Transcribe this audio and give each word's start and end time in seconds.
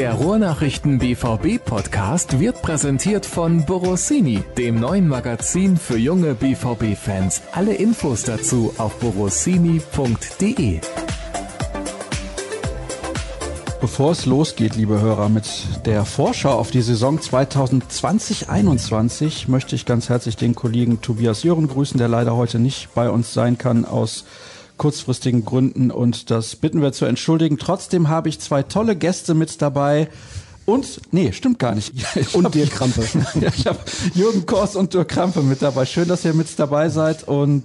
Der 0.00 0.14
Ruhrnachrichten 0.14 0.98
BVB 0.98 1.62
Podcast 1.62 2.40
wird 2.40 2.62
präsentiert 2.62 3.26
von 3.26 3.66
Borossini, 3.66 4.42
dem 4.56 4.80
neuen 4.80 5.06
Magazin 5.06 5.76
für 5.76 5.98
junge 5.98 6.34
BVB 6.34 6.96
Fans. 6.96 7.42
Alle 7.52 7.74
Infos 7.74 8.22
dazu 8.22 8.72
auf 8.78 8.98
borossini.de. 8.98 10.80
Bevor 13.82 14.12
es 14.12 14.24
losgeht, 14.24 14.74
liebe 14.74 15.02
Hörer, 15.02 15.28
mit 15.28 15.44
der 15.84 16.06
Vorschau 16.06 16.52
auf 16.52 16.70
die 16.70 16.80
Saison 16.80 17.18
2020-21 17.18 19.50
möchte 19.50 19.76
ich 19.76 19.84
ganz 19.84 20.08
herzlich 20.08 20.36
den 20.36 20.54
Kollegen 20.54 21.02
Tobias 21.02 21.42
Jören 21.42 21.68
grüßen, 21.68 21.98
der 21.98 22.08
leider 22.08 22.36
heute 22.36 22.58
nicht 22.58 22.94
bei 22.94 23.10
uns 23.10 23.34
sein 23.34 23.58
kann 23.58 23.84
aus 23.84 24.24
kurzfristigen 24.80 25.44
Gründen 25.44 25.90
und 25.90 26.30
das 26.30 26.56
bitten 26.56 26.80
wir 26.80 26.92
zu 26.92 27.04
entschuldigen. 27.04 27.58
Trotzdem 27.58 28.08
habe 28.08 28.30
ich 28.30 28.40
zwei 28.40 28.62
tolle 28.62 28.96
Gäste 28.96 29.34
mit 29.34 29.60
dabei. 29.60 30.08
Und, 30.64 31.02
nee, 31.12 31.32
stimmt 31.32 31.58
gar 31.58 31.74
nicht. 31.74 31.92
Ich 32.16 32.34
und 32.34 32.54
Dirk 32.54 32.70
Krampe. 32.70 33.02
ja, 33.40 33.48
ich 33.54 33.66
habe 33.66 33.78
Jürgen 34.14 34.46
Kors 34.46 34.76
und 34.76 34.94
Dirk 34.94 35.08
Krampe 35.08 35.42
mit 35.42 35.60
dabei. 35.60 35.84
Schön, 35.84 36.08
dass 36.08 36.24
ihr 36.24 36.32
mit 36.32 36.58
dabei 36.58 36.88
seid 36.88 37.28
und 37.28 37.64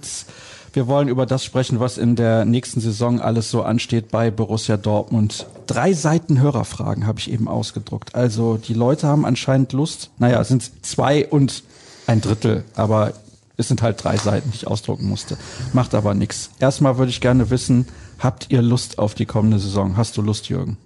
wir 0.74 0.88
wollen 0.88 1.08
über 1.08 1.24
das 1.24 1.42
sprechen, 1.42 1.80
was 1.80 1.96
in 1.96 2.16
der 2.16 2.44
nächsten 2.44 2.82
Saison 2.82 3.18
alles 3.18 3.50
so 3.50 3.62
ansteht 3.62 4.10
bei 4.10 4.30
Borussia 4.30 4.76
Dortmund. 4.76 5.46
Drei 5.66 5.94
Seiten 5.94 6.38
Hörerfragen 6.38 7.06
habe 7.06 7.18
ich 7.18 7.30
eben 7.30 7.48
ausgedruckt. 7.48 8.14
Also 8.14 8.58
die 8.58 8.74
Leute 8.74 9.06
haben 9.06 9.24
anscheinend 9.24 9.72
Lust. 9.72 10.10
Naja, 10.18 10.38
es 10.42 10.48
sind 10.48 10.70
zwei 10.84 11.26
und 11.26 11.62
ein 12.06 12.20
Drittel, 12.20 12.64
aber 12.74 13.14
es 13.56 13.68
sind 13.68 13.82
halt 13.82 14.02
drei 14.02 14.16
Seiten, 14.16 14.50
die 14.50 14.56
ich 14.56 14.66
ausdrucken 14.66 15.08
musste. 15.08 15.36
Macht 15.72 15.94
aber 15.94 16.14
nichts. 16.14 16.50
Erstmal 16.58 16.98
würde 16.98 17.10
ich 17.10 17.20
gerne 17.20 17.50
wissen, 17.50 17.86
habt 18.18 18.46
ihr 18.50 18.62
Lust 18.62 18.98
auf 18.98 19.14
die 19.14 19.26
kommende 19.26 19.58
Saison? 19.58 19.96
Hast 19.96 20.16
du 20.16 20.22
Lust, 20.22 20.48
Jürgen? 20.48 20.76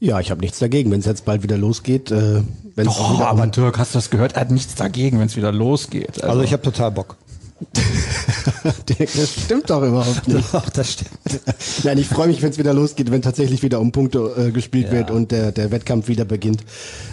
Ja, 0.00 0.18
ich 0.18 0.32
habe 0.32 0.40
nichts 0.40 0.58
dagegen, 0.58 0.90
wenn 0.90 0.98
es 0.98 1.06
jetzt 1.06 1.24
bald 1.24 1.44
wieder 1.44 1.56
losgeht. 1.56 2.10
Äh, 2.10 2.42
wenn's 2.74 2.96
Doch, 2.96 3.14
wieder 3.14 3.28
aber 3.28 3.46
Dirk, 3.46 3.78
hast 3.78 3.94
du 3.94 3.98
das 3.98 4.10
gehört? 4.10 4.32
Er 4.32 4.40
hat 4.40 4.50
nichts 4.50 4.74
dagegen, 4.74 5.20
wenn 5.20 5.26
es 5.26 5.36
wieder 5.36 5.52
losgeht. 5.52 6.14
Also, 6.14 6.26
also 6.26 6.42
ich 6.42 6.52
habe 6.52 6.62
total 6.62 6.90
Bock. 6.90 7.16
Das 8.86 9.32
stimmt 9.44 9.70
doch 9.70 9.82
überhaupt 9.82 10.28
nicht. 10.28 10.52
Doch, 10.52 10.68
das 10.70 10.92
stimmt. 10.92 11.10
Nein, 11.84 11.98
ich 11.98 12.06
freue 12.06 12.28
mich, 12.28 12.42
wenn 12.42 12.50
es 12.50 12.58
wieder 12.58 12.74
losgeht, 12.74 13.10
wenn 13.10 13.22
tatsächlich 13.22 13.62
wieder 13.62 13.80
um 13.80 13.92
Punkte 13.92 14.32
äh, 14.36 14.50
gespielt 14.50 14.86
ja. 14.86 14.92
wird 14.92 15.10
und 15.10 15.30
der, 15.30 15.52
der 15.52 15.70
Wettkampf 15.70 16.08
wieder 16.08 16.24
beginnt. 16.24 16.62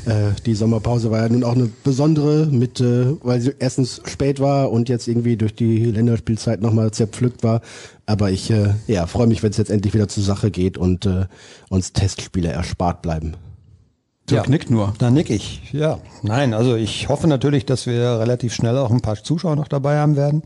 Äh, 0.06 0.32
die 0.46 0.56
Sommerpause 0.56 1.12
war 1.12 1.22
ja 1.22 1.30
nun 1.30 1.44
auch 1.44 1.56
eine 1.56 1.70
besondere, 1.84 2.48
mit, 2.48 2.80
äh, 2.80 3.16
weil 3.24 3.42
sie 3.42 3.54
erstens 3.60 4.02
spät 4.06 4.40
war 4.40 4.72
und 4.72 4.90
jetzt 4.90 5.08
irgendwie 5.08 5.38
durch 5.38 5.56
die 5.56 5.86
Länderspielzeit 5.86 6.62
nochmal 6.62 6.92
zerpflückt 6.92 7.44
war. 7.44 7.62
Aber 8.06 8.32
ich 8.32 8.50
äh, 8.50 8.74
ja, 8.88 9.06
freue 9.06 9.28
mich, 9.28 9.44
wenn 9.44 9.52
es 9.52 9.58
jetzt 9.58 9.72
endlich 9.72 9.94
wieder 9.94 10.08
zur 10.08 10.24
Sache 10.24 10.52
geht 10.52 10.78
und 10.78 11.06
äh, 11.06 11.26
uns 11.70 11.94
Testspiele 11.94 12.50
erspart 12.50 13.02
bleiben. 13.02 13.36
Dirk 14.30 14.46
ja, 14.46 14.50
nickt 14.50 14.70
nur. 14.70 14.94
Da 14.98 15.10
nick 15.10 15.30
ich, 15.30 15.72
ja. 15.72 16.00
Nein, 16.22 16.54
also 16.54 16.76
ich 16.76 17.10
hoffe 17.10 17.28
natürlich, 17.28 17.66
dass 17.66 17.86
wir 17.86 18.20
relativ 18.20 18.54
schnell 18.54 18.78
auch 18.78 18.92
ein 18.92 19.02
paar 19.02 19.22
Zuschauer 19.22 19.56
noch 19.56 19.68
dabei 19.68 19.98
haben 19.98 20.16
werden. 20.16 20.44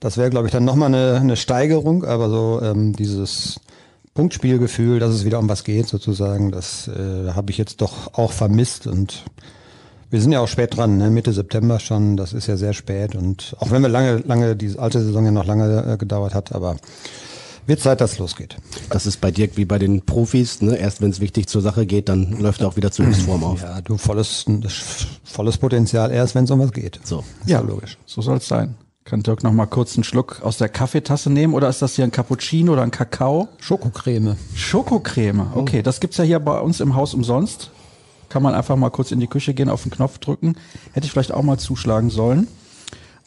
Das 0.00 0.16
wäre, 0.18 0.30
glaube 0.30 0.46
ich, 0.46 0.52
dann 0.52 0.64
nochmal 0.64 0.94
eine, 0.94 1.18
eine 1.20 1.36
Steigerung, 1.36 2.04
aber 2.04 2.28
so 2.28 2.60
ähm, 2.62 2.94
dieses 2.94 3.60
Punktspielgefühl, 4.14 4.98
dass 4.98 5.14
es 5.14 5.24
wieder 5.24 5.38
um 5.38 5.48
was 5.48 5.64
geht, 5.64 5.88
sozusagen, 5.88 6.50
das 6.50 6.88
äh, 6.88 7.32
habe 7.32 7.50
ich 7.50 7.58
jetzt 7.58 7.80
doch 7.80 8.14
auch 8.14 8.32
vermisst 8.32 8.86
und 8.86 9.24
wir 10.10 10.20
sind 10.20 10.32
ja 10.32 10.40
auch 10.40 10.48
spät 10.48 10.76
dran, 10.76 10.98
ne? 10.98 11.10
Mitte 11.10 11.32
September 11.32 11.80
schon, 11.80 12.16
das 12.16 12.32
ist 12.32 12.46
ja 12.46 12.56
sehr 12.56 12.72
spät 12.72 13.14
und 13.14 13.56
auch 13.58 13.70
wenn 13.70 13.82
wir 13.82 13.88
lange, 13.88 14.18
lange, 14.18 14.56
diese 14.56 14.78
alte 14.78 15.02
Saison 15.02 15.24
ja 15.24 15.30
noch 15.30 15.44
lange 15.44 15.84
äh, 15.84 15.96
gedauert 15.96 16.34
hat, 16.34 16.54
aber 16.54 16.76
wird 17.66 17.80
Zeit, 17.80 18.00
dass 18.00 18.12
es 18.12 18.18
losgeht. 18.18 18.56
Das 18.90 19.06
ist 19.06 19.20
bei 19.20 19.30
dir 19.30 19.48
wie 19.56 19.64
bei 19.64 19.78
den 19.78 20.02
Profis, 20.02 20.62
ne? 20.62 20.76
Erst 20.76 21.00
wenn 21.00 21.10
es 21.10 21.20
wichtig 21.20 21.48
zur 21.48 21.62
Sache 21.62 21.86
geht, 21.86 22.08
dann 22.08 22.38
läuft 22.40 22.60
er 22.60 22.68
auch 22.68 22.76
wieder 22.76 22.90
zu 22.90 23.04
Höchstform 23.04 23.44
auf. 23.44 23.62
Ja, 23.62 23.80
du 23.80 23.96
volles, 23.96 24.46
volles 25.24 25.58
Potenzial 25.58 26.10
erst, 26.12 26.34
wenn 26.34 26.44
es 26.44 26.50
um 26.50 26.60
was 26.60 26.72
geht. 26.72 27.00
So. 27.04 27.24
Ja, 27.46 27.60
logisch. 27.60 27.98
So 28.06 28.22
soll 28.22 28.38
es 28.38 28.48
sein. 28.48 28.76
Kann 29.04 29.22
Dirk 29.22 29.44
noch 29.44 29.52
mal 29.52 29.66
kurz 29.66 29.94
einen 29.94 30.02
Schluck 30.02 30.42
aus 30.42 30.58
der 30.58 30.68
Kaffeetasse 30.68 31.30
nehmen 31.30 31.54
oder 31.54 31.68
ist 31.68 31.80
das 31.80 31.94
hier 31.94 32.04
ein 32.04 32.10
Cappuccino 32.10 32.72
oder 32.72 32.82
ein 32.82 32.90
Kakao? 32.90 33.48
Schokocreme. 33.58 34.36
Schokocreme. 34.56 35.52
Oh. 35.54 35.60
Okay, 35.60 35.82
das 35.82 36.00
gibt's 36.00 36.16
ja 36.16 36.24
hier 36.24 36.40
bei 36.40 36.58
uns 36.58 36.80
im 36.80 36.96
Haus 36.96 37.14
umsonst. 37.14 37.70
Kann 38.28 38.42
man 38.42 38.54
einfach 38.54 38.74
mal 38.74 38.90
kurz 38.90 39.12
in 39.12 39.20
die 39.20 39.28
Küche 39.28 39.54
gehen, 39.54 39.68
auf 39.68 39.84
den 39.84 39.92
Knopf 39.92 40.18
drücken. 40.18 40.56
Hätte 40.92 41.06
ich 41.06 41.12
vielleicht 41.12 41.30
auch 41.30 41.44
mal 41.44 41.58
zuschlagen 41.58 42.10
sollen. 42.10 42.48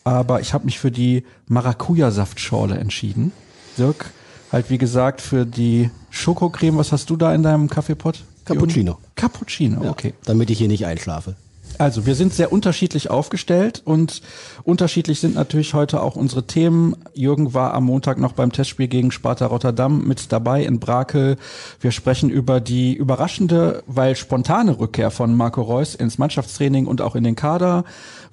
Aber 0.04 0.42
ich 0.42 0.54
habe 0.54 0.66
mich 0.66 0.80
für 0.80 0.92
die 0.92 1.24
Maracuja-Saftschorle 1.48 2.78
entschieden. 2.78 3.32
Dirk, 3.78 4.12
halt 4.52 4.70
wie 4.70 4.78
gesagt 4.78 5.22
für 5.22 5.46
die 5.46 5.90
Schokocreme. 6.10 6.78
Was 6.78 6.92
hast 6.92 7.10
du 7.10 7.16
da 7.16 7.34
in 7.34 7.44
deinem 7.44 7.70
Kaffeepott? 7.70 8.24
Cappuccino. 8.46 8.98
Cappuccino, 9.16 9.90
okay. 9.90 10.10
Ja, 10.10 10.14
damit 10.26 10.50
ich 10.50 10.58
hier 10.58 10.68
nicht 10.68 10.86
einschlafe. 10.86 11.36
Also, 11.78 12.06
wir 12.06 12.16
sind 12.16 12.34
sehr 12.34 12.52
unterschiedlich 12.52 13.10
aufgestellt 13.10 13.82
und 13.86 14.22
unterschiedlich 14.64 15.22
sind 15.22 15.36
natürlich 15.36 15.74
heute 15.74 16.02
auch 16.02 16.18
unsere 16.18 16.46
Themen. 16.46 16.96
Jürgen 17.14 17.54
war 17.54 17.74
am 17.74 17.86
Montag 17.86 18.18
noch 18.18 18.34
beim 18.34 18.52
Testspiel 18.52 18.90
gegen 18.90 19.12
Sparta 19.12 19.46
Rotterdam 19.46 20.06
mit 20.06 20.32
dabei 20.32 20.64
in 20.64 20.80
Brakel. 20.80 21.38
Wir 21.80 21.92
sprechen 21.92 22.30
über 22.30 22.60
die 22.60 22.94
überraschende, 22.94 23.84
weil 23.88 24.18
spontane 24.18 24.78
Rückkehr 24.78 25.10
von 25.10 25.36
Marco 25.36 25.62
Reus 25.62 25.96
ins 25.96 26.18
Mannschaftstraining 26.18 26.86
und 26.86 27.02
auch 27.02 27.16
in 27.16 27.24
den 27.24 27.36
Kader. 27.36 27.86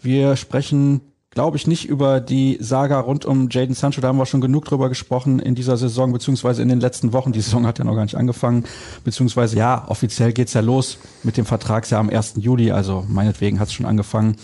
Wir 0.03 0.35
sprechen 0.35 1.03
glaube 1.37 1.59
ich, 1.59 1.67
nicht 1.67 1.87
über 1.87 2.19
die 2.19 2.57
Saga 2.63 2.99
rund 2.99 3.27
um 3.27 3.51
Jaden 3.51 3.75
Sancho. 3.75 4.01
Da 4.01 4.09
haben 4.09 4.17
wir 4.17 4.25
schon 4.25 4.41
genug 4.41 4.65
drüber 4.65 4.89
gesprochen 4.89 5.39
in 5.39 5.55
dieser 5.55 5.77
Saison, 5.77 6.11
beziehungsweise 6.11 6.63
in 6.63 6.71
den 6.71 6.81
letzten 6.81 7.13
Wochen. 7.13 7.33
Die 7.33 7.43
Saison 7.43 7.67
hat 7.67 7.79
ja 7.79 7.85
noch 7.85 7.95
gar 7.95 8.05
nicht 8.05 8.15
angefangen. 8.15 8.65
Beziehungsweise, 9.05 9.59
ja, 9.59 9.85
offiziell 9.87 10.33
geht's 10.33 10.55
ja 10.55 10.63
los 10.63 10.97
mit 11.25 11.37
dem 11.37 11.45
Vertragsjahr 11.45 12.01
am 12.01 12.09
1. 12.09 12.37
Juli. 12.39 12.71
Also 12.71 13.05
meinetwegen 13.07 13.61
hat's 13.61 13.75
schon 13.75 13.85
angefangen. 13.85 14.37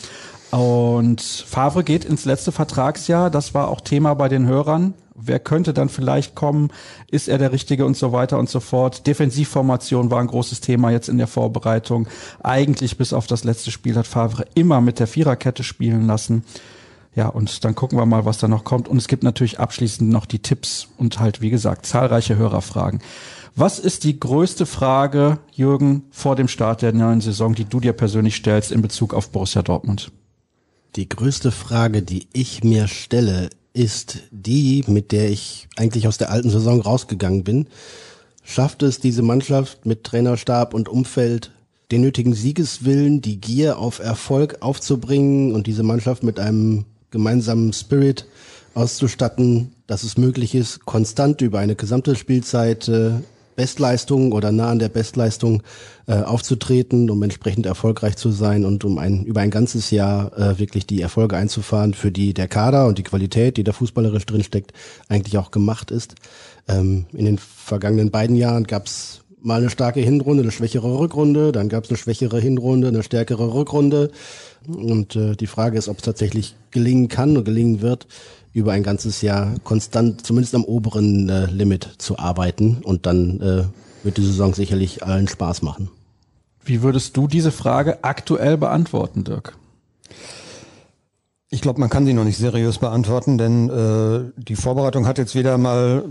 Und 0.51 1.23
Favre 1.23 1.83
geht 1.83 2.05
ins 2.05 2.27
letzte 2.27 2.53
Vertragsjahr. 2.53 3.31
Das 3.31 3.55
war 3.55 3.69
auch 3.69 3.81
Thema 3.81 4.13
bei 4.13 4.29
den 4.29 4.47
Hörern. 4.47 4.93
Wer 5.15 5.39
könnte 5.39 5.73
dann 5.73 5.89
vielleicht 5.89 6.35
kommen? 6.35 6.69
Ist 7.11 7.27
er 7.27 7.39
der 7.39 7.53
Richtige 7.53 7.87
und 7.87 7.97
so 7.97 8.13
weiter 8.13 8.39
und 8.39 8.51
so 8.51 8.61
fort? 8.61 9.07
Defensivformation 9.07 10.11
war 10.11 10.21
ein 10.21 10.27
großes 10.27 10.61
Thema 10.61 10.91
jetzt 10.91 11.09
in 11.09 11.17
der 11.17 11.27
Vorbereitung. 11.27 12.07
Eigentlich 12.43 12.99
bis 12.99 13.15
auf 13.15 13.27
das 13.27 13.45
letzte 13.45 13.71
Spiel 13.71 13.97
hat 13.97 14.07
Favre 14.07 14.45
immer 14.55 14.83
mit 14.83 14.99
der 14.99 15.07
Viererkette 15.07 15.65
spielen 15.65 16.07
lassen. 16.07 16.45
Ja, 17.15 17.29
und 17.29 17.65
dann 17.65 17.75
gucken 17.75 17.99
wir 17.99 18.07
mal, 18.07 18.25
was 18.25 18.39
da 18.39 18.49
noch 18.49 18.65
kommt. 18.65 18.89
Und 18.89 18.97
es 18.97 19.09
gibt 19.09 19.23
natürlich 19.23 19.61
abschließend 19.61 20.11
noch 20.11 20.25
die 20.25 20.39
Tipps 20.39 20.89
und 20.97 21.21
halt, 21.21 21.41
wie 21.43 21.51
gesagt, 21.51 21.85
zahlreiche 21.85 22.37
Hörerfragen. 22.37 23.01
Was 23.55 23.79
ist 23.79 24.05
die 24.05 24.19
größte 24.19 24.65
Frage, 24.65 25.39
Jürgen, 25.53 26.05
vor 26.11 26.37
dem 26.37 26.49
Start 26.49 26.81
der 26.81 26.95
neuen 26.95 27.21
Saison, 27.21 27.55
die 27.55 27.67
du 27.67 27.81
dir 27.81 27.93
persönlich 27.93 28.37
stellst 28.37 28.73
in 28.73 28.81
Bezug 28.81 29.13
auf 29.13 29.31
Borussia 29.31 29.61
Dortmund? 29.61 30.11
Die 30.97 31.09
größte 31.09 31.51
Frage, 31.51 32.03
die 32.03 32.29
ich 32.33 32.65
mir 32.65 32.89
stelle, 32.89 33.51
ist 33.75 34.21
die, 34.31 34.85
mit 34.87 35.13
der 35.13 35.31
ich 35.31 35.69
eigentlich 35.77 36.09
aus 36.09 36.17
der 36.17 36.31
alten 36.31 36.51
Saison 36.51 36.81
rausgegangen 36.81 37.45
bin. 37.45 37.69
Schafft 38.43 38.83
es 38.83 39.01
diese 39.01 39.23
Mannschaft 39.23 39.85
mit 39.85 40.05
Trainerstab 40.05 40.73
und 40.73 40.89
Umfeld 40.89 41.51
den 41.91 42.01
nötigen 42.01 42.33
Siegeswillen, 42.33 43.21
die 43.21 43.39
Gier 43.39 43.79
auf 43.79 43.99
Erfolg 43.99 44.59
aufzubringen 44.61 45.55
und 45.55 45.67
diese 45.67 45.83
Mannschaft 45.83 46.23
mit 46.23 46.41
einem 46.41 46.87
gemeinsamen 47.13 47.73
Spirit 47.73 48.27
auszustatten, 48.75 49.73
dass 49.87 50.03
es 50.03 50.19
möglich 50.19 50.55
ist, 50.55 50.85
konstant 50.85 51.41
über 51.41 51.61
eine 51.61 51.77
gesamte 51.77 52.17
Spielzeit 52.17 52.89
äh, 52.89 53.13
Bestleistung 53.55 54.33
oder 54.33 54.51
nah 54.51 54.71
an 54.71 54.79
der 54.79 54.89
Bestleistung 54.89 55.63
äh, 56.07 56.15
aufzutreten, 56.15 57.11
um 57.11 57.23
entsprechend 57.23 57.67
erfolgreich 57.67 58.17
zu 58.17 58.31
sein 58.31 58.65
und 58.65 58.85
um 58.85 58.99
ein 58.99 59.25
über 59.25 59.41
ein 59.41 59.51
ganzes 59.51 59.91
Jahr 59.91 60.37
äh, 60.37 60.59
wirklich 60.59 60.87
die 60.87 61.03
Erfolge 61.03 61.37
einzufahren, 61.37 61.95
für 61.95 62.11
die 62.11 62.35
der 62.35 62.49
Kader 62.49 62.87
und 62.87 62.99
die 62.99 63.03
Qualität, 63.03 63.57
die 63.57 63.65
da 63.65 63.73
fußballerisch 63.73 64.27
drinsteckt, 64.27 64.73
eigentlich 65.09 65.39
auch 65.39 65.51
gemacht 65.51 65.91
ist. 65.91 66.15
Ähm, 66.67 67.07
in 67.13 67.27
den 67.27 67.39
vergangenen 67.39 68.11
beiden 68.11 68.37
Jahren 68.37 68.65
gab 68.65 68.87
es 68.87 69.21
mal 69.43 69.61
eine 69.61 69.71
starke 69.71 70.01
Hinrunde, 70.01 70.43
eine 70.43 70.53
schwächere 70.53 70.99
Rückrunde, 70.99 71.53
dann 71.53 71.69
gab 71.69 71.85
es 71.85 71.91
eine 71.91 71.99
schwächere 71.99 72.41
Hinrunde, 72.41 72.89
eine 72.89 73.03
stärkere 73.03 73.53
Rückrunde. 73.53 74.11
Und 74.67 75.17
äh, 75.17 75.35
die 75.37 75.47
Frage 75.47 75.79
ist, 75.79 75.89
ob 75.89 75.99
es 75.99 76.05
tatsächlich 76.05 76.57
gelingen 76.71 77.09
kann 77.09 77.37
und 77.37 77.45
gelingen 77.45 77.81
wird, 77.81 78.07
über 78.53 78.73
ein 78.73 78.83
ganzes 78.83 79.23
Jahr 79.23 79.55
konstant, 79.65 80.27
zumindest 80.27 80.55
am 80.55 80.65
oberen 80.65 81.29
äh, 81.29 81.47
Limit 81.47 81.89
zu 81.99 82.19
arbeiten. 82.19 82.79
Und 82.83 83.07
dann 83.07 83.41
äh, 83.41 83.65
wird 84.05 84.17
die 84.17 84.25
Saison 84.25 84.55
sicherlich 84.55 85.05
allen 85.05 85.29
Spaß 85.29 85.63
machen. 85.63 85.91
Wie 86.65 86.83
würdest 86.83 87.17
du 87.17 87.27
diese 87.27 87.51
Frage 87.51 88.05
aktuell 88.05 88.57
beantworten, 88.57 89.25
Dirk? 89.25 89.57
Ich 91.51 91.61
glaube, 91.61 91.81
man 91.81 91.91
kann 91.91 92.07
sie 92.07 92.15
noch 92.15 92.25
nicht 92.25 92.39
seriös 92.39 92.79
beantworten, 92.79 93.37
denn 93.37 93.69
äh, 93.69 94.33
die 94.41 94.57
Vorbereitung 94.57 95.07
hat 95.07 95.19
jetzt 95.19 95.35
wieder 95.35 95.59
mal 95.59 96.05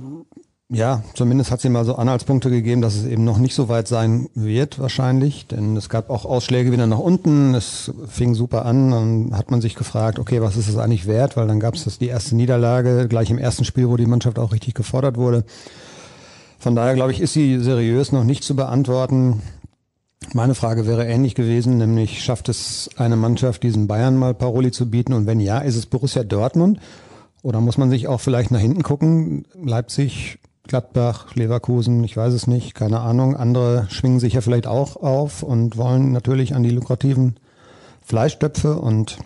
ja, 0.74 1.04
zumindest 1.16 1.52
hat 1.52 1.60
sie 1.60 1.68
mal 1.68 1.84
so 1.84 1.96
Anhaltspunkte 1.96 2.50
gegeben, 2.50 2.82
dass 2.82 2.96
es 2.96 3.06
eben 3.06 3.26
noch 3.26 3.38
nicht 3.38 3.54
so 3.54 3.68
weit 3.68 3.90
sein 3.90 4.30
wird 4.36 4.80
wahrscheinlich, 4.80 5.46
denn 5.48 5.76
es 5.76 5.90
gab 5.90 6.10
auch 6.10 6.24
Ausschläge 6.24 6.72
wieder 6.72 6.88
nach 6.88 6.98
unten, 6.98 7.54
es 7.56 7.92
fing 8.08 8.36
super 8.36 8.66
an, 8.66 8.90
dann 8.90 9.38
hat 9.38 9.52
man 9.52 9.60
sich 9.60 9.76
gefragt, 9.76 10.18
okay, 10.18 10.42
was 10.42 10.56
ist 10.56 10.70
es 10.70 10.78
eigentlich 10.78 11.08
wert, 11.08 11.36
weil 11.36 11.48
dann 11.48 11.60
gab 11.60 11.76
es 11.76 12.00
die 12.00 12.08
erste 12.08 12.38
Niederlage 12.38 13.10
gleich 13.10 13.30
im 13.30 13.38
ersten 13.38 13.66
Spiel, 13.66 13.90
wo 13.90 13.98
die 13.98 14.06
Mannschaft 14.06 14.40
auch 14.40 14.54
richtig 14.54 14.74
gefordert 14.74 15.18
wurde. 15.18 15.44
Von 16.58 16.74
daher 16.74 16.96
glaube 16.96 17.12
ich, 17.12 17.20
ist 17.20 17.34
sie 17.34 17.60
seriös 17.60 18.14
noch 18.14 18.24
nicht 18.24 18.46
zu 18.46 18.56
beantworten. 18.56 19.42
Meine 20.32 20.56
Frage 20.56 20.88
wäre 20.88 21.06
ähnlich 21.06 21.36
gewesen, 21.36 21.80
nämlich 21.80 22.24
schafft 22.24 22.48
es 22.48 22.90
eine 22.96 23.18
Mannschaft, 23.18 23.64
diesen 23.64 23.88
Bayern 23.88 24.16
mal 24.16 24.34
Paroli 24.34 24.72
zu 24.72 24.90
bieten? 24.90 25.12
Und 25.12 25.26
wenn 25.26 25.42
ja, 25.42 25.58
ist 25.58 25.76
es 25.76 25.86
Borussia 25.86 26.24
Dortmund? 26.24 26.80
Oder 27.42 27.60
muss 27.60 27.78
man 27.78 27.90
sich 27.90 28.08
auch 28.08 28.22
vielleicht 28.22 28.52
nach 28.52 28.60
hinten 28.60 28.84
gucken? 28.84 29.46
Leipzig, 29.62 30.38
Gladbach, 30.72 31.36
Leverkusen, 31.36 32.02
ich 32.06 32.16
weiß 32.16 32.34
es 32.34 32.48
nicht, 32.48 32.76
keine 32.76 33.02
Ahnung. 33.02 33.36
Andere 33.36 33.88
schwingen 33.90 34.22
sich 34.22 34.36
ja 34.36 34.40
vielleicht 34.40 34.68
auch 34.68 34.96
auf 34.96 35.44
und 35.44 35.76
wollen 35.76 36.14
natürlich 36.14 36.56
an 36.56 36.64
die 36.64 36.70
lukrativen 36.70 37.36
Fleischtöpfe 38.02 38.78
und 38.78 39.18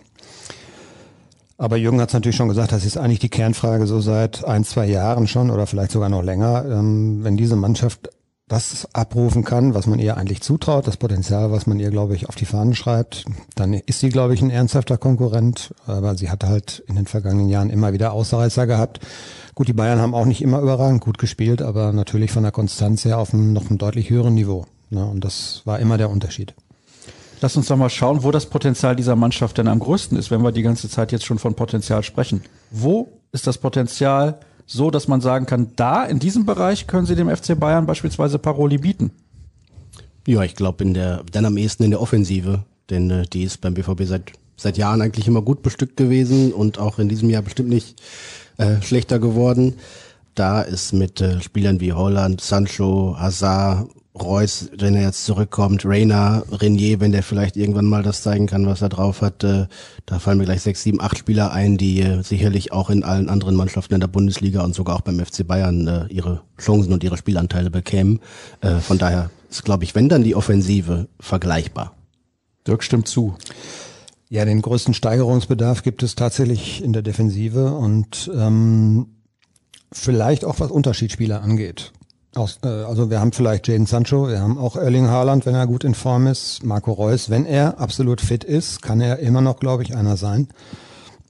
aber 1.56 1.76
Jürgen 1.76 2.00
hat 2.00 2.08
es 2.08 2.14
natürlich 2.14 2.34
schon 2.34 2.48
gesagt, 2.48 2.72
das 2.72 2.84
ist 2.84 2.98
eigentlich 2.98 3.20
die 3.20 3.28
Kernfrage 3.28 3.86
so 3.86 4.00
seit 4.00 4.44
ein, 4.44 4.64
zwei 4.64 4.86
Jahren 4.86 5.28
schon 5.28 5.52
oder 5.52 5.68
vielleicht 5.68 5.92
sogar 5.92 6.08
noch 6.08 6.24
länger. 6.24 6.64
Ähm, 6.68 7.22
wenn 7.22 7.36
diese 7.36 7.54
Mannschaft 7.54 8.10
das 8.48 8.88
abrufen 8.92 9.44
kann, 9.44 9.72
was 9.74 9.86
man 9.86 10.00
ihr 10.00 10.16
eigentlich 10.16 10.40
zutraut, 10.40 10.86
das 10.88 10.96
Potenzial, 10.96 11.52
was 11.52 11.68
man 11.68 11.78
ihr, 11.78 11.90
glaube 11.90 12.16
ich, 12.16 12.28
auf 12.28 12.34
die 12.34 12.44
Fahnen 12.44 12.74
schreibt, 12.74 13.24
dann 13.54 13.72
ist 13.72 14.00
sie, 14.00 14.08
glaube 14.08 14.34
ich, 14.34 14.42
ein 14.42 14.50
ernsthafter 14.50 14.98
Konkurrent. 14.98 15.74
Aber 15.86 16.16
sie 16.16 16.28
hat 16.28 16.42
halt 16.42 16.82
in 16.88 16.96
den 16.96 17.06
vergangenen 17.06 17.48
Jahren 17.48 17.70
immer 17.70 17.92
wieder 17.92 18.12
Ausreißer 18.12 18.66
gehabt. 18.66 19.00
Gut, 19.56 19.68
die 19.68 19.72
Bayern 19.72 20.00
haben 20.00 20.14
auch 20.14 20.26
nicht 20.26 20.42
immer 20.42 20.60
überragend 20.60 21.00
gut 21.00 21.16
gespielt, 21.16 21.62
aber 21.62 21.90
natürlich 21.94 22.30
von 22.30 22.42
der 22.42 22.52
Konstanz 22.52 23.06
her 23.06 23.18
auf 23.18 23.32
einem 23.32 23.54
noch 23.54 23.70
einem 23.70 23.78
deutlich 23.78 24.10
höheren 24.10 24.34
Niveau. 24.34 24.66
Ne? 24.90 25.02
Und 25.02 25.24
das 25.24 25.62
war 25.64 25.80
immer 25.80 25.96
der 25.96 26.10
Unterschied. 26.10 26.54
Lass 27.40 27.56
uns 27.56 27.66
doch 27.66 27.78
mal 27.78 27.88
schauen, 27.88 28.22
wo 28.22 28.30
das 28.30 28.44
Potenzial 28.44 28.94
dieser 28.96 29.16
Mannschaft 29.16 29.56
denn 29.56 29.68
am 29.68 29.78
größten 29.78 30.18
ist, 30.18 30.30
wenn 30.30 30.42
wir 30.42 30.52
die 30.52 30.60
ganze 30.60 30.90
Zeit 30.90 31.10
jetzt 31.10 31.24
schon 31.24 31.38
von 31.38 31.54
Potenzial 31.54 32.02
sprechen. 32.02 32.42
Wo 32.70 33.08
ist 33.32 33.46
das 33.46 33.56
Potenzial 33.56 34.40
so, 34.66 34.90
dass 34.90 35.08
man 35.08 35.22
sagen 35.22 35.46
kann, 35.46 35.70
da 35.74 36.04
in 36.04 36.18
diesem 36.18 36.44
Bereich 36.44 36.86
können 36.86 37.06
sie 37.06 37.14
dem 37.14 37.34
FC 37.34 37.58
Bayern 37.58 37.86
beispielsweise 37.86 38.38
Paroli 38.38 38.76
bieten? 38.76 39.10
Ja, 40.26 40.42
ich 40.42 40.54
glaube 40.54 40.84
in 40.84 40.92
der 40.92 41.22
dann 41.32 41.46
am 41.46 41.56
ehesten 41.56 41.84
in 41.84 41.92
der 41.92 42.02
Offensive, 42.02 42.64
denn 42.90 43.10
äh, 43.10 43.24
die 43.32 43.44
ist 43.44 43.62
beim 43.62 43.72
BVB 43.72 44.02
seit 44.02 44.32
seit 44.58 44.78
Jahren 44.78 45.02
eigentlich 45.02 45.28
immer 45.28 45.42
gut 45.42 45.62
bestückt 45.62 45.96
gewesen 45.96 46.52
und 46.52 46.78
auch 46.78 46.98
in 46.98 47.08
diesem 47.08 47.30
Jahr 47.30 47.42
bestimmt 47.42 47.68
nicht 47.68 48.00
äh, 48.58 48.80
schlechter 48.82 49.18
geworden. 49.18 49.74
Da 50.34 50.60
ist 50.60 50.92
mit 50.92 51.20
äh, 51.20 51.40
Spielern 51.40 51.80
wie 51.80 51.92
Holland, 51.92 52.40
Sancho, 52.40 53.16
Hazard, 53.18 53.88
Reus, 54.20 54.70
wenn 54.76 54.94
er 54.94 55.02
jetzt 55.02 55.24
zurückkommt, 55.24 55.84
Reina, 55.84 56.42
Renier, 56.50 57.00
wenn 57.00 57.12
der 57.12 57.22
vielleicht 57.22 57.56
irgendwann 57.56 57.86
mal 57.86 58.02
das 58.02 58.22
zeigen 58.22 58.46
kann, 58.46 58.66
was 58.66 58.82
er 58.82 58.88
drauf 58.88 59.20
hat, 59.20 59.44
äh, 59.44 59.66
da 60.06 60.18
fallen 60.18 60.38
mir 60.38 60.44
gleich 60.44 60.62
sechs, 60.62 60.82
sieben, 60.82 61.00
acht 61.00 61.18
Spieler 61.18 61.52
ein, 61.52 61.76
die 61.76 62.00
äh, 62.00 62.22
sicherlich 62.22 62.72
auch 62.72 62.90
in 62.90 63.04
allen 63.04 63.28
anderen 63.28 63.56
Mannschaften 63.56 63.94
in 63.94 64.00
der 64.00 64.08
Bundesliga 64.08 64.62
und 64.62 64.74
sogar 64.74 64.96
auch 64.96 65.02
beim 65.02 65.18
FC 65.18 65.46
Bayern 65.46 65.86
äh, 65.86 66.06
ihre 66.08 66.42
Chancen 66.58 66.92
und 66.92 67.04
ihre 67.04 67.16
Spielanteile 67.16 67.70
bekämen. 67.70 68.20
Äh, 68.62 68.76
von 68.76 68.98
daher 68.98 69.30
ist, 69.50 69.64
glaube 69.64 69.84
ich, 69.84 69.94
wenn 69.94 70.08
dann 70.08 70.24
die 70.24 70.34
Offensive 70.34 71.08
vergleichbar. 71.20 71.92
Dirk 72.66 72.82
stimmt 72.82 73.08
zu. 73.08 73.36
Ja, 74.28 74.44
den 74.44 74.60
größten 74.60 74.92
Steigerungsbedarf 74.92 75.82
gibt 75.82 76.02
es 76.02 76.16
tatsächlich 76.16 76.82
in 76.82 76.92
der 76.92 77.02
Defensive 77.02 77.72
und 77.72 78.30
ähm, 78.34 79.06
vielleicht 79.92 80.44
auch 80.44 80.58
was 80.58 80.70
Unterschiedsspieler 80.70 81.42
angeht. 81.42 81.92
Aus, 82.34 82.58
äh, 82.64 82.68
also 82.68 83.08
wir 83.08 83.20
haben 83.20 83.32
vielleicht 83.32 83.68
Jaden 83.68 83.86
Sancho, 83.86 84.28
wir 84.28 84.40
haben 84.40 84.58
auch 84.58 84.76
Erling 84.76 85.08
Haaland, 85.08 85.46
wenn 85.46 85.54
er 85.54 85.66
gut 85.66 85.84
in 85.84 85.94
Form 85.94 86.26
ist, 86.26 86.64
Marco 86.64 86.92
Reus, 86.92 87.30
wenn 87.30 87.46
er 87.46 87.78
absolut 87.78 88.20
fit 88.20 88.42
ist, 88.42 88.82
kann 88.82 89.00
er 89.00 89.20
immer 89.20 89.40
noch, 89.40 89.60
glaube 89.60 89.84
ich, 89.84 89.94
einer 89.94 90.16
sein. 90.16 90.48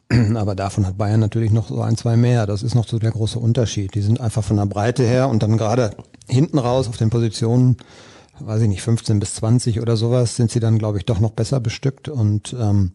Aber 0.34 0.54
davon 0.54 0.87
hat 0.87 0.96
Bayern 0.96 1.20
natürlich 1.20 1.52
noch 1.52 1.69
so 1.69 1.82
ein, 1.82 1.96
zwei 1.96 2.16
mehr. 2.16 2.46
Das 2.46 2.62
ist 2.62 2.75
noch 2.75 2.88
so 2.88 2.98
der 2.98 3.10
große 3.10 3.38
Unterschied. 3.38 3.94
Die 3.94 4.02
sind 4.02 4.20
einfach 4.20 4.43
von 4.43 4.56
der 4.56 4.66
Breite 4.66 5.04
her 5.04 5.28
und 5.28 5.43
dann 5.43 5.58
gerade 5.58 5.90
hinten 6.28 6.58
raus 6.58 6.88
auf 6.88 6.96
den 6.96 7.10
Positionen, 7.10 7.76
weiß 8.41 8.62
ich 8.62 8.69
nicht, 8.69 8.83
15 8.83 9.19
bis 9.19 9.35
20 9.37 9.81
oder 9.81 9.97
sowas, 9.97 10.37
sind 10.37 10.50
sie 10.50 10.61
dann, 10.61 10.79
glaube 10.79 10.99
ich, 10.99 11.05
doch 11.05 11.21
noch 11.21 11.33
besser 11.33 11.61
bestückt. 11.61 12.09
Und 12.09 12.55
ähm, 12.59 12.93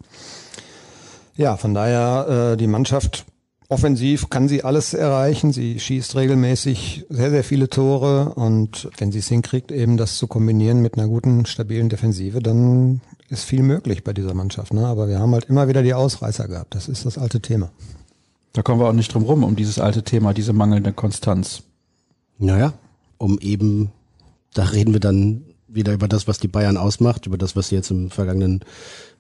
ja, 1.36 1.58
von 1.58 1.74
daher 1.74 2.54
äh, 2.54 2.58
die 2.58 2.68
Mannschaft 2.68 3.26
Offensiv 3.72 4.30
kann 4.30 4.50
sie 4.50 4.66
alles 4.66 4.94
erreichen. 4.94 5.54
Sie 5.54 5.80
schießt 5.80 6.18
regelmäßig 6.18 7.06
sehr, 7.08 7.30
sehr 7.30 7.44
viele 7.46 7.70
Tore 7.70 8.34
und 8.34 8.90
wenn 8.98 9.14
sie 9.14 9.20
es 9.20 9.30
hinkriegt, 9.30 9.72
eben 9.72 9.96
das 9.96 10.18
zu 10.18 10.28
kombinieren 10.28 10.82
mit 10.82 10.98
einer 10.98 11.08
guten, 11.08 11.46
stabilen 11.46 11.88
Defensive, 11.88 12.42
dann 12.42 13.00
ist 13.30 13.46
viel 13.46 13.64
möglich 13.64 14.04
bei 14.04 14.12
dieser 14.12 14.34
Mannschaft. 14.34 14.74
Ne? 14.74 14.86
Aber 14.86 15.08
wir 15.08 15.20
haben 15.20 15.32
halt 15.32 15.46
immer 15.46 15.70
wieder 15.70 15.84
die 15.84 15.94
Ausreißer 15.94 16.50
gehabt. 16.50 16.76
Das 16.76 16.90
ist 16.90 17.06
das 17.06 17.18
alte 17.18 17.40
Thema. 17.40 17.72
Da 18.52 18.62
kommen 18.62 18.82
wir 18.82 18.90
auch 18.90 18.94
nicht 18.94 19.14
drum 19.14 19.24
rum, 19.24 19.46
um 19.46 19.56
dieses 19.56 19.80
alte 19.80 20.04
Thema, 20.04 20.34
diese 20.34 20.52
mangelnde 20.52 20.92
Konstanz. 20.92 21.64
Naja, 22.40 22.74
um 23.18 23.40
eben, 23.40 23.92
da 24.54 24.66
reden 24.66 24.94
wir 24.94 25.00
dann 25.00 25.44
wieder 25.68 25.94
über 25.94 26.08
das, 26.08 26.28
was 26.28 26.40
die 26.40 26.48
Bayern 26.48 26.78
ausmacht, 26.78 27.28
über 27.28 27.38
das, 27.38 27.56
was 27.56 27.70
sie 27.70 27.76
jetzt 27.76 27.92
im 27.92 28.10
vergangenen 28.10 28.64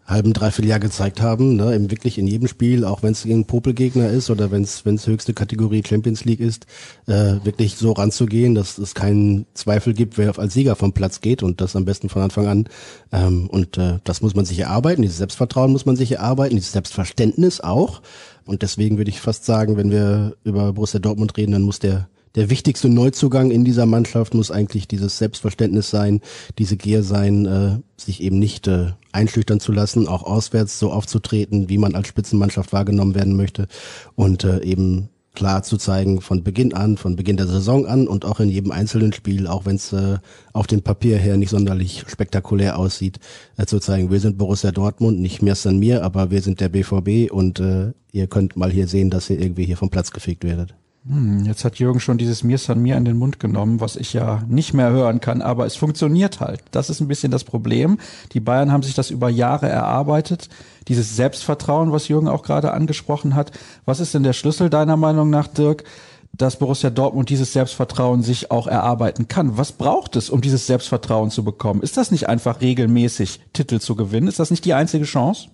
halben, 0.05 0.33
dreiviertel 0.33 0.69
Jahr 0.69 0.79
gezeigt 0.79 1.21
haben, 1.21 1.55
ne, 1.55 1.73
eben 1.73 1.91
wirklich 1.91 2.17
in 2.17 2.27
jedem 2.27 2.47
Spiel, 2.47 2.85
auch 2.85 3.03
wenn 3.03 3.11
es 3.11 3.23
gegen 3.23 3.45
Popelgegner 3.45 4.09
ist 4.09 4.29
oder 4.29 4.51
wenn 4.51 4.63
es 4.63 5.07
höchste 5.07 5.33
Kategorie 5.33 5.83
Champions 5.87 6.25
League 6.25 6.39
ist, 6.39 6.65
äh, 7.07 7.35
wirklich 7.43 7.75
so 7.77 7.91
ranzugehen, 7.91 8.55
dass 8.55 8.77
es 8.77 8.93
keinen 8.95 9.45
Zweifel 9.53 9.93
gibt, 9.93 10.17
wer 10.17 10.37
als 10.37 10.53
Sieger 10.53 10.75
vom 10.75 10.93
Platz 10.93 11.21
geht 11.21 11.43
und 11.43 11.61
das 11.61 11.75
am 11.75 11.85
besten 11.85 12.09
von 12.09 12.23
Anfang 12.23 12.47
an. 12.47 12.65
Ähm, 13.11 13.47
und 13.49 13.77
äh, 13.77 13.99
das 14.03 14.21
muss 14.21 14.35
man 14.35 14.45
sich 14.45 14.59
erarbeiten, 14.59 15.01
dieses 15.01 15.17
Selbstvertrauen 15.17 15.71
muss 15.71 15.85
man 15.85 15.95
sich 15.95 16.13
erarbeiten, 16.13 16.55
dieses 16.55 16.73
Selbstverständnis 16.73 17.61
auch. 17.61 18.01
Und 18.45 18.63
deswegen 18.63 18.97
würde 18.97 19.11
ich 19.11 19.21
fast 19.21 19.45
sagen, 19.45 19.77
wenn 19.77 19.91
wir 19.91 20.35
über 20.43 20.73
Borussia 20.73 20.99
Dortmund 20.99 21.37
reden, 21.37 21.51
dann 21.51 21.61
muss 21.61 21.79
der 21.79 22.09
der 22.35 22.49
wichtigste 22.49 22.89
Neuzugang 22.89 23.51
in 23.51 23.65
dieser 23.65 23.85
Mannschaft 23.85 24.33
muss 24.33 24.51
eigentlich 24.51 24.87
dieses 24.87 25.17
Selbstverständnis 25.17 25.89
sein, 25.89 26.21
diese 26.57 26.77
Gier 26.77 27.03
sein, 27.03 27.45
äh, 27.45 27.79
sich 27.97 28.21
eben 28.21 28.39
nicht 28.39 28.67
äh, 28.67 28.91
einschüchtern 29.11 29.59
zu 29.59 29.71
lassen, 29.71 30.07
auch 30.07 30.23
auswärts 30.23 30.79
so 30.79 30.91
aufzutreten, 30.91 31.69
wie 31.69 31.77
man 31.77 31.95
als 31.95 32.07
Spitzenmannschaft 32.07 32.73
wahrgenommen 32.73 33.15
werden 33.15 33.35
möchte 33.35 33.67
und 34.15 34.43
äh, 34.43 34.63
eben 34.63 35.09
klar 35.33 35.63
zu 35.63 35.77
zeigen 35.77 36.21
von 36.21 36.43
Beginn 36.43 36.73
an, 36.73 36.97
von 36.97 37.15
Beginn 37.15 37.37
der 37.37 37.47
Saison 37.47 37.85
an 37.85 38.07
und 38.07 38.25
auch 38.25 38.39
in 38.39 38.49
jedem 38.49 38.71
einzelnen 38.71 39.13
Spiel, 39.13 39.47
auch 39.47 39.65
wenn 39.65 39.75
es 39.75 39.93
äh, 39.93 40.17
auf 40.53 40.67
dem 40.67 40.81
Papier 40.81 41.17
her 41.17 41.37
nicht 41.37 41.49
sonderlich 41.49 42.03
spektakulär 42.07 42.77
aussieht, 42.77 43.19
äh, 43.57 43.65
zu 43.65 43.79
zeigen, 43.79 44.11
wir 44.11 44.19
sind 44.19 44.37
Borussia 44.37 44.71
Dortmund, 44.71 45.19
nicht 45.19 45.41
mehr 45.41 45.55
an 45.63 45.79
mir, 45.79 46.03
aber 46.03 46.31
wir 46.31 46.41
sind 46.41 46.59
der 46.59 46.69
BVB 46.69 47.31
und 47.31 47.59
äh, 47.59 47.91
ihr 48.11 48.27
könnt 48.27 48.55
mal 48.57 48.71
hier 48.71 48.87
sehen, 48.87 49.09
dass 49.09 49.29
ihr 49.29 49.39
irgendwie 49.39 49.65
hier 49.65 49.77
vom 49.77 49.89
Platz 49.89 50.11
gefegt 50.11 50.43
werdet. 50.43 50.75
Hm, 51.07 51.46
jetzt 51.46 51.65
hat 51.65 51.79
Jürgen 51.79 52.00
schon 52.00 52.20
dieses 52.20 52.43
Mir 52.43 52.60
San 52.60 52.79
Mir 52.79 52.96
in 52.96 53.05
den 53.05 53.17
Mund 53.17 53.39
genommen, 53.39 53.79
was 53.79 53.96
ich 53.96 54.13
ja 54.13 54.43
nicht 54.48 54.74
mehr 54.74 54.91
hören 54.91 55.20
kann, 55.20 55.41
aber 55.41 55.65
es 55.65 55.75
funktioniert 55.75 56.39
halt. 56.39 56.62
Das 56.70 56.91
ist 56.91 57.00
ein 57.00 57.08
bisschen 57.08 57.31
das 57.31 57.43
Problem. 57.43 57.98
Die 58.34 58.39
Bayern 58.39 58.72
haben 58.72 58.84
sich 58.84 58.93
das 58.93 59.10
über 59.10 59.27
Jahre 59.27 59.67
erarbeitet. 59.67 60.50
Dieses 60.88 61.15
Selbstvertrauen, 61.15 61.91
was 61.91 62.08
Jürgen 62.08 62.27
auch 62.27 62.43
gerade 62.43 62.72
angesprochen 62.74 63.34
hat. 63.34 63.51
Was 63.86 64.00
ist 64.00 64.13
denn 64.13 64.22
der 64.22 64.34
Schlüssel 64.34 64.70
deiner 64.70 64.96
Meinung 64.96 65.31
nach, 65.31 65.48
Dirk, 65.48 65.86
dass 66.34 66.60
Borussia 66.60 66.91
Dortmund 66.91 67.29
dieses 67.29 67.51
Selbstvertrauen 67.51 68.22
sich 68.22 68.51
auch 68.51 68.67
erarbeiten 68.67 69.27
kann? 69.27 69.58
Was 69.58 69.72
braucht 69.72 70.15
es, 70.15 70.29
um 70.29 70.41
dieses 70.41 70.67
Selbstvertrauen 70.67 71.31
zu 71.31 71.43
bekommen? 71.43 71.81
Ist 71.81 71.98
das 71.98 72.12
nicht 72.12 72.29
einfach 72.29 72.62
regelmäßig 72.62 73.39
Titel 73.53 73.79
zu 73.79 73.96
gewinnen? 73.96 74.27
Ist 74.27 74.39
das 74.39 74.51
nicht 74.51 74.65
die 74.65 74.75
einzige 74.75 75.05
Chance? 75.05 75.50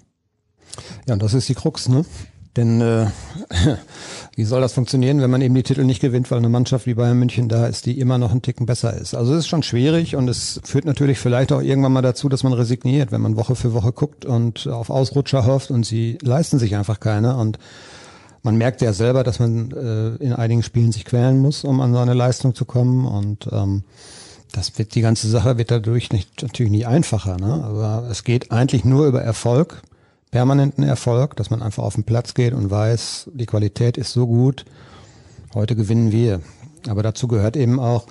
Ja, 1.08 1.16
das 1.16 1.34
ist 1.34 1.48
die 1.48 1.56
Krux, 1.56 1.88
ne? 1.88 2.06
Denn 2.58 2.82
äh, 2.82 3.06
wie 4.36 4.44
soll 4.44 4.62
das 4.62 4.74
funktionieren, 4.74 5.22
wenn 5.22 5.30
man 5.30 5.42
eben 5.42 5.56
die 5.56 5.64
Titel 5.64 5.84
nicht 5.84 6.02
gewinnt, 6.02 6.30
weil 6.32 6.40
eine 6.40 6.50
Mannschaft 6.50 6.88
wie 6.88 6.96
Bayern 6.96 7.18
München 7.18 7.48
da 7.48 7.68
ist, 7.68 7.86
die 7.86 8.00
immer 8.00 8.18
noch 8.18 8.32
einen 8.32 8.42
Ticken 8.42 8.66
besser 8.66 8.94
ist? 8.94 9.14
Also 9.14 9.34
es 9.34 9.40
ist 9.40 9.48
schon 9.48 9.64
schwierig 9.64 10.16
und 10.16 10.28
es 10.28 10.60
führt 10.64 10.86
natürlich 10.86 11.20
vielleicht 11.20 11.52
auch 11.52 11.62
irgendwann 11.62 11.94
mal 11.94 12.02
dazu, 12.02 12.28
dass 12.28 12.44
man 12.44 12.54
resigniert, 12.54 13.12
wenn 13.12 13.22
man 13.22 13.38
Woche 13.38 13.56
für 13.56 13.74
Woche 13.74 13.92
guckt 13.92 14.26
und 14.26 14.68
auf 14.68 14.90
Ausrutscher 14.90 15.46
hofft 15.46 15.72
und 15.72 15.86
sie 15.86 16.18
leisten 16.22 16.58
sich 16.58 16.76
einfach 16.76 17.00
keine. 17.00 17.38
Und 17.38 17.60
man 18.42 18.58
merkt 18.58 18.82
ja 18.82 18.92
selber, 18.92 19.24
dass 19.24 19.40
man 19.40 19.72
äh, 19.72 20.24
in 20.24 20.34
einigen 20.34 20.64
Spielen 20.64 20.92
sich 20.92 21.06
quälen 21.06 21.40
muss, 21.40 21.64
um 21.64 21.80
an 21.80 21.94
seine 21.94 22.16
Leistung 22.16 22.56
zu 22.56 22.66
kommen. 22.66 23.06
Und 23.06 23.48
ähm, 23.52 23.84
das 24.52 24.78
wird 24.80 24.96
die 24.96 25.02
ganze 25.02 25.28
Sache 25.28 25.58
wird 25.60 25.70
dadurch 25.70 26.12
nicht, 26.12 26.42
natürlich 26.42 26.72
nie 26.72 26.86
einfacher. 26.86 27.38
Ne? 27.38 27.64
Aber 27.64 28.08
es 28.10 28.24
geht 28.24 28.52
eigentlich 28.52 28.84
nur 28.84 29.06
über 29.06 29.22
Erfolg 29.22 29.84
permanenten 30.32 30.84
Erfolg, 30.84 31.36
dass 31.36 31.50
man 31.50 31.62
einfach 31.62 31.84
auf 31.84 31.96
den 31.96 32.04
Platz 32.04 32.34
geht 32.34 32.54
und 32.54 32.70
weiß, 32.70 33.32
die 33.34 33.46
Qualität 33.46 33.98
ist 33.98 34.12
so 34.12 34.28
gut, 34.28 34.66
heute 35.54 35.76
gewinnen 35.76 36.12
wir. 36.12 36.42
Aber 36.88 37.04
dazu 37.04 37.28
gehört 37.28 37.58
eben 37.58 37.80
auch, 37.80 38.08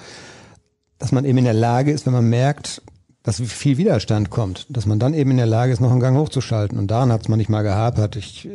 dass 0.98 1.12
man 1.12 1.24
eben 1.24 1.38
in 1.38 1.44
der 1.44 1.54
Lage 1.54 1.92
ist, 1.92 2.06
wenn 2.06 2.12
man 2.12 2.28
merkt, 2.28 2.82
dass 3.22 3.40
viel 3.40 3.76
Widerstand 3.76 4.30
kommt, 4.30 4.66
dass 4.70 4.86
man 4.86 4.98
dann 4.98 5.12
eben 5.12 5.32
in 5.32 5.36
der 5.36 5.46
Lage 5.46 5.72
ist, 5.72 5.80
noch 5.80 5.90
einen 5.90 6.00
Gang 6.00 6.16
hochzuschalten. 6.16 6.78
Und 6.78 6.90
daran 6.90 7.10
hat 7.10 7.22
es 7.22 7.28
man 7.28 7.38
nicht 7.38 7.50
mal 7.50 7.62
gehapert. 7.62 8.16
Ich, 8.16 8.48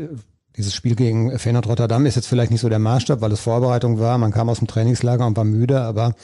dieses 0.56 0.74
Spiel 0.74 0.96
gegen 0.96 1.38
Feyenoord 1.38 1.68
Rotterdam 1.68 2.06
ist 2.06 2.16
jetzt 2.16 2.28
vielleicht 2.28 2.52
nicht 2.52 2.62
so 2.62 2.70
der 2.70 2.80
Maßstab, 2.80 3.22
weil 3.22 3.32
es 3.34 3.42
Vorbereitung 3.42 4.00
war. 4.00 4.18
Man 4.18 4.32
kam 4.32 4.50
aus 4.50 4.60
dem 4.60 4.68
Trainingslager 4.68 5.28
und 5.28 5.36
war 5.36 5.44
müde, 5.44 5.82
aber 5.82 6.16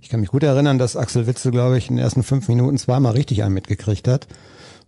ich 0.00 0.08
kann 0.08 0.20
mich 0.20 0.30
gut 0.30 0.42
erinnern, 0.42 0.78
dass 0.78 0.96
Axel 0.96 1.26
Witzel, 1.26 1.52
glaube 1.52 1.76
ich, 1.76 1.90
in 1.90 1.96
den 1.96 2.04
ersten 2.04 2.22
fünf 2.22 2.48
Minuten 2.48 2.78
zweimal 2.78 3.12
richtig 3.12 3.42
einen 3.42 3.54
mitgekriegt 3.54 4.08
hat. 4.08 4.26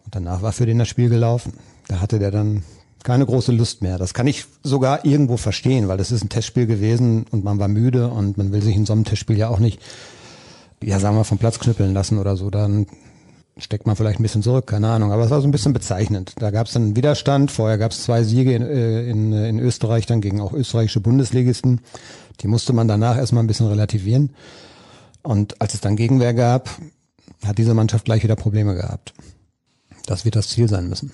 Und 0.08 0.14
danach 0.14 0.40
war 0.40 0.52
für 0.52 0.64
den 0.64 0.78
das 0.78 0.88
Spiel 0.88 1.10
gelaufen. 1.10 1.52
Da 1.86 2.00
hatte 2.00 2.18
der 2.18 2.30
dann 2.30 2.62
keine 3.02 3.26
große 3.26 3.52
Lust 3.52 3.82
mehr. 3.82 3.98
Das 3.98 4.14
kann 4.14 4.26
ich 4.26 4.46
sogar 4.62 5.04
irgendwo 5.04 5.36
verstehen, 5.36 5.86
weil 5.86 5.98
das 5.98 6.10
ist 6.12 6.24
ein 6.24 6.30
Testspiel 6.30 6.66
gewesen 6.66 7.26
und 7.30 7.44
man 7.44 7.58
war 7.58 7.68
müde 7.68 8.08
und 8.08 8.38
man 8.38 8.50
will 8.50 8.62
sich 8.62 8.74
in 8.74 8.86
so 8.86 8.94
einem 8.94 9.04
Testspiel 9.04 9.36
ja 9.36 9.50
auch 9.50 9.58
nicht, 9.58 9.82
ja 10.82 10.98
sagen 10.98 11.14
wir, 11.14 11.24
vom 11.24 11.36
Platz 11.36 11.58
knüppeln 11.58 11.92
lassen 11.92 12.16
oder 12.16 12.38
so. 12.38 12.48
Dann 12.48 12.86
steckt 13.58 13.86
man 13.86 13.96
vielleicht 13.96 14.18
ein 14.18 14.22
bisschen 14.22 14.42
zurück, 14.42 14.66
keine 14.66 14.88
Ahnung. 14.88 15.12
Aber 15.12 15.24
es 15.24 15.30
war 15.30 15.42
so 15.42 15.46
ein 15.46 15.50
bisschen 15.50 15.74
bezeichnend. 15.74 16.32
Da 16.38 16.52
gab 16.52 16.68
es 16.68 16.72
dann 16.72 16.96
Widerstand. 16.96 17.50
Vorher 17.50 17.76
gab 17.76 17.90
es 17.90 18.04
zwei 18.04 18.22
Siege 18.22 18.54
in, 18.54 18.62
äh, 18.62 19.10
in, 19.10 19.34
in 19.34 19.58
Österreich, 19.58 20.06
dann 20.06 20.22
gegen 20.22 20.40
auch 20.40 20.54
österreichische 20.54 21.00
Bundesligisten. 21.00 21.82
Die 22.40 22.48
musste 22.48 22.72
man 22.72 22.88
danach 22.88 23.18
erstmal 23.18 23.44
ein 23.44 23.46
bisschen 23.46 23.66
relativieren. 23.66 24.30
Und 25.22 25.60
als 25.60 25.74
es 25.74 25.82
dann 25.82 25.96
Gegenwehr 25.96 26.32
gab, 26.32 26.70
hat 27.44 27.58
diese 27.58 27.74
Mannschaft 27.74 28.06
gleich 28.06 28.22
wieder 28.22 28.36
Probleme 28.36 28.74
gehabt. 28.74 29.12
Das 30.08 30.24
wird 30.24 30.36
das 30.36 30.48
Ziel 30.48 30.70
sein 30.70 30.88
müssen. 30.88 31.12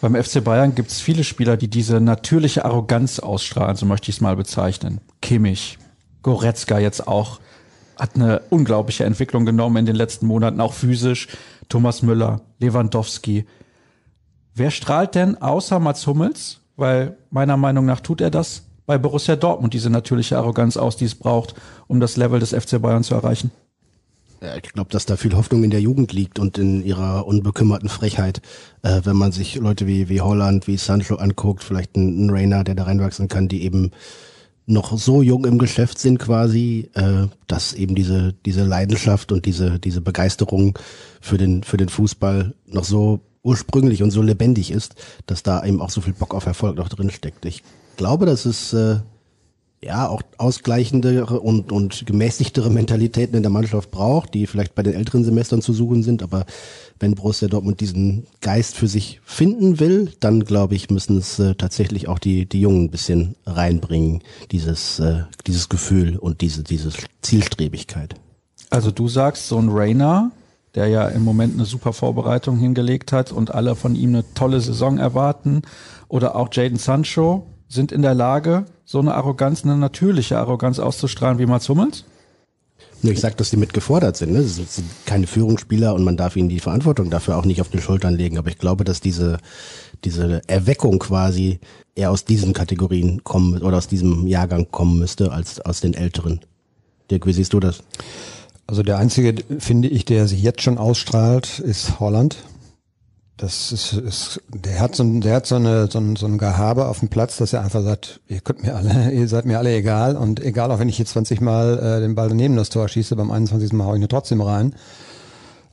Beim 0.00 0.14
FC 0.14 0.42
Bayern 0.42 0.76
gibt 0.76 0.92
es 0.92 1.00
viele 1.00 1.24
Spieler, 1.24 1.56
die 1.56 1.66
diese 1.66 2.00
natürliche 2.00 2.64
Arroganz 2.64 3.18
ausstrahlen, 3.18 3.74
so 3.74 3.86
möchte 3.86 4.08
ich 4.08 4.16
es 4.16 4.20
mal 4.20 4.36
bezeichnen. 4.36 5.00
Kimmich, 5.20 5.78
Goretzka 6.22 6.78
jetzt 6.78 7.08
auch, 7.08 7.40
hat 7.98 8.14
eine 8.14 8.42
unglaubliche 8.48 9.04
Entwicklung 9.04 9.44
genommen 9.44 9.78
in 9.78 9.86
den 9.86 9.96
letzten 9.96 10.26
Monaten, 10.26 10.60
auch 10.60 10.74
physisch. 10.74 11.26
Thomas 11.68 12.02
Müller, 12.02 12.40
Lewandowski. 12.60 13.46
Wer 14.54 14.70
strahlt 14.70 15.16
denn 15.16 15.36
außer 15.42 15.80
Mats 15.80 16.06
Hummels, 16.06 16.60
weil 16.76 17.18
meiner 17.30 17.56
Meinung 17.56 17.84
nach 17.84 18.00
tut 18.00 18.20
er 18.20 18.30
das, 18.30 18.62
bei 18.86 18.96
Borussia 18.96 19.34
Dortmund 19.34 19.74
diese 19.74 19.90
natürliche 19.90 20.38
Arroganz 20.38 20.76
aus, 20.76 20.96
die 20.96 21.04
es 21.04 21.16
braucht, 21.16 21.56
um 21.88 21.98
das 21.98 22.16
Level 22.16 22.38
des 22.38 22.50
FC 22.50 22.80
Bayern 22.80 23.02
zu 23.02 23.14
erreichen? 23.14 23.50
Ja, 24.42 24.56
ich 24.56 24.72
glaube, 24.72 24.90
dass 24.90 25.04
da 25.04 25.16
viel 25.16 25.36
Hoffnung 25.36 25.64
in 25.64 25.70
der 25.70 25.82
Jugend 25.82 26.12
liegt 26.12 26.38
und 26.38 26.56
in 26.56 26.82
ihrer 26.82 27.26
unbekümmerten 27.26 27.90
Frechheit. 27.90 28.40
Äh, 28.82 29.02
wenn 29.04 29.16
man 29.16 29.32
sich 29.32 29.56
Leute 29.56 29.86
wie, 29.86 30.08
wie 30.08 30.22
Holland, 30.22 30.66
wie 30.66 30.78
Sancho 30.78 31.16
anguckt, 31.16 31.62
vielleicht 31.62 31.94
ein, 31.96 32.26
ein 32.26 32.30
Rainer, 32.30 32.64
der 32.64 32.74
da 32.74 32.84
reinwachsen 32.84 33.28
kann, 33.28 33.48
die 33.48 33.62
eben 33.62 33.90
noch 34.66 34.96
so 34.96 35.20
jung 35.20 35.44
im 35.44 35.58
Geschäft 35.58 35.98
sind 35.98 36.18
quasi, 36.18 36.88
äh, 36.94 37.26
dass 37.48 37.74
eben 37.74 37.94
diese, 37.94 38.32
diese 38.46 38.64
Leidenschaft 38.64 39.30
und 39.30 39.44
diese, 39.44 39.78
diese 39.78 40.00
Begeisterung 40.00 40.78
für 41.20 41.36
den, 41.36 41.62
für 41.62 41.76
den 41.76 41.90
Fußball 41.90 42.54
noch 42.66 42.84
so 42.84 43.20
ursprünglich 43.42 44.02
und 44.02 44.10
so 44.10 44.22
lebendig 44.22 44.70
ist, 44.70 44.94
dass 45.26 45.42
da 45.42 45.64
eben 45.64 45.82
auch 45.82 45.90
so 45.90 46.00
viel 46.00 46.12
Bock 46.12 46.34
auf 46.34 46.46
Erfolg 46.46 46.76
noch 46.76 46.88
drin 46.88 47.10
steckt. 47.10 47.44
Ich 47.44 47.62
glaube, 47.96 48.26
dass 48.26 48.46
es 48.46 48.72
äh, 48.72 49.00
ja 49.82 50.08
auch 50.08 50.22
ausgleichendere 50.36 51.40
und, 51.40 51.72
und 51.72 52.04
gemäßigtere 52.06 52.68
Mentalitäten 52.68 53.36
in 53.36 53.42
der 53.42 53.50
Mannschaft 53.50 53.90
braucht, 53.90 54.34
die 54.34 54.46
vielleicht 54.46 54.74
bei 54.74 54.82
den 54.82 54.92
älteren 54.92 55.24
Semestern 55.24 55.62
zu 55.62 55.72
suchen 55.72 56.02
sind, 56.02 56.22
aber 56.22 56.44
wenn 56.98 57.14
Borussia 57.14 57.48
Dortmund 57.48 57.80
diesen 57.80 58.26
Geist 58.42 58.76
für 58.76 58.88
sich 58.88 59.20
finden 59.24 59.80
will, 59.80 60.12
dann 60.20 60.44
glaube 60.44 60.74
ich, 60.74 60.90
müssen 60.90 61.16
es 61.16 61.38
äh, 61.38 61.54
tatsächlich 61.54 62.08
auch 62.08 62.18
die, 62.18 62.44
die 62.46 62.60
Jungen 62.60 62.84
ein 62.84 62.90
bisschen 62.90 63.36
reinbringen, 63.46 64.22
dieses, 64.52 64.98
äh, 64.98 65.22
dieses 65.46 65.70
Gefühl 65.70 66.18
und 66.18 66.42
diese, 66.42 66.62
diese 66.62 66.90
Zielstrebigkeit. 67.22 68.16
Also 68.68 68.90
du 68.90 69.08
sagst, 69.08 69.48
so 69.48 69.58
ein 69.58 69.70
Rainer, 69.70 70.30
der 70.74 70.88
ja 70.88 71.08
im 71.08 71.24
Moment 71.24 71.54
eine 71.54 71.64
super 71.64 71.94
Vorbereitung 71.94 72.58
hingelegt 72.58 73.12
hat 73.12 73.32
und 73.32 73.54
alle 73.54 73.74
von 73.74 73.96
ihm 73.96 74.10
eine 74.10 74.24
tolle 74.34 74.60
Saison 74.60 74.98
erwarten, 74.98 75.62
oder 76.08 76.34
auch 76.36 76.48
Jaden 76.52 76.76
Sancho, 76.76 77.46
sind 77.70 77.92
in 77.92 78.02
der 78.02 78.14
Lage, 78.14 78.66
so 78.84 78.98
eine 78.98 79.14
Arroganz, 79.14 79.64
eine 79.64 79.76
natürliche 79.76 80.38
Arroganz 80.38 80.78
auszustrahlen 80.78 81.38
wie 81.38 81.46
Mats 81.46 81.68
Hummels? 81.68 82.04
Ich 83.02 83.20
sag, 83.20 83.36
dass 83.38 83.48
die 83.48 83.56
mit 83.56 83.72
gefordert 83.72 84.16
sind. 84.16 84.32
Ne? 84.32 84.42
Sie 84.42 84.64
sind 84.64 84.86
keine 85.06 85.26
Führungsspieler 85.26 85.94
und 85.94 86.04
man 86.04 86.18
darf 86.18 86.36
ihnen 86.36 86.50
die 86.50 86.60
Verantwortung 86.60 87.08
dafür 87.08 87.38
auch 87.38 87.46
nicht 87.46 87.62
auf 87.62 87.70
die 87.70 87.80
Schultern 87.80 88.14
legen. 88.14 88.36
Aber 88.36 88.50
ich 88.50 88.58
glaube, 88.58 88.84
dass 88.84 89.00
diese, 89.00 89.38
diese 90.04 90.42
Erweckung 90.48 90.98
quasi 90.98 91.60
eher 91.94 92.10
aus 92.10 92.26
diesen 92.26 92.52
Kategorien 92.52 93.24
kommen 93.24 93.62
oder 93.62 93.78
aus 93.78 93.88
diesem 93.88 94.26
Jahrgang 94.26 94.70
kommen 94.70 94.98
müsste 94.98 95.32
als 95.32 95.60
aus 95.60 95.80
den 95.80 95.94
älteren. 95.94 96.40
Dirk, 97.10 97.24
wie 97.24 97.32
siehst 97.32 97.54
du 97.54 97.60
das? 97.60 97.82
Also 98.66 98.82
der 98.82 98.98
einzige, 98.98 99.42
finde 99.58 99.88
ich, 99.88 100.04
der 100.04 100.28
sich 100.28 100.42
jetzt 100.42 100.60
schon 100.60 100.76
ausstrahlt, 100.76 101.58
ist 101.58 102.00
Holland. 102.00 102.36
Das 103.40 103.72
ist, 103.72 103.94
ist 103.94 104.42
der 104.48 104.80
hat 104.80 104.94
so, 104.94 105.02
der 105.02 105.36
hat 105.36 105.46
so 105.46 105.54
eine 105.54 105.90
so 105.90 105.98
ein, 105.98 106.14
so 106.14 106.26
ein 106.26 106.36
Gehabe 106.36 106.88
auf 106.88 106.98
dem 106.98 107.08
Platz, 107.08 107.38
dass 107.38 107.54
er 107.54 107.62
einfach 107.62 107.82
sagt, 107.82 108.20
ihr 108.28 108.40
könnt 108.40 108.62
mir 108.62 108.76
alle, 108.76 109.10
ihr 109.12 109.28
seid 109.28 109.46
mir 109.46 109.56
alle 109.56 109.74
egal 109.74 110.14
und 110.14 110.40
egal, 110.40 110.70
auch 110.70 110.78
wenn 110.78 110.90
ich 110.90 110.98
jetzt 110.98 111.12
20 111.12 111.40
Mal 111.40 111.78
äh, 111.78 112.00
den 112.00 112.14
Ball 112.14 112.28
daneben 112.28 112.56
das 112.56 112.68
Tor 112.68 112.86
schieße, 112.86 113.16
beim 113.16 113.30
21. 113.30 113.72
Mal 113.72 113.86
hau 113.86 113.94
ich 113.94 114.02
ihn 114.02 114.08
trotzdem 114.08 114.42
rein. 114.42 114.74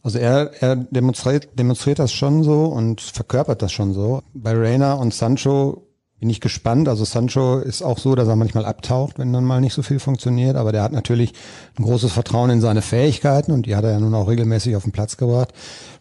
Also 0.02 0.18
er, 0.18 0.52
er 0.62 0.78
demonstriert, 0.78 1.50
demonstriert 1.60 2.00
das 2.00 2.14
schon 2.14 2.42
so 2.42 2.68
und 2.68 3.02
verkörpert 3.02 3.62
das 3.62 3.74
schon 3.74 3.94
so. 3.94 4.22
Bei 4.34 4.54
Reina 4.54 4.94
und 4.94 5.14
Sancho 5.14 5.87
bin 6.20 6.30
ich 6.30 6.42
gespannt. 6.42 6.90
Also 6.90 7.06
Sancho 7.06 7.60
ist 7.60 7.84
auch 7.84 8.00
so, 8.00 8.16
dass 8.16 8.28
er 8.28 8.36
manchmal 8.36 8.66
abtaucht, 8.66 9.20
wenn 9.20 9.32
dann 9.34 9.44
mal 9.44 9.62
nicht 9.62 9.74
so 9.74 9.84
viel 9.84 10.00
funktioniert. 10.00 10.56
Aber 10.56 10.72
der 10.72 10.82
hat 10.82 10.92
natürlich 10.92 11.34
ein 11.78 11.84
großes 11.84 12.12
Vertrauen 12.12 12.50
in 12.50 12.62
seine 12.62 12.82
Fähigkeiten 12.82 13.52
und 13.52 13.68
die 13.68 13.76
hat 13.76 13.84
er 13.84 13.92
ja 13.92 14.00
nun 14.00 14.16
auch 14.16 14.28
regelmäßig 14.28 14.76
auf 14.76 14.84
den 14.84 14.92
Platz 14.92 15.18
gebracht. 15.18 15.54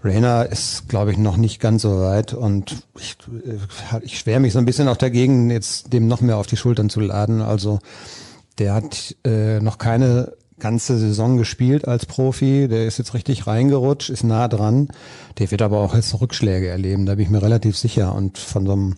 Rainer 0.03 0.47
ist, 0.47 0.89
glaube 0.89 1.13
ich, 1.13 1.19
noch 1.19 1.37
nicht 1.37 1.61
ganz 1.61 1.83
so 1.83 2.01
weit 2.01 2.33
und 2.33 2.77
ich, 2.99 3.17
äh, 3.45 4.01
ich 4.03 4.19
schwer 4.19 4.41
mich 4.41 4.55
so 4.55 4.59
ein 4.59 4.65
bisschen 4.65 4.89
auch 4.89 4.97
dagegen, 4.97 5.51
jetzt 5.51 5.93
dem 5.93 6.09
noch 6.09 6.23
mehr 6.23 6.39
auf 6.39 6.47
die 6.47 6.57
Schultern 6.57 6.89
zu 6.89 7.01
laden. 7.01 7.43
Also 7.43 7.81
der 8.59 8.73
hat 8.73 9.17
äh, 9.25 9.61
noch 9.61 9.77
keine 9.77 10.33
ganze 10.59 10.97
Saison 10.97 11.37
gespielt 11.37 11.87
als 11.87 12.07
Profi, 12.07 12.69
der 12.69 12.87
ist 12.87 12.97
jetzt 12.97 13.13
richtig 13.13 13.47
reingerutscht, 13.47 14.09
ist 14.09 14.25
nah 14.25 14.49
dran. 14.49 14.89
Der 15.39 15.51
wird 15.51 15.61
aber 15.61 15.81
auch 15.81 15.95
jetzt 15.95 16.19
Rückschläge 16.19 16.69
erleben, 16.69 17.05
da 17.05 17.17
bin 17.17 17.25
ich 17.25 17.31
mir 17.31 17.43
relativ 17.43 17.77
sicher. 17.77 18.15
Und 18.15 18.39
von 18.39 18.65
so 18.65 18.73
einem 18.73 18.95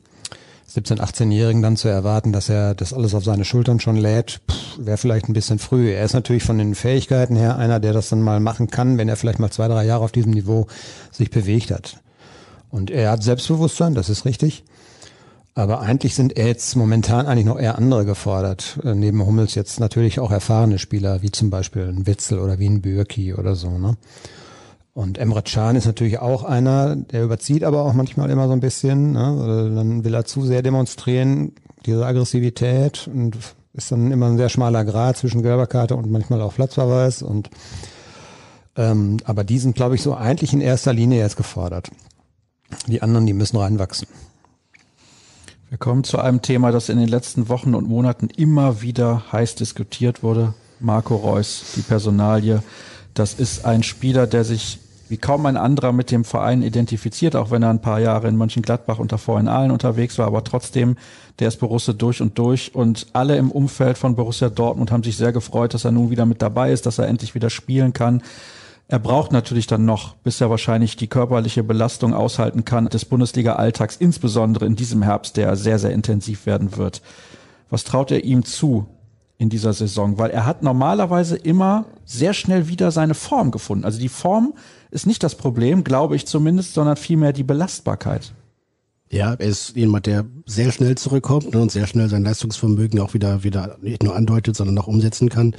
17-, 0.71 1.01
18-Jährigen 1.01 1.63
dann 1.63 1.77
zu 1.77 1.89
erwarten, 1.89 2.33
dass 2.33 2.49
er 2.49 2.75
das 2.75 2.93
alles 2.93 3.15
auf 3.15 3.25
seine 3.25 3.45
Schultern 3.45 3.81
schon 3.81 3.97
lädt, 3.97 4.41
wäre 4.79 4.99
vielleicht 4.99 5.29
ein 5.29 5.33
bisschen 5.33 5.59
früh. 5.59 5.93
Er 5.93 6.05
ist 6.05 6.13
natürlich 6.13 6.43
von 6.43 6.59
den 6.59 6.75
Fähigkeiten 6.75 7.37
her 7.37 7.57
einer, 7.57 7.81
der 7.81 7.93
das 7.93 8.11
dann 8.11 8.23
mal 8.23 8.41
machen 8.41 8.69
kann, 8.69 8.99
wenn 8.99 9.09
er 9.09 9.17
vielleicht 9.17 9.39
mal 9.39 9.51
zwei, 9.51 9.69
drei 9.69 9.85
Jahre 9.85 10.05
auf 10.05 10.13
diesem 10.13 10.33
Niveau 10.33 10.67
sich 11.11 11.31
bewegt 11.31 11.71
hat. 11.71 12.01
Und 12.71 12.91
er 12.91 13.13
hat 13.13 13.23
Selbstbewusstsein, 13.23 13.95
das 13.95 14.11
ist 14.11 14.27
richtig. 14.27 14.65
Aber 15.55 15.81
eigentlich 15.81 16.15
sind 16.15 16.37
er 16.37 16.47
jetzt 16.47 16.77
momentan 16.77 17.27
eigentlich 17.27 17.47
noch 17.47 17.59
eher 17.59 17.79
andere 17.79 18.05
gefordert. 18.05 18.79
Äh, 18.85 18.95
neben 18.95 19.27
Hummels 19.27 19.57
jetzt 19.57 19.81
natürlich 19.81 20.21
auch 20.21 20.31
erfahrene 20.31 20.79
Spieler, 20.79 21.23
wie 21.23 21.33
zum 21.33 21.51
Beispiel 21.51 21.83
ein 21.83 22.07
Witzel 22.07 22.39
oder 22.39 22.61
wie 22.61 22.69
ein 22.69 22.81
Bürki 22.81 23.35
oder 23.35 23.57
so. 23.57 23.77
Ne? 23.77 23.97
Und 24.95 25.19
Emre 25.19 25.43
Can 25.43 25.77
ist 25.77 25.87
natürlich 25.87 26.19
auch 26.19 26.43
einer, 26.43 26.97
der 26.97 27.25
überzieht 27.25 27.63
aber 27.63 27.83
auch 27.85 27.93
manchmal 27.93 28.31
immer 28.31 28.47
so 28.49 28.53
ein 28.53 28.61
bisschen. 28.61 29.13
Ne? 29.13 29.73
Dann 29.75 30.05
will 30.05 30.15
er 30.15 30.25
zu 30.25 30.45
sehr 30.45 30.63
demonstrieren, 30.63 31.53
diese 31.87 32.05
Aggressivität 32.05 33.09
und 33.13 33.39
ist 33.75 33.93
dann 33.93 34.11
immer 34.11 34.27
ein 34.27 34.37
sehr 34.37 34.49
schmaler 34.49 34.85
Grad 34.85 35.17
zwischen 35.17 35.43
gelber 35.43 35.67
Karte 35.67 35.95
und 35.95 36.11
manchmal 36.11 36.41
auch 36.41 36.55
Platzverweis. 36.55 37.23
Und 37.23 37.49
ähm, 38.77 39.19
aber 39.25 39.45
die 39.45 39.59
sind, 39.59 39.77
glaube 39.77 39.95
ich, 39.95 40.03
so 40.03 40.15
eigentlich 40.15 40.53
in 40.53 40.61
erster 40.61 40.93
Linie 40.93 41.21
jetzt 41.21 41.37
gefordert. 41.37 41.91
Die 42.87 43.03
anderen, 43.03 43.27
die 43.27 43.33
müssen 43.33 43.57
reinwachsen. 43.57 44.09
Wir 45.69 45.79
kommen 45.79 46.03
zu 46.03 46.19
einem 46.19 46.41
Thema, 46.43 46.73
das 46.73 46.89
in 46.89 46.99
den 46.99 47.09
letzten 47.09 47.49
Wochen 47.49 47.75
und 47.75 47.89
Monaten 47.89 48.29
immer 48.37 48.81
wieder 48.81 49.25
heiß 49.33 49.55
diskutiert 49.57 50.23
wurde. 50.23 50.55
Marco 50.81 51.17
Reus, 51.17 51.73
die 51.77 51.83
Personalie. 51.83 52.63
Das 53.19 53.35
ist 53.35 53.65
ein 53.65 53.83
Spieler, 53.83 54.29
der 54.29 54.45
sich 54.45 54.79
wie 55.09 55.17
kaum 55.17 55.47
ein 55.47 55.57
anderer 55.57 55.93
mit 55.93 56.11
dem 56.13 56.25
Verein 56.25 56.63
identifiziert, 56.63 57.35
auch 57.35 57.51
wenn 57.51 57.65
er 57.65 57.71
ein 57.71 57.81
paar 57.81 57.99
Jahre 57.99 58.29
in 58.29 58.37
Mönchengladbach 58.37 58.99
und 58.99 59.11
davor 59.11 59.41
in 59.41 59.49
Aalen 59.49 59.73
unterwegs 59.73 60.19
war, 60.19 60.27
aber 60.27 60.45
trotzdem, 60.45 60.97
der 61.39 61.49
ist 61.49 61.59
Borussia 61.59 61.95
durch 61.95 62.21
und 62.21 62.39
durch 62.39 62.75
und 62.75 63.07
alle 63.15 63.37
im 63.37 63.51
Umfeld 63.51 63.99
von 63.99 64.15
Borussia 64.15 64.51
Dortmund 64.51 64.93
haben 64.93 65.03
sich 65.03 65.17
sehr 65.17 65.33
gefreut, 65.33 65.75
dass 65.75 65.85
er 65.85 65.91
nun 65.91 66.11
wieder 66.11 66.27
mit 66.27 66.43
dabei 66.43 66.71
ist, 66.73 66.87
dass 66.87 66.99
er 66.99 67.09
endlich 67.09 67.35
wieder 67.35 67.51
spielen 67.51 67.93
kann. 67.93 68.23
Er 68.87 68.99
braucht 68.99 69.33
natürlich 69.33 69.67
dann 69.67 69.85
noch, 69.85 70.15
bis 70.17 70.41
er 70.41 70.51
wahrscheinlich 70.51 70.97
die 70.97 71.09
körperliche 71.09 71.65
Belastung 71.65 72.15
aushalten 72.15 72.65
kann 72.65 72.89
des 72.89 73.05
Bundesliga-Alltags, 73.05 73.97
insbesondere 73.97 74.67
in 74.67 74.77
diesem 74.77 75.03
Herbst, 75.03 75.37
der 75.37 75.57
sehr, 75.57 75.79
sehr 75.79 75.91
intensiv 75.91 76.47
werden 76.47 76.77
wird. 76.77 77.03
Was 77.69 77.85
traut 77.85 78.11
er 78.11 78.25
ihm 78.25 78.45
zu 78.45 78.87
in 79.39 79.49
dieser 79.49 79.73
Saison? 79.73 80.19
Weil 80.19 80.31
er 80.31 80.45
hat 80.45 80.63
normalerweise 80.63 81.37
immer 81.37 81.87
sehr 82.05 82.35
schnell 82.35 82.69
wieder 82.69 82.91
seine 82.91 83.15
Form 83.15 83.51
gefunden. 83.51 83.85
Also 83.85 83.99
die 83.99 84.09
Form 84.09 84.55
ist 84.91 85.07
nicht 85.07 85.23
das 85.23 85.37
Problem, 85.37 85.85
glaube 85.85 86.17
ich 86.17 86.27
zumindest, 86.27 86.75
sondern 86.75 86.97
vielmehr 86.97 87.33
die 87.33 87.45
Belastbarkeit. 87.45 88.33
Ja, 89.11 89.35
er 89.35 89.49
ist 89.49 89.75
jemand, 89.75 90.07
der 90.07 90.27
sehr 90.45 90.71
schnell 90.71 90.97
zurückkommt 90.97 91.55
ne, 91.55 91.61
und 91.61 91.73
sehr 91.73 91.87
schnell 91.87 92.09
sein 92.09 92.25
Leistungsvermögen 92.25 93.01
auch 93.01 93.15
wieder, 93.15 93.43
wieder 93.43 93.79
nicht 93.81 94.03
nur 94.03 94.15
andeutet, 94.15 94.57
sondern 94.57 94.77
auch 94.79 94.87
umsetzen 94.87 95.31
kann. 95.31 95.55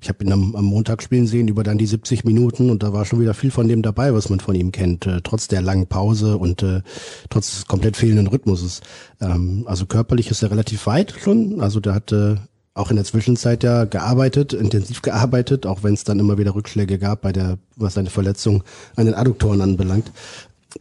Ich 0.00 0.10
habe 0.10 0.22
ihn 0.22 0.32
am, 0.32 0.54
am 0.54 0.66
Montag 0.66 1.02
spielen 1.02 1.26
sehen 1.26 1.48
über 1.48 1.62
dann 1.62 1.78
die 1.78 1.86
70 1.86 2.24
Minuten 2.24 2.68
und 2.68 2.82
da 2.82 2.92
war 2.92 3.06
schon 3.06 3.20
wieder 3.20 3.32
viel 3.32 3.50
von 3.50 3.68
dem 3.68 3.80
dabei, 3.80 4.12
was 4.12 4.28
man 4.28 4.38
von 4.38 4.54
ihm 4.54 4.70
kennt, 4.70 5.06
äh, 5.06 5.22
trotz 5.22 5.48
der 5.48 5.62
langen 5.62 5.86
Pause 5.86 6.36
und 6.36 6.62
äh, 6.62 6.82
trotz 7.30 7.52
des 7.52 7.66
komplett 7.66 7.96
fehlenden 7.96 8.26
Rhythmuses. 8.26 8.82
Ähm, 9.22 9.64
also 9.66 9.86
körperlich 9.86 10.30
ist 10.30 10.42
er 10.42 10.50
relativ 10.50 10.86
weit 10.86 11.14
schon. 11.18 11.62
Also 11.62 11.80
der 11.80 11.94
hatte 11.94 12.38
auch 12.74 12.90
in 12.90 12.96
der 12.96 13.04
Zwischenzeit 13.04 13.62
ja 13.62 13.84
gearbeitet, 13.84 14.52
intensiv 14.52 15.00
gearbeitet, 15.00 15.64
auch 15.64 15.84
wenn 15.84 15.94
es 15.94 16.04
dann 16.04 16.18
immer 16.18 16.38
wieder 16.38 16.56
Rückschläge 16.56 16.98
gab 16.98 17.22
bei 17.22 17.32
der, 17.32 17.58
was 17.76 17.94
seine 17.94 18.10
Verletzung 18.10 18.64
an 18.96 19.06
den 19.06 19.14
Adduktoren 19.14 19.60
anbelangt. 19.60 20.10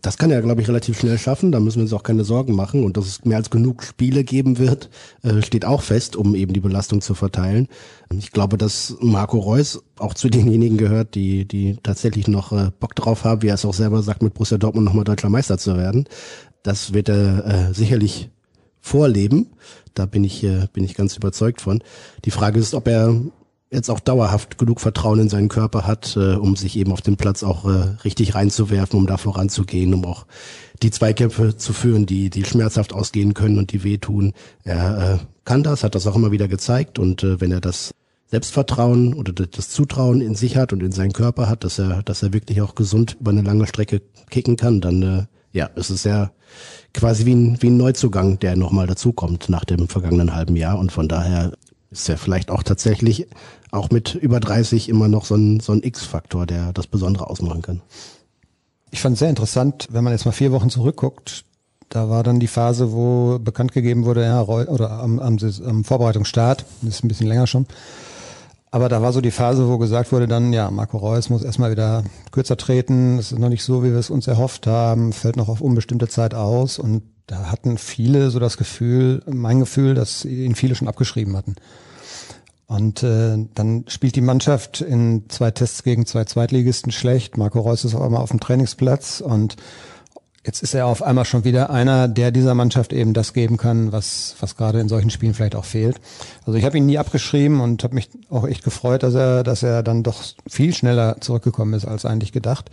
das 0.02 0.18
kann 0.18 0.32
er, 0.32 0.42
glaube 0.42 0.60
ich, 0.60 0.68
relativ 0.68 1.00
schnell 1.00 1.20
schaffen. 1.20 1.52
Da 1.52 1.60
müssen 1.60 1.78
wir 1.78 1.84
uns 1.84 1.94
auch 1.94 2.02
keine 2.02 2.24
Sorgen 2.24 2.56
machen. 2.56 2.84
Und 2.84 2.98
dass 2.98 3.06
es 3.06 3.26
mehr 3.26 3.38
als 3.38 3.52
genug 3.52 3.84
Spiele 3.84 4.24
geben 4.24 4.58
wird, 4.58 4.90
äh, 5.22 5.44
steht 5.44 5.66
auch 5.66 5.84
fest, 5.84 6.16
um 6.16 6.34
eben 6.34 6.52
die 6.52 6.62
Belastung 6.62 7.00
zu 7.00 7.14
verteilen. 7.14 7.68
Ich 8.18 8.32
glaube, 8.32 8.58
dass 8.58 8.96
Marco 9.00 9.38
Reus 9.38 9.84
auch 10.00 10.16
zu 10.16 10.30
denjenigen 10.30 10.78
gehört, 10.78 11.14
die, 11.14 11.46
die 11.46 11.78
tatsächlich 11.84 12.28
noch 12.28 12.52
äh, 12.52 12.72
Bock 12.80 12.96
drauf 12.96 13.24
haben, 13.24 13.44
wie 13.44 13.50
er 13.50 13.56
es 13.56 13.66
auch 13.66 13.74
selber 13.76 14.02
sagt, 14.02 14.24
mit 14.24 14.34
Borussia 14.34 14.58
Dortmund 14.58 14.86
nochmal 14.86 15.04
deutscher 15.04 15.30
Meister 15.30 15.60
zu 15.60 15.78
werden. 15.78 16.06
Das 16.64 16.94
wird 16.94 17.10
er 17.10 17.46
äh, 17.70 17.74
sicherlich 17.76 18.32
vorleben. 18.82 19.52
Da 19.94 20.06
bin 20.06 20.24
ich, 20.24 20.44
äh, 20.44 20.68
bin 20.74 20.84
ich 20.84 20.96
ganz 20.96 21.16
überzeugt 21.18 21.62
von. 21.62 21.84
Die 22.26 22.32
Frage 22.32 22.60
ist, 22.60 22.74
ob 22.74 22.88
er 22.88 23.16
jetzt 23.74 23.90
auch 23.90 24.00
dauerhaft 24.00 24.58
genug 24.58 24.80
Vertrauen 24.80 25.20
in 25.20 25.30
seinen 25.30 25.50
Körper 25.50 25.86
hat, 25.88 26.16
äh, 26.16 26.36
um 26.36 26.56
sich 26.56 26.78
eben 26.78 26.92
auf 26.92 27.02
dem 27.02 27.18
Platz 27.18 27.44
auch 27.44 27.66
äh, 27.66 27.96
richtig 28.04 28.36
reinzuwerfen, 28.36 29.00
um 29.00 29.08
da 29.08 29.18
voranzugehen, 29.18 29.94
um 29.94 30.06
auch 30.06 30.26
die 30.82 30.92
Zweikämpfe 30.92 31.58
zu 31.58 31.74
führen, 31.74 32.06
die, 32.06 32.30
die 32.30 32.46
schmerzhaft 32.46 32.94
ausgehen 32.94 33.34
können 33.34 33.58
und 33.58 33.72
die 33.72 33.84
wehtun. 33.84 34.34
Er 34.64 35.16
äh, 35.16 35.26
kann 35.44 35.64
das, 35.64 35.84
hat 35.84 35.96
das 35.96 36.08
auch 36.08 36.16
immer 36.16 36.32
wieder 36.32 36.48
gezeigt 36.48 37.00
und 37.00 37.24
äh, 37.24 37.42
wenn 37.42 37.52
er 37.52 37.62
das 37.62 37.92
Selbstvertrauen 38.28 39.14
oder 39.14 39.34
das 39.34 39.70
Zutrauen 39.70 40.22
in 40.22 40.36
sich 40.36 40.58
hat 40.58 40.74
und 40.74 40.82
in 40.82 40.92
seinen 40.92 41.14
Körper 41.14 41.50
hat, 41.50 41.64
dass 41.64 41.78
er, 41.78 42.02
dass 42.04 42.24
er 42.24 42.34
wirklich 42.34 42.62
auch 42.62 42.76
gesund 42.76 43.18
über 43.20 43.32
eine 43.32 43.44
lange 43.44 43.68
Strecke 43.68 44.02
kicken 44.30 44.56
kann, 44.56 44.82
dann 44.82 45.02
äh, 45.04 45.26
ja, 45.54 45.70
es 45.76 45.90
ist 45.90 46.04
ja 46.04 46.32
quasi 46.94 47.26
wie 47.26 47.34
ein, 47.34 47.62
wie 47.62 47.68
ein 47.68 47.78
Neuzugang, 47.78 48.40
der 48.40 48.56
nochmal 48.56 48.88
dazukommt 48.88 49.50
nach 49.50 49.64
dem 49.64 49.88
vergangenen 49.88 50.36
halben 50.36 50.56
Jahr 50.56 50.78
und 50.78 50.92
von 50.92 51.08
daher 51.08 51.54
ist 51.92 52.10
er 52.10 52.18
vielleicht 52.18 52.52
auch 52.52 52.64
tatsächlich 52.64 53.28
auch 53.72 53.90
mit 53.92 54.16
über 54.16 54.40
30 54.40 54.90
immer 54.90 55.08
noch 55.08 55.26
so 55.26 55.36
ein, 55.36 55.60
so 55.60 55.72
ein 55.72 55.84
X-Faktor, 55.84 56.46
der 56.46 56.74
das 56.74 56.88
Besondere 56.88 57.30
ausmachen 57.30 57.62
kann. 57.62 57.82
Ich 58.92 59.02
fand 59.02 59.14
es 59.14 59.20
sehr 59.20 59.30
interessant, 59.30 59.88
wenn 59.92 60.04
man 60.04 60.14
jetzt 60.14 60.26
mal 60.26 60.32
vier 60.32 60.52
Wochen 60.52 60.70
zurückguckt, 60.70 61.46
da 61.90 62.10
war 62.10 62.24
dann 62.24 62.40
die 62.40 62.48
Phase, 62.48 62.92
wo 62.92 63.38
bekannt 63.40 63.72
gegeben 63.72 64.06
wurde, 64.06 64.24
ja, 64.24 64.42
oder 64.42 64.92
am, 64.92 65.20
am, 65.20 65.38
am 65.66 65.84
Vorbereitungsstart, 65.84 66.66
das 66.82 66.96
ist 66.96 67.04
ein 67.04 67.08
bisschen 67.08 67.28
länger 67.28 67.46
schon, 67.46 67.68
aber 68.74 68.90
da 68.90 69.04
war 69.04 69.14
so 69.14 69.22
die 69.22 69.30
Phase, 69.30 69.70
wo 69.70 69.78
gesagt 69.78 70.12
wurde 70.12 70.28
dann, 70.28 70.52
ja, 70.52 70.72
Marco 70.72 70.98
Reus 70.98 71.30
muss 71.30 71.44
erstmal 71.44 71.70
wieder 71.70 72.04
kürzer 72.32 72.58
treten, 72.58 73.20
es 73.20 73.32
ist 73.32 73.38
noch 73.38 73.50
nicht 73.50 73.64
so, 73.64 73.84
wie 73.84 73.92
wir 73.92 74.00
es 74.00 74.10
uns 74.10 74.26
erhofft 74.26 74.66
haben, 74.66 75.14
fällt 75.14 75.36
noch 75.36 75.48
auf 75.48 75.62
unbestimmte 75.62 76.08
Zeit 76.08 76.34
aus 76.34 76.80
und 76.80 77.04
da 77.28 77.52
hatten 77.52 77.78
viele 77.78 78.32
so 78.32 78.40
das 78.40 78.58
Gefühl, 78.58 79.22
mein 79.28 79.60
Gefühl, 79.60 79.94
dass 79.94 80.26
ihn 80.26 80.56
viele 80.56 80.74
schon 80.74 80.88
abgeschrieben 80.88 81.38
hatten. 81.38 81.54
Und 82.66 83.04
äh, 83.04 83.48
dann 83.54 83.86
spielt 83.90 84.16
die 84.16 84.22
Mannschaft 84.22 84.82
in 84.82 85.26
zwei 85.30 85.52
Tests 85.52 85.84
gegen 85.84 86.08
zwei 86.08 86.26
Zweitligisten 86.26 86.92
schlecht. 86.92 87.38
Marco 87.38 87.60
Reus 87.60 87.86
ist 87.86 87.94
auch 87.94 88.02
einmal 88.02 88.24
auf 88.24 88.32
dem 88.32 88.40
Trainingsplatz 88.40 89.22
und 89.22 89.56
jetzt 90.46 90.62
ist 90.62 90.74
er 90.74 90.88
auf 90.88 91.02
einmal 91.02 91.26
schon 91.26 91.44
wieder 91.44 91.70
einer, 91.70 92.08
der 92.08 92.32
dieser 92.32 92.54
Mannschaft 92.54 92.94
eben 92.94 93.14
das 93.14 93.34
geben 93.34 93.58
kann, 93.58 93.92
was, 93.92 94.36
was 94.40 94.58
gerade 94.58 94.80
in 94.80 94.90
solchen 94.90 95.10
Spielen 95.10 95.34
vielleicht 95.34 95.56
auch 95.56 95.66
fehlt. 95.66 96.00
Also 96.46 96.58
ich 96.58 96.66
habe 96.66 96.78
ihn 96.78 96.86
nie 96.86 96.98
abgeschrieben 96.98 97.62
und 97.62 97.84
habe 97.84 97.96
mich 97.96 98.10
auch 98.30 98.48
echt 98.48 98.64
gefreut, 98.64 99.04
dass 99.04 99.14
er, 99.14 99.44
dass 99.44 99.64
er 99.64 99.84
dann 99.84 100.04
doch 100.04 100.22
viel 100.48 100.74
schneller 100.74 101.18
zurückgekommen 101.22 101.74
ist 101.74 101.86
als 101.86 102.06
eigentlich 102.06 102.32
gedacht. 102.32 102.70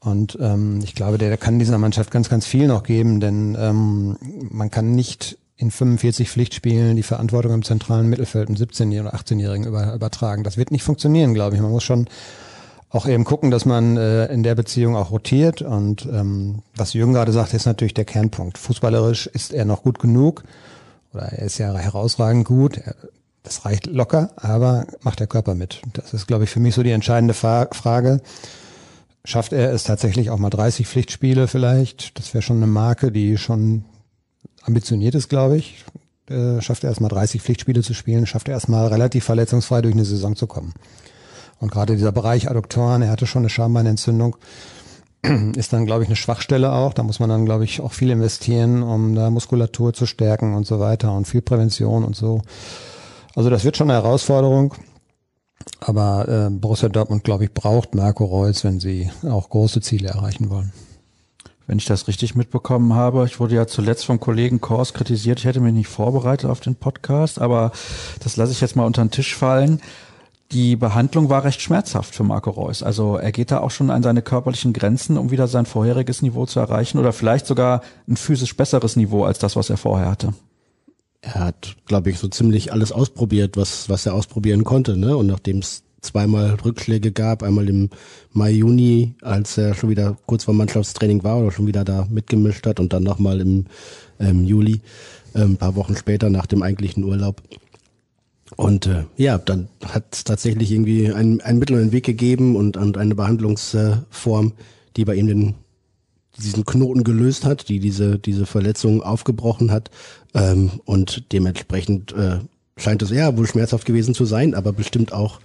Und 0.00 0.38
ähm, 0.40 0.80
ich 0.84 0.94
glaube, 0.94 1.18
der, 1.18 1.30
der 1.30 1.38
kann 1.38 1.58
dieser 1.58 1.78
Mannschaft 1.78 2.10
ganz, 2.10 2.28
ganz 2.28 2.46
viel 2.46 2.66
noch 2.66 2.82
geben, 2.82 3.20
denn 3.20 3.56
ähm, 3.58 4.16
man 4.50 4.70
kann 4.70 4.94
nicht 4.94 5.38
in 5.56 5.70
45 5.70 6.28
Pflichtspielen 6.28 6.96
die 6.96 7.02
Verantwortung 7.02 7.54
im 7.54 7.64
zentralen 7.64 8.08
Mittelfeld 8.08 8.48
einen 8.48 8.58
17- 8.58 9.00
oder 9.00 9.14
18-Jährigen 9.14 9.66
über, 9.66 9.94
übertragen. 9.94 10.44
Das 10.44 10.56
wird 10.56 10.72
nicht 10.72 10.82
funktionieren, 10.82 11.32
glaube 11.32 11.56
ich. 11.56 11.62
Man 11.62 11.70
muss 11.70 11.84
schon 11.84 12.06
auch 12.94 13.06
eben 13.08 13.24
gucken, 13.24 13.50
dass 13.50 13.64
man 13.64 13.96
äh, 13.96 14.26
in 14.26 14.44
der 14.44 14.54
Beziehung 14.54 14.94
auch 14.94 15.10
rotiert. 15.10 15.62
Und 15.62 16.06
ähm, 16.06 16.62
was 16.76 16.92
Jürgen 16.92 17.12
gerade 17.12 17.32
sagt, 17.32 17.52
ist 17.52 17.66
natürlich 17.66 17.94
der 17.94 18.04
Kernpunkt. 18.04 18.56
Fußballerisch 18.56 19.26
ist 19.26 19.52
er 19.52 19.64
noch 19.64 19.82
gut 19.82 19.98
genug 19.98 20.44
oder 21.12 21.24
er 21.24 21.44
ist 21.44 21.58
ja 21.58 21.74
herausragend 21.74 22.44
gut. 22.44 22.78
Er, 22.78 22.94
das 23.42 23.64
reicht 23.66 23.86
locker, 23.86 24.30
aber 24.36 24.86
macht 25.02 25.20
der 25.20 25.26
Körper 25.26 25.54
mit. 25.54 25.82
Das 25.92 26.14
ist, 26.14 26.26
glaube 26.26 26.44
ich, 26.44 26.50
für 26.50 26.60
mich 26.60 26.74
so 26.74 26.82
die 26.82 26.92
entscheidende 26.92 27.34
Fa 27.34 27.68
Frage. 27.72 28.20
Schafft 29.24 29.52
er 29.52 29.72
es 29.72 29.84
tatsächlich 29.84 30.30
auch 30.30 30.38
mal 30.38 30.50
30 30.50 30.86
Pflichtspiele 30.86 31.48
vielleicht? 31.48 32.18
Das 32.18 32.32
wäre 32.32 32.42
schon 32.42 32.58
eine 32.58 32.68
Marke, 32.68 33.10
die 33.10 33.36
schon 33.38 33.84
ambitioniert 34.62 35.14
ist, 35.16 35.28
glaube 35.28 35.56
ich. 35.56 35.84
Äh, 36.30 36.62
schafft 36.62 36.84
er 36.84 36.90
erstmal 36.90 37.10
30 37.10 37.42
Pflichtspiele 37.42 37.82
zu 37.82 37.92
spielen, 37.92 38.26
schafft 38.26 38.48
er 38.48 38.54
erstmal 38.54 38.86
relativ 38.86 39.24
verletzungsfrei 39.24 39.82
durch 39.82 39.94
eine 39.94 40.04
Saison 40.04 40.36
zu 40.36 40.46
kommen. 40.46 40.72
Und 41.60 41.70
gerade 41.70 41.96
dieser 41.96 42.12
Bereich 42.12 42.50
Adduktoren, 42.50 43.02
er 43.02 43.10
hatte 43.10 43.26
schon 43.26 43.42
eine 43.42 43.48
Schambeinentzündung, 43.48 44.36
ist 45.56 45.72
dann, 45.72 45.86
glaube 45.86 46.02
ich, 46.02 46.08
eine 46.08 46.16
Schwachstelle 46.16 46.72
auch. 46.72 46.92
Da 46.92 47.02
muss 47.02 47.20
man 47.20 47.30
dann, 47.30 47.44
glaube 47.44 47.64
ich, 47.64 47.80
auch 47.80 47.92
viel 47.92 48.10
investieren, 48.10 48.82
um 48.82 49.14
da 49.14 49.30
Muskulatur 49.30 49.92
zu 49.92 50.06
stärken 50.06 50.54
und 50.54 50.66
so 50.66 50.80
weiter 50.80 51.12
und 51.12 51.26
viel 51.26 51.42
Prävention 51.42 52.04
und 52.04 52.16
so. 52.16 52.42
Also 53.34 53.50
das 53.50 53.64
wird 53.64 53.76
schon 53.76 53.90
eine 53.90 54.02
Herausforderung. 54.02 54.74
Aber 55.80 56.28
äh, 56.28 56.50
Borussia 56.50 56.88
Dortmund, 56.88 57.24
glaube 57.24 57.44
ich, 57.44 57.52
braucht 57.52 57.94
Marco 57.94 58.24
Reus, 58.24 58.64
wenn 58.64 58.80
sie 58.80 59.10
auch 59.22 59.48
große 59.48 59.80
Ziele 59.80 60.08
erreichen 60.08 60.50
wollen 60.50 60.72
wenn 61.66 61.78
ich 61.78 61.86
das 61.86 62.08
richtig 62.08 62.34
mitbekommen 62.34 62.94
habe. 62.94 63.24
Ich 63.24 63.40
wurde 63.40 63.54
ja 63.54 63.66
zuletzt 63.66 64.04
vom 64.04 64.20
Kollegen 64.20 64.60
Kors 64.60 64.92
kritisiert, 64.92 65.38
ich 65.38 65.44
hätte 65.44 65.60
mich 65.60 65.72
nicht 65.72 65.88
vorbereitet 65.88 66.50
auf 66.50 66.60
den 66.60 66.74
Podcast, 66.74 67.40
aber 67.40 67.72
das 68.20 68.36
lasse 68.36 68.52
ich 68.52 68.60
jetzt 68.60 68.76
mal 68.76 68.84
unter 68.84 69.02
den 69.02 69.10
Tisch 69.10 69.34
fallen. 69.34 69.80
Die 70.54 70.76
Behandlung 70.76 71.30
war 71.30 71.42
recht 71.42 71.60
schmerzhaft 71.60 72.14
für 72.14 72.22
Marco 72.22 72.48
Reus. 72.48 72.84
Also 72.84 73.16
er 73.16 73.32
geht 73.32 73.50
da 73.50 73.58
auch 73.58 73.72
schon 73.72 73.90
an 73.90 74.04
seine 74.04 74.22
körperlichen 74.22 74.72
Grenzen, 74.72 75.18
um 75.18 75.32
wieder 75.32 75.48
sein 75.48 75.66
vorheriges 75.66 76.22
Niveau 76.22 76.46
zu 76.46 76.60
erreichen 76.60 76.98
oder 76.98 77.12
vielleicht 77.12 77.46
sogar 77.46 77.82
ein 78.08 78.16
physisch 78.16 78.56
besseres 78.56 78.94
Niveau 78.94 79.24
als 79.24 79.40
das, 79.40 79.56
was 79.56 79.68
er 79.68 79.76
vorher 79.76 80.08
hatte. 80.08 80.32
Er 81.22 81.34
hat, 81.34 81.74
glaube 81.86 82.10
ich, 82.10 82.20
so 82.20 82.28
ziemlich 82.28 82.72
alles 82.72 82.92
ausprobiert, 82.92 83.56
was, 83.56 83.88
was 83.88 84.06
er 84.06 84.14
ausprobieren 84.14 84.62
konnte. 84.62 84.96
Ne? 84.96 85.16
Und 85.16 85.26
nachdem 85.26 85.58
es 85.58 85.82
zweimal 86.02 86.54
Rückschläge 86.64 87.10
gab, 87.10 87.42
einmal 87.42 87.68
im 87.68 87.90
Mai, 88.32 88.52
Juni, 88.52 89.16
als 89.22 89.58
er 89.58 89.74
schon 89.74 89.90
wieder 89.90 90.16
kurz 90.26 90.44
vor 90.44 90.54
Mannschaftstraining 90.54 91.24
war 91.24 91.38
oder 91.38 91.50
schon 91.50 91.66
wieder 91.66 91.82
da 91.82 92.06
mitgemischt 92.08 92.64
hat 92.64 92.78
und 92.78 92.92
dann 92.92 93.02
nochmal 93.02 93.40
im 93.40 93.64
ähm, 94.20 94.44
Juli, 94.44 94.82
äh, 95.34 95.40
ein 95.40 95.56
paar 95.56 95.74
Wochen 95.74 95.96
später 95.96 96.30
nach 96.30 96.46
dem 96.46 96.62
eigentlichen 96.62 97.02
Urlaub. 97.02 97.42
Und 98.56 98.86
äh, 98.86 99.04
ja, 99.16 99.38
dann 99.38 99.68
hat 99.84 100.04
es 100.12 100.24
tatsächlich 100.24 100.70
irgendwie 100.70 101.12
ein, 101.12 101.40
ein 101.40 101.58
Mittel 101.58 101.74
und 101.74 101.82
einen 101.82 101.92
Weg 101.92 102.04
gegeben 102.04 102.56
und, 102.56 102.76
und 102.76 102.96
eine 102.96 103.14
Behandlungsform, 103.14 104.52
die 104.96 105.04
bei 105.04 105.14
ihm 105.14 105.26
den, 105.26 105.54
diesen 106.38 106.64
Knoten 106.64 107.04
gelöst 107.04 107.44
hat, 107.44 107.68
die 107.68 107.80
diese, 107.80 108.18
diese 108.18 108.46
Verletzung 108.46 109.02
aufgebrochen 109.02 109.70
hat. 109.70 109.90
Ähm, 110.34 110.70
und 110.84 111.32
dementsprechend 111.32 112.12
äh, 112.12 112.38
scheint 112.76 113.02
es 113.02 113.10
ja 113.10 113.36
wohl 113.36 113.46
schmerzhaft 113.46 113.86
gewesen 113.86 114.14
zu 114.14 114.24
sein, 114.24 114.54
aber 114.54 114.72
bestimmt 114.72 115.12
auch 115.12 115.40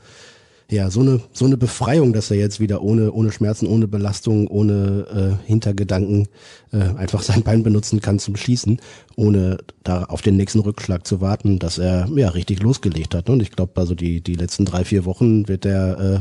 ja, 0.71 0.91
so 0.91 0.99
eine, 1.01 1.19
so 1.33 1.45
eine 1.45 1.57
Befreiung, 1.57 2.13
dass 2.13 2.29
er 2.29 2.37
jetzt 2.37 2.59
wieder 2.59 2.83
ohne, 2.83 3.11
ohne 3.11 3.31
Schmerzen, 3.31 3.65
ohne 3.65 3.87
Belastung, 3.87 4.47
ohne 4.47 5.39
äh, 5.43 5.47
Hintergedanken 5.47 6.27
äh, 6.71 6.77
einfach 6.77 7.23
sein 7.23 7.41
Bein 7.41 7.63
benutzen 7.63 8.01
kann 8.01 8.19
zum 8.19 8.35
Schießen, 8.35 8.79
ohne 9.15 9.57
da 9.83 10.03
auf 10.03 10.21
den 10.21 10.37
nächsten 10.37 10.59
Rückschlag 10.59 11.07
zu 11.07 11.21
warten, 11.21 11.57
dass 11.57 11.79
er 11.79 12.07
ja 12.15 12.29
richtig 12.29 12.61
losgelegt 12.61 13.15
hat. 13.15 13.29
Und 13.29 13.41
ich 13.41 13.51
glaube, 13.51 13.79
also 13.81 13.95
die, 13.95 14.21
die 14.21 14.35
letzten 14.35 14.65
drei, 14.65 14.85
vier 14.85 15.05
Wochen 15.05 15.47
wird 15.47 15.65
er 15.65 15.99
äh, 15.99 16.19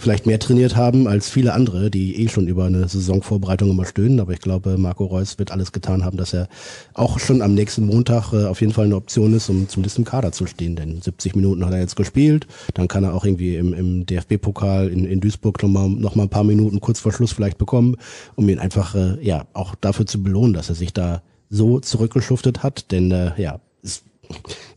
vielleicht 0.00 0.26
mehr 0.26 0.38
trainiert 0.38 0.76
haben 0.76 1.06
als 1.06 1.28
viele 1.28 1.52
andere, 1.52 1.90
die 1.90 2.16
eh 2.22 2.28
schon 2.28 2.48
über 2.48 2.64
eine 2.64 2.88
Saisonvorbereitung 2.88 3.70
immer 3.70 3.84
stöhnen. 3.84 4.20
Aber 4.20 4.32
ich 4.32 4.40
glaube, 4.40 4.78
Marco 4.78 5.04
Reus 5.04 5.38
wird 5.38 5.52
alles 5.52 5.72
getan 5.72 6.04
haben, 6.04 6.16
dass 6.16 6.32
er 6.32 6.48
auch 6.94 7.18
schon 7.18 7.42
am 7.42 7.54
nächsten 7.54 7.86
Montag 7.86 8.32
äh, 8.32 8.46
auf 8.46 8.60
jeden 8.60 8.72
Fall 8.72 8.86
eine 8.86 8.96
Option 8.96 9.34
ist, 9.34 9.48
um 9.48 9.68
zumindest 9.68 9.98
im 9.98 10.04
Kader 10.04 10.32
zu 10.32 10.46
stehen. 10.46 10.76
Denn 10.76 11.00
70 11.00 11.36
Minuten 11.36 11.64
hat 11.64 11.72
er 11.72 11.80
jetzt 11.80 11.96
gespielt. 11.96 12.46
Dann 12.74 12.88
kann 12.88 13.04
er 13.04 13.14
auch 13.14 13.24
irgendwie 13.24 13.56
im, 13.56 13.74
im 13.74 14.06
DFB-Pokal 14.06 14.88
in, 14.88 15.04
in 15.04 15.20
Duisburg 15.20 15.62
nochmal 15.62 15.88
noch 15.88 16.14
mal 16.14 16.24
ein 16.24 16.30
paar 16.30 16.44
Minuten 16.44 16.80
kurz 16.80 17.00
vor 17.00 17.12
Schluss 17.12 17.32
vielleicht 17.32 17.58
bekommen, 17.58 17.96
um 18.36 18.48
ihn 18.48 18.58
einfach 18.58 18.94
äh, 18.94 19.22
ja 19.22 19.46
auch 19.52 19.74
dafür 19.74 20.06
zu 20.06 20.22
belohnen, 20.22 20.54
dass 20.54 20.68
er 20.68 20.74
sich 20.74 20.92
da 20.92 21.22
so 21.50 21.80
zurückgeschuftet 21.80 22.62
hat. 22.62 22.90
Denn 22.90 23.10
äh, 23.10 23.32
ja, 23.40 23.60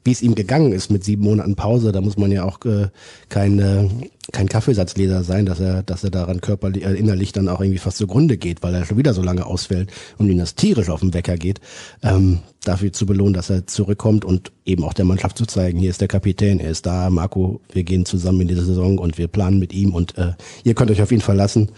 wie 0.04 0.12
es 0.12 0.22
ihm 0.22 0.36
gegangen 0.36 0.74
ist 0.74 0.92
mit 0.92 1.04
sieben 1.04 1.24
Monaten 1.24 1.56
Pause, 1.56 1.92
da 1.92 2.02
muss 2.02 2.18
man 2.18 2.32
ja 2.32 2.44
auch 2.44 2.64
äh, 2.66 2.88
kein, 3.30 3.60
äh, 3.60 3.88
kein 4.32 4.50
Kaffeesatzleser 4.50 5.24
sein, 5.24 5.46
dass 5.46 5.60
er, 5.60 5.84
dass 5.84 6.04
er 6.04 6.12
daran 6.12 6.42
körperlich, 6.42 6.86
äh, 6.86 6.94
innerlich 6.94 7.32
dann 7.32 7.48
auch 7.48 7.62
irgendwie 7.62 7.80
fast 7.80 7.98
zugrunde 7.98 8.38
geht, 8.38 8.64
weil 8.64 8.74
er 8.76 8.86
schon 8.86 8.98
wieder 8.98 9.14
so 9.14 9.22
lange 9.22 9.46
ausfällt 9.46 9.92
und 10.18 10.30
ihm 10.30 10.38
das 10.38 10.56
tierisch 10.56 10.90
auf 10.90 11.00
den 11.00 11.14
Wecker 11.14 11.38
geht, 11.38 11.62
ähm, 12.02 12.40
dafür 12.64 12.92
zu 12.92 13.06
belohnen, 13.06 13.34
dass 13.34 13.50
er 13.50 13.68
zurückkommt 13.68 14.26
und 14.26 14.52
eben 14.66 14.84
auch 14.84 14.94
der 14.94 15.06
Mannschaft 15.06 15.38
zu 15.38 15.46
zeigen, 15.46 15.80
hier 15.80 15.90
ist 15.90 16.02
der 16.02 16.08
Kapitän, 16.08 16.60
er 16.60 16.72
ist 16.72 16.86
da, 16.86 17.10
Marco, 17.10 17.62
wir 17.72 17.84
gehen 17.84 18.06
zusammen 18.06 18.42
in 18.42 18.48
diese 18.48 18.66
Saison 18.66 18.98
und 18.98 19.18
wir 19.18 19.28
planen 19.28 19.60
mit 19.60 19.74
ihm 19.74 19.94
und 19.94 20.18
äh, 20.18 20.34
ihr 20.64 20.74
könnt 20.74 20.92
euch 20.92 21.02
auf 21.02 21.12
ihn 21.12 21.22
verlassen 21.22 21.70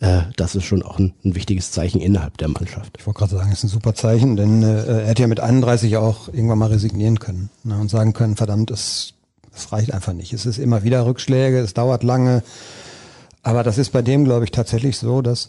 äh, 0.00 0.22
das 0.36 0.54
ist 0.54 0.64
schon 0.64 0.82
auch 0.82 0.98
ein, 0.98 1.14
ein, 1.24 1.34
wichtiges 1.34 1.70
Zeichen 1.70 2.00
innerhalb 2.00 2.36
der 2.38 2.48
Mannschaft. 2.48 2.96
Ich 2.98 3.06
wollte 3.06 3.18
gerade 3.18 3.36
sagen, 3.36 3.50
es 3.50 3.58
ist 3.58 3.64
ein 3.64 3.68
super 3.68 3.94
Zeichen, 3.94 4.36
denn 4.36 4.62
äh, 4.62 4.84
er 4.84 5.06
hätte 5.06 5.22
ja 5.22 5.28
mit 5.28 5.40
31 5.40 5.96
auch 5.96 6.28
irgendwann 6.28 6.58
mal 6.58 6.68
resignieren 6.68 7.18
können 7.18 7.50
ne, 7.64 7.78
und 7.78 7.90
sagen 7.90 8.12
können, 8.12 8.36
verdammt, 8.36 8.70
es, 8.70 9.14
es 9.54 9.72
reicht 9.72 9.94
einfach 9.94 10.12
nicht. 10.12 10.32
Es 10.32 10.44
ist 10.44 10.58
immer 10.58 10.82
wieder 10.82 11.06
Rückschläge, 11.06 11.58
es 11.58 11.72
dauert 11.72 12.02
lange. 12.02 12.42
Aber 13.42 13.62
das 13.62 13.78
ist 13.78 13.92
bei 13.92 14.02
dem, 14.02 14.24
glaube 14.24 14.44
ich, 14.44 14.50
tatsächlich 14.50 14.98
so, 14.98 15.22
dass 15.22 15.48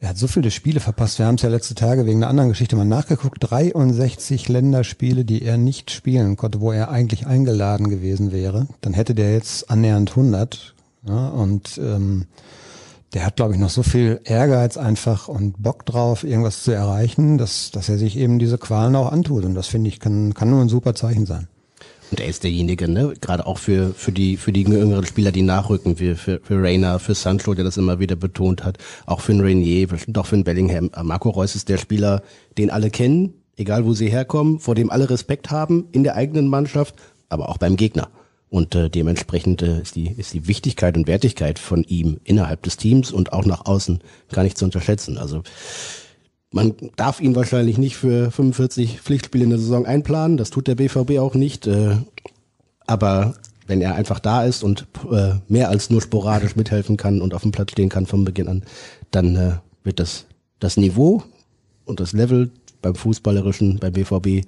Er 0.00 0.08
hat 0.08 0.18
so 0.18 0.26
viele 0.26 0.50
Spiele 0.50 0.80
verpasst. 0.80 1.18
Wir 1.18 1.26
haben 1.26 1.36
es 1.36 1.42
ja 1.42 1.48
letzte 1.48 1.74
Tage 1.74 2.04
wegen 2.04 2.18
einer 2.18 2.28
anderen 2.28 2.48
Geschichte 2.48 2.74
mal 2.74 2.84
nachgeguckt. 2.84 3.38
63 3.40 4.48
Länderspiele, 4.48 5.24
die 5.24 5.42
er 5.42 5.56
nicht 5.56 5.90
spielen 5.90 6.36
konnte, 6.36 6.60
wo 6.60 6.72
er 6.72 6.90
eigentlich 6.90 7.26
eingeladen 7.26 7.88
gewesen 7.88 8.32
wäre. 8.32 8.66
Dann 8.80 8.92
hätte 8.92 9.14
der 9.14 9.32
jetzt 9.32 9.70
annähernd 9.70 10.10
100. 10.10 10.74
Ja, 11.06 11.28
und 11.28 11.78
ähm, 11.78 12.26
der 13.14 13.24
hat, 13.24 13.36
glaube 13.36 13.54
ich, 13.54 13.60
noch 13.60 13.70
so 13.70 13.84
viel 13.84 14.20
Ehrgeiz 14.24 14.76
einfach 14.76 15.28
und 15.28 15.62
Bock 15.62 15.86
drauf, 15.86 16.24
irgendwas 16.24 16.64
zu 16.64 16.72
erreichen, 16.72 17.38
dass, 17.38 17.70
dass 17.70 17.88
er 17.88 17.96
sich 17.96 18.16
eben 18.18 18.40
diese 18.40 18.58
Qualen 18.58 18.96
auch 18.96 19.12
antut. 19.12 19.44
Und 19.44 19.54
das 19.54 19.68
finde 19.68 19.88
ich, 19.88 20.00
kann, 20.00 20.34
kann 20.34 20.50
nur 20.50 20.60
ein 20.60 20.68
super 20.68 20.94
Zeichen 20.94 21.24
sein. 21.24 21.46
Und 22.10 22.20
er 22.20 22.26
ist 22.26 22.42
derjenige, 22.42 22.88
ne, 22.88 23.14
gerade 23.20 23.46
auch 23.46 23.58
für, 23.58 23.94
für 23.94 24.12
die, 24.12 24.36
für 24.36 24.52
die 24.52 24.62
jüngeren 24.62 25.06
Spieler, 25.06 25.32
die 25.32 25.42
nachrücken, 25.42 25.98
wie 26.00 26.14
für, 26.14 26.40
für 26.42 26.62
Rainer, 26.62 26.98
für 26.98 27.14
Sancho, 27.14 27.54
der 27.54 27.64
das 27.64 27.76
immer 27.76 27.98
wieder 27.98 28.16
betont 28.16 28.64
hat, 28.64 28.78
auch 29.06 29.20
für 29.20 29.32
einen 29.32 29.40
Rainier, 29.40 29.86
bestimmt 29.88 30.18
auch 30.18 30.26
für 30.26 30.34
einen 30.34 30.44
Bellingham. 30.44 30.90
Marco 31.02 31.30
Reus 31.30 31.54
ist 31.54 31.68
der 31.68 31.78
Spieler, 31.78 32.22
den 32.58 32.70
alle 32.70 32.90
kennen, 32.90 33.34
egal 33.56 33.84
wo 33.84 33.94
sie 33.94 34.08
herkommen, 34.08 34.58
vor 34.58 34.74
dem 34.74 34.90
alle 34.90 35.08
Respekt 35.08 35.50
haben, 35.50 35.86
in 35.92 36.04
der 36.04 36.16
eigenen 36.16 36.48
Mannschaft, 36.48 36.96
aber 37.28 37.48
auch 37.48 37.58
beim 37.58 37.76
Gegner. 37.76 38.08
Und 38.54 38.76
äh, 38.76 38.88
dementsprechend 38.88 39.62
äh, 39.62 39.80
ist, 39.80 39.96
die, 39.96 40.12
ist 40.12 40.32
die 40.32 40.46
Wichtigkeit 40.46 40.96
und 40.96 41.08
Wertigkeit 41.08 41.58
von 41.58 41.82
ihm 41.82 42.20
innerhalb 42.22 42.62
des 42.62 42.76
Teams 42.76 43.10
und 43.10 43.32
auch 43.32 43.46
nach 43.46 43.66
außen 43.66 43.98
gar 44.30 44.44
nicht 44.44 44.56
zu 44.56 44.64
unterschätzen. 44.64 45.18
Also 45.18 45.42
man 46.52 46.76
darf 46.94 47.20
ihn 47.20 47.34
wahrscheinlich 47.34 47.78
nicht 47.78 47.96
für 47.96 48.30
45 48.30 49.00
Pflichtspiele 49.00 49.42
in 49.42 49.50
der 49.50 49.58
Saison 49.58 49.86
einplanen. 49.86 50.36
Das 50.36 50.50
tut 50.50 50.68
der 50.68 50.76
BVB 50.76 51.18
auch 51.18 51.34
nicht. 51.34 51.66
Äh, 51.66 51.96
aber 52.86 53.34
wenn 53.66 53.80
er 53.80 53.96
einfach 53.96 54.20
da 54.20 54.44
ist 54.44 54.62
und 54.62 54.86
äh, 55.10 55.32
mehr 55.48 55.68
als 55.68 55.90
nur 55.90 56.00
sporadisch 56.00 56.54
mithelfen 56.54 56.96
kann 56.96 57.22
und 57.22 57.34
auf 57.34 57.42
dem 57.42 57.50
Platz 57.50 57.72
stehen 57.72 57.88
kann 57.88 58.06
vom 58.06 58.24
Beginn 58.24 58.46
an, 58.46 58.62
dann 59.10 59.34
äh, 59.34 59.52
wird 59.82 59.98
das, 59.98 60.26
das 60.60 60.76
Niveau 60.76 61.24
und 61.86 61.98
das 61.98 62.12
Level 62.12 62.52
beim 62.82 62.94
Fußballerischen, 62.94 63.80
beim 63.80 63.94
BVB 63.94 64.46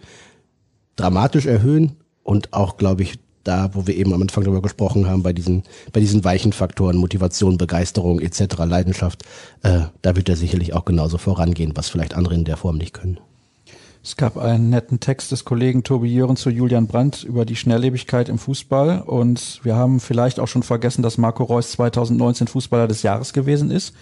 dramatisch 0.94 1.46
erhöhen 1.46 1.96
und 2.22 2.52
auch, 2.52 2.76
glaube 2.76 3.02
ich, 3.02 3.18
da, 3.46 3.70
wo 3.72 3.86
wir 3.86 3.96
eben 3.96 4.12
am 4.12 4.22
Anfang 4.22 4.44
darüber 4.44 4.62
gesprochen 4.62 5.08
haben, 5.08 5.22
bei 5.22 5.32
diesen, 5.32 5.62
bei 5.92 6.00
diesen 6.00 6.24
weichen 6.24 6.52
Faktoren, 6.52 6.96
Motivation, 6.96 7.58
Begeisterung 7.58 8.20
etc., 8.20 8.58
Leidenschaft, 8.64 9.22
äh, 9.62 9.80
da 10.02 10.16
wird 10.16 10.28
er 10.28 10.36
sicherlich 10.36 10.74
auch 10.74 10.84
genauso 10.84 11.18
vorangehen, 11.18 11.72
was 11.74 11.88
vielleicht 11.88 12.14
andere 12.14 12.34
in 12.34 12.44
der 12.44 12.56
Form 12.56 12.76
nicht 12.76 12.94
können. 12.94 13.18
Es 14.02 14.16
gab 14.16 14.36
einen 14.36 14.70
netten 14.70 15.00
Text 15.00 15.32
des 15.32 15.44
Kollegen 15.44 15.82
Tobi 15.82 16.06
Jören 16.06 16.36
zu 16.36 16.48
Julian 16.48 16.86
Brandt 16.86 17.24
über 17.24 17.44
die 17.44 17.56
Schnelllebigkeit 17.56 18.28
im 18.28 18.38
Fußball 18.38 19.00
und 19.00 19.60
wir 19.64 19.74
haben 19.74 19.98
vielleicht 19.98 20.38
auch 20.38 20.46
schon 20.46 20.62
vergessen, 20.62 21.02
dass 21.02 21.18
Marco 21.18 21.42
Reus 21.42 21.72
2019 21.72 22.46
Fußballer 22.46 22.86
des 22.86 23.02
Jahres 23.02 23.32
gewesen 23.32 23.72
ist 23.72 23.94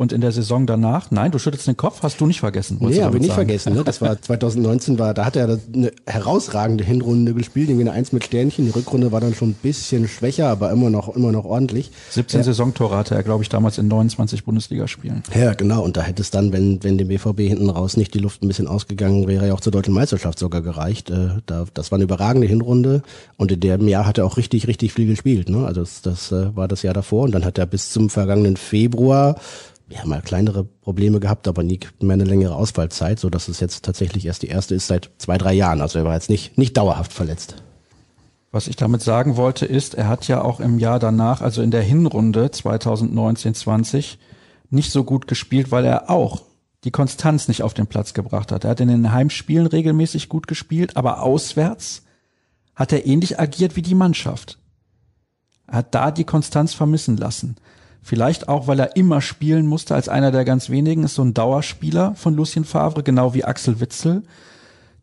und 0.00 0.14
in 0.14 0.22
der 0.22 0.32
Saison 0.32 0.66
danach, 0.66 1.10
nein, 1.10 1.30
du 1.30 1.38
schüttelst 1.38 1.66
den 1.66 1.76
Kopf, 1.76 2.02
hast 2.02 2.22
du 2.22 2.26
nicht 2.26 2.40
vergessen. 2.40 2.78
Nee, 2.80 3.02
habe 3.02 3.18
ich 3.18 3.22
nicht 3.22 3.34
vergessen. 3.34 3.74
Ne? 3.74 3.84
Das 3.84 4.00
war 4.00 4.18
2019, 4.22 4.98
war, 4.98 5.12
da 5.12 5.26
hat 5.26 5.36
er 5.36 5.58
eine 5.74 5.92
herausragende 6.06 6.82
Hinrunde 6.82 7.34
gespielt, 7.34 7.68
irgendwie 7.68 7.86
eine 7.86 7.92
Eins 7.92 8.10
mit 8.10 8.24
Sternchen. 8.24 8.64
Die 8.64 8.70
Rückrunde 8.70 9.12
war 9.12 9.20
dann 9.20 9.34
schon 9.34 9.50
ein 9.50 9.56
bisschen 9.62 10.08
schwächer, 10.08 10.48
aber 10.48 10.70
immer 10.70 10.88
noch, 10.88 11.14
immer 11.14 11.32
noch 11.32 11.44
ordentlich. 11.44 11.90
17 12.12 12.40
ja. 12.40 12.44
Saisontore 12.44 12.96
hatte 12.96 13.14
er, 13.14 13.22
glaube 13.22 13.42
ich, 13.42 13.50
damals 13.50 13.76
in 13.76 13.88
29 13.88 14.46
Bundesligaspielen. 14.46 15.22
Ja, 15.38 15.52
genau. 15.52 15.82
Und 15.82 15.98
da 15.98 16.00
hätte 16.00 16.22
es 16.22 16.30
dann, 16.30 16.50
wenn, 16.54 16.82
wenn 16.82 16.96
dem 16.96 17.08
BVB 17.08 17.40
hinten 17.40 17.68
raus 17.68 17.98
nicht 17.98 18.14
die 18.14 18.20
Luft 18.20 18.42
ein 18.42 18.48
bisschen 18.48 18.68
ausgegangen 18.68 19.28
wäre, 19.28 19.48
ja 19.48 19.52
auch 19.52 19.60
zur 19.60 19.72
deutschen 19.72 19.92
Meisterschaft 19.92 20.38
sogar 20.38 20.62
gereicht. 20.62 21.10
Äh, 21.10 21.42
da, 21.44 21.66
das 21.74 21.90
war 21.90 21.96
eine 21.96 22.04
überragende 22.04 22.46
Hinrunde 22.46 23.02
und 23.36 23.52
in 23.52 23.60
dem 23.60 23.86
Jahr 23.86 24.06
hat 24.06 24.16
er 24.16 24.24
auch 24.24 24.38
richtig, 24.38 24.66
richtig 24.66 24.94
viel 24.94 25.06
gespielt. 25.06 25.50
Ne? 25.50 25.66
Also 25.66 25.82
das, 25.82 26.00
das 26.00 26.32
äh, 26.32 26.56
war 26.56 26.68
das 26.68 26.80
Jahr 26.80 26.94
davor 26.94 27.24
und 27.24 27.32
dann 27.32 27.44
hat 27.44 27.58
er 27.58 27.66
bis 27.66 27.90
zum 27.90 28.08
vergangenen 28.08 28.56
Februar 28.56 29.36
ja, 29.90 30.06
mal 30.06 30.22
kleinere 30.22 30.64
Probleme 30.64 31.18
gehabt, 31.18 31.48
aber 31.48 31.62
nie 31.62 31.80
mehr 32.00 32.14
eine 32.14 32.24
längere 32.24 32.54
Ausfallzeit, 32.54 33.18
so 33.18 33.28
dass 33.28 33.48
es 33.48 33.60
jetzt 33.60 33.84
tatsächlich 33.84 34.24
erst 34.24 34.42
die 34.42 34.48
erste 34.48 34.74
ist 34.74 34.86
seit 34.86 35.10
zwei, 35.18 35.36
drei 35.36 35.52
Jahren. 35.52 35.80
Also 35.80 35.98
er 35.98 36.04
war 36.04 36.14
jetzt 36.14 36.30
nicht, 36.30 36.56
nicht 36.56 36.76
dauerhaft 36.76 37.12
verletzt. 37.12 37.56
Was 38.52 38.68
ich 38.68 38.76
damit 38.76 39.02
sagen 39.02 39.36
wollte, 39.36 39.66
ist, 39.66 39.94
er 39.94 40.08
hat 40.08 40.26
ja 40.28 40.42
auch 40.42 40.60
im 40.60 40.78
Jahr 40.78 40.98
danach, 40.98 41.40
also 41.40 41.62
in 41.62 41.70
der 41.70 41.82
Hinrunde 41.82 42.46
2019-20, 42.46 44.16
nicht 44.70 44.92
so 44.92 45.04
gut 45.04 45.26
gespielt, 45.26 45.70
weil 45.72 45.84
er 45.84 46.08
auch 46.08 46.42
die 46.84 46.90
Konstanz 46.90 47.48
nicht 47.48 47.62
auf 47.62 47.74
den 47.74 47.86
Platz 47.86 48.14
gebracht 48.14 48.52
hat. 48.52 48.64
Er 48.64 48.70
hat 48.70 48.80
in 48.80 48.88
den 48.88 49.12
Heimspielen 49.12 49.66
regelmäßig 49.66 50.28
gut 50.28 50.46
gespielt, 50.46 50.96
aber 50.96 51.22
auswärts 51.22 52.02
hat 52.74 52.92
er 52.92 53.06
ähnlich 53.06 53.38
agiert 53.38 53.76
wie 53.76 53.82
die 53.82 53.94
Mannschaft. 53.94 54.58
Er 55.66 55.78
hat 55.78 55.94
da 55.94 56.10
die 56.10 56.24
Konstanz 56.24 56.74
vermissen 56.74 57.16
lassen. 57.16 57.56
Vielleicht 58.02 58.48
auch, 58.48 58.66
weil 58.66 58.80
er 58.80 58.96
immer 58.96 59.20
spielen 59.20 59.66
musste 59.66 59.94
als 59.94 60.08
einer 60.08 60.30
der 60.30 60.44
ganz 60.44 60.70
wenigen, 60.70 61.04
ist 61.04 61.14
so 61.14 61.22
ein 61.22 61.34
Dauerspieler 61.34 62.14
von 62.14 62.34
Lucien 62.34 62.64
Favre, 62.64 63.02
genau 63.02 63.34
wie 63.34 63.44
Axel 63.44 63.80
Witzel. 63.80 64.22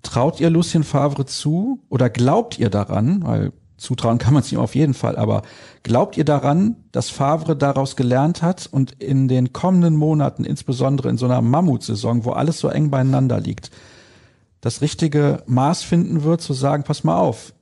Traut 0.01 0.39
ihr 0.39 0.49
Lucien 0.49 0.83
Favre 0.83 1.25
zu 1.25 1.79
oder 1.89 2.09
glaubt 2.09 2.57
ihr 2.57 2.69
daran, 2.69 3.23
weil 3.23 3.51
zutrauen 3.77 4.17
kann 4.17 4.33
man 4.33 4.41
es 4.41 4.51
ihm 4.51 4.59
auf 4.59 4.75
jeden 4.75 4.95
Fall, 4.95 5.17
aber 5.17 5.43
glaubt 5.83 6.17
ihr 6.17 6.25
daran, 6.25 6.75
dass 6.91 7.09
Favre 7.09 7.55
daraus 7.55 7.95
gelernt 7.95 8.41
hat 8.41 8.67
und 8.71 8.93
in 8.93 9.27
den 9.27 9.53
kommenden 9.53 9.95
Monaten, 9.95 10.43
insbesondere 10.43 11.09
in 11.09 11.17
so 11.17 11.25
einer 11.25 11.41
Mammutsaison, 11.41 12.25
wo 12.25 12.31
alles 12.31 12.59
so 12.59 12.69
eng 12.69 12.89
beieinander 12.89 13.39
liegt, 13.39 13.69
das 14.61 14.81
richtige 14.81 15.43
Maß 15.45 15.83
finden 15.83 16.23
wird, 16.23 16.41
zu 16.41 16.53
sagen, 16.53 16.83
pass 16.83 17.03
mal 17.03 17.19
auf, 17.19 17.53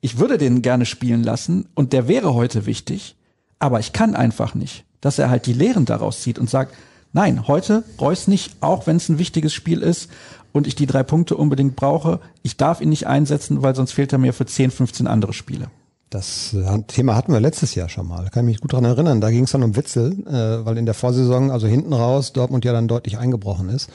ich 0.00 0.18
würde 0.18 0.38
den 0.38 0.62
gerne 0.62 0.86
spielen 0.86 1.24
lassen 1.24 1.68
und 1.74 1.92
der 1.92 2.08
wäre 2.08 2.34
heute 2.34 2.66
wichtig, 2.66 3.16
aber 3.62 3.80
ich 3.80 3.92
kann 3.92 4.14
einfach 4.14 4.54
nicht. 4.54 4.84
Dass 5.00 5.18
er 5.18 5.30
halt 5.30 5.46
die 5.46 5.52
Lehren 5.52 5.84
daraus 5.84 6.20
zieht 6.20 6.38
und 6.38 6.50
sagt, 6.50 6.74
nein, 7.12 7.46
heute 7.48 7.84
Reus 8.00 8.28
nicht, 8.28 8.56
auch 8.60 8.86
wenn 8.86 8.96
es 8.96 9.08
ein 9.08 9.18
wichtiges 9.18 9.52
Spiel 9.52 9.82
ist 9.82 10.10
und 10.52 10.66
ich 10.66 10.74
die 10.74 10.86
drei 10.86 11.02
Punkte 11.02 11.36
unbedingt 11.36 11.76
brauche. 11.76 12.20
Ich 12.42 12.56
darf 12.56 12.80
ihn 12.80 12.88
nicht 12.88 13.06
einsetzen, 13.06 13.62
weil 13.62 13.74
sonst 13.74 13.92
fehlt 13.92 14.12
er 14.12 14.18
mir 14.18 14.32
für 14.32 14.46
10, 14.46 14.70
15 14.70 15.06
andere 15.06 15.32
Spiele. 15.32 15.68
Das 16.10 16.52
äh, 16.52 16.82
Thema 16.88 17.14
hatten 17.14 17.32
wir 17.32 17.40
letztes 17.40 17.74
Jahr 17.74 17.88
schon 17.88 18.06
mal. 18.06 18.24
Da 18.24 18.30
kann 18.30 18.44
ich 18.44 18.54
mich 18.54 18.60
gut 18.60 18.72
dran 18.72 18.84
erinnern. 18.84 19.20
Da 19.20 19.30
ging 19.30 19.44
es 19.44 19.52
dann 19.52 19.62
um 19.62 19.76
Witzel, 19.76 20.12
äh, 20.26 20.66
weil 20.66 20.76
in 20.76 20.84
der 20.84 20.94
Vorsaison, 20.94 21.50
also 21.50 21.66
hinten 21.66 21.92
raus, 21.92 22.32
Dortmund 22.32 22.64
ja 22.64 22.72
dann 22.72 22.86
deutlich 22.86 23.16
eingebrochen 23.16 23.70
ist. 23.70 23.88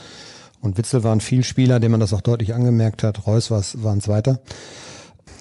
Und 0.60 0.78
Witzel 0.78 1.04
war 1.04 1.12
ein 1.12 1.22
Vielspieler, 1.22 1.80
dem 1.80 1.92
man 1.92 2.00
das 2.00 2.14
auch 2.14 2.22
deutlich 2.22 2.56
angemerkt 2.56 3.04
hat. 3.04 3.28
Reus 3.28 3.52
war, 3.52 3.62
war 3.76 3.94
ein 3.94 4.02
Zweiter. 4.02 4.40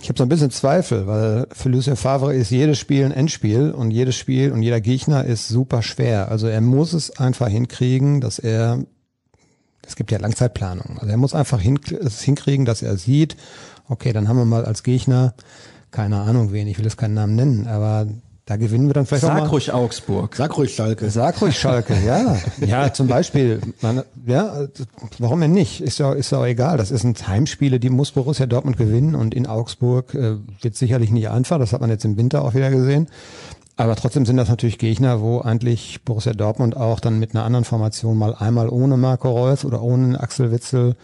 Ich 0.06 0.08
habe 0.08 0.18
so 0.18 0.22
ein 0.24 0.28
bisschen 0.28 0.52
Zweifel, 0.52 1.08
weil 1.08 1.48
für 1.50 1.68
Lucien 1.68 1.96
Favre 1.96 2.32
ist 2.32 2.50
jedes 2.50 2.78
Spiel 2.78 3.04
ein 3.04 3.10
Endspiel 3.10 3.72
und 3.72 3.90
jedes 3.90 4.14
Spiel 4.14 4.52
und 4.52 4.62
jeder 4.62 4.80
Gegner 4.80 5.24
ist 5.24 5.48
super 5.48 5.82
schwer. 5.82 6.30
Also 6.30 6.46
er 6.46 6.60
muss 6.60 6.92
es 6.92 7.18
einfach 7.18 7.48
hinkriegen, 7.48 8.20
dass 8.20 8.38
er, 8.38 8.84
es 9.84 9.96
gibt 9.96 10.12
ja 10.12 10.18
Langzeitplanung, 10.20 10.98
also 11.00 11.10
er 11.10 11.16
muss 11.16 11.34
einfach 11.34 11.60
hin, 11.60 11.80
es 11.90 12.22
hinkriegen, 12.22 12.64
dass 12.64 12.82
er 12.82 12.96
sieht, 12.96 13.36
okay, 13.88 14.12
dann 14.12 14.28
haben 14.28 14.36
wir 14.36 14.44
mal 14.44 14.64
als 14.64 14.84
Gegner, 14.84 15.34
keine 15.90 16.20
Ahnung 16.20 16.52
wen, 16.52 16.68
ich 16.68 16.78
will 16.78 16.84
jetzt 16.84 16.98
keinen 16.98 17.14
Namen 17.14 17.34
nennen, 17.34 17.66
aber 17.66 18.06
da 18.46 18.56
gewinnen 18.56 18.86
wir 18.86 18.94
dann 18.94 19.06
vielleicht 19.06 19.22
Sag 19.22 19.38
auch 19.38 19.40
mal. 19.40 19.48
ruhig 19.48 19.72
Augsburg. 19.72 20.36
Sag 20.36 20.56
ruhig 20.56 20.72
Schalke. 20.72 21.10
Sag 21.10 21.42
ruhig 21.42 21.58
Schalke, 21.58 21.96
ja. 22.06 22.36
Ja, 22.64 22.92
zum 22.92 23.08
Beispiel. 23.08 23.60
Man, 23.80 24.04
ja, 24.24 24.68
warum 25.18 25.40
denn 25.40 25.50
nicht? 25.50 25.80
Ist 25.80 25.98
ja, 25.98 26.12
ist 26.12 26.30
ja 26.30 26.38
auch 26.38 26.46
egal. 26.46 26.76
Das 26.76 26.90
sind 26.90 27.26
Heimspiele, 27.26 27.80
die 27.80 27.90
muss 27.90 28.12
Borussia 28.12 28.46
Dortmund 28.46 28.76
gewinnen 28.76 29.16
und 29.16 29.34
in 29.34 29.48
Augsburg 29.48 30.14
äh, 30.14 30.36
wird 30.62 30.76
sicherlich 30.76 31.10
nicht 31.10 31.28
einfach. 31.28 31.58
Das 31.58 31.72
hat 31.72 31.80
man 31.80 31.90
jetzt 31.90 32.04
im 32.04 32.16
Winter 32.16 32.44
auch 32.44 32.54
wieder 32.54 32.70
gesehen. 32.70 33.08
Aber 33.76 33.96
trotzdem 33.96 34.24
sind 34.24 34.36
das 34.36 34.48
natürlich 34.48 34.78
Gegner, 34.78 35.20
wo 35.20 35.40
eigentlich 35.40 36.04
Borussia 36.04 36.32
Dortmund 36.32 36.76
auch 36.76 37.00
dann 37.00 37.18
mit 37.18 37.34
einer 37.34 37.44
anderen 37.44 37.64
Formation 37.64 38.16
mal 38.16 38.36
einmal 38.36 38.68
ohne 38.68 38.96
Marco 38.96 39.28
Reus 39.28 39.64
oder 39.64 39.82
ohne 39.82 40.20
Axel 40.20 40.52
Witzel 40.52 40.94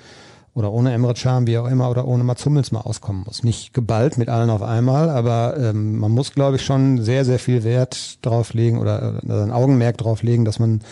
oder 0.54 0.72
ohne 0.72 0.92
Emre 0.92 1.14
Can, 1.14 1.46
wie 1.46 1.56
auch 1.58 1.66
immer, 1.66 1.90
oder 1.90 2.06
ohne 2.06 2.24
Mats 2.24 2.44
Hummels 2.44 2.72
mal 2.72 2.80
auskommen 2.80 3.24
muss. 3.26 3.42
Nicht 3.42 3.72
geballt 3.72 4.18
mit 4.18 4.28
allen 4.28 4.50
auf 4.50 4.62
einmal, 4.62 5.08
aber 5.08 5.56
ähm, 5.56 5.98
man 5.98 6.12
muss, 6.12 6.32
glaube 6.32 6.56
ich, 6.56 6.64
schon 6.64 7.02
sehr, 7.02 7.24
sehr 7.24 7.38
viel 7.38 7.64
Wert 7.64 8.24
drauf 8.24 8.52
legen 8.52 8.78
oder 8.78 9.20
äh, 9.26 9.32
ein 9.32 9.50
Augenmerk 9.50 9.96
drauf 9.98 10.22
legen, 10.22 10.44
dass 10.44 10.58
man 10.58 10.82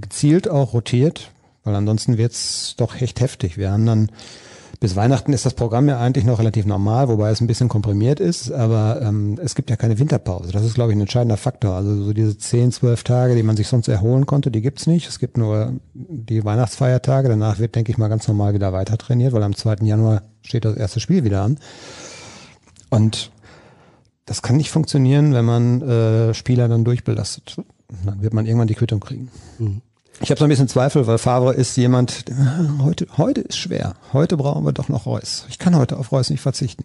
gezielt 0.00 0.48
auch 0.48 0.74
rotiert, 0.74 1.30
weil 1.64 1.74
ansonsten 1.74 2.18
wird's 2.18 2.74
doch 2.76 3.00
echt 3.00 3.20
heftig. 3.20 3.58
Wir 3.58 3.72
haben 3.72 3.86
dann 3.86 4.10
bis 4.82 4.96
Weihnachten 4.96 5.32
ist 5.32 5.46
das 5.46 5.54
Programm 5.54 5.88
ja 5.88 6.00
eigentlich 6.00 6.24
noch 6.24 6.40
relativ 6.40 6.66
normal, 6.66 7.06
wobei 7.06 7.30
es 7.30 7.40
ein 7.40 7.46
bisschen 7.46 7.68
komprimiert 7.68 8.18
ist, 8.18 8.50
aber 8.50 9.00
ähm, 9.00 9.38
es 9.40 9.54
gibt 9.54 9.70
ja 9.70 9.76
keine 9.76 10.00
Winterpause. 10.00 10.50
Das 10.50 10.64
ist, 10.64 10.74
glaube 10.74 10.90
ich, 10.90 10.96
ein 10.96 11.00
entscheidender 11.00 11.36
Faktor. 11.36 11.76
Also 11.76 12.02
so 12.02 12.12
diese 12.12 12.36
10, 12.36 12.72
12 12.72 13.04
Tage, 13.04 13.36
die 13.36 13.44
man 13.44 13.56
sich 13.56 13.68
sonst 13.68 13.86
erholen 13.86 14.26
konnte, 14.26 14.50
die 14.50 14.60
gibt's 14.60 14.88
nicht. 14.88 15.08
Es 15.08 15.20
gibt 15.20 15.38
nur 15.38 15.74
die 15.94 16.44
Weihnachtsfeiertage. 16.44 17.28
Danach 17.28 17.60
wird, 17.60 17.76
denke 17.76 17.92
ich 17.92 17.98
mal, 17.98 18.08
ganz 18.08 18.26
normal 18.26 18.54
wieder 18.54 18.72
weiter 18.72 18.98
trainiert, 18.98 19.32
weil 19.32 19.44
am 19.44 19.54
2. 19.54 19.76
Januar 19.82 20.22
steht 20.42 20.64
das 20.64 20.76
erste 20.76 20.98
Spiel 20.98 21.22
wieder 21.22 21.42
an. 21.42 21.60
Und 22.90 23.30
das 24.26 24.42
kann 24.42 24.56
nicht 24.56 24.72
funktionieren, 24.72 25.32
wenn 25.32 25.44
man 25.44 25.82
äh, 25.82 26.34
Spieler 26.34 26.66
dann 26.66 26.82
durchbelastet. 26.82 27.54
Dann 28.04 28.20
wird 28.20 28.34
man 28.34 28.46
irgendwann 28.46 28.66
die 28.66 28.74
Quittung 28.74 28.98
kriegen. 28.98 29.30
Mhm. 29.60 29.80
Ich 30.20 30.30
habe 30.30 30.38
so 30.38 30.44
ein 30.44 30.50
bisschen 30.50 30.68
Zweifel, 30.68 31.06
weil 31.06 31.18
Favre 31.18 31.54
ist 31.54 31.76
jemand, 31.76 32.24
heute, 32.80 33.06
heute 33.16 33.40
ist 33.40 33.56
schwer. 33.56 33.94
Heute 34.12 34.36
brauchen 34.36 34.64
wir 34.64 34.72
doch 34.72 34.88
noch 34.88 35.06
Reus. 35.06 35.46
Ich 35.48 35.58
kann 35.58 35.76
heute 35.76 35.96
auf 35.96 36.12
Reus 36.12 36.30
nicht 36.30 36.40
verzichten. 36.40 36.84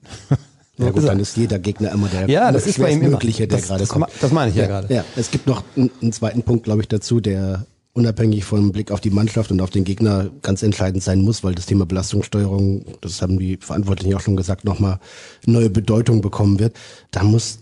Ja 0.79 0.91
gut, 0.91 1.07
dann 1.07 1.19
ist 1.19 1.35
jeder 1.37 1.57
Gegner 1.57 1.91
immer 1.91 2.07
der 2.07 2.29
ja, 2.29 2.51
das 2.51 2.67
ist 2.67 2.79
bei 2.79 2.91
ihm 2.91 2.99
Mögliche, 2.99 3.47
der 3.47 3.57
das, 3.57 3.67
gerade 3.67 3.79
das, 3.79 3.89
kommt. 3.89 4.07
Das 4.21 4.31
meine 4.31 4.51
ich 4.51 4.55
ja, 4.55 4.63
ja 4.63 4.67
gerade. 4.67 4.93
Ja, 4.93 5.05
es 5.15 5.31
gibt 5.31 5.47
noch 5.47 5.63
einen, 5.75 5.89
einen 6.01 6.13
zweiten 6.13 6.43
Punkt, 6.43 6.65
glaube 6.65 6.81
ich, 6.81 6.87
dazu, 6.87 7.19
der 7.19 7.65
unabhängig 7.93 8.45
vom 8.45 8.71
Blick 8.71 8.91
auf 8.91 9.01
die 9.01 9.09
Mannschaft 9.09 9.49
und 9.49 9.59
auf 9.59 9.71
den 9.71 9.83
Gegner 9.83 10.29
ganz 10.43 10.61
entscheidend 10.61 11.01
sein 11.01 11.21
muss, 11.21 11.43
weil 11.43 11.55
das 11.55 11.65
Thema 11.65 11.87
Belastungssteuerung, 11.87 12.85
das 13.01 13.23
haben 13.23 13.39
die 13.39 13.57
Verantwortlichen 13.57 14.13
auch 14.13 14.21
schon 14.21 14.35
gesagt, 14.35 14.65
nochmal 14.65 14.99
neue 15.47 15.71
Bedeutung 15.71 16.21
bekommen 16.21 16.59
wird. 16.59 16.75
Da 17.09 17.23
muss, 17.23 17.59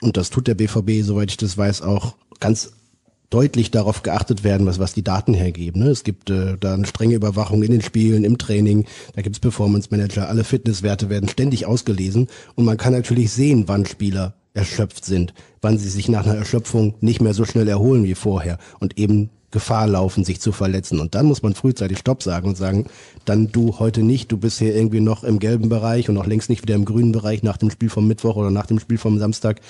und 0.00 0.16
das 0.16 0.30
tut 0.30 0.46
der 0.46 0.54
BVB, 0.54 1.04
soweit 1.04 1.32
ich 1.32 1.36
das 1.36 1.58
weiß, 1.58 1.82
auch 1.82 2.14
ganz 2.38 2.70
deutlich 3.30 3.70
darauf 3.70 4.02
geachtet 4.02 4.44
werden, 4.44 4.66
was, 4.66 4.78
was 4.78 4.92
die 4.92 5.04
Daten 5.04 5.34
hergeben. 5.34 5.82
Ne? 5.82 5.90
Es 5.90 6.04
gibt 6.04 6.30
äh, 6.30 6.56
da 6.58 6.74
eine 6.74 6.86
strenge 6.86 7.14
Überwachung 7.14 7.62
in 7.62 7.70
den 7.70 7.82
Spielen, 7.82 8.24
im 8.24 8.38
Training, 8.38 8.86
da 9.14 9.22
gibt's 9.22 9.38
Performance 9.38 9.88
Manager, 9.90 10.28
alle 10.28 10.44
Fitnesswerte 10.44 11.08
werden 11.08 11.28
ständig 11.28 11.64
ausgelesen 11.64 12.28
und 12.56 12.64
man 12.64 12.76
kann 12.76 12.92
natürlich 12.92 13.30
sehen, 13.30 13.64
wann 13.66 13.86
Spieler 13.86 14.34
erschöpft 14.52 15.04
sind, 15.04 15.32
wann 15.62 15.78
sie 15.78 15.88
sich 15.88 16.08
nach 16.08 16.26
einer 16.26 16.34
Erschöpfung 16.34 16.94
nicht 17.00 17.20
mehr 17.20 17.34
so 17.34 17.44
schnell 17.44 17.68
erholen 17.68 18.02
wie 18.04 18.16
vorher 18.16 18.58
und 18.80 18.98
eben 18.98 19.30
Gefahr 19.50 19.86
laufen, 19.86 20.24
sich 20.24 20.40
zu 20.40 20.52
verletzen. 20.52 21.00
Und 21.00 21.14
dann 21.14 21.26
muss 21.26 21.42
man 21.42 21.54
frühzeitig 21.54 21.98
Stopp 21.98 22.22
sagen 22.22 22.48
und 22.48 22.56
sagen, 22.56 22.86
dann 23.24 23.50
du 23.50 23.78
heute 23.78 24.02
nicht, 24.02 24.30
du 24.30 24.36
bist 24.36 24.58
hier 24.58 24.74
irgendwie 24.74 25.00
noch 25.00 25.24
im 25.24 25.38
gelben 25.38 25.68
Bereich 25.68 26.08
und 26.08 26.14
noch 26.14 26.26
längst 26.26 26.50
nicht 26.50 26.62
wieder 26.62 26.74
im 26.74 26.84
grünen 26.84 27.12
Bereich 27.12 27.42
nach 27.42 27.56
dem 27.56 27.70
Spiel 27.70 27.88
vom 27.88 28.06
Mittwoch 28.06 28.36
oder 28.36 28.50
nach 28.50 28.66
dem 28.66 28.78
Spiel 28.78 28.98
vom 28.98 29.18
Samstag. 29.18 29.60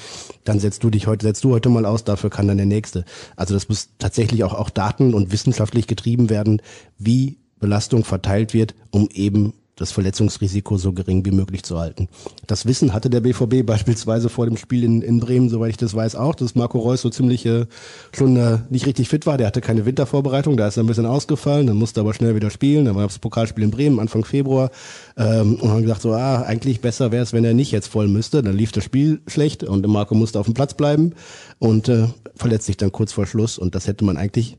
Dann 0.45 0.61
setzt 0.61 0.85
du 0.85 0.91
dich 0.91 1.07
heute, 1.07 1.27
setzt 1.27 1.45
du 1.45 1.53
heute 1.53 1.69
mal 1.69 1.87
aus, 1.87 2.05
dafür 2.05 2.31
kann 2.31 2.49
dann 2.49 2.59
der 2.59 2.67
nächste. 2.67 3.05
Also 3.37 3.55
das 3.55 3.69
muss 3.69 3.89
tatsächlich 3.99 4.45
auch, 4.45 4.55
auch 4.55 4.71
Daten 4.71 5.15
und 5.15 5.33
wissenschaftlich 5.33 5.87
getrieben 5.87 6.31
werden, 6.31 6.61
wie 6.99 7.39
Belastung 7.59 8.05
verteilt 8.05 8.55
wird, 8.55 8.75
um 8.91 9.09
eben 9.13 9.53
das 9.81 9.93
Verletzungsrisiko 9.93 10.77
so 10.77 10.93
gering 10.93 11.25
wie 11.25 11.31
möglich 11.31 11.63
zu 11.63 11.79
halten. 11.79 12.09
Das 12.47 12.67
Wissen 12.67 12.93
hatte 12.93 13.09
der 13.09 13.21
BVB 13.21 13.65
beispielsweise 13.65 14.29
vor 14.29 14.45
dem 14.45 14.57
Spiel 14.57 14.85
in, 14.85 15.01
in 15.03 15.21
Bremen, 15.21 15.49
soweit 15.49 15.71
ich 15.71 15.77
das 15.79 15.95
weiß, 15.95 16.17
auch, 16.17 16.35
dass 16.35 16.55
Marco 16.55 16.79
Reus 16.79 17.01
so 17.01 17.09
ziemlich 17.09 17.47
äh, 17.47 17.67
schon 18.15 18.37
äh, 18.37 18.59
nicht 18.69 18.87
richtig 18.87 19.09
fit 19.09 19.27
war. 19.27 19.39
Der 19.39 19.47
hatte 19.47 19.63
keine 19.63 19.87
Wintervorbereitung, 19.87 20.57
da 20.57 20.69
ist 20.69 20.77
er 20.77 20.85
ein 20.85 20.87
bisschen 20.87 21.07
ausgefallen, 21.07 21.67
dann 21.67 21.77
musste 21.77 22.01
aber 22.01 22.13
schnell 22.13 22.35
wieder 22.35 22.51
spielen. 22.51 22.85
Dann 22.85 22.95
war 22.95 23.07
das 23.07 23.19
Pokalspiel 23.19 23.65
in 23.65 23.71
Bremen 23.71 23.99
Anfang 23.99 24.25
Februar 24.25 24.71
ähm, 25.17 25.55
und 25.55 25.71
haben 25.71 25.83
gesagt, 25.83 26.03
so, 26.03 26.13
ah, 26.13 26.43
eigentlich 26.43 26.81
besser 26.81 27.11
wäre 27.11 27.23
es, 27.23 27.33
wenn 27.33 27.45
er 27.45 27.55
nicht 27.55 27.73
jetzt 27.73 27.89
voll 27.89 28.09
müsste. 28.09 28.43
Dann 28.43 28.57
lief 28.57 28.73
das 28.73 28.85
Spiel 28.85 29.23
schlecht 29.27 29.65
und 29.65 29.87
Marco 29.87 30.15
musste 30.15 30.39
auf 30.39 30.47
dem 30.47 30.55
Platz 30.55 30.75
bleiben 30.75 31.15
und 31.59 31.89
äh, 31.89 32.07
verletzt 32.37 32.67
sich 32.67 32.77
dann 32.77 32.93
kurz 32.93 33.13
vor 33.13 33.27
Schluss 33.27 33.59
und 33.59 33.75
das 33.75 33.87
hätte 33.87 34.05
man 34.05 34.19
eigentlich 34.19 34.59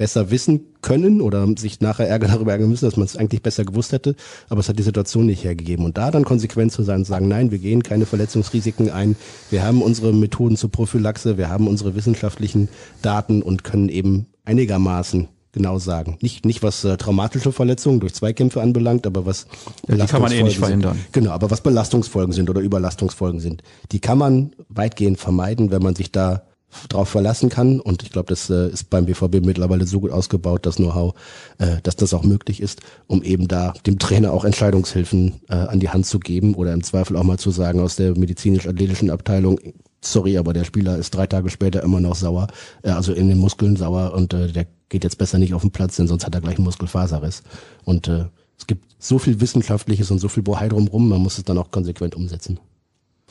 besser 0.00 0.30
wissen 0.30 0.60
können 0.80 1.20
oder 1.20 1.46
sich 1.58 1.82
nachher 1.82 2.08
Ärger 2.08 2.28
darüber 2.28 2.52
ärgern 2.52 2.70
müssen, 2.70 2.86
dass 2.86 2.96
man 2.96 3.04
es 3.04 3.18
eigentlich 3.18 3.42
besser 3.42 3.66
gewusst 3.66 3.92
hätte, 3.92 4.16
aber 4.48 4.60
es 4.60 4.68
hat 4.70 4.78
die 4.78 4.82
Situation 4.82 5.26
nicht 5.26 5.44
hergegeben. 5.44 5.84
Und 5.84 5.98
da 5.98 6.10
dann 6.10 6.24
konsequent 6.24 6.72
zu 6.72 6.82
sein 6.82 7.00
und 7.00 7.04
sagen, 7.04 7.28
nein, 7.28 7.50
wir 7.50 7.58
gehen 7.58 7.82
keine 7.82 8.06
Verletzungsrisiken 8.06 8.88
ein, 8.88 9.14
wir 9.50 9.62
haben 9.62 9.82
unsere 9.82 10.14
Methoden 10.14 10.56
zur 10.56 10.72
Prophylaxe, 10.72 11.36
wir 11.36 11.50
haben 11.50 11.68
unsere 11.68 11.94
wissenschaftlichen 11.96 12.70
Daten 13.02 13.42
und 13.42 13.62
können 13.62 13.90
eben 13.90 14.24
einigermaßen 14.46 15.28
genau 15.52 15.78
sagen. 15.78 16.16
Nicht, 16.22 16.46
nicht 16.46 16.62
was 16.62 16.82
äh, 16.84 16.96
traumatische 16.96 17.52
Verletzungen 17.52 18.00
durch 18.00 18.14
Zweikämpfe 18.14 18.62
anbelangt, 18.62 19.06
aber 19.06 19.26
was 19.26 19.48
ja, 19.86 19.96
die 19.96 20.06
kann 20.06 20.22
man 20.22 20.32
eh 20.32 20.42
nicht 20.42 20.60
verhindern. 20.60 20.94
Sind. 20.94 21.12
Genau, 21.12 21.32
aber 21.32 21.50
was 21.50 21.60
Belastungsfolgen 21.60 22.32
sind 22.32 22.48
oder 22.48 22.62
Überlastungsfolgen 22.62 23.40
sind, 23.40 23.62
die 23.92 24.00
kann 24.00 24.16
man 24.16 24.52
weitgehend 24.70 25.18
vermeiden, 25.18 25.70
wenn 25.70 25.82
man 25.82 25.94
sich 25.94 26.10
da 26.10 26.44
drauf 26.88 27.08
verlassen 27.08 27.48
kann. 27.48 27.80
Und 27.80 28.02
ich 28.02 28.10
glaube, 28.10 28.28
das 28.28 28.50
äh, 28.50 28.68
ist 28.68 28.90
beim 28.90 29.06
BVB 29.06 29.44
mittlerweile 29.44 29.86
so 29.86 30.00
gut 30.00 30.10
ausgebaut, 30.10 30.66
das 30.66 30.76
Know-how, 30.76 31.14
äh, 31.58 31.76
dass 31.82 31.96
das 31.96 32.14
auch 32.14 32.22
möglich 32.22 32.60
ist, 32.60 32.80
um 33.06 33.22
eben 33.22 33.48
da 33.48 33.74
dem 33.86 33.98
Trainer 33.98 34.32
auch 34.32 34.44
Entscheidungshilfen 34.44 35.40
äh, 35.48 35.54
an 35.54 35.80
die 35.80 35.90
Hand 35.90 36.06
zu 36.06 36.18
geben 36.18 36.54
oder 36.54 36.72
im 36.72 36.82
Zweifel 36.82 37.16
auch 37.16 37.24
mal 37.24 37.38
zu 37.38 37.50
sagen 37.50 37.80
aus 37.80 37.96
der 37.96 38.16
medizinisch-athletischen 38.16 39.10
Abteilung, 39.10 39.60
sorry, 40.00 40.38
aber 40.38 40.52
der 40.52 40.64
Spieler 40.64 40.96
ist 40.96 41.14
drei 41.14 41.26
Tage 41.26 41.50
später 41.50 41.82
immer 41.82 42.00
noch 42.00 42.14
sauer, 42.14 42.48
äh, 42.82 42.90
also 42.90 43.12
in 43.12 43.28
den 43.28 43.38
Muskeln 43.38 43.76
sauer 43.76 44.14
und 44.14 44.32
äh, 44.34 44.52
der 44.52 44.66
geht 44.88 45.04
jetzt 45.04 45.18
besser 45.18 45.38
nicht 45.38 45.54
auf 45.54 45.62
den 45.62 45.70
Platz, 45.70 45.96
denn 45.96 46.08
sonst 46.08 46.26
hat 46.26 46.34
er 46.34 46.40
gleich 46.40 46.56
einen 46.56 46.64
Muskelfaserriss. 46.64 47.42
Und 47.84 48.08
äh, 48.08 48.26
es 48.58 48.66
gibt 48.66 48.84
so 48.98 49.18
viel 49.18 49.40
Wissenschaftliches 49.40 50.10
und 50.10 50.18
so 50.18 50.28
viel 50.28 50.42
Bohai 50.42 50.68
drumrum, 50.68 51.08
man 51.08 51.20
muss 51.20 51.38
es 51.38 51.44
dann 51.44 51.58
auch 51.58 51.70
konsequent 51.70 52.14
umsetzen. 52.14 52.58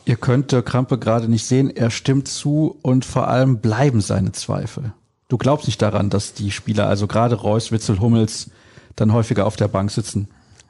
Ihr 0.10 0.16
könnt 0.16 0.52
Dirk 0.52 0.66
Krampe 0.66 0.98
gerade 0.98 1.30
nicht 1.30 1.46
sehen, 1.46 1.70
er 1.70 1.92
stimmt 1.92 2.28
zu 2.28 2.80
und 2.82 3.06
vor 3.06 3.28
allem 3.28 3.60
bleiben 3.60 4.02
seine 4.02 4.32
Zweifel. 4.32 4.92
Du 5.28 5.38
glaubst 5.38 5.68
nicht 5.68 5.84
daran, 5.84 6.10
dass 6.10 6.34
die 6.34 6.50
Spieler, 6.50 6.88
also 6.88 7.06
gerade 7.06 7.36
Reus, 7.36 7.72
Witzel, 7.72 8.00
Hummels, 8.00 8.50
dann 8.96 9.14
häufiger 9.14 9.46
auf 9.46 9.56
der 9.56 9.68
Bank 9.68 9.92
sitzen. 9.92 10.28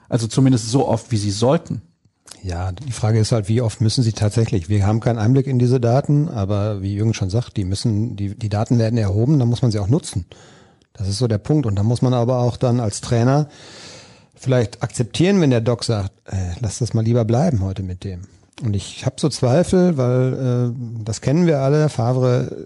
Also 0.10 0.28
zumindest 0.28 0.70
so 0.70 0.86
oft, 0.86 1.14
wie 1.14 1.18
sie 1.18 1.32
sollten. 1.32 1.82
Ja, 2.44 2.74
die 2.74 2.92
Frage 2.92 3.18
ist 3.18 3.32
halt, 3.32 3.48
wie 3.48 3.62
oft 3.62 3.80
müssen 3.80 4.04
sie 4.04 4.12
tatsächlich? 4.12 4.68
Wir 4.68 4.86
haben 4.86 5.00
keinen 5.00 5.20
Einblick 5.20 5.48
in 5.48 5.58
diese 5.58 5.80
Daten, 5.80 6.28
aber 6.28 6.82
wie 6.82 6.96
Jürgen 6.96 7.14
schon 7.14 7.30
sagt, 7.30 7.56
die 7.56 7.64
müssen, 7.64 8.18
die, 8.18 8.36
die 8.36 8.50
Daten 8.50 8.78
werden 8.78 9.00
erhoben, 9.00 9.40
dann 9.40 9.48
muss 9.48 9.62
man 9.62 9.72
sie 9.72 9.80
auch 9.80 9.88
nutzen. 9.88 10.26
Das 10.92 11.08
ist 11.08 11.18
so 11.18 11.30
der 11.30 11.38
Punkt. 11.38 11.66
Und 11.66 11.78
da 11.78 11.84
muss 11.84 12.02
man 12.02 12.14
aber 12.14 12.40
auch 12.40 12.58
dann 12.58 12.82
als 12.82 13.00
Trainer 13.00 13.48
vielleicht 14.36 14.84
akzeptieren, 14.84 15.40
wenn 15.40 15.50
der 15.50 15.62
Doc 15.62 15.86
sagt, 15.86 16.12
äh, 16.26 16.56
lass 16.60 16.80
das 16.80 16.94
mal 16.94 17.06
lieber 17.06 17.24
bleiben 17.24 17.62
heute 17.62 17.84
mit 17.84 18.04
dem. 18.04 18.24
Und 18.62 18.76
ich 18.76 19.06
habe 19.06 19.16
so 19.20 19.30
Zweifel, 19.30 19.98
weil 19.98 20.74
äh, 20.74 21.04
das 21.04 21.22
kennen 21.22 21.48
wir 21.48 21.60
alle. 21.60 21.90
Favre, 21.90 22.66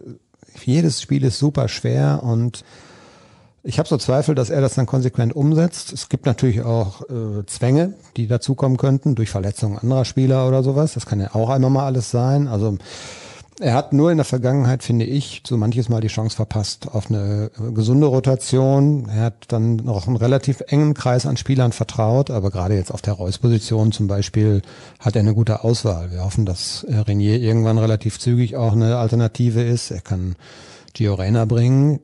jedes 0.64 1.02
Spiel 1.02 1.24
ist 1.24 1.40
super 1.40 1.68
schwer 1.68 2.22
und 2.24 2.64
ich 3.66 3.80
habe 3.80 3.88
so 3.88 3.98
Zweifel, 3.98 4.36
dass 4.36 4.50
er 4.50 4.60
das 4.60 4.76
dann 4.76 4.86
konsequent 4.86 5.34
umsetzt. 5.34 5.94
Es 5.94 6.10
gibt 6.10 6.26
natürlich 6.26 6.64
auch 6.64 7.02
äh, 7.10 7.46
Zwänge, 7.46 7.94
die 8.18 8.28
dazukommen 8.28 8.78
könnten 8.78 9.16
durch 9.16 9.30
Verletzungen 9.30 9.78
anderer 9.78 10.04
Spieler 10.04 10.48
oder 10.50 10.64
sowas. 10.64 10.94
Das 10.96 11.06
kann 11.06 11.22
ja 11.22 11.34
auch 11.34 11.50
einmal 11.50 11.72
mal 11.72 11.86
alles 11.86 12.12
sein. 12.12 12.50
Also 12.50 12.78
er 13.60 13.76
hat 13.76 13.94
nur 13.94 14.10
in 14.12 14.18
der 14.18 14.26
Vergangenheit, 14.26 14.84
finde 14.84 15.06
ich, 15.06 15.44
so 15.46 15.58
manches 15.58 15.88
Mal 15.88 16.02
die 16.02 16.08
Chance 16.08 16.36
verpasst 16.36 16.88
auf 16.92 17.10
eine 17.10 17.52
äh, 17.60 17.72
gesunde 17.72 18.08
Rotation. 18.08 19.08
Er 19.08 19.26
hat 19.26 19.46
dann 19.50 19.76
noch 19.76 20.08
einen 20.08 20.16
relativ 20.16 20.62
engen 20.68 20.94
Kreis 20.94 21.26
an 21.26 21.38
Spielern 21.38 21.72
vertraut, 21.72 22.32
aber 22.32 22.50
gerade 22.50 22.76
jetzt 22.76 22.92
auf 22.92 23.02
der 23.02 23.14
Reus-Position 23.14 23.92
zum 23.92 24.08
Beispiel 24.08 24.64
hat 25.00 25.16
er 25.16 25.20
eine 25.20 25.36
gute 25.36 25.64
Auswahl. 25.64 26.12
Wir 26.12 26.24
hoffen, 26.24 26.46
dass 26.46 26.84
äh, 26.84 26.96
Renier 26.96 27.40
irgendwann 27.40 27.78
relativ 27.78 28.20
zügig 28.20 28.56
auch 28.56 28.74
eine 28.74 28.98
Alternative 28.98 29.62
ist. 29.62 29.92
Er 29.92 30.02
kann 30.02 30.36
Gio 30.94 31.14
Reyna 31.14 31.46
bringen. 31.46 32.00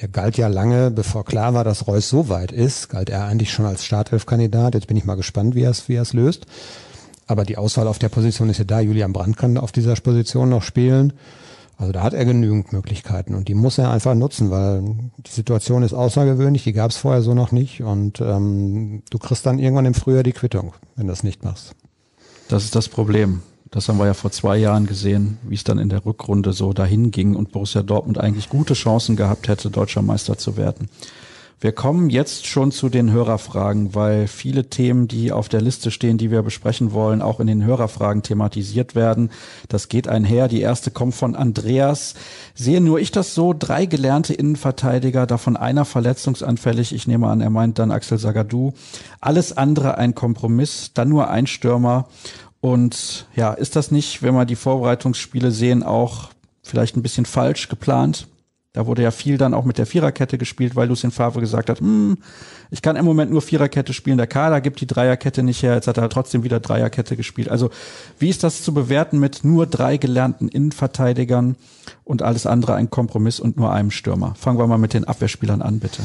Der 0.00 0.08
galt 0.08 0.36
ja 0.38 0.48
lange, 0.48 0.90
bevor 0.90 1.24
klar 1.24 1.54
war, 1.54 1.62
dass 1.64 1.86
Reus 1.86 2.08
so 2.08 2.28
weit 2.28 2.50
ist, 2.50 2.88
galt 2.88 3.10
er 3.10 3.26
eigentlich 3.26 3.52
schon 3.52 3.66
als 3.66 3.84
Startelf-Kandidat. 3.84 4.74
Jetzt 4.74 4.88
bin 4.88 4.96
ich 4.96 5.04
mal 5.04 5.14
gespannt, 5.14 5.54
wie 5.54 5.62
er 5.62 5.70
es, 5.70 5.88
wie 5.88 5.94
er 5.94 6.02
es 6.02 6.14
löst. 6.14 6.46
Aber 7.26 7.44
die 7.44 7.56
Auswahl 7.56 7.86
auf 7.86 7.98
der 7.98 8.08
Position 8.08 8.50
ist 8.50 8.58
ja 8.58 8.64
da. 8.64 8.80
Julian 8.80 9.12
Brandt 9.12 9.36
kann 9.36 9.56
auf 9.56 9.72
dieser 9.72 9.94
Position 9.94 10.48
noch 10.48 10.62
spielen. 10.62 11.12
Also 11.76 11.92
da 11.92 12.02
hat 12.02 12.14
er 12.14 12.24
genügend 12.24 12.72
Möglichkeiten 12.72 13.34
und 13.34 13.48
die 13.48 13.54
muss 13.54 13.78
er 13.78 13.90
einfach 13.90 14.14
nutzen, 14.14 14.50
weil 14.50 14.82
die 15.18 15.30
Situation 15.30 15.82
ist 15.82 15.92
außergewöhnlich, 15.92 16.62
die 16.62 16.72
gab 16.72 16.92
es 16.92 16.96
vorher 16.96 17.22
so 17.22 17.34
noch 17.34 17.50
nicht 17.50 17.82
und 17.82 18.20
ähm, 18.20 19.02
du 19.10 19.18
kriegst 19.18 19.44
dann 19.44 19.58
irgendwann 19.58 19.86
im 19.86 19.94
Frühjahr 19.94 20.22
die 20.22 20.32
Quittung, 20.32 20.72
wenn 20.94 21.08
du 21.08 21.12
das 21.12 21.24
nicht 21.24 21.42
machst. 21.42 21.74
Das 22.48 22.64
ist 22.64 22.76
das 22.76 22.88
Problem. 22.88 23.42
Das 23.72 23.88
haben 23.88 23.98
wir 23.98 24.06
ja 24.06 24.14
vor 24.14 24.30
zwei 24.30 24.56
Jahren 24.56 24.86
gesehen, 24.86 25.38
wie 25.42 25.56
es 25.56 25.64
dann 25.64 25.78
in 25.78 25.88
der 25.88 26.06
Rückrunde 26.06 26.52
so 26.52 26.72
dahin 26.72 27.10
ging 27.10 27.34
und 27.34 27.50
Borussia 27.50 27.82
Dortmund 27.82 28.18
eigentlich 28.18 28.48
gute 28.48 28.74
Chancen 28.74 29.16
gehabt 29.16 29.48
hätte, 29.48 29.68
deutscher 29.68 30.02
Meister 30.02 30.38
zu 30.38 30.56
werden. 30.56 30.88
Wir 31.64 31.72
kommen 31.72 32.10
jetzt 32.10 32.46
schon 32.46 32.72
zu 32.72 32.90
den 32.90 33.10
Hörerfragen, 33.10 33.94
weil 33.94 34.28
viele 34.28 34.68
Themen, 34.68 35.08
die 35.08 35.32
auf 35.32 35.48
der 35.48 35.62
Liste 35.62 35.90
stehen, 35.90 36.18
die 36.18 36.30
wir 36.30 36.42
besprechen 36.42 36.92
wollen, 36.92 37.22
auch 37.22 37.40
in 37.40 37.46
den 37.46 37.64
Hörerfragen 37.64 38.22
thematisiert 38.22 38.94
werden. 38.94 39.30
Das 39.70 39.88
geht 39.88 40.06
einher. 40.06 40.48
Die 40.48 40.60
erste 40.60 40.90
kommt 40.90 41.14
von 41.14 41.34
Andreas. 41.34 42.16
Sehe 42.54 42.82
nur 42.82 43.00
ich 43.00 43.12
das 43.12 43.34
so, 43.34 43.54
drei 43.58 43.86
gelernte 43.86 44.34
Innenverteidiger, 44.34 45.26
davon 45.26 45.56
einer 45.56 45.86
verletzungsanfällig. 45.86 46.94
Ich 46.94 47.06
nehme 47.06 47.28
an, 47.28 47.40
er 47.40 47.48
meint 47.48 47.78
dann 47.78 47.92
Axel 47.92 48.18
Sagadou. 48.18 48.74
Alles 49.22 49.56
andere 49.56 49.96
ein 49.96 50.14
Kompromiss, 50.14 50.90
dann 50.92 51.08
nur 51.08 51.30
ein 51.30 51.46
Stürmer. 51.46 52.08
Und 52.60 53.26
ja, 53.34 53.54
ist 53.54 53.74
das 53.74 53.90
nicht, 53.90 54.22
wenn 54.22 54.34
wir 54.34 54.44
die 54.44 54.56
Vorbereitungsspiele 54.56 55.50
sehen, 55.50 55.82
auch 55.82 56.28
vielleicht 56.62 56.94
ein 56.94 57.02
bisschen 57.02 57.24
falsch 57.24 57.70
geplant? 57.70 58.26
Da 58.74 58.86
wurde 58.86 59.02
ja 59.04 59.12
viel 59.12 59.38
dann 59.38 59.54
auch 59.54 59.64
mit 59.64 59.78
der 59.78 59.86
Viererkette 59.86 60.36
gespielt, 60.36 60.74
weil 60.74 60.88
Lucien 60.88 61.12
Favre 61.12 61.38
gesagt 61.38 61.70
hat, 61.70 61.78
hm, 61.78 62.18
ich 62.72 62.82
kann 62.82 62.96
im 62.96 63.04
Moment 63.04 63.30
nur 63.30 63.40
Viererkette 63.40 63.92
spielen, 63.92 64.18
der 64.18 64.26
Kader 64.26 64.60
gibt 64.60 64.80
die 64.80 64.86
Dreierkette 64.88 65.44
nicht 65.44 65.62
her, 65.62 65.74
jetzt 65.74 65.86
hat 65.86 65.96
er 65.96 66.08
trotzdem 66.08 66.42
wieder 66.42 66.58
Dreierkette 66.58 67.16
gespielt. 67.16 67.48
Also 67.48 67.70
wie 68.18 68.28
ist 68.28 68.42
das 68.42 68.64
zu 68.64 68.74
bewerten 68.74 69.20
mit 69.20 69.44
nur 69.44 69.68
drei 69.68 69.96
gelernten 69.96 70.48
Innenverteidigern 70.48 71.54
und 72.02 72.22
alles 72.22 72.46
andere 72.46 72.74
ein 72.74 72.90
Kompromiss 72.90 73.38
und 73.38 73.56
nur 73.56 73.72
einem 73.72 73.92
Stürmer? 73.92 74.34
Fangen 74.34 74.58
wir 74.58 74.66
mal 74.66 74.76
mit 74.76 74.92
den 74.92 75.04
Abwehrspielern 75.04 75.62
an, 75.62 75.78
bitte. 75.78 76.02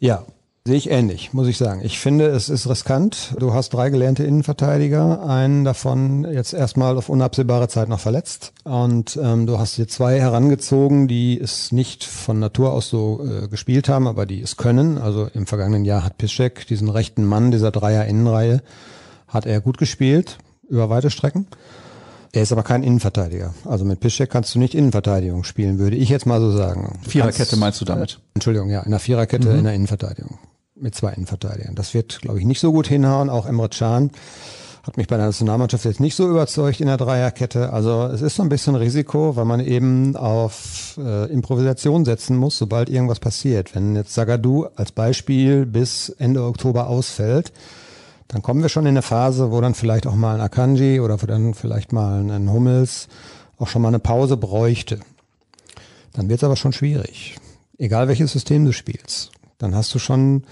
Ja, 0.00 0.26
Sehe 0.64 0.76
ich 0.76 0.90
ähnlich, 0.90 1.32
muss 1.32 1.48
ich 1.48 1.56
sagen. 1.56 1.80
Ich 1.82 1.98
finde, 1.98 2.28
es 2.28 2.48
ist 2.48 2.68
riskant. 2.68 3.34
Du 3.36 3.52
hast 3.52 3.70
drei 3.70 3.90
gelernte 3.90 4.22
Innenverteidiger, 4.22 5.26
einen 5.26 5.64
davon 5.64 6.24
jetzt 6.24 6.52
erstmal 6.52 6.96
auf 6.96 7.08
unabsehbare 7.08 7.66
Zeit 7.66 7.88
noch 7.88 7.98
verletzt. 7.98 8.52
Und 8.62 9.18
ähm, 9.20 9.48
du 9.48 9.58
hast 9.58 9.74
hier 9.74 9.88
zwei 9.88 10.20
herangezogen, 10.20 11.08
die 11.08 11.40
es 11.40 11.72
nicht 11.72 12.04
von 12.04 12.38
Natur 12.38 12.72
aus 12.74 12.88
so 12.88 13.26
äh, 13.26 13.48
gespielt 13.48 13.88
haben, 13.88 14.06
aber 14.06 14.24
die 14.24 14.40
es 14.40 14.56
können. 14.56 14.98
Also 14.98 15.26
im 15.34 15.48
vergangenen 15.48 15.84
Jahr 15.84 16.04
hat 16.04 16.16
Piszczek 16.16 16.64
diesen 16.68 16.88
rechten 16.88 17.24
Mann 17.24 17.50
dieser 17.50 17.72
Dreier-Innenreihe, 17.72 18.62
hat 19.26 19.46
er 19.46 19.60
gut 19.60 19.78
gespielt, 19.78 20.38
über 20.68 20.88
weite 20.88 21.10
Strecken. 21.10 21.48
Er 22.30 22.42
ist 22.44 22.52
aber 22.52 22.62
kein 22.62 22.84
Innenverteidiger. 22.84 23.52
Also 23.64 23.84
mit 23.84 23.98
Piszczek 23.98 24.30
kannst 24.30 24.54
du 24.54 24.60
nicht 24.60 24.76
Innenverteidigung 24.76 25.42
spielen, 25.42 25.80
würde 25.80 25.96
ich 25.96 26.08
jetzt 26.08 26.24
mal 26.24 26.40
so 26.40 26.52
sagen. 26.52 27.00
Viererkette 27.02 27.56
meinst 27.56 27.80
du 27.80 27.84
damit? 27.84 28.20
Entschuldigung, 28.34 28.70
ja, 28.70 28.82
in 28.82 28.92
der 28.92 29.00
Viererkette 29.00 29.48
in 29.48 29.64
der 29.64 29.74
Innenverteidigung. 29.74 30.38
Mit 30.82 30.96
zwei 30.96 31.12
Innenverteidigern. 31.12 31.76
Das 31.76 31.94
wird, 31.94 32.22
glaube 32.22 32.40
ich, 32.40 32.44
nicht 32.44 32.58
so 32.58 32.72
gut 32.72 32.88
hinhauen. 32.88 33.30
Auch 33.30 33.46
Emre 33.46 33.68
Can 33.68 34.10
hat 34.82 34.96
mich 34.96 35.06
bei 35.06 35.16
der 35.16 35.26
Nationalmannschaft 35.26 35.84
jetzt 35.84 36.00
nicht 36.00 36.16
so 36.16 36.28
überzeugt 36.28 36.80
in 36.80 36.88
der 36.88 36.96
Dreierkette. 36.96 37.72
Also 37.72 38.06
es 38.06 38.20
ist 38.20 38.34
so 38.34 38.42
ein 38.42 38.48
bisschen 38.48 38.74
Risiko, 38.74 39.36
weil 39.36 39.44
man 39.44 39.60
eben 39.60 40.16
auf 40.16 40.98
äh, 40.98 41.30
Improvisation 41.30 42.04
setzen 42.04 42.36
muss, 42.36 42.58
sobald 42.58 42.90
irgendwas 42.90 43.20
passiert. 43.20 43.76
Wenn 43.76 43.94
jetzt 43.94 44.12
Sagadu 44.12 44.66
als 44.74 44.90
Beispiel 44.90 45.66
bis 45.66 46.08
Ende 46.08 46.42
Oktober 46.42 46.88
ausfällt, 46.88 47.52
dann 48.26 48.42
kommen 48.42 48.62
wir 48.62 48.68
schon 48.68 48.86
in 48.86 48.88
eine 48.88 49.02
Phase, 49.02 49.52
wo 49.52 49.60
dann 49.60 49.74
vielleicht 49.74 50.08
auch 50.08 50.16
mal 50.16 50.34
ein 50.34 50.40
Akanji 50.40 50.98
oder 50.98 51.22
wo 51.22 51.26
dann 51.26 51.54
vielleicht 51.54 51.92
mal 51.92 52.28
ein 52.28 52.50
Hummels 52.50 53.06
auch 53.56 53.68
schon 53.68 53.82
mal 53.82 53.88
eine 53.88 54.00
Pause 54.00 54.36
bräuchte. 54.36 54.98
Dann 56.12 56.28
wird 56.28 56.40
es 56.40 56.44
aber 56.44 56.56
schon 56.56 56.72
schwierig. 56.72 57.36
Egal 57.78 58.08
welches 58.08 58.32
System 58.32 58.64
du 58.64 58.72
spielst. 58.72 59.30
Dann 59.62 59.74
hast 59.74 59.94
du 59.94 59.98
schon 59.98 60.42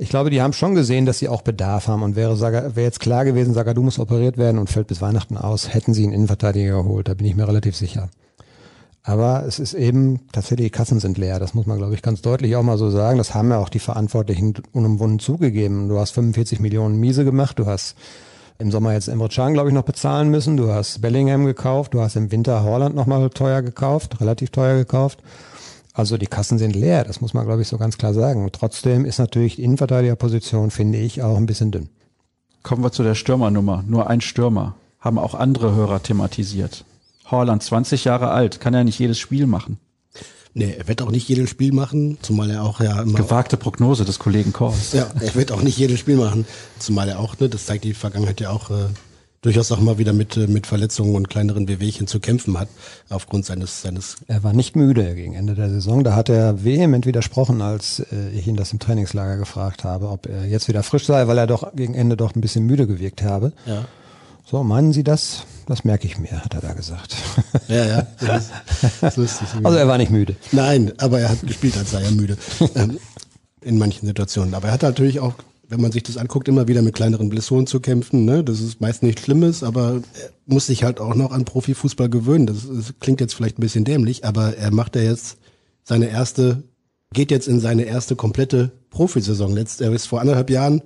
ich 0.00 0.10
glaube, 0.10 0.30
die 0.30 0.40
haben 0.40 0.52
schon 0.52 0.76
gesehen, 0.76 1.06
dass 1.06 1.18
sie 1.18 1.28
auch 1.28 1.42
Bedarf 1.42 1.88
haben 1.88 2.04
und 2.04 2.14
wäre, 2.14 2.40
wäre 2.40 2.86
jetzt 2.86 3.00
klar 3.00 3.24
gewesen, 3.24 3.52
Sagadu 3.52 3.82
muss 3.82 3.98
operiert 3.98 4.38
werden 4.38 4.58
und 4.58 4.70
fällt 4.70 4.86
bis 4.86 5.02
Weihnachten 5.02 5.36
aus, 5.36 5.74
hätten 5.74 5.92
sie 5.92 6.04
einen 6.04 6.12
Innenverteidiger 6.12 6.84
geholt, 6.84 7.08
da 7.08 7.14
bin 7.14 7.26
ich 7.26 7.34
mir 7.34 7.48
relativ 7.48 7.76
sicher. 7.76 8.08
Aber 9.02 9.44
es 9.46 9.58
ist 9.58 9.74
eben, 9.74 10.20
tatsächlich, 10.32 10.66
die 10.66 10.70
Kassen 10.70 11.00
sind 11.00 11.18
leer, 11.18 11.40
das 11.40 11.54
muss 11.54 11.66
man, 11.66 11.78
glaube 11.78 11.94
ich, 11.94 12.02
ganz 12.02 12.22
deutlich 12.22 12.54
auch 12.54 12.62
mal 12.62 12.78
so 12.78 12.90
sagen. 12.90 13.18
Das 13.18 13.34
haben 13.34 13.50
ja 13.50 13.58
auch 13.58 13.70
die 13.70 13.78
Verantwortlichen 13.78 14.54
unumwunden 14.72 15.18
zugegeben. 15.18 15.88
Du 15.88 15.98
hast 15.98 16.10
45 16.10 16.60
Millionen 16.60 17.00
Miese 17.00 17.24
gemacht, 17.24 17.58
du 17.58 17.66
hast 17.66 17.96
im 18.58 18.70
Sommer 18.70 18.92
jetzt 18.92 19.08
Emre 19.08 19.28
Can, 19.28 19.54
glaube 19.54 19.70
ich, 19.70 19.74
noch 19.74 19.84
bezahlen 19.84 20.30
müssen, 20.30 20.56
du 20.56 20.70
hast 20.70 21.00
Bellingham 21.00 21.46
gekauft, 21.46 21.94
du 21.94 22.02
hast 22.02 22.16
im 22.16 22.30
Winter 22.30 22.62
Holland 22.62 22.94
nochmal 22.94 23.30
teuer 23.30 23.62
gekauft, 23.62 24.20
relativ 24.20 24.50
teuer 24.50 24.76
gekauft. 24.76 25.20
Also 25.98 26.16
die 26.16 26.28
Kassen 26.28 26.58
sind 26.58 26.76
leer, 26.76 27.02
das 27.02 27.20
muss 27.20 27.34
man, 27.34 27.44
glaube 27.44 27.62
ich, 27.62 27.66
so 27.66 27.76
ganz 27.76 27.98
klar 27.98 28.14
sagen. 28.14 28.44
Und 28.44 28.52
trotzdem 28.52 29.04
ist 29.04 29.18
natürlich 29.18 29.56
die 29.56 29.64
Innenverteidigerposition, 29.64 30.70
finde 30.70 30.98
ich, 30.98 31.22
auch 31.24 31.36
ein 31.36 31.46
bisschen 31.46 31.72
dünn. 31.72 31.88
Kommen 32.62 32.84
wir 32.84 32.92
zu 32.92 33.02
der 33.02 33.16
Stürmernummer. 33.16 33.82
Nur 33.84 34.08
ein 34.08 34.20
Stürmer. 34.20 34.76
Haben 35.00 35.18
auch 35.18 35.34
andere 35.34 35.74
Hörer 35.74 36.00
thematisiert. 36.00 36.84
Holland, 37.26 37.64
20 37.64 38.04
Jahre 38.04 38.30
alt, 38.30 38.60
kann 38.60 38.74
ja 38.74 38.84
nicht 38.84 39.00
jedes 39.00 39.18
Spiel 39.18 39.48
machen. 39.48 39.78
Nee, 40.54 40.76
er 40.78 40.86
wird 40.86 41.02
auch 41.02 41.10
nicht 41.10 41.28
jedes 41.28 41.50
Spiel 41.50 41.72
machen, 41.72 42.16
zumal 42.22 42.48
er 42.48 42.62
auch 42.62 42.80
ja 42.80 43.02
immer. 43.02 43.18
Gewagte 43.18 43.56
Prognose 43.56 44.04
des 44.04 44.20
Kollegen 44.20 44.52
Kors. 44.52 44.92
Ja, 44.92 45.08
er 45.18 45.34
wird 45.34 45.50
auch 45.50 45.62
nicht 45.62 45.78
jedes 45.78 45.98
Spiel 45.98 46.16
machen, 46.16 46.46
zumal 46.78 47.08
er 47.08 47.18
auch, 47.18 47.36
ne, 47.40 47.48
das 47.48 47.66
zeigt 47.66 47.82
die 47.82 47.92
Vergangenheit 47.92 48.40
ja 48.40 48.50
auch, 48.50 48.70
äh, 48.70 48.86
durchaus 49.42 49.70
auch 49.72 49.80
mal 49.80 49.98
wieder 49.98 50.12
mit, 50.12 50.36
äh, 50.36 50.46
mit 50.46 50.66
Verletzungen 50.66 51.14
und 51.14 51.28
kleineren 51.28 51.68
Wehwehchen 51.68 52.06
zu 52.06 52.20
kämpfen 52.20 52.58
hat, 52.58 52.68
aufgrund 53.08 53.46
seines, 53.46 53.82
seines. 53.82 54.16
Er 54.26 54.42
war 54.42 54.52
nicht 54.52 54.76
müde 54.76 55.14
gegen 55.14 55.34
Ende 55.34 55.54
der 55.54 55.70
Saison. 55.70 56.04
Da 56.04 56.14
hat 56.14 56.28
er 56.28 56.64
vehement 56.64 57.06
widersprochen, 57.06 57.62
als 57.62 58.00
äh, 58.00 58.30
ich 58.30 58.46
ihn 58.46 58.56
das 58.56 58.72
im 58.72 58.78
Trainingslager 58.78 59.36
gefragt 59.36 59.84
habe, 59.84 60.08
ob 60.08 60.26
er 60.26 60.46
jetzt 60.46 60.68
wieder 60.68 60.82
frisch 60.82 61.06
sei, 61.06 61.26
weil 61.26 61.38
er 61.38 61.46
doch 61.46 61.74
gegen 61.74 61.94
Ende 61.94 62.16
doch 62.16 62.34
ein 62.34 62.40
bisschen 62.40 62.66
müde 62.66 62.86
gewirkt 62.86 63.22
habe. 63.22 63.52
Ja. 63.66 63.84
So, 64.44 64.64
meinen 64.64 64.92
Sie 64.94 65.04
das? 65.04 65.44
Das 65.66 65.84
merke 65.84 66.06
ich 66.06 66.18
mir, 66.18 66.42
hat 66.42 66.54
er 66.54 66.62
da 66.62 66.72
gesagt. 66.72 67.14
Ja, 67.68 67.84
ja. 67.84 68.06
Das 68.18 68.44
ist, 68.82 69.02
das 69.02 69.12
ist 69.12 69.16
lustig. 69.18 69.48
Also 69.62 69.76
er 69.76 69.86
war 69.86 69.98
nicht 69.98 70.10
müde. 70.10 70.36
Nein, 70.52 70.92
aber 70.96 71.20
er 71.20 71.28
hat 71.28 71.46
gespielt, 71.46 71.76
als 71.76 71.90
sei 71.90 72.02
er 72.02 72.12
müde. 72.12 72.36
Ähm, 72.74 72.98
in 73.60 73.76
manchen 73.76 74.06
Situationen. 74.06 74.54
Aber 74.54 74.68
er 74.68 74.74
hat 74.74 74.82
natürlich 74.82 75.20
auch 75.20 75.34
wenn 75.68 75.80
man 75.80 75.92
sich 75.92 76.02
das 76.02 76.16
anguckt, 76.16 76.48
immer 76.48 76.66
wieder 76.66 76.82
mit 76.82 76.94
kleineren 76.94 77.28
Blessuren 77.28 77.66
zu 77.66 77.80
kämpfen. 77.80 78.24
Ne? 78.24 78.42
Das 78.42 78.60
ist 78.60 78.80
meist 78.80 79.02
nichts 79.02 79.22
Schlimmes, 79.22 79.62
aber 79.62 80.00
er 80.20 80.30
muss 80.46 80.66
sich 80.66 80.82
halt 80.82 80.98
auch 80.98 81.14
noch 81.14 81.30
an 81.30 81.44
Profifußball 81.44 82.08
gewöhnen. 82.08 82.46
Das, 82.46 82.66
das 82.66 82.94
klingt 83.00 83.20
jetzt 83.20 83.34
vielleicht 83.34 83.58
ein 83.58 83.62
bisschen 83.62 83.84
dämlich, 83.84 84.24
aber 84.24 84.56
er 84.56 84.70
macht 84.70 84.96
ja 84.96 85.02
jetzt 85.02 85.36
seine 85.84 86.08
erste, 86.08 86.62
geht 87.12 87.30
jetzt 87.30 87.48
in 87.48 87.60
seine 87.60 87.84
erste 87.84 88.16
komplette 88.16 88.72
Profisaison. 88.90 89.52
Letzt, 89.52 89.80
er 89.82 89.92
ist 89.92 90.06
vor 90.06 90.20
anderthalb 90.20 90.50
Jahren 90.50 90.82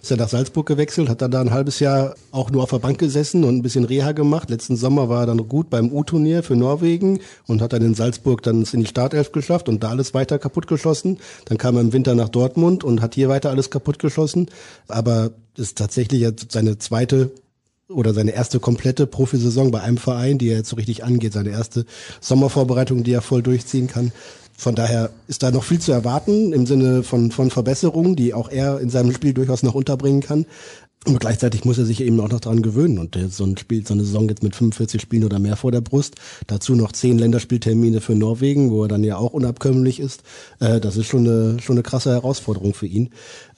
ist 0.00 0.10
er 0.10 0.16
nach 0.16 0.28
Salzburg 0.28 0.66
gewechselt, 0.66 1.08
hat 1.08 1.22
dann 1.22 1.30
da 1.30 1.40
ein 1.40 1.50
halbes 1.50 1.80
Jahr 1.80 2.14
auch 2.30 2.50
nur 2.50 2.62
auf 2.62 2.70
der 2.70 2.78
Bank 2.78 2.98
gesessen 2.98 3.44
und 3.44 3.56
ein 3.56 3.62
bisschen 3.62 3.84
Reha 3.84 4.12
gemacht. 4.12 4.50
Letzten 4.50 4.76
Sommer 4.76 5.08
war 5.08 5.22
er 5.22 5.26
dann 5.26 5.48
gut 5.48 5.70
beim 5.70 5.92
U-Turnier 5.92 6.42
für 6.42 6.56
Norwegen 6.56 7.20
und 7.46 7.60
hat 7.60 7.72
dann 7.72 7.82
in 7.82 7.94
Salzburg 7.94 8.42
dann 8.42 8.64
in 8.72 8.80
die 8.80 8.86
Startelf 8.86 9.32
geschafft 9.32 9.68
und 9.68 9.82
da 9.82 9.90
alles 9.90 10.14
weiter 10.14 10.38
kaputt 10.38 10.66
geschossen. 10.66 11.18
Dann 11.46 11.58
kam 11.58 11.76
er 11.76 11.80
im 11.80 11.92
Winter 11.92 12.14
nach 12.14 12.28
Dortmund 12.28 12.84
und 12.84 13.02
hat 13.02 13.14
hier 13.14 13.28
weiter 13.28 13.50
alles 13.50 13.70
kaputt 13.70 13.98
geschossen. 13.98 14.46
Aber 14.86 15.32
ist 15.56 15.78
tatsächlich 15.78 16.20
jetzt 16.20 16.52
seine 16.52 16.78
zweite 16.78 17.32
oder 17.88 18.12
seine 18.12 18.32
erste 18.32 18.60
komplette 18.60 19.06
Profisaison 19.06 19.70
bei 19.70 19.80
einem 19.80 19.96
Verein, 19.96 20.38
die 20.38 20.50
er 20.50 20.58
jetzt 20.58 20.68
so 20.68 20.76
richtig 20.76 21.04
angeht, 21.04 21.32
seine 21.32 21.50
erste 21.50 21.86
Sommervorbereitung, 22.20 23.02
die 23.02 23.12
er 23.12 23.22
voll 23.22 23.42
durchziehen 23.42 23.86
kann. 23.86 24.12
Von 24.60 24.74
daher 24.74 25.10
ist 25.28 25.44
da 25.44 25.52
noch 25.52 25.62
viel 25.62 25.78
zu 25.78 25.92
erwarten 25.92 26.52
im 26.52 26.66
Sinne 26.66 27.04
von, 27.04 27.30
von 27.30 27.48
Verbesserungen, 27.48 28.16
die 28.16 28.34
auch 28.34 28.50
er 28.50 28.80
in 28.80 28.90
seinem 28.90 29.12
Spiel 29.12 29.32
durchaus 29.32 29.62
noch 29.62 29.76
unterbringen 29.76 30.20
kann. 30.20 30.46
Und 31.06 31.20
gleichzeitig 31.20 31.64
muss 31.64 31.78
er 31.78 31.84
sich 31.84 32.00
eben 32.00 32.18
auch 32.18 32.28
noch 32.28 32.40
daran 32.40 32.60
gewöhnen. 32.60 32.98
Und 32.98 33.16
so 33.30 33.44
ein 33.44 33.56
Spiel, 33.56 33.86
so 33.86 33.94
eine 33.94 34.02
Saison 34.02 34.28
jetzt 34.28 34.42
mit 34.42 34.56
45 34.56 35.00
Spielen 35.00 35.22
oder 35.22 35.38
mehr 35.38 35.54
vor 35.54 35.70
der 35.70 35.80
Brust, 35.80 36.16
dazu 36.48 36.74
noch 36.74 36.90
zehn 36.90 37.20
Länderspieltermine 37.20 38.00
für 38.00 38.16
Norwegen, 38.16 38.72
wo 38.72 38.82
er 38.82 38.88
dann 38.88 39.04
ja 39.04 39.16
auch 39.16 39.32
unabkömmlich 39.32 40.00
ist. 40.00 40.24
Äh, 40.58 40.80
das 40.80 40.96
ist 40.96 41.06
schon 41.06 41.28
eine, 41.28 41.60
schon 41.60 41.76
eine 41.76 41.84
krasse 41.84 42.10
Herausforderung 42.10 42.74
für 42.74 42.86
ihn. 42.86 43.10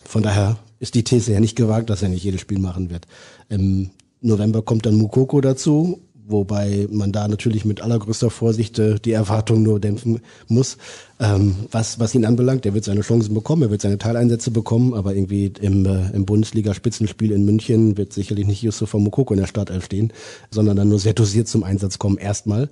Von 0.05 0.23
daher 0.23 0.59
ist 0.81 0.95
die 0.95 1.03
These 1.03 1.33
ja 1.33 1.41
nicht 1.41 1.57
gewagt, 1.57 1.89
dass 1.89 2.03
er 2.03 2.11
nicht 2.11 2.25
jedes 2.25 2.43
Spiel 2.43 2.59
machen 2.59 2.91
wird. 2.91 3.07
Im 3.49 3.89
November 4.21 4.61
kommt 4.61 4.85
dann 4.85 4.97
Mukoko 4.97 5.41
dazu 5.41 6.03
wobei 6.31 6.87
man 6.91 7.13
da 7.13 7.29
natürlich 7.29 7.65
mit 7.65 7.81
allergrößter 7.81 8.31
Vorsicht 8.31 8.79
äh, 8.79 8.99
die 8.99 9.13
Erwartungen 9.13 9.63
nur 9.63 9.81
dämpfen 9.81 10.21
muss. 10.49 10.77
Ähm, 11.19 11.57
was, 11.71 11.99
was 11.99 12.15
ihn 12.15 12.25
anbelangt, 12.25 12.65
er 12.67 12.75
wird 12.75 12.85
seine 12.85 13.03
Chancen 13.03 13.35
bekommen, 13.35 13.63
er 13.63 13.71
wird 13.71 13.83
seine 13.83 13.99
Teileinsätze 13.99 14.51
bekommen, 14.51 14.95
aber 14.95 15.15
irgendwie 15.15 15.53
im, 15.61 15.85
äh, 15.85 16.11
im 16.13 16.25
Bundesliga-Spitzenspiel 16.25 17.33
in 17.33 17.45
München 17.45 17.97
wird 17.97 18.13
sicherlich 18.13 18.47
nicht 18.47 18.63
Yusufa 18.63 18.99
Mokoko 18.99 19.35
in 19.35 19.41
der 19.41 19.47
Startelf 19.47 19.85
stehen, 19.85 20.13
sondern 20.51 20.77
dann 20.77 20.89
nur 20.89 20.99
sehr 20.99 21.15
dosiert 21.15 21.49
zum 21.49 21.65
Einsatz 21.65 21.99
kommen 21.99 22.19
erstmal. 22.19 22.71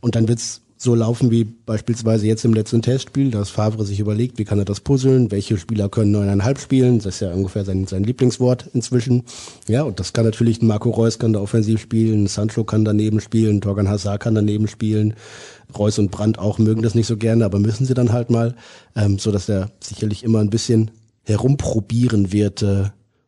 Und 0.00 0.14
dann 0.14 0.28
wird's 0.28 0.62
so 0.82 0.94
laufen 0.94 1.30
wie 1.30 1.44
beispielsweise 1.44 2.26
jetzt 2.26 2.42
im 2.46 2.54
letzten 2.54 2.80
Testspiel, 2.80 3.30
dass 3.30 3.50
Favre 3.50 3.84
sich 3.84 4.00
überlegt, 4.00 4.38
wie 4.38 4.46
kann 4.46 4.58
er 4.58 4.64
das 4.64 4.80
puzzeln, 4.80 5.30
welche 5.30 5.58
Spieler 5.58 5.90
können 5.90 6.10
neuneinhalb 6.10 6.58
spielen, 6.58 6.96
das 6.96 7.16
ist 7.16 7.20
ja 7.20 7.34
ungefähr 7.34 7.66
sein, 7.66 7.86
sein 7.86 8.02
Lieblingswort 8.02 8.70
inzwischen. 8.72 9.24
Ja, 9.68 9.82
und 9.82 10.00
das 10.00 10.14
kann 10.14 10.24
natürlich 10.24 10.62
Marco 10.62 10.88
Reus 10.88 11.18
kann 11.18 11.34
da 11.34 11.40
offensiv 11.40 11.82
spielen, 11.82 12.26
Sancho 12.28 12.64
kann 12.64 12.86
daneben 12.86 13.20
spielen, 13.20 13.60
Torgan 13.60 13.90
Hazard 13.90 14.22
kann 14.22 14.34
daneben 14.34 14.68
spielen, 14.68 15.12
Reus 15.76 15.98
und 15.98 16.10
Brandt 16.10 16.38
auch 16.38 16.58
mögen 16.58 16.80
das 16.80 16.94
nicht 16.94 17.08
so 17.08 17.18
gerne, 17.18 17.44
aber 17.44 17.58
müssen 17.58 17.84
sie 17.84 17.92
dann 17.92 18.12
halt 18.12 18.30
mal, 18.30 18.54
ähm, 18.96 19.18
so 19.18 19.32
dass 19.32 19.50
er 19.50 19.70
sicherlich 19.80 20.24
immer 20.24 20.38
ein 20.38 20.48
bisschen 20.48 20.92
herumprobieren 21.24 22.32
wird 22.32 22.62
äh, 22.62 22.84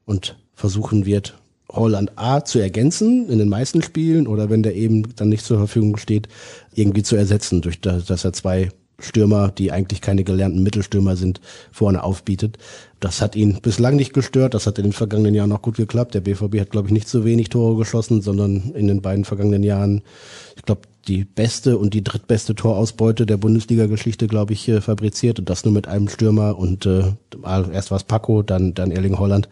und 0.06 0.38
versuchen 0.54 1.04
wird, 1.04 1.34
Holland 1.72 2.12
A 2.16 2.44
zu 2.44 2.58
ergänzen 2.58 3.28
in 3.28 3.38
den 3.38 3.48
meisten 3.48 3.82
Spielen 3.82 4.26
oder 4.26 4.50
wenn 4.50 4.62
der 4.62 4.74
eben 4.74 5.14
dann 5.16 5.28
nicht 5.28 5.44
zur 5.44 5.58
Verfügung 5.58 5.96
steht, 5.96 6.28
irgendwie 6.74 7.02
zu 7.02 7.16
ersetzen, 7.16 7.62
durch 7.62 7.80
das, 7.80 8.04
dass 8.04 8.24
er 8.24 8.32
zwei 8.32 8.68
Stürmer, 9.04 9.50
die 9.50 9.72
eigentlich 9.72 10.00
keine 10.00 10.24
gelernten 10.24 10.62
Mittelstürmer 10.62 11.16
sind, 11.16 11.40
vorne 11.70 12.04
aufbietet. 12.04 12.58
Das 13.00 13.20
hat 13.20 13.34
ihn 13.34 13.58
bislang 13.60 13.96
nicht 13.96 14.12
gestört. 14.12 14.54
Das 14.54 14.66
hat 14.66 14.78
in 14.78 14.84
den 14.84 14.92
vergangenen 14.92 15.34
Jahren 15.34 15.52
auch 15.52 15.62
gut 15.62 15.76
geklappt. 15.76 16.14
Der 16.14 16.20
BVB 16.20 16.60
hat, 16.60 16.70
glaube 16.70 16.88
ich, 16.88 16.92
nicht 16.92 17.08
so 17.08 17.24
wenig 17.24 17.48
Tore 17.48 17.76
geschossen, 17.76 18.22
sondern 18.22 18.72
in 18.74 18.86
den 18.86 19.02
beiden 19.02 19.24
vergangenen 19.24 19.64
Jahren, 19.64 20.02
ich 20.56 20.62
glaube, 20.62 20.82
die 21.08 21.24
beste 21.24 21.78
und 21.78 21.94
die 21.94 22.04
drittbeste 22.04 22.54
Torausbeute 22.54 23.26
der 23.26 23.36
Bundesliga-Geschichte, 23.36 24.28
glaube 24.28 24.52
ich, 24.52 24.70
fabriziert. 24.80 25.40
Und 25.40 25.50
das 25.50 25.64
nur 25.64 25.74
mit 25.74 25.88
einem 25.88 26.08
Stürmer 26.08 26.56
und 26.56 26.86
äh, 26.86 27.12
erst 27.72 27.90
war 27.90 27.96
es 27.96 28.04
Paco, 28.04 28.42
dann, 28.42 28.74
dann 28.74 28.92
Erling 28.92 29.18
Holland 29.18 29.48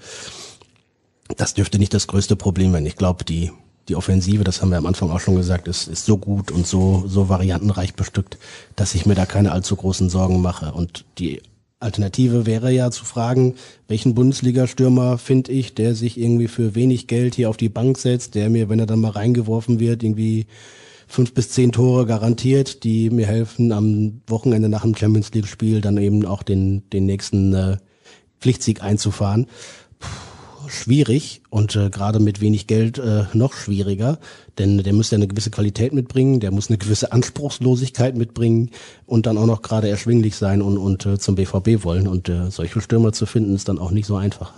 das 1.36 1.54
dürfte 1.54 1.78
nicht 1.78 1.94
das 1.94 2.06
größte 2.06 2.36
Problem 2.36 2.72
werden. 2.72 2.86
Ich 2.86 2.96
glaube, 2.96 3.24
die, 3.24 3.50
die 3.88 3.96
Offensive, 3.96 4.44
das 4.44 4.60
haben 4.60 4.70
wir 4.70 4.78
am 4.78 4.86
Anfang 4.86 5.10
auch 5.10 5.20
schon 5.20 5.36
gesagt, 5.36 5.68
ist, 5.68 5.88
ist 5.88 6.04
so 6.04 6.16
gut 6.16 6.50
und 6.50 6.66
so, 6.66 7.04
so 7.06 7.28
variantenreich 7.28 7.94
bestückt, 7.94 8.38
dass 8.76 8.94
ich 8.94 9.06
mir 9.06 9.14
da 9.14 9.26
keine 9.26 9.52
allzu 9.52 9.76
großen 9.76 10.10
Sorgen 10.10 10.40
mache. 10.42 10.72
Und 10.72 11.04
die 11.18 11.42
Alternative 11.80 12.44
wäre 12.44 12.70
ja 12.70 12.90
zu 12.90 13.04
fragen, 13.04 13.54
welchen 13.88 14.14
Bundesliga-Stürmer 14.14 15.16
finde 15.16 15.52
ich, 15.52 15.74
der 15.74 15.94
sich 15.94 16.20
irgendwie 16.20 16.48
für 16.48 16.74
wenig 16.74 17.06
Geld 17.06 17.34
hier 17.34 17.48
auf 17.48 17.56
die 17.56 17.70
Bank 17.70 17.96
setzt, 17.96 18.34
der 18.34 18.50
mir, 18.50 18.68
wenn 18.68 18.78
er 18.78 18.86
dann 18.86 19.00
mal 19.00 19.12
reingeworfen 19.12 19.80
wird, 19.80 20.02
irgendwie 20.02 20.46
fünf 21.08 21.32
bis 21.32 21.50
zehn 21.50 21.72
Tore 21.72 22.06
garantiert, 22.06 22.84
die 22.84 23.08
mir 23.10 23.26
helfen, 23.26 23.72
am 23.72 24.20
Wochenende 24.26 24.68
nach 24.68 24.82
dem 24.82 24.94
Champions 24.94 25.32
League-Spiel 25.32 25.80
dann 25.80 25.96
eben 25.96 26.24
auch 26.26 26.42
den, 26.42 26.88
den 26.90 27.06
nächsten 27.06 27.54
äh, 27.54 27.78
Pflichtsieg 28.40 28.82
einzufahren. 28.82 29.46
Schwierig 30.70 31.42
und 31.50 31.74
äh, 31.74 31.90
gerade 31.90 32.20
mit 32.20 32.40
wenig 32.40 32.66
Geld 32.66 32.98
äh, 32.98 33.24
noch 33.32 33.52
schwieriger, 33.52 34.18
denn 34.58 34.78
der 34.78 34.92
muss 34.92 35.10
ja 35.10 35.16
eine 35.16 35.26
gewisse 35.26 35.50
Qualität 35.50 35.92
mitbringen, 35.92 36.40
der 36.40 36.52
muss 36.52 36.68
eine 36.68 36.78
gewisse 36.78 37.12
Anspruchslosigkeit 37.12 38.16
mitbringen 38.16 38.70
und 39.06 39.26
dann 39.26 39.36
auch 39.36 39.46
noch 39.46 39.62
gerade 39.62 39.88
erschwinglich 39.88 40.36
sein 40.36 40.62
und, 40.62 40.78
und 40.78 41.06
äh, 41.06 41.18
zum 41.18 41.34
BVB 41.34 41.84
wollen 41.84 42.06
und 42.06 42.28
äh, 42.28 42.50
solche 42.50 42.80
Stürmer 42.80 43.12
zu 43.12 43.26
finden 43.26 43.54
ist 43.54 43.68
dann 43.68 43.78
auch 43.78 43.90
nicht 43.90 44.06
so 44.06 44.16
einfach. 44.16 44.52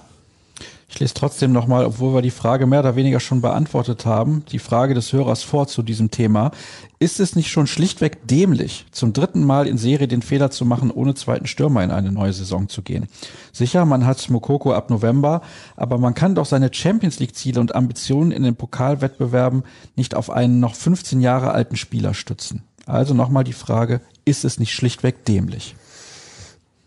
Ich 0.92 1.00
lese 1.00 1.14
trotzdem 1.14 1.52
nochmal, 1.52 1.86
obwohl 1.86 2.12
wir 2.12 2.20
die 2.20 2.30
Frage 2.30 2.66
mehr 2.66 2.80
oder 2.80 2.96
weniger 2.96 3.18
schon 3.18 3.40
beantwortet 3.40 4.04
haben, 4.04 4.44
die 4.52 4.58
Frage 4.58 4.92
des 4.92 5.10
Hörers 5.14 5.42
vor 5.42 5.66
zu 5.66 5.82
diesem 5.82 6.10
Thema. 6.10 6.50
Ist 6.98 7.18
es 7.18 7.34
nicht 7.34 7.50
schon 7.50 7.66
schlichtweg 7.66 8.26
dämlich, 8.26 8.84
zum 8.90 9.14
dritten 9.14 9.42
Mal 9.42 9.66
in 9.66 9.78
Serie 9.78 10.06
den 10.06 10.20
Fehler 10.20 10.50
zu 10.50 10.66
machen, 10.66 10.90
ohne 10.90 11.14
zweiten 11.14 11.46
Stürmer 11.46 11.82
in 11.82 11.90
eine 11.90 12.12
neue 12.12 12.34
Saison 12.34 12.68
zu 12.68 12.82
gehen? 12.82 13.08
Sicher, 13.52 13.86
man 13.86 14.04
hat 14.04 14.28
Mokoko 14.28 14.74
ab 14.74 14.90
November, 14.90 15.40
aber 15.76 15.96
man 15.96 16.12
kann 16.12 16.34
doch 16.34 16.46
seine 16.46 16.68
Champions 16.70 17.18
League 17.20 17.34
Ziele 17.34 17.60
und 17.60 17.74
Ambitionen 17.74 18.30
in 18.30 18.42
den 18.42 18.56
Pokalwettbewerben 18.56 19.62
nicht 19.96 20.14
auf 20.14 20.28
einen 20.28 20.60
noch 20.60 20.74
15 20.74 21.22
Jahre 21.22 21.52
alten 21.52 21.76
Spieler 21.76 22.12
stützen. 22.12 22.64
Also 22.84 23.14
nochmal 23.14 23.44
die 23.44 23.54
Frage, 23.54 24.02
ist 24.26 24.44
es 24.44 24.60
nicht 24.60 24.74
schlichtweg 24.74 25.24
dämlich? 25.24 25.74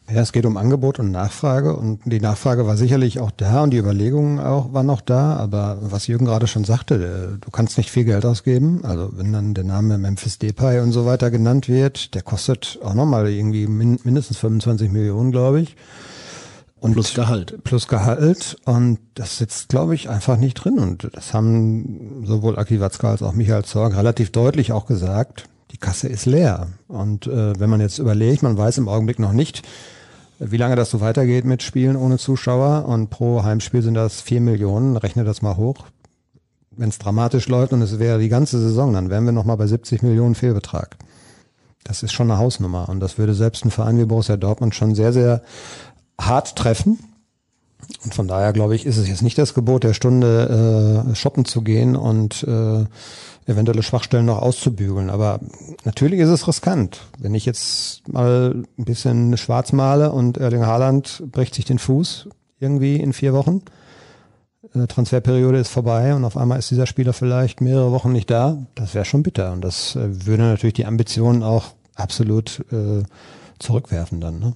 Ja, 0.07 0.21
es 0.21 0.31
geht 0.31 0.45
um 0.45 0.55
Angebot 0.57 0.99
und 0.99 1.09
Nachfrage 1.09 1.75
und 1.75 2.01
die 2.05 2.19
Nachfrage 2.19 2.67
war 2.67 2.77
sicherlich 2.77 3.19
auch 3.19 3.31
da 3.31 3.63
und 3.63 3.71
die 3.71 3.77
Überlegungen 3.77 4.39
auch 4.39 4.71
waren 4.71 4.89
auch 4.91 5.01
da, 5.01 5.35
aber 5.35 5.79
was 5.81 6.05
Jürgen 6.05 6.25
gerade 6.25 6.45
schon 6.45 6.63
sagte, 6.63 6.95
äh, 6.95 7.37
du 7.43 7.49
kannst 7.49 7.79
nicht 7.79 7.89
viel 7.89 8.05
Geld 8.05 8.23
ausgeben, 8.23 8.81
also 8.83 9.09
wenn 9.13 9.33
dann 9.33 9.55
der 9.55 9.63
Name 9.63 9.97
Memphis 9.97 10.37
Depay 10.37 10.81
und 10.81 10.91
so 10.91 11.07
weiter 11.07 11.31
genannt 11.31 11.67
wird, 11.67 12.13
der 12.13 12.21
kostet 12.21 12.77
auch 12.83 12.93
nochmal 12.93 13.27
irgendwie 13.29 13.65
min 13.65 13.99
mindestens 14.03 14.37
25 14.37 14.91
Millionen, 14.91 15.31
glaube 15.31 15.61
ich. 15.61 15.75
Und 16.79 16.93
plus 16.93 17.15
Gehalt. 17.15 17.63
Plus 17.63 17.87
Gehalt. 17.87 18.57
Und 18.65 18.99
das 19.15 19.39
sitzt, 19.39 19.69
glaube 19.69 19.95
ich, 19.95 20.07
einfach 20.09 20.37
nicht 20.37 20.53
drin. 20.53 20.77
Und 20.77 21.09
das 21.13 21.33
haben 21.33 22.23
sowohl 22.25 22.59
Aki 22.59 22.79
Watzka 22.79 23.09
als 23.09 23.23
auch 23.23 23.33
Michael 23.33 23.63
Zorg 23.63 23.95
relativ 23.95 24.31
deutlich 24.31 24.71
auch 24.71 24.85
gesagt, 24.85 25.49
die 25.75 25.79
Kasse 25.79 26.07
ist 26.07 26.25
leer. 26.25 26.69
Und 26.87 27.27
äh, 27.27 27.59
wenn 27.59 27.69
man 27.69 27.81
jetzt 27.81 27.99
überlegt, 27.99 28.43
man 28.43 28.57
weiß 28.57 28.77
im 28.77 28.87
Augenblick 28.87 29.19
noch 29.19 29.33
nicht, 29.33 29.61
wie 30.39 30.55
lange 30.55 30.77
das 30.77 30.89
so 30.89 31.01
weitergeht 31.01 31.43
mit 31.43 31.63
Spielen 31.63 31.97
ohne 31.97 32.17
Zuschauer 32.17 32.85
und 32.87 33.09
pro 33.09 33.43
Heimspiel 33.43 33.81
sind 33.81 33.95
das 33.95 34.21
vier 34.21 34.39
Millionen, 34.39 34.95
rechne 34.95 35.25
das 35.25 35.41
mal 35.41 35.57
hoch. 35.57 35.87
Wenn 36.71 36.87
es 36.87 36.97
dramatisch 36.97 37.49
läuft 37.49 37.73
und 37.73 37.81
es 37.81 37.99
wäre 37.99 38.19
die 38.19 38.29
ganze 38.29 38.57
Saison, 38.57 38.93
dann 38.93 39.09
wären 39.09 39.25
wir 39.25 39.33
nochmal 39.33 39.57
bei 39.57 39.67
70 39.67 40.01
Millionen 40.01 40.35
Fehlbetrag. 40.35 40.95
Das 41.83 42.03
ist 42.03 42.13
schon 42.13 42.31
eine 42.31 42.39
Hausnummer 42.39 42.87
und 42.87 43.01
das 43.01 43.17
würde 43.17 43.33
selbst 43.33 43.65
ein 43.65 43.71
Verein 43.71 43.97
wie 43.97 44.05
Borussia 44.05 44.37
Dortmund 44.37 44.75
schon 44.75 44.95
sehr, 44.95 45.11
sehr 45.11 45.41
hart 46.17 46.55
treffen. 46.55 46.99
Und 48.05 48.15
von 48.15 48.29
daher 48.29 48.53
glaube 48.53 48.75
ich, 48.75 48.85
ist 48.85 48.95
es 48.95 49.09
jetzt 49.09 49.23
nicht 49.23 49.37
das 49.37 49.53
Gebot 49.53 49.83
der 49.83 49.93
Stunde, 49.93 51.05
äh, 51.11 51.15
shoppen 51.15 51.43
zu 51.43 51.63
gehen 51.63 51.97
und 51.97 52.43
äh, 52.43 52.85
eventuelle 53.47 53.83
Schwachstellen 53.83 54.25
noch 54.25 54.41
auszubügeln. 54.41 55.09
Aber 55.09 55.39
natürlich 55.83 56.19
ist 56.19 56.29
es 56.29 56.47
riskant. 56.47 57.01
Wenn 57.19 57.35
ich 57.35 57.45
jetzt 57.45 58.07
mal 58.07 58.63
ein 58.77 58.85
bisschen 58.85 59.37
schwarz 59.37 59.71
male 59.71 60.11
und 60.11 60.37
Erling 60.37 60.65
Haaland 60.65 61.23
bricht 61.31 61.55
sich 61.55 61.65
den 61.65 61.79
Fuß 61.79 62.29
irgendwie 62.59 62.97
in 62.97 63.13
vier 63.13 63.33
Wochen, 63.33 63.61
äh, 64.73 64.87
Transferperiode 64.87 65.59
ist 65.59 65.69
vorbei 65.69 66.15
und 66.15 66.25
auf 66.25 66.37
einmal 66.37 66.59
ist 66.59 66.71
dieser 66.71 66.87
Spieler 66.87 67.13
vielleicht 67.13 67.61
mehrere 67.61 67.91
Wochen 67.91 68.11
nicht 68.11 68.29
da, 68.29 68.57
das 68.75 68.93
wäre 68.93 69.05
schon 69.05 69.23
bitter. 69.23 69.51
Und 69.51 69.61
das 69.61 69.95
äh, 69.95 70.25
würde 70.25 70.43
natürlich 70.43 70.73
die 70.73 70.85
Ambitionen 70.85 71.43
auch 71.43 71.73
absolut 71.95 72.65
äh, 72.71 73.03
zurückwerfen 73.59 74.21
dann. 74.21 74.39
Ne? 74.39 74.53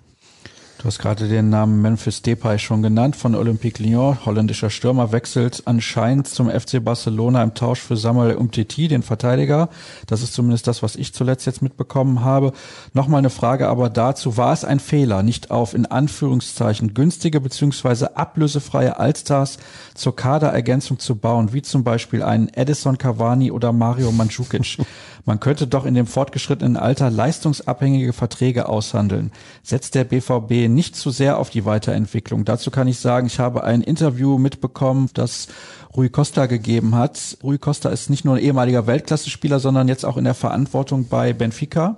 Du 0.79 0.85
hast 0.85 0.99
gerade 0.99 1.27
den 1.27 1.49
Namen 1.49 1.81
Memphis 1.81 2.21
Depay 2.21 2.57
schon 2.57 2.81
genannt 2.81 3.17
von 3.17 3.35
Olympique 3.35 3.83
Lyon. 3.83 4.17
Holländischer 4.25 4.69
Stürmer 4.69 5.11
wechselt 5.11 5.63
anscheinend 5.65 6.29
zum 6.29 6.49
FC 6.49 6.81
Barcelona 6.81 7.43
im 7.43 7.53
Tausch 7.53 7.81
für 7.81 7.97
Samuel 7.97 8.35
Umtiti, 8.35 8.87
den 8.87 9.03
Verteidiger. 9.03 9.67
Das 10.07 10.21
ist 10.21 10.33
zumindest 10.33 10.67
das, 10.67 10.81
was 10.81 10.95
ich 10.95 11.13
zuletzt 11.13 11.45
jetzt 11.45 11.61
mitbekommen 11.61 12.23
habe. 12.23 12.53
Nochmal 12.93 13.19
eine 13.19 13.29
Frage 13.29 13.67
aber 13.67 13.89
dazu. 13.89 14.37
War 14.37 14.53
es 14.53 14.63
ein 14.63 14.79
Fehler, 14.79 15.21
nicht 15.21 15.51
auf 15.51 15.73
in 15.73 15.85
Anführungszeichen 15.85 16.93
günstige 16.93 17.41
beziehungsweise 17.41 18.15
ablösefreie 18.15 18.97
Allstars 18.97 19.57
zur 19.95 20.15
Kaderergänzung 20.15 20.97
zu 20.97 21.17
bauen, 21.17 21.51
wie 21.51 21.61
zum 21.61 21.83
Beispiel 21.83 22.23
einen 22.23 22.47
Edison 22.53 22.97
Cavani 22.97 23.51
oder 23.51 23.73
Mario 23.73 24.13
Mandzukic? 24.13 24.77
Man 25.29 25.39
könnte 25.39 25.67
doch 25.67 25.85
in 25.85 25.93
dem 25.93 26.07
fortgeschrittenen 26.07 26.75
Alter 26.75 27.11
leistungsabhängige 27.11 28.13
Verträge 28.13 28.67
aushandeln. 28.67 29.31
Setzt 29.61 29.93
der 29.93 30.03
BVB 30.03 30.67
nicht 30.67 30.95
zu 30.95 31.11
sehr 31.11 31.37
auf 31.37 31.51
die 31.51 31.65
Weiterentwicklung? 31.65 32.45
Dazu 32.45 32.71
kann 32.71 32.87
ich 32.87 32.97
sagen, 32.97 33.27
ich 33.27 33.37
habe 33.37 33.63
ein 33.63 33.81
Interview 33.81 34.39
mitbekommen, 34.39 35.11
das 35.13 35.47
Rui 35.95 36.09
Costa 36.09 36.47
gegeben 36.47 36.95
hat. 36.95 37.37
Rui 37.43 37.59
Costa 37.59 37.89
ist 37.89 38.09
nicht 38.09 38.25
nur 38.25 38.37
ein 38.37 38.43
ehemaliger 38.43 38.87
Weltklasse-Spieler, 38.87 39.59
sondern 39.59 39.87
jetzt 39.87 40.03
auch 40.03 40.17
in 40.17 40.23
der 40.23 40.33
Verantwortung 40.33 41.07
bei 41.09 41.31
Benfica. 41.31 41.97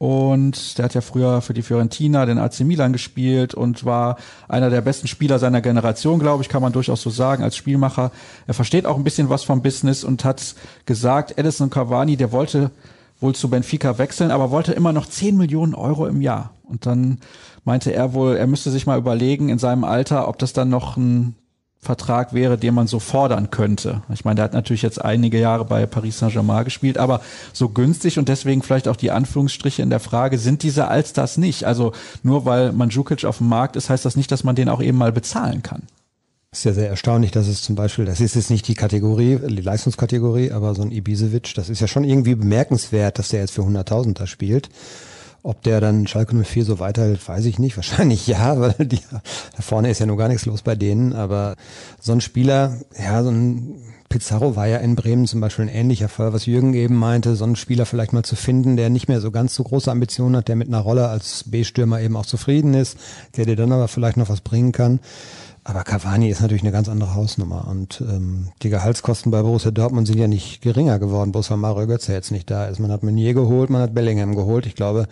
Und 0.00 0.78
der 0.78 0.86
hat 0.86 0.94
ja 0.94 1.02
früher 1.02 1.42
für 1.42 1.52
die 1.52 1.60
Fiorentina, 1.60 2.24
den 2.24 2.38
AC 2.38 2.60
Milan 2.60 2.94
gespielt 2.94 3.52
und 3.52 3.84
war 3.84 4.16
einer 4.48 4.70
der 4.70 4.80
besten 4.80 5.08
Spieler 5.08 5.38
seiner 5.38 5.60
Generation, 5.60 6.18
glaube 6.18 6.42
ich, 6.42 6.48
kann 6.48 6.62
man 6.62 6.72
durchaus 6.72 7.02
so 7.02 7.10
sagen, 7.10 7.44
als 7.44 7.54
Spielmacher. 7.54 8.10
Er 8.46 8.54
versteht 8.54 8.86
auch 8.86 8.96
ein 8.96 9.04
bisschen 9.04 9.28
was 9.28 9.44
vom 9.44 9.60
Business 9.60 10.02
und 10.02 10.24
hat 10.24 10.54
gesagt, 10.86 11.36
Edison 11.36 11.68
Cavani, 11.68 12.16
der 12.16 12.32
wollte 12.32 12.70
wohl 13.20 13.34
zu 13.34 13.50
Benfica 13.50 13.98
wechseln, 13.98 14.30
aber 14.30 14.50
wollte 14.50 14.72
immer 14.72 14.94
noch 14.94 15.04
10 15.04 15.36
Millionen 15.36 15.74
Euro 15.74 16.06
im 16.06 16.22
Jahr. 16.22 16.54
Und 16.62 16.86
dann 16.86 17.18
meinte 17.64 17.92
er 17.92 18.14
wohl, 18.14 18.36
er 18.36 18.46
müsste 18.46 18.70
sich 18.70 18.86
mal 18.86 18.98
überlegen 18.98 19.50
in 19.50 19.58
seinem 19.58 19.84
Alter, 19.84 20.28
ob 20.28 20.38
das 20.38 20.54
dann 20.54 20.70
noch 20.70 20.96
ein 20.96 21.34
Vertrag 21.82 22.34
wäre, 22.34 22.58
den 22.58 22.74
man 22.74 22.86
so 22.86 22.98
fordern 22.98 23.50
könnte. 23.50 24.02
Ich 24.12 24.26
meine, 24.26 24.36
der 24.36 24.44
hat 24.44 24.52
natürlich 24.52 24.82
jetzt 24.82 25.02
einige 25.02 25.40
Jahre 25.40 25.64
bei 25.64 25.86
Paris 25.86 26.18
Saint-Germain 26.18 26.64
gespielt, 26.64 26.98
aber 26.98 27.22
so 27.54 27.70
günstig 27.70 28.18
und 28.18 28.28
deswegen 28.28 28.62
vielleicht 28.62 28.86
auch 28.86 28.96
die 28.96 29.10
Anführungsstriche 29.10 29.80
in 29.80 29.88
der 29.88 30.00
Frage, 30.00 30.36
sind 30.36 30.62
diese 30.62 30.88
Allstars 30.88 31.38
nicht? 31.38 31.64
Also 31.64 31.92
nur 32.22 32.44
weil 32.44 32.72
Mandzukic 32.72 33.24
auf 33.24 33.38
dem 33.38 33.48
Markt 33.48 33.76
ist, 33.76 33.88
heißt 33.88 34.04
das 34.04 34.14
nicht, 34.14 34.30
dass 34.30 34.44
man 34.44 34.56
den 34.56 34.68
auch 34.68 34.82
eben 34.82 34.98
mal 34.98 35.10
bezahlen 35.10 35.62
kann. 35.62 35.84
ist 36.52 36.64
ja 36.64 36.74
sehr 36.74 36.90
erstaunlich, 36.90 37.30
dass 37.30 37.48
es 37.48 37.62
zum 37.62 37.76
Beispiel, 37.76 38.04
das 38.04 38.20
ist 38.20 38.34
jetzt 38.34 38.50
nicht 38.50 38.68
die 38.68 38.74
Kategorie, 38.74 39.38
die 39.42 39.62
Leistungskategorie, 39.62 40.52
aber 40.52 40.74
so 40.74 40.82
ein 40.82 40.92
Ibisevic, 40.92 41.54
das 41.54 41.70
ist 41.70 41.80
ja 41.80 41.88
schon 41.88 42.04
irgendwie 42.04 42.34
bemerkenswert, 42.34 43.18
dass 43.18 43.30
der 43.30 43.40
jetzt 43.40 43.52
für 43.52 43.62
100.000 43.62 44.12
da 44.12 44.26
spielt. 44.26 44.68
Ob 45.42 45.62
der 45.62 45.80
dann 45.80 46.06
Schalke 46.06 46.36
04 46.36 46.64
so 46.64 46.78
weiterhält, 46.78 47.26
weiß 47.26 47.44
ich 47.46 47.58
nicht. 47.58 47.76
Wahrscheinlich 47.76 48.26
ja, 48.26 48.60
weil 48.60 48.74
die, 48.86 49.00
da 49.56 49.62
vorne 49.62 49.90
ist 49.90 49.98
ja 49.98 50.06
nur 50.06 50.16
gar 50.16 50.28
nichts 50.28 50.46
los 50.46 50.62
bei 50.62 50.74
denen. 50.74 51.12
Aber 51.12 51.56
so 52.00 52.12
ein 52.12 52.20
Spieler, 52.20 52.76
ja, 52.98 53.22
so 53.22 53.30
ein 53.30 53.76
Pizarro 54.10 54.56
war 54.56 54.66
ja 54.66 54.78
in 54.78 54.96
Bremen 54.96 55.28
zum 55.28 55.40
Beispiel 55.40 55.66
ein 55.66 55.74
ähnlicher 55.74 56.08
Fall, 56.08 56.32
was 56.32 56.46
Jürgen 56.46 56.74
eben 56.74 56.96
meinte, 56.96 57.36
so 57.36 57.44
einen 57.44 57.54
Spieler 57.54 57.86
vielleicht 57.86 58.12
mal 58.12 58.24
zu 58.24 58.34
finden, 58.34 58.76
der 58.76 58.90
nicht 58.90 59.06
mehr 59.06 59.20
so 59.20 59.30
ganz 59.30 59.54
so 59.54 59.62
große 59.62 59.88
Ambitionen 59.88 60.34
hat, 60.34 60.48
der 60.48 60.56
mit 60.56 60.66
einer 60.66 60.80
Rolle 60.80 61.08
als 61.08 61.44
B-Stürmer 61.46 62.00
eben 62.00 62.16
auch 62.16 62.26
zufrieden 62.26 62.74
ist, 62.74 62.98
der 63.36 63.46
dir 63.46 63.54
dann 63.54 63.70
aber 63.70 63.86
vielleicht 63.86 64.16
noch 64.16 64.28
was 64.28 64.40
bringen 64.40 64.72
kann. 64.72 64.98
Aber 65.62 65.84
Cavani 65.84 66.30
ist 66.30 66.40
natürlich 66.40 66.62
eine 66.62 66.72
ganz 66.72 66.88
andere 66.88 67.14
Hausnummer 67.14 67.68
und 67.68 68.00
ähm, 68.00 68.48
die 68.62 68.70
Gehaltskosten 68.70 69.30
bei 69.30 69.42
Borussia 69.42 69.70
Dortmund 69.70 70.06
sind 70.06 70.18
ja 70.18 70.26
nicht 70.26 70.62
geringer 70.62 70.98
geworden, 70.98 71.32
bloß 71.32 71.50
weil 71.50 71.58
Mario 71.58 71.86
Götze 71.86 72.12
jetzt 72.12 72.30
nicht 72.30 72.50
da 72.50 72.66
ist. 72.66 72.78
Man 72.78 72.90
hat 72.90 73.02
Meunier 73.02 73.34
geholt, 73.34 73.68
man 73.68 73.82
hat 73.82 73.94
Bellingham 73.94 74.34
geholt. 74.34 74.64
Ich 74.64 74.74
glaube, 74.74 75.06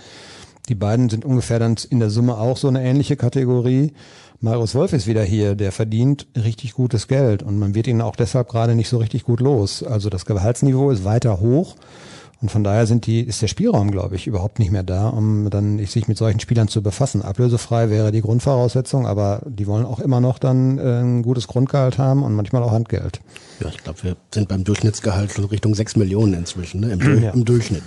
die 0.69 0.75
beiden 0.75 1.11
sind 1.11 1.25
ungefähr 1.25 1.59
dann 1.59 1.77
in 1.91 2.01
der 2.01 2.09
Summe 2.09 2.39
auch 2.39 2.57
so 2.57 2.69
eine 2.69 2.83
ähnliche 2.83 3.17
Kategorie. 3.17 3.93
Marius 4.41 4.75
Wolf 4.75 4.93
ist 4.93 5.07
wieder 5.07 5.23
hier, 5.23 5.55
der 5.55 5.73
verdient 5.73 6.27
richtig 6.37 6.73
gutes 6.73 7.09
Geld 7.09 7.43
und 7.43 7.59
man 7.59 7.75
wird 7.75 7.87
ihn 7.87 8.01
auch 8.01 8.17
deshalb 8.17 8.49
gerade 8.49 8.75
nicht 8.75 8.89
so 8.89 8.99
richtig 8.99 9.25
gut 9.25 9.41
los. 9.41 9.83
Also 9.83 10.09
das 10.09 10.25
Gehaltsniveau 10.25 10.91
ist 10.91 11.05
weiter 11.05 11.41
hoch 11.41 11.77
und 12.41 12.51
von 12.51 12.63
daher 12.63 12.87
sind 12.87 13.07
die, 13.07 13.21
ist 13.21 13.43
der 13.43 13.49
Spielraum, 13.49 13.91
glaube 13.91 14.15
ich, 14.15 14.29
überhaupt 14.29 14.61
nicht 14.61 14.71
mehr 14.71 14.85
da, 14.85 15.09
um 15.09 15.51
dann 15.51 15.85
sich 15.85 16.07
mit 16.07 16.17
solchen 16.17 16.39
Spielern 16.39 16.69
zu 16.69 16.83
befassen. 16.83 17.23
Ablösefrei 17.23 17.91
wäre 17.91 18.13
die 18.13 18.21
Grundvoraussetzung, 18.21 19.07
aber 19.09 19.43
die 19.45 19.67
wollen 19.67 19.85
auch 19.85 19.99
immer 19.99 20.21
noch 20.21 20.39
dann 20.39 20.79
äh, 20.79 21.01
ein 21.01 21.23
gutes 21.23 21.49
Grundgehalt 21.49 21.99
haben 21.99 22.23
und 22.23 22.35
manchmal 22.35 22.63
auch 22.63 22.71
Handgeld. 22.71 23.21
Ja, 23.59 23.69
ich 23.69 23.79
glaube, 23.79 24.03
wir 24.05 24.17
sind 24.33 24.49
beim 24.49 24.63
Durchschnittsgehalt 24.63 25.33
schon 25.33 25.47
Richtung 25.47 25.75
6 25.75 25.97
Millionen 25.97 26.35
inzwischen, 26.35 26.81
ne? 26.81 26.93
Im, 26.93 27.23
ja. 27.23 27.31
im 27.31 27.45
Durchschnitt. 27.45 27.83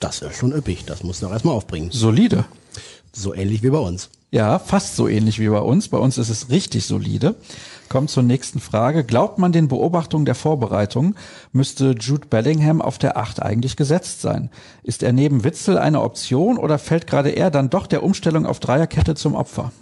Das 0.00 0.22
ist 0.22 0.36
schon 0.36 0.52
üppig, 0.52 0.86
das 0.86 1.02
muss 1.02 1.20
du 1.20 1.26
auch 1.26 1.32
erstmal 1.32 1.54
aufbringen. 1.54 1.90
Solide. 1.90 2.46
So 3.12 3.34
ähnlich 3.34 3.62
wie 3.62 3.70
bei 3.70 3.78
uns. 3.78 4.08
Ja, 4.30 4.58
fast 4.58 4.96
so 4.96 5.06
ähnlich 5.06 5.38
wie 5.38 5.48
bei 5.48 5.60
uns. 5.60 5.88
Bei 5.88 5.98
uns 5.98 6.18
ist 6.18 6.28
es 6.28 6.50
richtig 6.50 6.84
solide. 6.84 7.36
Kommt 7.88 8.10
zur 8.10 8.22
nächsten 8.22 8.60
Frage. 8.60 9.04
Glaubt 9.04 9.38
man 9.38 9.52
den 9.52 9.68
Beobachtungen 9.68 10.24
der 10.24 10.34
Vorbereitung, 10.34 11.14
müsste 11.52 11.94
Jude 11.98 12.26
Bellingham 12.28 12.82
auf 12.82 12.98
der 12.98 13.16
Acht 13.16 13.40
eigentlich 13.40 13.76
gesetzt 13.76 14.20
sein? 14.20 14.50
Ist 14.82 15.02
er 15.02 15.12
neben 15.12 15.44
Witzel 15.44 15.78
eine 15.78 16.02
Option 16.02 16.58
oder 16.58 16.78
fällt 16.78 17.06
gerade 17.06 17.30
er 17.30 17.50
dann 17.50 17.70
doch 17.70 17.86
der 17.86 18.02
Umstellung 18.02 18.46
auf 18.46 18.60
Dreierkette 18.60 19.14
zum 19.14 19.34
Opfer? 19.34 19.72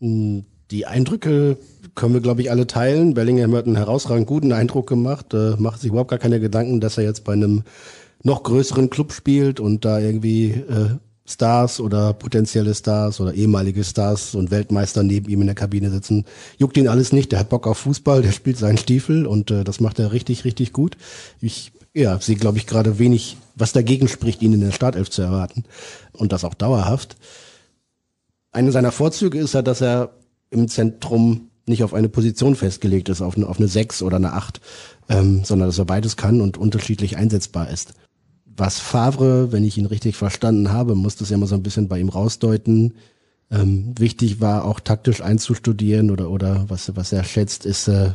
Hm, 0.00 0.44
die 0.70 0.86
Eindrücke 0.86 1.56
können 1.94 2.14
wir, 2.14 2.20
glaube 2.20 2.42
ich, 2.42 2.50
alle 2.50 2.66
teilen. 2.66 3.14
Bellingham 3.14 3.54
hat 3.54 3.66
einen 3.66 3.76
herausragend 3.76 4.26
guten 4.26 4.52
Eindruck 4.52 4.86
gemacht, 4.86 5.34
äh, 5.34 5.56
macht 5.58 5.80
sich 5.80 5.90
überhaupt 5.90 6.10
gar 6.10 6.18
keine 6.18 6.40
Gedanken, 6.40 6.80
dass 6.80 6.98
er 6.98 7.04
jetzt 7.04 7.24
bei 7.24 7.32
einem 7.32 7.64
noch 8.22 8.42
größeren 8.42 8.90
Club 8.90 9.12
spielt 9.12 9.60
und 9.60 9.84
da 9.84 9.98
irgendwie 9.98 10.50
äh, 10.50 10.96
Stars 11.28 11.78
oder 11.78 12.14
potenzielle 12.14 12.74
Stars 12.74 13.20
oder 13.20 13.34
ehemalige 13.34 13.84
Stars 13.84 14.34
und 14.34 14.50
Weltmeister 14.50 15.02
neben 15.02 15.28
ihm 15.28 15.42
in 15.42 15.46
der 15.46 15.54
Kabine 15.54 15.90
sitzen. 15.90 16.24
Juckt 16.56 16.76
ihn 16.76 16.88
alles 16.88 17.12
nicht. 17.12 17.32
Der 17.32 17.40
hat 17.40 17.50
Bock 17.50 17.66
auf 17.66 17.78
Fußball, 17.78 18.22
der 18.22 18.32
spielt 18.32 18.56
seinen 18.56 18.78
Stiefel 18.78 19.26
und 19.26 19.50
äh, 19.50 19.64
das 19.64 19.80
macht 19.80 19.98
er 19.98 20.12
richtig, 20.12 20.44
richtig 20.44 20.72
gut. 20.72 20.96
Ich 21.40 21.72
ja, 21.94 22.18
sehe, 22.20 22.36
glaube 22.36 22.58
ich, 22.58 22.66
gerade 22.66 22.98
wenig, 22.98 23.36
was 23.54 23.72
dagegen 23.72 24.08
spricht, 24.08 24.40
ihn 24.42 24.52
in 24.52 24.60
der 24.60 24.72
Startelf 24.72 25.10
zu 25.10 25.22
erwarten. 25.22 25.64
Und 26.12 26.32
das 26.32 26.44
auch 26.44 26.54
dauerhaft. 26.54 27.16
Eine 28.52 28.72
seiner 28.72 28.92
Vorzüge 28.92 29.38
ist 29.38 29.54
ja, 29.54 29.62
dass 29.62 29.80
er 29.82 30.10
im 30.50 30.68
Zentrum 30.68 31.50
nicht 31.66 31.82
auf 31.82 31.92
eine 31.92 32.08
Position 32.08 32.56
festgelegt 32.56 33.08
ist, 33.10 33.20
auf 33.20 33.36
eine, 33.36 33.46
auf 33.46 33.58
eine 33.58 33.68
6 33.68 34.02
oder 34.02 34.16
eine 34.16 34.32
8, 34.32 34.60
ähm, 35.10 35.44
sondern 35.44 35.68
dass 35.68 35.78
er 35.78 35.84
beides 35.84 36.16
kann 36.16 36.40
und 36.40 36.56
unterschiedlich 36.56 37.16
einsetzbar 37.16 37.68
ist. 37.70 37.92
Was 38.58 38.80
Favre, 38.80 39.52
wenn 39.52 39.64
ich 39.64 39.78
ihn 39.78 39.86
richtig 39.86 40.16
verstanden 40.16 40.72
habe, 40.72 40.96
muss 40.96 41.16
das 41.16 41.30
ja 41.30 41.38
mal 41.38 41.46
so 41.46 41.54
ein 41.54 41.62
bisschen 41.62 41.88
bei 41.88 42.00
ihm 42.00 42.08
rausdeuten. 42.08 42.94
Ähm, 43.50 43.94
wichtig 43.96 44.40
war 44.40 44.64
auch 44.64 44.80
taktisch 44.80 45.22
einzustudieren 45.22 46.10
oder 46.10 46.28
oder 46.30 46.64
was 46.68 46.94
was 46.96 47.12
er 47.12 47.24
schätzt, 47.24 47.64
ist 47.64 47.88
äh, 47.88 48.10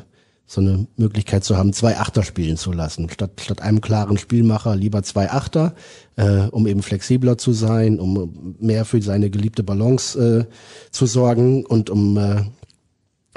so 0.46 0.62
eine 0.62 0.86
Möglichkeit 0.98 1.44
zu 1.44 1.58
haben, 1.58 1.72
zwei 1.72 1.98
Achter 1.98 2.24
spielen 2.24 2.58
zu 2.58 2.74
lassen. 2.74 3.10
Statt, 3.10 3.42
statt 3.42 3.62
einem 3.62 3.82
klaren 3.82 4.18
Spielmacher 4.18 4.76
lieber 4.76 5.02
zwei 5.02 5.32
Achter, 5.32 5.74
äh, 6.18 6.48
um 6.52 6.68
eben 6.68 6.84
flexibler 6.84 7.38
zu 7.38 7.54
sein, 7.54 8.00
um 8.00 8.56
mehr 8.60 8.86
für 8.86 9.02
seine 9.02 9.30
geliebte 9.30 9.64
Balance 9.64 10.20
äh, 10.50 10.92
zu 10.92 11.06
sorgen 11.06 11.66
und 11.66 11.90
um 11.90 12.18
äh, 12.18 12.44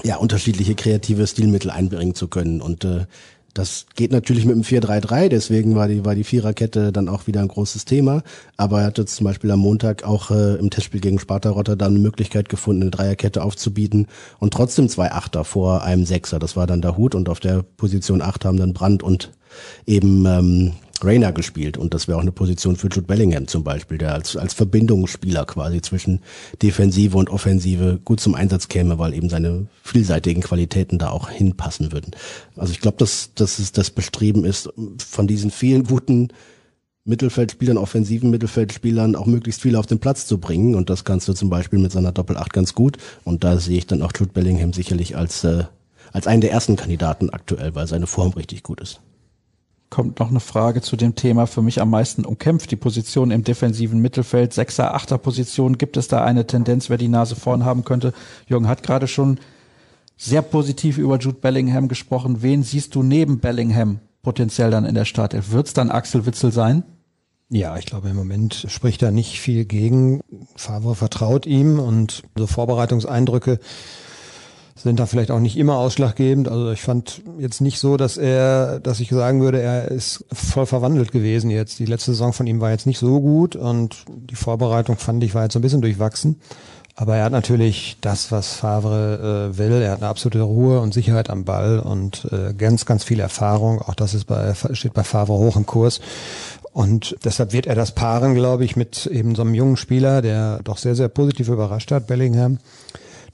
ja 0.02 0.16
unterschiedliche 0.16 0.74
kreative 0.74 1.26
Stilmittel 1.26 1.70
einbringen 1.70 2.14
zu 2.14 2.28
können. 2.28 2.60
Und 2.60 2.84
äh, 2.84 3.06
das 3.56 3.86
geht 3.94 4.12
natürlich 4.12 4.44
mit 4.44 4.54
dem 4.54 4.62
4-3-3, 4.62 5.28
deswegen 5.28 5.74
war 5.74 5.88
die, 5.88 6.04
war 6.04 6.14
die 6.14 6.24
Viererkette 6.24 6.92
dann 6.92 7.08
auch 7.08 7.26
wieder 7.26 7.40
ein 7.40 7.48
großes 7.48 7.86
Thema. 7.86 8.22
Aber 8.58 8.80
er 8.80 8.86
hatte 8.86 9.06
zum 9.06 9.24
Beispiel 9.24 9.50
am 9.50 9.60
Montag 9.60 10.04
auch 10.04 10.30
äh, 10.30 10.56
im 10.56 10.68
Testspiel 10.68 11.00
gegen 11.00 11.18
Sparta 11.18 11.50
Rotterdam 11.50 11.92
eine 11.92 12.00
Möglichkeit 12.00 12.50
gefunden, 12.50 12.82
eine 12.82 12.90
Dreierkette 12.90 13.42
aufzubieten 13.42 14.08
und 14.38 14.52
trotzdem 14.52 14.88
zwei 14.90 15.10
Achter 15.10 15.44
vor 15.44 15.82
einem 15.82 16.04
Sechser. 16.04 16.38
Das 16.38 16.56
war 16.56 16.66
dann 16.66 16.82
der 16.82 16.98
Hut 16.98 17.14
und 17.14 17.30
auf 17.30 17.40
der 17.40 17.62
Position 17.62 18.20
8 18.20 18.44
haben 18.44 18.58
dann 18.58 18.74
Brandt 18.74 19.02
und 19.02 19.32
eben 19.86 20.26
ähm, 20.26 20.72
Rayner 21.04 21.32
gespielt 21.32 21.76
und 21.76 21.94
das 21.94 22.08
wäre 22.08 22.18
auch 22.18 22.22
eine 22.22 22.32
Position 22.32 22.76
für 22.76 22.88
Jude 22.88 23.06
Bellingham 23.06 23.46
zum 23.48 23.64
Beispiel, 23.64 23.98
der 23.98 24.14
als, 24.14 24.36
als 24.36 24.54
Verbindungsspieler 24.54 25.44
quasi 25.44 25.80
zwischen 25.82 26.20
Defensive 26.62 27.16
und 27.16 27.30
Offensive 27.30 28.00
gut 28.04 28.20
zum 28.20 28.34
Einsatz 28.34 28.68
käme, 28.68 28.98
weil 28.98 29.14
eben 29.14 29.28
seine 29.28 29.66
vielseitigen 29.82 30.42
Qualitäten 30.42 30.98
da 30.98 31.10
auch 31.10 31.28
hinpassen 31.30 31.92
würden. 31.92 32.12
Also 32.56 32.72
ich 32.72 32.80
glaube, 32.80 32.98
dass, 32.98 33.30
dass 33.34 33.58
es 33.58 33.72
das 33.72 33.90
Bestreben 33.90 34.44
ist, 34.44 34.70
von 34.98 35.26
diesen 35.26 35.50
vielen 35.50 35.84
guten 35.84 36.28
Mittelfeldspielern, 37.04 37.78
offensiven 37.78 38.30
Mittelfeldspielern 38.30 39.14
auch 39.14 39.26
möglichst 39.26 39.62
viel 39.62 39.76
auf 39.76 39.86
den 39.86 40.00
Platz 40.00 40.26
zu 40.26 40.38
bringen. 40.38 40.74
Und 40.74 40.90
das 40.90 41.04
kannst 41.04 41.28
du 41.28 41.34
zum 41.34 41.48
Beispiel 41.48 41.78
mit 41.78 41.92
seiner 41.92 42.12
Doppel-8 42.12 42.52
ganz 42.52 42.74
gut. 42.74 42.98
Und 43.24 43.44
da 43.44 43.58
sehe 43.58 43.78
ich 43.78 43.86
dann 43.86 44.02
auch 44.02 44.12
Jude 44.18 44.32
Bellingham 44.32 44.72
sicherlich 44.72 45.16
als, 45.16 45.44
äh, 45.44 45.64
als 46.12 46.26
einen 46.26 46.40
der 46.40 46.50
ersten 46.50 46.74
Kandidaten 46.74 47.30
aktuell, 47.30 47.74
weil 47.76 47.86
seine 47.86 48.08
Form 48.08 48.32
richtig 48.32 48.64
gut 48.64 48.80
ist 48.80 49.00
kommt 49.90 50.18
noch 50.18 50.30
eine 50.30 50.40
Frage 50.40 50.82
zu 50.82 50.96
dem 50.96 51.14
Thema 51.14 51.46
für 51.46 51.62
mich 51.62 51.80
am 51.80 51.90
meisten 51.90 52.24
umkämpft. 52.24 52.70
Die 52.70 52.76
Position 52.76 53.30
im 53.30 53.44
defensiven 53.44 54.00
Mittelfeld, 54.00 54.52
Sechser, 54.52 54.94
Achter 54.94 55.18
Position. 55.18 55.78
Gibt 55.78 55.96
es 55.96 56.08
da 56.08 56.24
eine 56.24 56.46
Tendenz, 56.46 56.90
wer 56.90 56.98
die 56.98 57.08
Nase 57.08 57.36
vorn 57.36 57.64
haben 57.64 57.84
könnte? 57.84 58.12
Jürgen 58.46 58.68
hat 58.68 58.82
gerade 58.82 59.06
schon 59.06 59.38
sehr 60.16 60.42
positiv 60.42 60.98
über 60.98 61.18
Jude 61.18 61.38
Bellingham 61.40 61.88
gesprochen. 61.88 62.42
Wen 62.42 62.62
siehst 62.62 62.94
du 62.94 63.02
neben 63.02 63.38
Bellingham 63.38 64.00
potenziell 64.22 64.70
dann 64.70 64.84
in 64.84 64.94
der 64.94 65.04
Startelf? 65.04 65.52
Wird 65.52 65.68
es 65.68 65.74
dann 65.74 65.90
Axel 65.90 66.26
Witzel 66.26 66.52
sein? 66.52 66.82
Ja, 67.48 67.76
ich 67.76 67.86
glaube, 67.86 68.08
im 68.08 68.16
Moment 68.16 68.66
spricht 68.68 69.02
da 69.02 69.12
nicht 69.12 69.40
viel 69.40 69.66
gegen. 69.66 70.20
Favre 70.56 70.96
vertraut 70.96 71.46
ihm 71.46 71.78
und 71.78 72.24
so 72.36 72.46
Vorbereitungseindrücke 72.46 73.60
sind 74.76 75.00
da 75.00 75.06
vielleicht 75.06 75.30
auch 75.30 75.40
nicht 75.40 75.56
immer 75.56 75.76
ausschlaggebend. 75.76 76.48
Also 76.48 76.70
ich 76.70 76.82
fand 76.82 77.22
jetzt 77.38 77.60
nicht 77.60 77.78
so, 77.78 77.96
dass 77.96 78.16
er, 78.16 78.78
dass 78.78 79.00
ich 79.00 79.08
sagen 79.08 79.40
würde, 79.40 79.60
er 79.60 79.90
ist 79.90 80.24
voll 80.32 80.66
verwandelt 80.66 81.12
gewesen 81.12 81.50
jetzt. 81.50 81.78
Die 81.78 81.86
letzte 81.86 82.12
Saison 82.12 82.32
von 82.32 82.46
ihm 82.46 82.60
war 82.60 82.70
jetzt 82.70 82.86
nicht 82.86 82.98
so 82.98 83.20
gut 83.20 83.56
und 83.56 84.04
die 84.08 84.36
Vorbereitung 84.36 84.96
fand 84.96 85.24
ich 85.24 85.34
war 85.34 85.44
jetzt 85.44 85.54
so 85.54 85.58
ein 85.58 85.62
bisschen 85.62 85.80
durchwachsen. 85.80 86.40
Aber 86.98 87.16
er 87.16 87.24
hat 87.24 87.32
natürlich 87.32 87.98
das, 88.00 88.32
was 88.32 88.54
Favre 88.54 89.50
äh, 89.52 89.58
will. 89.58 89.82
Er 89.82 89.92
hat 89.92 89.98
eine 89.98 90.08
absolute 90.08 90.40
Ruhe 90.40 90.80
und 90.80 90.94
Sicherheit 90.94 91.28
am 91.28 91.44
Ball 91.44 91.78
und 91.78 92.26
äh, 92.32 92.54
ganz, 92.54 92.86
ganz 92.86 93.04
viel 93.04 93.20
Erfahrung. 93.20 93.82
Auch 93.82 93.94
das 93.94 94.14
ist 94.14 94.24
bei, 94.24 94.54
steht 94.72 94.94
bei 94.94 95.04
Favre 95.04 95.34
hoch 95.34 95.56
im 95.56 95.66
Kurs. 95.66 96.00
Und 96.72 97.16
deshalb 97.22 97.52
wird 97.52 97.66
er 97.66 97.74
das 97.74 97.92
paaren, 97.92 98.34
glaube 98.34 98.64
ich, 98.64 98.76
mit 98.76 99.06
eben 99.06 99.34
so 99.34 99.42
einem 99.42 99.54
jungen 99.54 99.76
Spieler, 99.76 100.22
der 100.22 100.60
doch 100.64 100.78
sehr, 100.78 100.94
sehr 100.94 101.08
positiv 101.08 101.48
überrascht 101.48 101.90
hat, 101.92 102.06
Bellingham. 102.06 102.58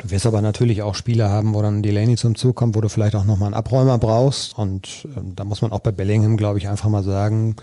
Du 0.02 0.10
wirst 0.10 0.26
aber 0.26 0.42
natürlich 0.42 0.82
auch 0.82 0.96
Spiele 0.96 1.28
haben, 1.28 1.54
wo 1.54 1.62
dann 1.62 1.82
Delaney 1.82 2.16
zum 2.16 2.34
Zug 2.34 2.56
kommt, 2.56 2.74
wo 2.74 2.80
du 2.80 2.88
vielleicht 2.88 3.14
auch 3.14 3.24
nochmal 3.24 3.46
einen 3.46 3.54
Abräumer 3.54 3.98
brauchst. 3.98 4.58
Und 4.58 5.06
äh, 5.16 5.20
da 5.36 5.44
muss 5.44 5.62
man 5.62 5.70
auch 5.70 5.78
bei 5.78 5.92
Bellingham, 5.92 6.36
glaube 6.36 6.58
ich, 6.58 6.68
einfach 6.68 6.88
mal 6.88 7.04
sagen, 7.04 7.54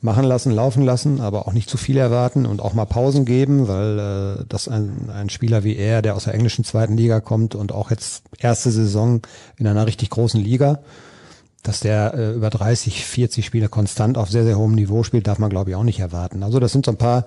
machen 0.00 0.24
lassen, 0.24 0.50
laufen 0.50 0.82
lassen, 0.82 1.20
aber 1.20 1.46
auch 1.46 1.52
nicht 1.52 1.68
zu 1.68 1.76
viel 1.76 1.96
erwarten 1.96 2.46
und 2.46 2.60
auch 2.60 2.74
mal 2.74 2.84
Pausen 2.84 3.24
geben, 3.24 3.68
weil 3.68 3.98
äh, 3.98 4.44
das 4.48 4.68
ein, 4.68 5.10
ein 5.10 5.30
Spieler 5.30 5.64
wie 5.64 5.76
er, 5.76 6.02
der 6.02 6.14
aus 6.14 6.24
der 6.24 6.34
englischen 6.34 6.64
zweiten 6.64 6.96
Liga 6.96 7.20
kommt 7.20 7.54
und 7.54 7.72
auch 7.72 7.90
jetzt 7.90 8.22
erste 8.38 8.70
Saison 8.70 9.20
in 9.56 9.66
einer 9.66 9.86
richtig 9.86 10.10
großen 10.10 10.40
Liga, 10.40 10.80
dass 11.62 11.80
der 11.80 12.14
äh, 12.14 12.32
über 12.32 12.50
30, 12.50 13.04
40 13.04 13.44
Spiele 13.44 13.68
konstant 13.68 14.18
auf 14.18 14.30
sehr, 14.30 14.44
sehr 14.44 14.58
hohem 14.58 14.74
Niveau 14.74 15.02
spielt, 15.02 15.26
darf 15.26 15.38
man, 15.38 15.50
glaube 15.50 15.70
ich, 15.70 15.76
auch 15.76 15.82
nicht 15.82 16.00
erwarten. 16.00 16.42
Also 16.42 16.60
das 16.60 16.72
sind 16.72 16.84
so 16.84 16.92
ein 16.92 16.98
paar 16.98 17.24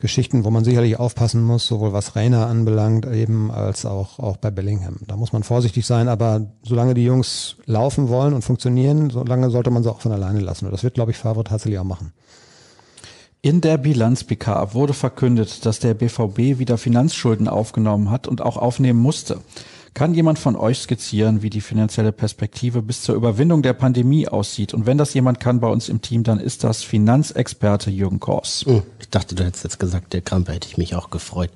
Geschichten, 0.00 0.44
wo 0.44 0.50
man 0.50 0.64
sicherlich 0.64 0.98
aufpassen 0.98 1.42
muss, 1.42 1.66
sowohl 1.66 1.92
was 1.92 2.16
Rainer 2.16 2.46
anbelangt, 2.46 3.06
eben 3.06 3.50
als 3.50 3.84
auch, 3.84 4.18
auch 4.18 4.38
bei 4.38 4.50
Bellingham. 4.50 4.96
Da 5.06 5.16
muss 5.16 5.32
man 5.32 5.42
vorsichtig 5.42 5.86
sein, 5.86 6.08
aber 6.08 6.46
solange 6.62 6.94
die 6.94 7.04
Jungs 7.04 7.56
laufen 7.66 8.08
wollen 8.08 8.34
und 8.34 8.42
funktionieren, 8.42 9.10
solange 9.10 9.50
sollte 9.50 9.70
man 9.70 9.82
sie 9.82 9.90
auch 9.90 10.00
von 10.00 10.12
alleine 10.12 10.40
lassen. 10.40 10.64
Und 10.64 10.72
das 10.72 10.82
wird, 10.82 10.94
glaube 10.94 11.10
ich, 11.10 11.18
Favre 11.18 11.44
tatsächlich 11.44 11.78
auch 11.78 11.84
machen. 11.84 12.12
In 13.42 13.60
der 13.60 13.78
Bilanz 13.78 14.24
PK 14.24 14.74
wurde 14.74 14.92
verkündet, 14.92 15.64
dass 15.64 15.78
der 15.78 15.94
BVB 15.94 16.58
wieder 16.58 16.76
Finanzschulden 16.76 17.48
aufgenommen 17.48 18.10
hat 18.10 18.28
und 18.28 18.42
auch 18.42 18.58
aufnehmen 18.58 18.98
musste. 18.98 19.40
Kann 19.94 20.14
jemand 20.14 20.38
von 20.38 20.56
euch 20.56 20.78
skizzieren, 20.78 21.42
wie 21.42 21.50
die 21.50 21.60
finanzielle 21.60 22.12
Perspektive 22.12 22.80
bis 22.80 23.02
zur 23.02 23.14
Überwindung 23.16 23.62
der 23.62 23.72
Pandemie 23.72 24.28
aussieht? 24.28 24.72
Und 24.72 24.86
wenn 24.86 24.98
das 24.98 25.14
jemand 25.14 25.40
kann 25.40 25.60
bei 25.60 25.68
uns 25.68 25.88
im 25.88 26.00
Team, 26.00 26.22
dann 26.22 26.38
ist 26.38 26.62
das 26.64 26.82
Finanzexperte 26.82 27.90
Jürgen 27.90 28.20
Kors. 28.20 28.64
Oh, 28.66 28.82
ich 29.00 29.08
dachte, 29.08 29.34
du 29.34 29.44
hättest 29.44 29.64
jetzt 29.64 29.80
gesagt, 29.80 30.12
der 30.12 30.20
Krampe 30.20 30.52
hätte 30.52 30.68
ich 30.68 30.78
mich 30.78 30.94
auch 30.94 31.10
gefreut. 31.10 31.50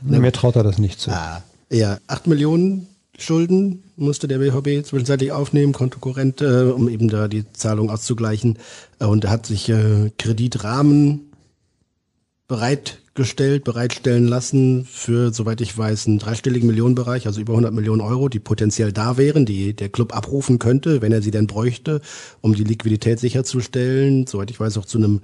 Nee, 0.00 0.20
mir 0.20 0.32
traut 0.32 0.56
er 0.56 0.62
das 0.62 0.78
nicht 0.78 1.00
zu. 1.00 1.10
Ah, 1.10 1.42
ja, 1.70 1.98
acht 2.06 2.26
Millionen 2.26 2.86
Schulden 3.18 3.82
musste 3.96 4.28
der 4.28 4.38
BVB 4.38 4.86
zwischenzeitlich 4.86 5.32
aufnehmen, 5.32 5.72
Kontokorrent, 5.72 6.42
äh, 6.42 6.70
um 6.70 6.88
eben 6.88 7.08
da 7.08 7.28
die 7.28 7.50
Zahlung 7.52 7.90
auszugleichen. 7.90 8.58
Und 8.98 9.24
er 9.24 9.30
hat 9.30 9.46
sich 9.46 9.68
äh, 9.68 10.10
Kreditrahmen 10.18 11.32
bereit 12.46 12.98
gestellt, 13.16 13.64
bereitstellen 13.64 14.26
lassen 14.28 14.84
für, 14.84 15.32
soweit 15.32 15.60
ich 15.60 15.76
weiß, 15.76 16.06
einen 16.06 16.18
dreistelligen 16.18 16.68
Millionenbereich, 16.68 17.26
also 17.26 17.40
über 17.40 17.54
100 17.54 17.72
Millionen 17.72 18.00
Euro, 18.00 18.28
die 18.28 18.38
potenziell 18.38 18.92
da 18.92 19.16
wären, 19.16 19.46
die 19.46 19.74
der 19.74 19.88
Club 19.88 20.14
abrufen 20.14 20.58
könnte, 20.58 21.02
wenn 21.02 21.12
er 21.12 21.22
sie 21.22 21.30
denn 21.30 21.46
bräuchte, 21.46 22.00
um 22.40 22.54
die 22.54 22.64
Liquidität 22.64 23.18
sicherzustellen. 23.18 24.26
Soweit 24.26 24.50
ich 24.50 24.60
weiß, 24.60 24.78
auch 24.78 24.84
zu 24.84 24.98
einem 24.98 25.20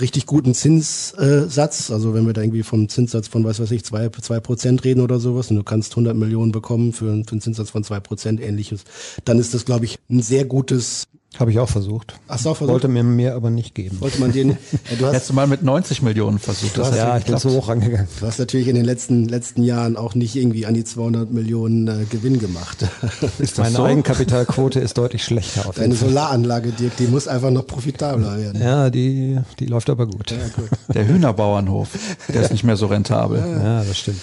richtig 0.00 0.26
guten 0.26 0.54
Zinssatz. 0.54 1.90
Also 1.90 2.14
wenn 2.14 2.26
wir 2.26 2.32
da 2.32 2.42
irgendwie 2.42 2.62
vom 2.62 2.88
Zinssatz 2.88 3.28
von, 3.28 3.44
was 3.44 3.60
weiß 3.60 3.70
ich, 3.70 3.84
zwei, 3.84 4.08
zwei 4.08 4.40
Prozent 4.40 4.84
reden 4.84 5.00
oder 5.00 5.18
sowas 5.18 5.50
und 5.50 5.56
du 5.56 5.62
kannst 5.62 5.92
100 5.92 6.16
Millionen 6.16 6.52
bekommen 6.52 6.92
für, 6.92 7.06
für 7.06 7.10
einen 7.12 7.40
Zinssatz 7.40 7.70
von 7.70 7.84
zwei 7.84 8.00
Prozent 8.00 8.40
ähnliches, 8.40 8.84
dann 9.24 9.38
ist 9.38 9.54
das, 9.54 9.64
glaube 9.64 9.84
ich, 9.84 9.98
ein 10.10 10.22
sehr 10.22 10.44
gutes 10.44 11.08
habe 11.40 11.50
ich 11.50 11.58
auch 11.58 11.68
versucht. 11.68 12.14
Ach 12.28 12.38
so, 12.38 12.54
versucht. 12.54 12.72
Wollte 12.72 12.88
mir 12.88 13.02
mehr 13.02 13.34
aber 13.34 13.50
nicht 13.50 13.74
geben. 13.74 14.00
Wollte 14.00 14.20
man 14.20 14.32
den, 14.32 14.50
ja, 14.50 14.56
du 14.98 15.06
hast, 15.06 15.14
Hättest 15.14 15.30
du 15.30 15.34
mal 15.34 15.46
mit 15.46 15.62
90 15.62 16.02
Millionen 16.02 16.38
versucht. 16.38 16.76
Das 16.76 16.94
ja, 16.94 17.16
ich 17.16 17.24
bin 17.24 17.38
so 17.38 17.50
hoch 17.50 17.68
angegangen. 17.68 18.08
Du 18.20 18.26
hast 18.26 18.38
natürlich 18.38 18.68
in 18.68 18.74
den 18.74 18.84
letzten, 18.84 19.28
letzten 19.28 19.62
Jahren 19.62 19.96
auch 19.96 20.14
nicht 20.14 20.36
irgendwie 20.36 20.66
an 20.66 20.74
die 20.74 20.84
200 20.84 21.30
Millionen 21.30 21.88
äh, 21.88 22.04
Gewinn 22.10 22.38
gemacht. 22.38 22.86
Ist 23.38 23.58
Meine 23.58 23.76
so? 23.76 23.84
Eigenkapitalquote 23.84 24.80
ist 24.80 24.98
deutlich 24.98 25.24
schlechter 25.24 25.68
auf 25.68 25.76
Deine 25.76 25.94
Solaranlage, 25.94 26.70
Dirk, 26.70 26.96
die 26.96 27.06
muss 27.06 27.28
einfach 27.28 27.50
noch 27.50 27.66
profitabler 27.66 28.38
werden. 28.38 28.60
Ja, 28.60 28.90
die, 28.90 29.38
die 29.58 29.66
läuft 29.66 29.90
aber 29.90 30.06
gut. 30.06 30.30
Ja, 30.30 30.36
gut. 30.54 30.68
Der 30.94 31.06
Hühnerbauernhof, 31.06 31.88
der 32.28 32.42
ist 32.42 32.52
nicht 32.52 32.64
mehr 32.64 32.76
so 32.76 32.86
rentabel. 32.86 33.38
Ja, 33.38 33.84
das 33.84 33.98
stimmt. 33.98 34.22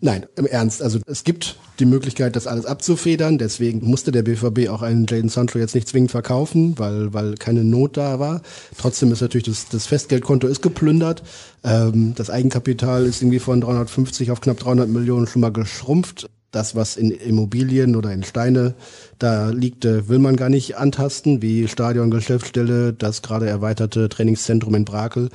Nein, 0.00 0.26
im 0.36 0.46
Ernst. 0.46 0.82
Also 0.82 0.98
es 1.06 1.24
gibt 1.24 1.56
die 1.78 1.86
Möglichkeit, 1.86 2.36
das 2.36 2.46
alles 2.46 2.66
abzufedern. 2.66 3.38
Deswegen 3.38 3.86
musste 3.86 4.12
der 4.12 4.22
BVB 4.22 4.68
auch 4.68 4.82
einen 4.82 5.06
Jaden 5.06 5.28
Sancho 5.28 5.58
jetzt 5.58 5.74
nicht 5.74 5.88
zwingend 5.88 6.10
verkaufen, 6.10 6.78
weil, 6.78 7.12
weil 7.14 7.34
keine 7.36 7.64
Not 7.64 7.96
da 7.96 8.18
war. 8.18 8.42
Trotzdem 8.76 9.12
ist 9.12 9.20
natürlich 9.20 9.46
das, 9.46 9.68
das 9.68 9.86
Festgeldkonto 9.86 10.46
ist 10.46 10.62
geplündert. 10.62 11.22
Ähm, 11.64 12.14
das 12.14 12.30
Eigenkapital 12.30 13.06
ist 13.06 13.22
irgendwie 13.22 13.38
von 13.38 13.60
350 13.60 14.30
auf 14.30 14.40
knapp 14.40 14.58
300 14.58 14.88
Millionen 14.88 15.26
schon 15.26 15.40
mal 15.40 15.52
geschrumpft. 15.52 16.28
Das, 16.52 16.74
was 16.74 16.96
in 16.96 17.10
Immobilien 17.10 17.96
oder 17.96 18.12
in 18.12 18.22
Steine 18.22 18.74
da 19.18 19.50
liegt, 19.50 19.84
äh, 19.84 20.08
will 20.08 20.18
man 20.18 20.36
gar 20.36 20.48
nicht 20.48 20.78
antasten, 20.78 21.42
wie 21.42 21.68
Stadion, 21.68 22.10
Geschäftsstelle, 22.10 22.92
das 22.92 23.20
gerade 23.20 23.46
erweiterte 23.46 24.08
Trainingszentrum 24.08 24.74
in 24.74 24.84
Brakel 24.84 25.28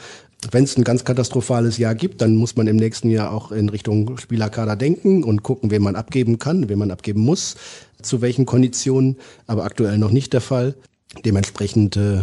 wenn 0.50 0.64
es 0.64 0.76
ein 0.76 0.84
ganz 0.84 1.04
katastrophales 1.04 1.78
Jahr 1.78 1.94
gibt, 1.94 2.22
dann 2.22 2.36
muss 2.36 2.56
man 2.56 2.68
im 2.68 2.78
nächsten 2.78 3.10
Jahr 3.10 3.32
auch 3.32 3.52
in 3.52 3.70
Richtung 3.70 4.18
Spielerkader 4.18 4.76
denken 4.76 5.24
und 5.24 5.44
gucken, 5.44 5.70
wen 5.70 5.84
man 5.84 5.96
abgeben 5.96 6.40
kann, 6.40 6.68
wen 6.68 6.80
man 6.80 6.92
abgeben 6.92 7.22
muss, 7.22 7.56
zu 8.02 8.22
welchen 8.22 8.46
Konditionen, 8.46 9.18
aber 9.46 9.66
aktuell 9.66 9.98
noch 9.98 10.12
nicht 10.12 10.34
der 10.34 10.42
Fall. 10.42 10.76
Dementsprechend 11.24 11.96
äh, 11.98 12.22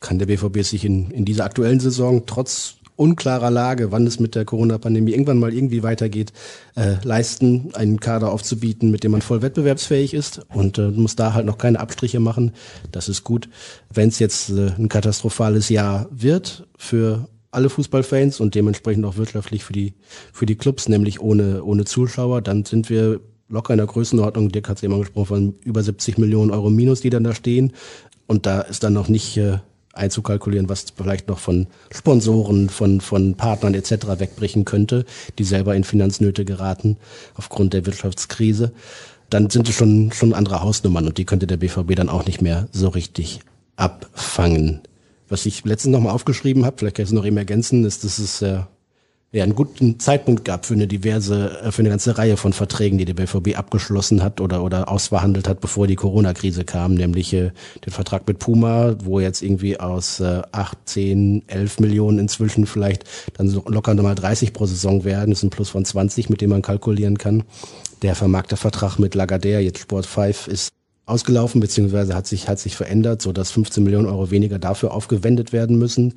kann 0.00 0.18
der 0.18 0.26
BVB 0.26 0.62
sich 0.62 0.84
in, 0.84 1.10
in 1.10 1.24
dieser 1.24 1.44
aktuellen 1.44 1.80
Saison 1.80 2.24
trotz 2.26 2.76
unklarer 2.96 3.50
Lage, 3.50 3.90
wann 3.90 4.06
es 4.06 4.20
mit 4.20 4.34
der 4.34 4.44
Corona-Pandemie 4.44 5.12
irgendwann 5.12 5.38
mal 5.38 5.52
irgendwie 5.52 5.82
weitergeht, 5.82 6.32
äh, 6.76 6.94
leisten, 7.02 7.70
einen 7.74 7.98
Kader 7.98 8.30
aufzubieten, 8.30 8.90
mit 8.90 9.02
dem 9.02 9.10
man 9.10 9.22
voll 9.22 9.42
wettbewerbsfähig 9.42 10.14
ist 10.14 10.42
und 10.54 10.78
äh, 10.78 10.90
muss 10.90 11.16
da 11.16 11.34
halt 11.34 11.46
noch 11.46 11.58
keine 11.58 11.80
Abstriche 11.80 12.20
machen. 12.20 12.52
Das 12.92 13.08
ist 13.08 13.24
gut. 13.24 13.48
Wenn 13.92 14.08
es 14.08 14.20
jetzt 14.20 14.50
äh, 14.50 14.70
ein 14.78 14.88
katastrophales 14.88 15.68
Jahr 15.70 16.06
wird 16.10 16.68
für 16.76 17.28
alle 17.54 17.70
Fußballfans 17.70 18.40
und 18.40 18.54
dementsprechend 18.54 19.04
auch 19.04 19.16
wirtschaftlich 19.16 19.64
für 19.64 19.72
die, 19.72 19.94
für 20.32 20.46
die 20.46 20.56
Clubs, 20.56 20.88
nämlich 20.88 21.20
ohne, 21.20 21.64
ohne 21.64 21.84
Zuschauer, 21.84 22.42
dann 22.42 22.64
sind 22.64 22.90
wir 22.90 23.20
locker 23.48 23.74
in 23.74 23.78
der 23.78 23.86
Größenordnung, 23.86 24.50
Dirk 24.50 24.68
hat 24.68 24.78
es 24.78 24.82
eben 24.82 24.94
angesprochen, 24.94 25.26
von 25.26 25.54
über 25.64 25.82
70 25.82 26.18
Millionen 26.18 26.50
Euro 26.50 26.70
Minus, 26.70 27.00
die 27.00 27.10
dann 27.10 27.24
da 27.24 27.34
stehen. 27.34 27.72
Und 28.26 28.46
da 28.46 28.62
ist 28.62 28.82
dann 28.82 28.94
noch 28.94 29.08
nicht 29.08 29.36
äh, 29.36 29.58
einzukalkulieren, 29.92 30.68
was 30.68 30.86
vielleicht 30.96 31.28
noch 31.28 31.38
von 31.38 31.66
Sponsoren, 31.92 32.68
von, 32.68 33.00
von 33.00 33.34
Partnern 33.34 33.74
etc. 33.74 34.18
wegbrechen 34.18 34.64
könnte, 34.64 35.04
die 35.38 35.44
selber 35.44 35.74
in 35.76 35.84
Finanznöte 35.84 36.44
geraten 36.44 36.96
aufgrund 37.34 37.74
der 37.74 37.86
Wirtschaftskrise. 37.86 38.72
Dann 39.30 39.50
sind 39.50 39.68
es 39.68 39.74
schon, 39.74 40.12
schon 40.12 40.34
andere 40.34 40.62
Hausnummern 40.62 41.06
und 41.06 41.18
die 41.18 41.24
könnte 41.24 41.46
der 41.46 41.56
BVB 41.56 41.94
dann 41.96 42.08
auch 42.08 42.26
nicht 42.26 42.42
mehr 42.42 42.68
so 42.72 42.88
richtig 42.88 43.40
abfangen. 43.76 44.80
Was 45.34 45.46
ich 45.46 45.64
letztens 45.64 45.90
nochmal 45.90 46.12
aufgeschrieben 46.12 46.64
habe, 46.64 46.76
vielleicht 46.78 46.94
kann 46.94 47.02
ich 47.02 47.08
es 47.08 47.12
noch 47.12 47.26
eben 47.26 47.36
ergänzen, 47.36 47.84
ist, 47.84 48.04
dass 48.04 48.20
es 48.20 48.40
äh, 48.40 48.60
ja, 49.32 49.42
einen 49.42 49.56
guten 49.56 49.98
Zeitpunkt 49.98 50.44
gab 50.44 50.64
für 50.64 50.74
eine 50.74 50.86
diverse, 50.86 51.60
äh, 51.60 51.72
für 51.72 51.82
eine 51.82 51.88
ganze 51.88 52.16
Reihe 52.16 52.36
von 52.36 52.52
Verträgen, 52.52 52.98
die 52.98 53.04
der 53.04 53.14
BVB 53.14 53.58
abgeschlossen 53.58 54.22
hat 54.22 54.40
oder, 54.40 54.62
oder 54.62 54.88
ausverhandelt 54.88 55.48
hat, 55.48 55.60
bevor 55.60 55.88
die 55.88 55.96
Corona-Krise 55.96 56.64
kam, 56.64 56.94
nämlich 56.94 57.32
äh, 57.32 57.50
den 57.84 57.92
Vertrag 57.92 58.28
mit 58.28 58.38
Puma, 58.38 58.94
wo 59.02 59.18
jetzt 59.18 59.42
irgendwie 59.42 59.80
aus 59.80 60.20
äh, 60.20 60.42
8, 60.52 60.78
10, 60.84 61.42
11 61.48 61.80
Millionen 61.80 62.20
inzwischen 62.20 62.64
vielleicht 62.64 63.02
dann 63.36 63.48
so 63.48 63.64
locker 63.66 63.94
nochmal 63.94 64.14
30 64.14 64.52
pro 64.52 64.66
Saison 64.66 65.02
werden. 65.02 65.30
Das 65.30 65.40
ist 65.40 65.42
ein 65.42 65.50
Plus 65.50 65.70
von 65.70 65.84
20, 65.84 66.30
mit 66.30 66.42
dem 66.42 66.50
man 66.50 66.62
kalkulieren 66.62 67.18
kann. 67.18 67.42
Der 68.02 68.14
Vermarktervertrag 68.14 69.00
mit 69.00 69.16
Lagardère, 69.16 69.58
jetzt 69.58 69.80
Sport 69.80 70.06
5, 70.06 70.46
ist 70.46 70.68
ausgelaufen, 71.06 71.60
beziehungsweise 71.60 72.14
hat 72.14 72.26
sich, 72.26 72.48
hat 72.48 72.58
sich 72.58 72.76
verändert, 72.76 73.20
so 73.20 73.32
dass 73.32 73.50
15 73.50 73.84
Millionen 73.84 74.06
Euro 74.06 74.30
weniger 74.30 74.58
dafür 74.58 74.92
aufgewendet 74.92 75.52
werden 75.52 75.78
müssen. 75.78 76.14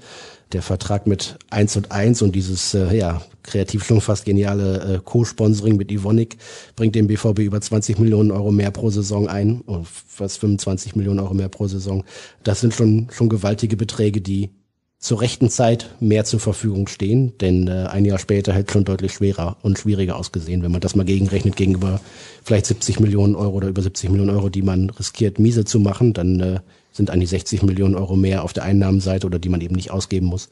Der 0.53 0.61
Vertrag 0.61 1.07
mit 1.07 1.37
1 1.49 1.75
und 1.75 1.91
1 1.91 2.21
und 2.21 2.33
dieses, 2.33 2.73
äh, 2.73 2.95
ja, 2.95 3.21
kreativ 3.43 3.83
schon 3.83 3.99
fast 3.99 4.23
geniale 4.25 4.95
äh, 4.95 4.99
Co-Sponsoring 5.03 5.75
mit 5.75 5.91
Ivonik 5.91 6.37
bringt 6.75 6.95
dem 6.95 7.07
BVB 7.07 7.39
über 7.39 7.59
20 7.59 7.99
Millionen 7.99 8.31
Euro 8.31 8.51
mehr 8.51 8.71
pro 8.71 8.89
Saison 8.89 9.27
ein, 9.27 9.61
oder 9.61 9.83
fast 9.85 10.39
25 10.39 10.95
Millionen 10.95 11.19
Euro 11.19 11.33
mehr 11.33 11.49
pro 11.49 11.67
Saison. 11.67 12.05
Das 12.43 12.61
sind 12.61 12.73
schon, 12.73 13.07
schon 13.11 13.27
gewaltige 13.27 13.75
Beträge, 13.75 14.21
die 14.21 14.51
zur 14.99 15.21
rechten 15.21 15.49
Zeit 15.49 15.91
mehr 15.99 16.25
zur 16.25 16.39
Verfügung 16.39 16.87
stehen, 16.87 17.37
denn 17.37 17.67
äh, 17.67 17.87
ein 17.89 18.03
Jahr 18.03 18.17
später 18.17 18.53
hätte 18.53 18.73
schon 18.73 18.83
deutlich 18.83 19.13
schwerer 19.13 19.57
und 19.61 19.77
schwieriger 19.77 20.15
ausgesehen, 20.15 20.63
wenn 20.63 20.71
man 20.71 20.81
das 20.81 20.95
mal 20.95 21.05
gegenrechnet 21.05 21.55
gegenüber 21.55 22.01
vielleicht 22.43 22.65
70 22.65 22.99
Millionen 22.99 23.35
Euro 23.35 23.55
oder 23.55 23.67
über 23.67 23.81
70 23.81 24.09
Millionen 24.09 24.31
Euro, 24.31 24.49
die 24.49 24.63
man 24.63 24.89
riskiert, 24.89 25.37
miese 25.37 25.65
zu 25.65 25.79
machen, 25.79 26.13
dann 26.13 26.39
äh, 26.39 26.59
sind 26.91 27.11
eigentlich 27.11 27.29
60 27.29 27.61
Millionen 27.61 27.95
Euro 27.95 28.15
mehr 28.15 28.43
auf 28.43 28.53
der 28.53 28.63
Einnahmenseite 28.63 29.27
oder 29.27 29.37
die 29.37 29.49
man 29.49 29.61
eben 29.61 29.75
nicht 29.75 29.91
ausgeben 29.91 30.25
muss. 30.25 30.49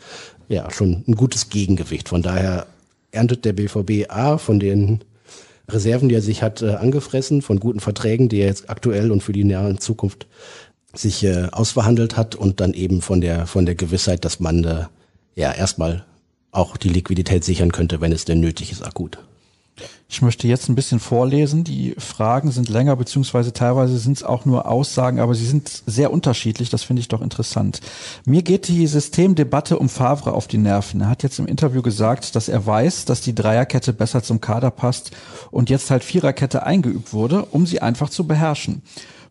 Ja, 0.48 0.70
schon 0.70 1.04
ein 1.08 1.16
gutes 1.16 1.50
Gegengewicht. 1.50 2.10
Von 2.10 2.22
daher 2.22 2.68
erntet 3.12 3.46
der 3.46 3.54
BVB 3.54 4.10
A 4.10 4.38
von 4.38 4.60
den 4.60 5.00
Reserven, 5.68 6.10
die 6.10 6.16
er 6.16 6.22
sich 6.22 6.44
hat, 6.44 6.62
äh, 6.62 6.76
angefressen, 6.76 7.42
von 7.42 7.60
guten 7.60 7.80
Verträgen, 7.80 8.30
die 8.30 8.40
er 8.40 8.48
jetzt 8.48 8.70
aktuell 8.70 9.12
und 9.12 9.24
für 9.24 9.34
die 9.34 9.44
nahe 9.44 9.78
Zukunft 9.78 10.28
sich 10.96 11.24
äh, 11.24 11.48
ausverhandelt 11.52 12.18
hat 12.18 12.36
und 12.36 12.60
dann 12.60 12.74
eben 12.74 13.02
von 13.02 13.22
der 13.22 13.48
von 13.48 13.66
der 13.66 13.76
Gewissheit, 13.76 14.26
dass 14.26 14.40
man 14.40 14.64
äh, 14.64 14.86
ja 15.36 15.52
erstmal 15.52 16.06
auch 16.52 16.78
die 16.78 16.90
Liquidität 16.90 17.44
sichern 17.44 17.72
könnte, 17.72 18.02
wenn 18.02 18.12
es 18.12 18.26
denn 18.26 18.40
nötig 18.40 18.72
ist, 18.72 18.82
akut. 18.82 19.20
Ich 20.08 20.22
möchte 20.22 20.48
jetzt 20.48 20.70
ein 20.70 20.76
bisschen 20.76 21.00
vorlesen. 21.00 21.64
Die 21.64 21.96
Fragen 21.98 22.52
sind 22.52 22.70
länger, 22.70 22.96
beziehungsweise 22.96 23.52
teilweise 23.52 23.98
sind 23.98 24.18
es 24.18 24.24
auch 24.24 24.46
nur 24.46 24.70
Aussagen, 24.70 25.20
aber 25.20 25.36
sie 25.36 25.46
sind 25.46 25.84
sehr 25.86 26.14
unterschiedlich. 26.14 26.70
Das 26.70 26.84
finde 26.84 27.02
ich 27.02 27.08
doch 27.08 27.22
interessant. 27.22 27.82
Mir 28.26 28.42
geht 28.44 28.68
die 28.68 28.88
Systemdebatte 28.88 29.78
um 29.80 29.90
Favre 29.90 30.34
auf 30.34 30.48
die 30.48 30.60
Nerven. 30.60 31.02
Er 31.02 31.10
hat 31.10 31.24
jetzt 31.24 31.40
im 31.40 31.48
Interview 31.48 31.82
gesagt, 31.82 32.36
dass 32.36 32.48
er 32.48 32.66
weiß, 32.66 33.06
dass 33.06 33.22
die 33.22 33.36
Dreierkette 33.36 33.94
besser 33.94 34.24
zum 34.24 34.40
Kader 34.40 34.72
passt 34.72 35.12
und 35.52 35.70
jetzt 35.70 35.90
halt 35.92 36.04
Viererkette 36.04 36.64
eingeübt 36.64 37.12
wurde, 37.12 37.46
um 37.46 37.66
sie 37.66 37.82
einfach 37.82 38.10
zu 38.10 38.26
beherrschen. 38.26 38.84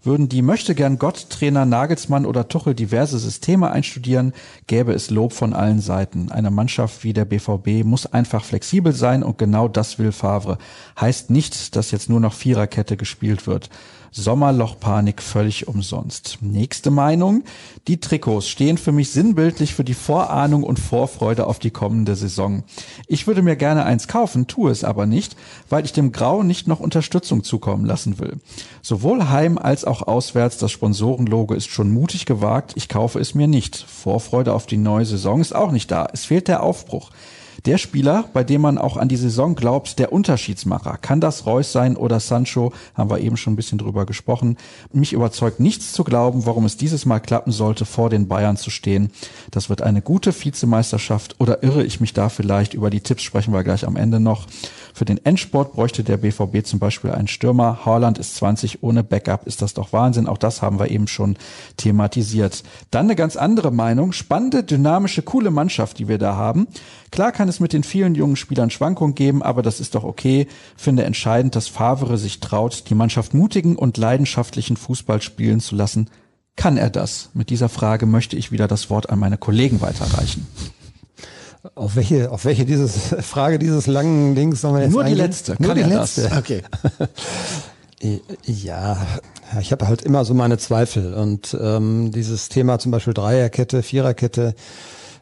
Würden 0.05 0.29
die 0.29 0.43
möchtegern 0.43 0.99
Gott-Trainer 0.99 1.65
Nagelsmann 1.65 2.27
oder 2.27 2.47
Tuchel 2.47 2.75
diverse 2.75 3.19
Systeme 3.19 3.71
einstudieren, 3.71 4.35
gäbe 4.67 4.93
es 4.93 5.09
Lob 5.09 5.33
von 5.33 5.55
allen 5.55 5.81
Seiten. 5.81 6.31
Eine 6.31 6.51
Mannschaft 6.51 7.05
wie 7.05 7.15
der 7.15 7.25
BVB 7.25 7.85
muss 7.85 8.05
einfach 8.05 8.45
flexibel 8.45 8.93
sein 8.93 9.23
und 9.23 9.39
genau 9.39 9.67
das 9.67 9.99
will 9.99 10.13
Favre. 10.13 10.59
Heißt 11.01 11.31
nicht, 11.31 11.75
dass 11.75 11.91
jetzt 11.91 12.11
nur 12.11 12.21
noch 12.21 12.35
Viererkette 12.35 12.99
gespielt 12.99 13.47
wird. 13.47 13.71
Sommerlochpanik 14.17 15.21
völlig 15.21 15.67
umsonst. 15.67 16.39
Nächste 16.41 16.93
Meinung. 16.93 17.43
Die 17.89 17.99
Trikots 17.99 18.49
stehen 18.49 18.79
für 18.79 18.93
mich 18.93 19.11
sinnbildlich 19.11 19.75
für 19.75 19.83
die 19.83 19.95
Vorahnung 19.95 20.63
und 20.63 20.79
Vorfreude 20.79 21.49
auf 21.49 21.59
die 21.59 21.73
kommende 21.73 22.15
Saison. 22.15 22.63
Ich 23.09 23.27
würde 23.27 23.43
mir 23.43 23.57
gerne 23.57 23.85
eins 23.85 24.07
kaufen, 24.07 24.47
tue 24.47 24.71
es 24.71 24.85
aber 24.85 25.07
nicht, 25.07 25.35
weil 25.69 25.85
ich 25.85 25.93
dem 25.93 26.13
Grau 26.13 26.45
nicht 26.45 26.69
noch 26.69 26.79
Unterstützung 26.79 27.43
zukommen 27.43 27.85
lassen 27.85 28.21
will. 28.21 28.39
Sowohl 28.83 29.31
heim 29.31 29.59
als 29.59 29.85
auch 29.85 30.03
auswärts, 30.03 30.59
das 30.59 30.71
Sponsorenlogo 30.71 31.53
ist 31.53 31.69
schon 31.69 31.91
mutig 31.91 32.25
gewagt, 32.25 32.75
ich 32.77 32.89
kaufe 32.89 33.19
es 33.19 33.35
mir 33.35 33.49
nicht. 33.49 33.77
Vorfreude 33.77 34.53
auf 34.53 34.67
die 34.67 34.77
neue 34.77 35.07
Saison 35.07 35.41
ist 35.41 35.57
auch 35.57 35.73
nicht 35.73 35.91
da. 35.91 36.07
Es 36.13 36.25
fehlt 36.25 36.47
der 36.47 36.63
Aufbruch. 36.63 37.11
Der 37.67 37.79
Spieler, 37.79 38.27
bei 38.35 38.45
dem 38.45 38.61
man 38.61 38.77
auch 38.77 38.99
an 38.99 39.09
die 39.09 39.17
Saison 39.17 39.55
glaubt, 39.55 39.99
der 39.99 40.13
Unterschiedsmacher. 40.13 40.99
Kann 41.01 41.23
das 41.23 41.47
Reus 41.47 41.73
sein 41.73 41.97
oder 41.97 42.21
Sancho? 42.21 42.75
Haben 42.95 43.09
wir 43.09 43.21
eben 43.21 43.39
schon 43.39 43.55
ein 43.55 43.57
bisschen 43.57 43.79
drüber 43.79 44.05
gesprochen. 44.05 44.59
Mich 44.93 45.15
überzeugt 45.15 45.61
nichts 45.61 45.93
zu 45.93 46.05
glauben, 46.05 46.45
warum 46.45 46.67
es 46.67 46.77
dieses 46.77 47.07
Mal 47.07 47.21
klappen 47.21 47.53
sollte, 47.53 47.87
vor 47.87 48.11
den 48.11 48.29
Bayern 48.29 48.59
zu 48.59 48.69
stehen. 48.69 49.11
Das 49.51 49.71
wird 49.71 49.81
eine 49.81 50.03
gute 50.03 50.35
Vizemeisterschaft 50.39 51.37
oder 51.39 51.63
irre 51.63 51.85
ich 51.85 52.01
mich 52.01 52.13
da 52.13 52.29
vielleicht? 52.29 52.75
Über 52.75 52.91
die 52.91 53.01
Tipps 53.01 53.23
sprechen 53.23 53.55
wir 53.55 53.65
gleich 53.65 53.87
am 53.87 53.97
Ende 53.97 54.21
noch. 54.21 54.47
Für 54.93 55.07
den 55.07 55.25
Endsport 55.25 55.73
bräuchte 55.73 56.05
der 56.05 56.19
BVB 56.19 56.67
zum 56.67 56.79
Beispiel 56.79 57.13
einen 57.13 57.29
Stürmer. 57.29 57.87
Haaland 57.87 58.19
ist 58.19 58.37
20, 58.37 58.83
ohne 58.83 59.03
Backup 59.03 59.47
ist 59.47 59.63
das 59.63 59.73
doch 59.73 59.95
Wahnsinn. 59.95 60.29
Auch 60.29 60.39
das 60.39 60.61
haben 60.61 60.79
wir 60.79 60.91
eben 60.91 61.09
schon 61.09 61.37
thematisiert. 61.79 62.63
Dann 62.91 63.07
eine 63.07 63.17
ganz 63.17 63.37
andere 63.37 63.73
Meinung. 63.73 64.13
Spannende, 64.13 64.63
dynamische, 64.63 65.23
coole 65.23 65.51
Mannschaft, 65.51 65.99
die 65.99 66.09
wir 66.09 66.19
da 66.19 66.37
haben. 66.37 66.69
Klar 67.11 67.33
kann 67.33 67.49
es 67.49 67.54
mit 67.61 67.73
den 67.73 67.83
vielen 67.83 68.15
jungen 68.15 68.37
Spielern 68.37 68.71
Schwankungen 68.71 69.15
geben, 69.15 69.43
aber 69.43 69.63
das 69.63 69.81
ist 69.81 69.95
doch 69.95 70.05
okay. 70.05 70.47
Finde 70.77 71.05
entscheidend, 71.05 71.57
dass 71.57 71.69
Favre 71.69 72.19
sich 72.19 72.41
traut, 72.41 72.85
die 72.91 72.95
Mannschaft 72.95 73.35
mutigen 73.35 73.77
und 73.77 73.97
leidenschaftlichen 73.97 74.77
Fußball 74.77 75.21
spielen 75.23 75.61
zu 75.61 75.75
lassen. 75.75 76.11
Kann 76.57 76.77
er 76.77 76.91
das? 76.91 77.31
Mit 77.35 77.51
dieser 77.51 77.69
Frage 77.69 78.07
möchte 78.07 78.37
ich 78.37 78.53
wieder 78.53 78.69
das 78.69 78.89
Wort 78.91 79.11
an 79.11 79.19
meine 79.19 79.39
Kollegen 79.39 79.81
weiterreichen. 79.81 80.47
Auf 81.75 81.97
welche, 81.97 82.31
auf 82.31 82.45
welche 82.45 82.65
dieses 82.67 83.15
Frage 83.21 83.59
dieses 83.59 83.87
langen 83.87 84.35
Dings 84.35 84.61
sollen 84.61 84.75
wir 84.75 84.83
jetzt 84.83 84.93
Nur 84.93 85.03
die 85.05 85.11
eingehen? 85.11 85.27
letzte. 85.27 85.57
Nur 85.59 85.69
Kann 85.69 85.77
die 85.77 85.83
er 85.83 85.89
letzte. 86.01 86.23
das? 86.29 86.39
Okay. 86.39 86.63
Ja, 88.45 88.99
ich 89.61 89.73
habe 89.73 89.89
halt 89.89 90.03
immer 90.03 90.27
so 90.27 90.35
meine 90.35 90.59
Zweifel 90.59 91.15
und 91.15 91.57
ähm, 91.59 92.11
dieses 92.13 92.51
Thema 92.51 92.79
zum 92.79 92.93
Beispiel 92.93 93.15
Dreierkette, 93.15 93.83
Viererkette, 93.83 94.55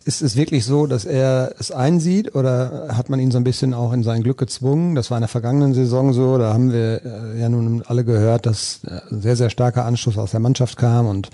ist 0.02 0.22
es 0.22 0.36
wirklich 0.36 0.64
so, 0.64 0.86
dass 0.86 1.04
er 1.04 1.54
es 1.58 1.70
einsieht 1.70 2.34
oder 2.34 2.88
hat 2.96 3.08
man 3.08 3.20
ihn 3.20 3.30
so 3.30 3.38
ein 3.38 3.44
bisschen 3.44 3.74
auch 3.74 3.92
in 3.92 4.02
sein 4.02 4.22
Glück 4.22 4.38
gezwungen? 4.38 4.94
Das 4.94 5.10
war 5.10 5.18
in 5.18 5.22
der 5.22 5.28
vergangenen 5.28 5.74
Saison 5.74 6.12
so, 6.12 6.38
da 6.38 6.52
haben 6.52 6.72
wir 6.72 7.04
äh, 7.04 7.40
ja 7.40 7.48
nun 7.48 7.82
alle 7.86 8.04
gehört, 8.04 8.46
dass 8.46 8.80
äh, 8.84 9.00
sehr, 9.10 9.36
sehr 9.36 9.50
starker 9.50 9.84
Anschluss 9.84 10.18
aus 10.18 10.32
der 10.32 10.40
Mannschaft 10.40 10.76
kam 10.76 11.06
und 11.06 11.30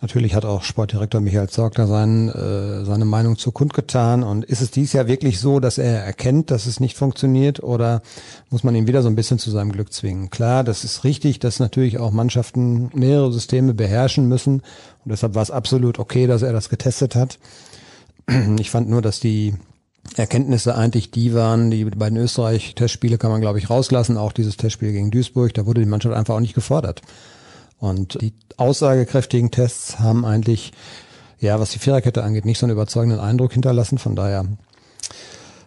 natürlich 0.00 0.34
hat 0.34 0.44
auch 0.44 0.62
Sportdirektor 0.62 1.20
Michael 1.20 1.48
Zorg 1.48 1.74
da 1.74 1.86
sein, 1.86 2.28
äh, 2.28 2.84
seine 2.84 3.04
Meinung 3.04 3.38
zu 3.38 3.50
kundgetan 3.52 4.22
und 4.22 4.44
ist 4.44 4.60
es 4.60 4.70
dies 4.70 4.92
Jahr 4.92 5.06
wirklich 5.06 5.40
so, 5.40 5.58
dass 5.58 5.78
er 5.78 6.04
erkennt, 6.04 6.50
dass 6.50 6.66
es 6.66 6.80
nicht 6.80 6.96
funktioniert 6.96 7.62
oder 7.62 8.02
muss 8.50 8.64
man 8.64 8.74
ihn 8.74 8.86
wieder 8.86 9.02
so 9.02 9.08
ein 9.08 9.16
bisschen 9.16 9.38
zu 9.38 9.50
seinem 9.50 9.72
Glück 9.72 9.92
zwingen? 9.92 10.30
Klar, 10.30 10.64
das 10.64 10.84
ist 10.84 11.04
richtig, 11.04 11.38
dass 11.38 11.60
natürlich 11.60 11.98
auch 11.98 12.10
Mannschaften 12.10 12.90
mehrere 12.94 13.32
Systeme 13.32 13.74
beherrschen 13.74 14.28
müssen 14.28 14.62
und 15.04 15.10
deshalb 15.12 15.34
war 15.34 15.42
es 15.42 15.50
absolut 15.50 15.98
okay, 15.98 16.26
dass 16.26 16.42
er 16.42 16.52
das 16.52 16.68
getestet 16.68 17.14
hat. 17.14 17.38
Ich 18.58 18.70
fand 18.70 18.88
nur, 18.88 19.02
dass 19.02 19.20
die 19.20 19.54
Erkenntnisse 20.16 20.74
eigentlich 20.74 21.10
die 21.10 21.34
waren, 21.34 21.70
die 21.70 21.84
beiden 21.84 22.18
Österreich-Testspiele 22.18 23.18
kann 23.18 23.30
man, 23.30 23.40
glaube 23.40 23.58
ich, 23.58 23.70
rauslassen. 23.70 24.16
Auch 24.16 24.32
dieses 24.32 24.56
Testspiel 24.56 24.92
gegen 24.92 25.10
Duisburg, 25.10 25.54
da 25.54 25.66
wurde 25.66 25.80
die 25.80 25.88
Mannschaft 25.88 26.14
einfach 26.14 26.34
auch 26.34 26.40
nicht 26.40 26.54
gefordert. 26.54 27.02
Und 27.78 28.20
die 28.20 28.32
aussagekräftigen 28.56 29.50
Tests 29.50 29.98
haben 29.98 30.24
eigentlich, 30.24 30.72
ja, 31.40 31.58
was 31.58 31.70
die 31.70 31.78
Viererkette 31.78 32.22
angeht, 32.22 32.44
nicht 32.44 32.58
so 32.58 32.66
einen 32.66 32.72
überzeugenden 32.72 33.20
Eindruck 33.20 33.52
hinterlassen. 33.52 33.98
Von 33.98 34.14
daher 34.14 34.46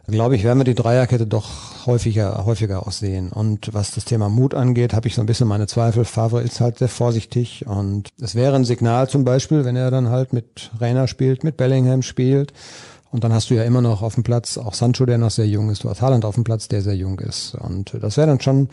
glaube 0.07 0.35
ich, 0.35 0.43
werden 0.43 0.59
wir 0.59 0.65
die 0.65 0.75
Dreierkette 0.75 1.27
doch 1.27 1.85
häufiger, 1.85 2.45
häufiger 2.45 2.87
auch 2.87 2.91
sehen. 2.91 3.31
Und 3.31 3.73
was 3.73 3.91
das 3.91 4.05
Thema 4.05 4.29
Mut 4.29 4.53
angeht, 4.53 4.93
habe 4.93 5.07
ich 5.07 5.15
so 5.15 5.21
ein 5.21 5.25
bisschen 5.25 5.47
meine 5.47 5.67
Zweifel. 5.67 6.05
Favre 6.05 6.41
ist 6.41 6.61
halt 6.61 6.77
sehr 6.77 6.87
vorsichtig 6.87 7.65
und 7.67 8.09
es 8.19 8.35
wäre 8.35 8.55
ein 8.55 8.65
Signal 8.65 9.09
zum 9.09 9.23
Beispiel, 9.23 9.65
wenn 9.65 9.75
er 9.75 9.91
dann 9.91 10.09
halt 10.09 10.33
mit 10.33 10.71
Rainer 10.79 11.07
spielt, 11.07 11.43
mit 11.43 11.57
Bellingham 11.57 12.01
spielt 12.01 12.53
Und 13.15 13.23
dann 13.23 13.31
hast 13.31 13.49
du 13.49 13.53
ja 13.53 13.63
immer 13.63 13.79
noch 13.79 14.01
auf 14.01 14.15
dem 14.15 14.23
Platz 14.23 14.57
auch 14.57 14.73
Sancho, 14.73 15.05
der 15.05 15.17
noch 15.17 15.31
sehr 15.31 15.47
jung 15.47 15.69
ist. 15.69 15.85
Du 15.85 15.89
hast 15.89 16.01
Haaland 16.01 16.25
auf 16.25 16.35
dem 16.35 16.43
Platz, 16.43 16.67
der 16.67 16.81
sehr 16.81 16.97
jung 16.97 17.17
ist. 17.19 17.55
Und 17.55 17.95
das 18.01 18.17
wäre 18.17 18.27
dann 18.27 18.41
schon 18.41 18.67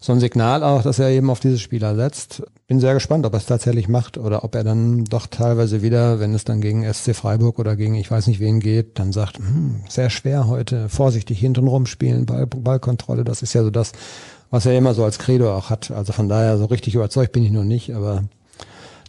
so 0.00 0.12
ein 0.12 0.20
Signal 0.20 0.62
auch, 0.62 0.82
dass 0.82 0.98
er 0.98 1.08
eben 1.08 1.30
auf 1.30 1.40
diese 1.40 1.58
Spieler 1.58 1.96
setzt. 1.96 2.42
Bin 2.66 2.78
sehr 2.78 2.92
gespannt, 2.92 3.24
ob 3.24 3.32
er 3.32 3.38
es 3.38 3.46
tatsächlich 3.46 3.88
macht 3.88 4.18
oder 4.18 4.44
ob 4.44 4.54
er 4.54 4.64
dann 4.64 5.04
doch 5.04 5.28
teilweise 5.28 5.80
wieder, 5.80 6.20
wenn 6.20 6.34
es 6.34 6.44
dann 6.44 6.60
gegen 6.60 6.84
SC 6.84 7.16
Freiburg 7.16 7.58
oder 7.58 7.74
gegen 7.74 7.94
ich 7.94 8.10
weiß 8.10 8.26
nicht 8.26 8.38
wen 8.38 8.60
geht, 8.60 8.98
dann 8.98 9.14
sagt, 9.14 9.38
hm, 9.38 9.76
sehr 9.88 10.10
schwer 10.10 10.46
heute, 10.46 10.90
vorsichtig 10.90 11.38
hinten 11.38 11.66
rumspielen, 11.66 12.26
Ball, 12.26 12.46
Ballkontrolle. 12.46 13.24
Das 13.24 13.40
ist 13.40 13.54
ja 13.54 13.62
so 13.62 13.70
das, 13.70 13.92
was 14.50 14.66
er 14.66 14.76
immer 14.76 14.92
so 14.92 15.04
als 15.04 15.18
Credo 15.18 15.56
auch 15.56 15.70
hat. 15.70 15.90
Also 15.90 16.12
von 16.12 16.28
daher 16.28 16.58
so 16.58 16.66
richtig 16.66 16.94
überzeugt 16.94 17.32
bin 17.32 17.44
ich 17.44 17.50
noch 17.50 17.64
nicht, 17.64 17.94
aber 17.94 18.24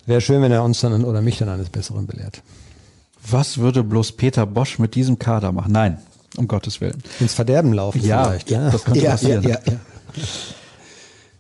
wäre 0.06 0.22
schön, 0.22 0.42
wenn 0.42 0.54
er 0.54 0.64
uns 0.64 0.80
dann 0.80 1.04
oder 1.04 1.22
mich 1.22 1.40
dann 1.40 1.50
eines 1.50 1.68
Besseren 1.68 2.08
belehrt. 2.08 2.42
Was 3.30 3.58
würde 3.58 3.84
bloß 3.84 4.14
Peter 4.14 4.46
Bosch 4.46 4.80
mit 4.80 4.96
diesem 4.96 5.20
Kader 5.20 5.52
machen? 5.52 5.72
Nein, 5.72 5.98
um 6.38 6.48
Gottes 6.48 6.80
Willen. 6.80 7.04
Ins 7.20 7.34
Verderben 7.34 7.74
laufen 7.74 8.02
ja, 8.02 8.24
vielleicht. 8.24 8.50
Ja, 8.50 8.70
das 8.70 8.84
könnte 8.86 9.02
ja, 9.02 9.12
passieren. 9.12 9.44
Ja, 9.44 9.60
ja, 9.66 9.74
ja. 9.74 10.24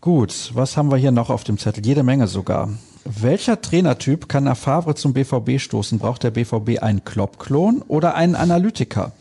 Gut, 0.01 0.51
was 0.53 0.75
haben 0.75 0.91
wir 0.91 0.97
hier 0.97 1.11
noch 1.11 1.29
auf 1.29 1.43
dem 1.43 1.57
Zettel? 1.57 1.85
Jede 1.85 2.03
Menge 2.03 2.27
sogar. 2.27 2.69
Welcher 3.05 3.61
Trainertyp 3.61 4.27
kann 4.27 4.43
nach 4.43 4.57
Favre 4.57 4.95
zum 4.95 5.13
BVB 5.13 5.59
stoßen? 5.59 5.97
Braucht 5.97 6.23
der 6.23 6.31
BVB 6.31 6.81
einen 6.81 7.05
Klopp-Klon 7.05 7.83
oder 7.88 8.15
einen 8.15 8.35
Analytiker? 8.35 9.13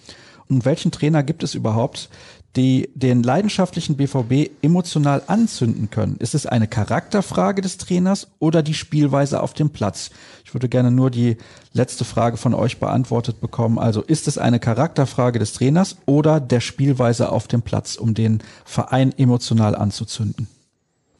Und 0.48 0.64
welchen 0.64 0.90
Trainer 0.90 1.22
gibt 1.22 1.42
es 1.42 1.54
überhaupt, 1.54 2.08
die 2.56 2.88
den 2.94 3.22
leidenschaftlichen 3.22 3.96
BVB 3.96 4.50
emotional 4.62 5.22
anzünden 5.26 5.90
können? 5.90 6.16
Ist 6.18 6.34
es 6.34 6.46
eine 6.46 6.66
Charakterfrage 6.66 7.60
des 7.60 7.76
Trainers 7.76 8.28
oder 8.38 8.62
die 8.62 8.74
Spielweise 8.74 9.42
auf 9.42 9.52
dem 9.52 9.70
Platz? 9.70 10.10
Ich 10.56 10.62
würde 10.62 10.70
gerne 10.70 10.90
nur 10.90 11.10
die 11.10 11.36
letzte 11.74 12.06
Frage 12.06 12.38
von 12.38 12.54
euch 12.54 12.78
beantwortet 12.80 13.42
bekommen. 13.42 13.78
Also 13.78 14.00
ist 14.00 14.26
es 14.26 14.38
eine 14.38 14.58
Charakterfrage 14.58 15.38
des 15.38 15.52
Trainers 15.52 15.98
oder 16.06 16.40
der 16.40 16.60
Spielweise 16.60 17.30
auf 17.30 17.46
dem 17.46 17.60
Platz, 17.60 17.96
um 17.96 18.14
den 18.14 18.42
Verein 18.64 19.12
emotional 19.18 19.74
anzuzünden? 19.76 20.48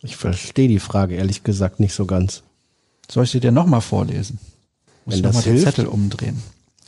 Ich 0.01 0.16
verstehe 0.16 0.68
die 0.68 0.78
Frage 0.78 1.16
ehrlich 1.16 1.45
gesagt 1.45 1.80
nicht 1.80 1.93
so 1.93 2.07
ganz. 2.07 2.45
Soll 3.11 3.24
ich 3.24 3.30
sie 3.30 3.41
dir 3.41 3.53
nochmal 3.53 3.82
vorlesen? 3.82 4.39
Muss 5.05 5.12
Wenn 5.12 5.18
ich 5.18 5.22
noch 5.22 5.32
das 5.34 5.45
mal 5.45 5.53
den. 5.53 5.62
Zettel 5.62 5.87
umdrehen. 5.87 6.43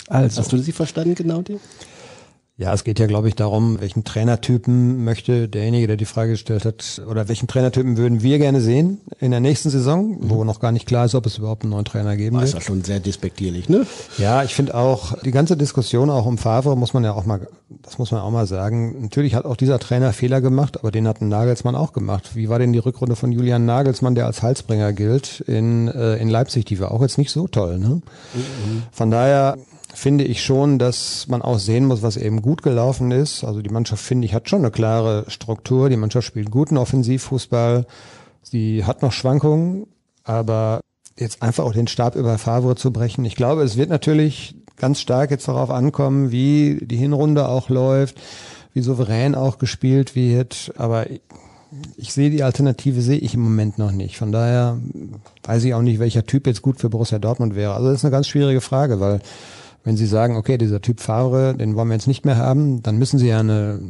Also, 0.06 0.40
Hast 0.40 0.50
du 0.50 0.56
sie 0.56 0.72
verstanden, 0.72 1.16
genau 1.16 1.42
die? 1.42 1.60
Ja, 2.60 2.74
es 2.74 2.82
geht 2.82 2.98
ja, 2.98 3.06
glaube 3.06 3.28
ich, 3.28 3.36
darum, 3.36 3.80
welchen 3.80 4.02
Trainertypen 4.02 5.04
möchte 5.04 5.48
derjenige, 5.48 5.86
der 5.86 5.96
die 5.96 6.04
Frage 6.04 6.32
gestellt 6.32 6.64
hat, 6.64 7.00
oder 7.08 7.28
welchen 7.28 7.46
Trainertypen 7.46 7.96
würden 7.96 8.20
wir 8.20 8.38
gerne 8.38 8.60
sehen 8.60 9.00
in 9.20 9.30
der 9.30 9.38
nächsten 9.38 9.70
Saison, 9.70 10.16
wo 10.22 10.42
noch 10.42 10.58
gar 10.58 10.72
nicht 10.72 10.84
klar 10.84 11.04
ist, 11.04 11.14
ob 11.14 11.24
es 11.26 11.38
überhaupt 11.38 11.62
einen 11.62 11.70
neuen 11.70 11.84
Trainer 11.84 12.16
geben 12.16 12.34
War 12.34 12.42
ist 12.42 12.54
wird. 12.54 12.64
ja 12.64 12.66
schon 12.66 12.82
sehr 12.82 12.98
despektierlich, 12.98 13.68
ne? 13.68 13.86
Ja, 14.18 14.42
ich 14.42 14.56
finde 14.56 14.74
auch, 14.74 15.16
die 15.22 15.30
ganze 15.30 15.56
Diskussion 15.56 16.10
auch 16.10 16.26
um 16.26 16.36
Favre 16.36 16.76
muss 16.76 16.94
man 16.94 17.04
ja 17.04 17.12
auch 17.12 17.26
mal, 17.26 17.46
das 17.82 17.98
muss 17.98 18.10
man 18.10 18.22
auch 18.22 18.32
mal 18.32 18.48
sagen. 18.48 19.02
Natürlich 19.02 19.36
hat 19.36 19.44
auch 19.44 19.56
dieser 19.56 19.78
Trainer 19.78 20.12
Fehler 20.12 20.40
gemacht, 20.40 20.80
aber 20.80 20.90
den 20.90 21.06
hat 21.06 21.20
ein 21.20 21.28
Nagelsmann 21.28 21.76
auch 21.76 21.92
gemacht. 21.92 22.34
Wie 22.34 22.48
war 22.48 22.58
denn 22.58 22.72
die 22.72 22.80
Rückrunde 22.80 23.14
von 23.14 23.30
Julian 23.30 23.66
Nagelsmann, 23.66 24.16
der 24.16 24.26
als 24.26 24.42
Halsbringer 24.42 24.92
gilt, 24.92 25.44
in, 25.46 25.86
äh, 25.86 26.16
in 26.16 26.28
Leipzig? 26.28 26.64
Die 26.64 26.80
war 26.80 26.90
auch 26.90 27.02
jetzt 27.02 27.18
nicht 27.18 27.30
so 27.30 27.46
toll, 27.46 27.78
ne? 27.78 28.02
Von 28.90 29.12
daher 29.12 29.58
finde 29.94 30.24
ich 30.24 30.42
schon, 30.42 30.78
dass 30.78 31.26
man 31.28 31.42
auch 31.42 31.58
sehen 31.58 31.86
muss, 31.86 32.02
was 32.02 32.16
eben 32.16 32.42
gut 32.42 32.62
gelaufen 32.62 33.10
ist. 33.10 33.44
Also 33.44 33.62
die 33.62 33.70
Mannschaft, 33.70 34.04
finde 34.04 34.26
ich, 34.26 34.34
hat 34.34 34.48
schon 34.48 34.60
eine 34.60 34.70
klare 34.70 35.24
Struktur. 35.28 35.88
Die 35.88 35.96
Mannschaft 35.96 36.26
spielt 36.26 36.50
guten 36.50 36.76
Offensivfußball. 36.76 37.86
Sie 38.42 38.84
hat 38.84 39.02
noch 39.02 39.12
Schwankungen, 39.12 39.86
aber 40.24 40.80
jetzt 41.16 41.42
einfach 41.42 41.64
auch 41.64 41.72
den 41.72 41.88
Stab 41.88 42.16
über 42.16 42.38
Favre 42.38 42.76
zu 42.76 42.92
brechen. 42.92 43.24
Ich 43.24 43.34
glaube, 43.34 43.62
es 43.62 43.76
wird 43.76 43.90
natürlich 43.90 44.54
ganz 44.76 45.00
stark 45.00 45.30
jetzt 45.30 45.48
darauf 45.48 45.70
ankommen, 45.70 46.30
wie 46.30 46.78
die 46.82 46.96
Hinrunde 46.96 47.48
auch 47.48 47.68
läuft, 47.68 48.20
wie 48.74 48.80
souverän 48.80 49.34
auch 49.34 49.58
gespielt 49.58 50.14
wird. 50.14 50.72
Aber 50.76 51.10
ich, 51.10 51.20
ich 51.96 52.12
sehe 52.12 52.30
die 52.30 52.42
Alternative 52.42 53.00
sehe 53.02 53.18
ich 53.18 53.34
im 53.34 53.40
Moment 53.40 53.78
noch 53.78 53.90
nicht. 53.90 54.16
Von 54.16 54.32
daher 54.32 54.78
weiß 55.42 55.64
ich 55.64 55.74
auch 55.74 55.82
nicht, 55.82 55.98
welcher 55.98 56.24
Typ 56.24 56.46
jetzt 56.46 56.62
gut 56.62 56.78
für 56.78 56.88
Borussia 56.88 57.18
Dortmund 57.18 57.56
wäre. 57.56 57.74
Also 57.74 57.88
das 57.88 57.98
ist 57.98 58.04
eine 58.04 58.12
ganz 58.12 58.28
schwierige 58.28 58.60
Frage, 58.60 59.00
weil 59.00 59.20
wenn 59.84 59.96
Sie 59.96 60.06
sagen, 60.06 60.36
okay, 60.36 60.58
dieser 60.58 60.82
Typ 60.82 61.00
Favre, 61.00 61.54
den 61.54 61.74
wollen 61.74 61.88
wir 61.88 61.94
jetzt 61.94 62.08
nicht 62.08 62.24
mehr 62.24 62.36
haben, 62.36 62.82
dann 62.82 62.98
müssen 62.98 63.18
Sie 63.18 63.28
ja 63.28 63.40
eine, 63.40 63.80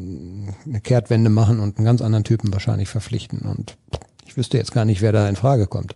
eine 0.66 0.80
Kehrtwende 0.80 1.30
machen 1.30 1.60
und 1.60 1.78
einen 1.78 1.84
ganz 1.84 2.02
anderen 2.02 2.24
Typen 2.24 2.52
wahrscheinlich 2.52 2.88
verpflichten. 2.88 3.40
Und 3.40 3.76
ich 4.26 4.36
wüsste 4.36 4.58
jetzt 4.58 4.72
gar 4.72 4.84
nicht, 4.84 5.02
wer 5.02 5.12
da 5.12 5.28
in 5.28 5.36
Frage 5.36 5.66
kommt. 5.66 5.94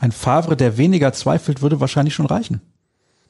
ein 0.00 0.12
Favre, 0.12 0.56
der 0.56 0.76
weniger 0.76 1.12
zweifelt, 1.12 1.62
würde 1.62 1.80
wahrscheinlich 1.80 2.14
schon 2.14 2.26
reichen. 2.26 2.60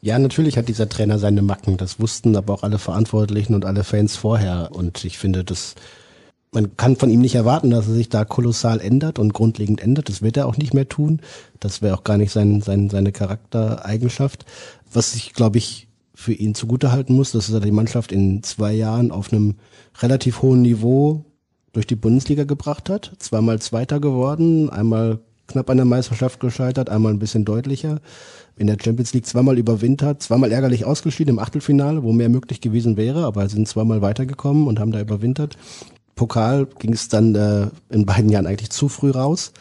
Ja, 0.05 0.18
natürlich 0.18 0.59
hat 0.59 0.68
dieser 0.68 0.88
Trainer 0.88 1.18
seine 1.18 1.40
Macken. 1.40 1.78
Das 1.78 1.99
wussten 1.99 2.36
aber 2.36 2.53
auch 2.53 2.62
alle 2.62 2.78
Verantwortlichen 2.78 3.55
und 3.55 3.64
alle 3.64 3.84
Fans 3.84 4.16
vorher. 4.16 4.68
Und 4.72 5.03
ich 5.07 5.16
finde, 5.16 5.45
das, 5.45 5.76
man 6.55 6.77
kann 6.77 6.97
von 6.97 7.11
ihm 7.11 7.21
nicht 7.21 7.35
erwarten, 7.35 7.71
dass 7.71 7.89
er 7.89 7.95
sich 7.95 8.09
da 8.09 8.25
kolossal 8.25 8.81
ändert 8.81 9.19
und 9.19 9.35
grundlegend 9.35 9.83
ändert. 9.83 10.09
Das 10.09 10.23
wird 10.23 10.37
er 10.37 10.47
auch 10.47 10.57
nicht 10.57 10.73
mehr 10.73 10.89
tun. 10.89 11.21
Das 11.59 11.83
wäre 11.83 11.95
auch 11.95 12.05
gar 12.05 12.17
nicht 12.17 12.33
sein, 12.33 12.61
sein, 12.63 12.89
seine 12.91 13.13
Charaktereigenschaft. 13.13 14.47
Was 14.93 15.15
ich, 15.17 15.35
glaube 15.35 15.59
ich, 15.59 15.89
für 16.15 16.33
ihn 16.33 16.55
zugutehalten 16.55 17.15
muss, 17.15 17.33
dass 17.33 17.51
er 17.51 17.61
die 17.61 17.73
Mannschaft 17.73 18.13
in 18.13 18.45
zwei 18.45 18.73
Jahren 18.73 19.11
auf 19.11 19.33
einem 19.33 19.57
relativ 20.01 20.43
hohen 20.43 20.63
Niveau 20.63 21.25
durch 21.73 21.89
die 21.89 21.97
Bundesliga 21.97 22.45
gebracht 22.45 22.89
hat. 22.89 23.13
Zweimal 23.19 23.61
Zweiter 23.61 23.99
geworden, 23.99 24.71
einmal 24.71 25.19
knapp 25.49 25.69
an 25.69 25.77
der 25.77 25.87
Meisterschaft 25.87 26.39
gescheitert, 26.39 26.89
einmal 26.89 27.13
ein 27.13 27.19
bisschen 27.19 27.45
deutlicher. 27.45 28.01
In 28.57 28.69
der 28.69 28.77
Champions 28.81 29.13
League 29.13 29.27
zweimal 29.27 29.59
überwintert, 29.59 30.23
zweimal 30.23 30.53
ärgerlich 30.53 30.85
ausgeschieden 30.85 31.35
im 31.35 31.39
Achtelfinale, 31.41 32.05
wo 32.05 32.13
mehr 32.13 32.29
möglich 32.29 32.61
gewesen 32.61 32.97
wäre, 32.97 33.25
aber 33.25 33.49
sind 33.49 33.67
zweimal 33.67 34.01
weitergekommen 34.01 34.69
und 34.69 34.79
haben 34.79 34.93
da 34.93 35.01
überwintert. 35.01 35.57
Pokal 36.15 36.67
ging 36.79 36.93
es 36.93 37.09
dann 37.09 37.35
äh, 37.35 37.69
in 37.91 38.07
beiden 38.07 38.31
Jahren 38.31 38.47
eigentlich 38.47 38.71
zu 38.71 38.89
früh 38.89 39.11
raus. 39.11 39.53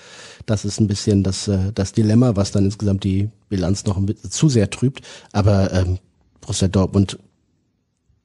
Das 0.45 0.65
ist 0.65 0.79
ein 0.79 0.87
bisschen 0.87 1.23
das, 1.23 1.47
äh, 1.47 1.71
das 1.73 1.93
Dilemma, 1.93 2.35
was 2.35 2.51
dann 2.51 2.65
insgesamt 2.65 3.03
die 3.03 3.29
Bilanz 3.49 3.85
noch 3.85 3.97
ein 3.97 4.05
bisschen 4.05 4.31
zu 4.31 4.49
sehr 4.49 4.69
trübt. 4.69 5.01
Aber 5.31 5.73
ähm, 5.73 5.99
Borussia 6.41 6.67
Dortmund 6.67 7.17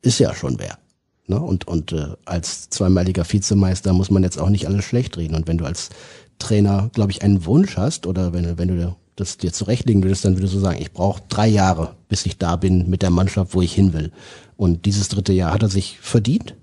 ist 0.03 0.19
ja 0.19 0.35
schon 0.35 0.59
wer. 0.59 0.79
Ne? 1.27 1.41
Und, 1.41 1.69
und 1.69 1.93
äh, 1.93 2.09
als 2.25 2.71
zweimaliger 2.71 3.31
Vizemeister 3.31 3.93
muss 3.93 4.11
man 4.11 4.23
jetzt 4.23 4.41
auch 4.41 4.51
nicht 4.51 4.67
alles 4.67 4.85
schlecht 4.85 5.17
reden. 5.17 5.35
Und 5.35 5.47
wenn 5.47 5.59
du 5.59 5.65
als 5.65 5.91
Trainer, 6.39 6.91
glaube 6.93 7.13
ich, 7.13 7.23
einen 7.23 7.45
Wunsch 7.45 7.77
hast 7.77 8.07
oder 8.07 8.33
wenn, 8.33 8.59
wenn 8.59 8.69
du 8.69 8.97
das 9.17 9.37
dir 9.37 9.53
zurechtlegen 9.53 10.03
würdest, 10.03 10.25
dann 10.25 10.37
würdest 10.37 10.55
du 10.55 10.59
sagen, 10.59 10.81
ich 10.81 10.93
brauche 10.93 11.23
drei 11.29 11.49
Jahre, 11.49 11.97
bis 12.09 12.25
ich 12.27 12.39
da 12.39 12.57
bin 12.57 12.89
mit 12.89 13.03
der 13.03 13.11
Mannschaft, 13.11 13.55
wo 13.55 13.63
ich 13.63 13.75
hin 13.75 13.93
will. 13.93 14.13
Und 14.57 14.87
dieses 14.87 15.09
dritte 15.09 15.33
Jahr 15.33 15.53
hat 15.53 15.63
er 15.63 15.69
sich 15.69 15.99
verdient. 16.01 16.55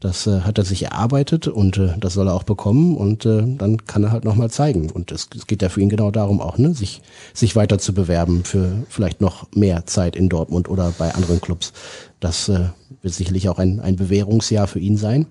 Das 0.00 0.26
äh, 0.26 0.40
hat 0.40 0.56
er 0.56 0.64
sich 0.64 0.84
erarbeitet 0.84 1.46
und 1.46 1.76
äh, 1.76 1.92
das 2.00 2.14
soll 2.14 2.28
er 2.28 2.34
auch 2.34 2.42
bekommen 2.42 2.96
und 2.96 3.26
äh, 3.26 3.44
dann 3.46 3.84
kann 3.84 4.02
er 4.02 4.12
halt 4.12 4.24
nochmal 4.24 4.50
zeigen. 4.50 4.90
Und 4.90 5.12
es, 5.12 5.28
es 5.36 5.46
geht 5.46 5.60
ja 5.60 5.68
für 5.68 5.82
ihn 5.82 5.90
genau 5.90 6.10
darum 6.10 6.40
auch, 6.40 6.56
ne, 6.56 6.72
sich, 6.72 7.02
sich 7.34 7.54
weiter 7.54 7.78
zu 7.78 7.92
bewerben 7.92 8.44
für 8.44 8.84
vielleicht 8.88 9.20
noch 9.20 9.46
mehr 9.54 9.84
Zeit 9.84 10.16
in 10.16 10.30
Dortmund 10.30 10.70
oder 10.70 10.92
bei 10.96 11.14
anderen 11.14 11.42
Clubs. 11.42 11.74
Das 12.18 12.48
äh, 12.48 12.70
wird 13.02 13.12
sicherlich 13.12 13.50
auch 13.50 13.58
ein, 13.58 13.78
ein 13.78 13.96
Bewährungsjahr 13.96 14.66
für 14.66 14.80
ihn 14.80 14.96
sein. 14.96 15.26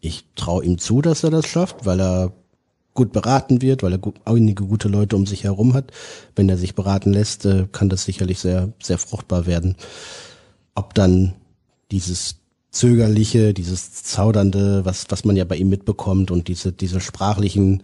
Ich 0.00 0.24
traue 0.34 0.64
ihm 0.64 0.78
zu, 0.78 1.00
dass 1.00 1.22
er 1.22 1.30
das 1.30 1.46
schafft, 1.46 1.86
weil 1.86 2.00
er 2.00 2.32
gut 2.94 3.12
beraten 3.12 3.62
wird, 3.62 3.84
weil 3.84 3.92
er 3.92 3.98
gut, 3.98 4.16
einige 4.24 4.64
gute 4.64 4.88
Leute 4.88 5.14
um 5.14 5.26
sich 5.26 5.44
herum 5.44 5.74
hat. 5.74 5.92
Wenn 6.34 6.48
er 6.48 6.56
sich 6.56 6.74
beraten 6.74 7.12
lässt, 7.12 7.44
äh, 7.46 7.68
kann 7.70 7.88
das 7.88 8.02
sicherlich 8.02 8.40
sehr, 8.40 8.72
sehr 8.82 8.98
fruchtbar 8.98 9.46
werden. 9.46 9.76
Ob 10.74 10.94
dann 10.94 11.34
dieses 11.92 12.40
zögerliche, 12.70 13.54
dieses 13.54 14.02
zaudernde, 14.04 14.84
was, 14.84 15.06
was 15.08 15.24
man 15.24 15.36
ja 15.36 15.44
bei 15.44 15.56
ihm 15.56 15.68
mitbekommt 15.68 16.30
und 16.30 16.48
diese, 16.48 16.72
diese 16.72 17.00
sprachlichen, 17.00 17.82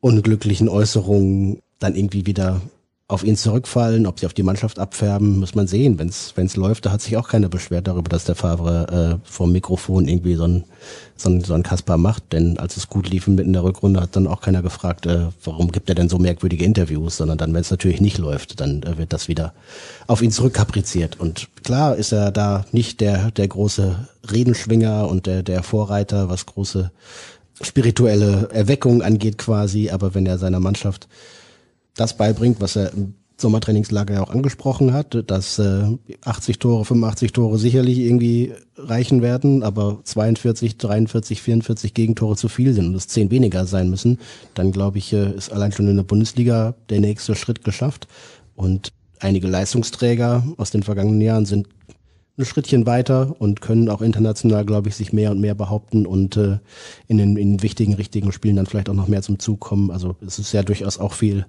unglücklichen 0.00 0.68
Äußerungen 0.68 1.60
dann 1.78 1.94
irgendwie 1.94 2.26
wieder 2.26 2.60
auf 3.06 3.22
ihn 3.22 3.36
zurückfallen, 3.36 4.06
ob 4.06 4.18
sie 4.18 4.24
auf 4.24 4.32
die 4.32 4.42
Mannschaft 4.42 4.78
abfärben, 4.78 5.38
muss 5.38 5.54
man 5.54 5.66
sehen. 5.66 5.98
Wenn 5.98 6.08
es 6.08 6.56
läuft, 6.56 6.86
da 6.86 6.90
hat 6.90 7.02
sich 7.02 7.18
auch 7.18 7.28
keiner 7.28 7.50
beschwert 7.50 7.86
darüber, 7.86 8.08
dass 8.08 8.24
der 8.24 8.34
Favre 8.34 9.20
äh, 9.22 9.30
vom 9.30 9.52
Mikrofon 9.52 10.08
irgendwie 10.08 10.36
so 10.36 10.44
ein, 10.44 10.64
so 11.14 11.28
ein, 11.28 11.44
so 11.44 11.52
ein 11.52 11.62
Kasper 11.62 11.98
macht. 11.98 12.32
Denn 12.32 12.58
als 12.58 12.78
es 12.78 12.88
gut 12.88 13.10
lief 13.10 13.26
mitten 13.26 13.48
in 13.48 13.52
der 13.52 13.62
Rückrunde, 13.62 14.00
hat 14.00 14.16
dann 14.16 14.26
auch 14.26 14.40
keiner 14.40 14.62
gefragt, 14.62 15.04
äh, 15.04 15.26
warum 15.44 15.70
gibt 15.70 15.90
er 15.90 15.94
denn 15.94 16.08
so 16.08 16.18
merkwürdige 16.18 16.64
Interviews, 16.64 17.18
sondern 17.18 17.36
dann, 17.36 17.52
wenn 17.52 17.60
es 17.60 17.70
natürlich 17.70 18.00
nicht 18.00 18.16
läuft, 18.16 18.60
dann 18.60 18.82
äh, 18.82 18.96
wird 18.96 19.12
das 19.12 19.28
wieder 19.28 19.52
auf 20.06 20.22
ihn 20.22 20.30
zurückkapriziert. 20.30 21.20
Und 21.20 21.48
klar 21.62 21.96
ist 21.96 22.10
er 22.10 22.32
da 22.32 22.64
nicht 22.72 23.02
der, 23.02 23.30
der 23.32 23.48
große 23.48 24.08
Redenschwinger 24.30 25.08
und 25.08 25.26
der, 25.26 25.42
der 25.42 25.62
Vorreiter, 25.62 26.30
was 26.30 26.46
große 26.46 26.90
spirituelle 27.60 28.48
Erweckung 28.50 29.02
angeht 29.02 29.36
quasi, 29.36 29.90
aber 29.90 30.14
wenn 30.14 30.24
er 30.24 30.38
seiner 30.38 30.58
Mannschaft 30.58 31.06
das 31.94 32.16
beibringt, 32.16 32.60
was 32.60 32.76
er 32.76 32.92
im 32.92 33.14
Sommertrainingslager 33.36 34.14
ja 34.14 34.22
auch 34.22 34.30
angesprochen 34.30 34.92
hat, 34.92 35.24
dass 35.28 35.58
äh, 35.58 35.84
80 36.24 36.58
Tore, 36.60 36.84
85 36.84 37.32
Tore 37.32 37.58
sicherlich 37.58 37.98
irgendwie 37.98 38.52
reichen 38.76 39.22
werden, 39.22 39.62
aber 39.64 39.98
42, 40.04 40.78
43, 40.78 41.42
44 41.42 41.94
Gegentore 41.94 42.36
zu 42.36 42.48
viel 42.48 42.72
sind 42.72 42.86
und 42.86 42.94
es 42.94 43.08
10 43.08 43.30
weniger 43.30 43.66
sein 43.66 43.90
müssen, 43.90 44.18
dann 44.54 44.70
glaube 44.70 44.98
ich, 44.98 45.12
äh, 45.12 45.32
ist 45.32 45.52
allein 45.52 45.72
schon 45.72 45.88
in 45.88 45.96
der 45.96 46.04
Bundesliga 46.04 46.74
der 46.90 47.00
nächste 47.00 47.34
Schritt 47.34 47.64
geschafft. 47.64 48.06
Und 48.54 48.92
einige 49.18 49.48
Leistungsträger 49.48 50.44
aus 50.56 50.70
den 50.70 50.84
vergangenen 50.84 51.20
Jahren 51.20 51.44
sind 51.44 51.68
ein 52.38 52.44
Schrittchen 52.44 52.86
weiter 52.86 53.34
und 53.38 53.60
können 53.60 53.88
auch 53.88 54.00
international, 54.00 54.64
glaube 54.64 54.88
ich, 54.88 54.96
sich 54.96 55.12
mehr 55.12 55.32
und 55.32 55.40
mehr 55.40 55.54
behaupten 55.56 56.06
und 56.06 56.36
äh, 56.36 56.58
in, 57.08 57.18
den, 57.18 57.36
in 57.36 57.62
wichtigen, 57.62 57.94
richtigen 57.94 58.30
Spielen 58.30 58.56
dann 58.56 58.66
vielleicht 58.66 58.88
auch 58.88 58.94
noch 58.94 59.08
mehr 59.08 59.22
zum 59.22 59.40
Zug 59.40 59.60
kommen. 59.60 59.90
Also 59.90 60.16
es 60.24 60.38
ist 60.38 60.52
ja 60.52 60.62
durchaus 60.62 60.98
auch 60.98 61.12
viel 61.12 61.46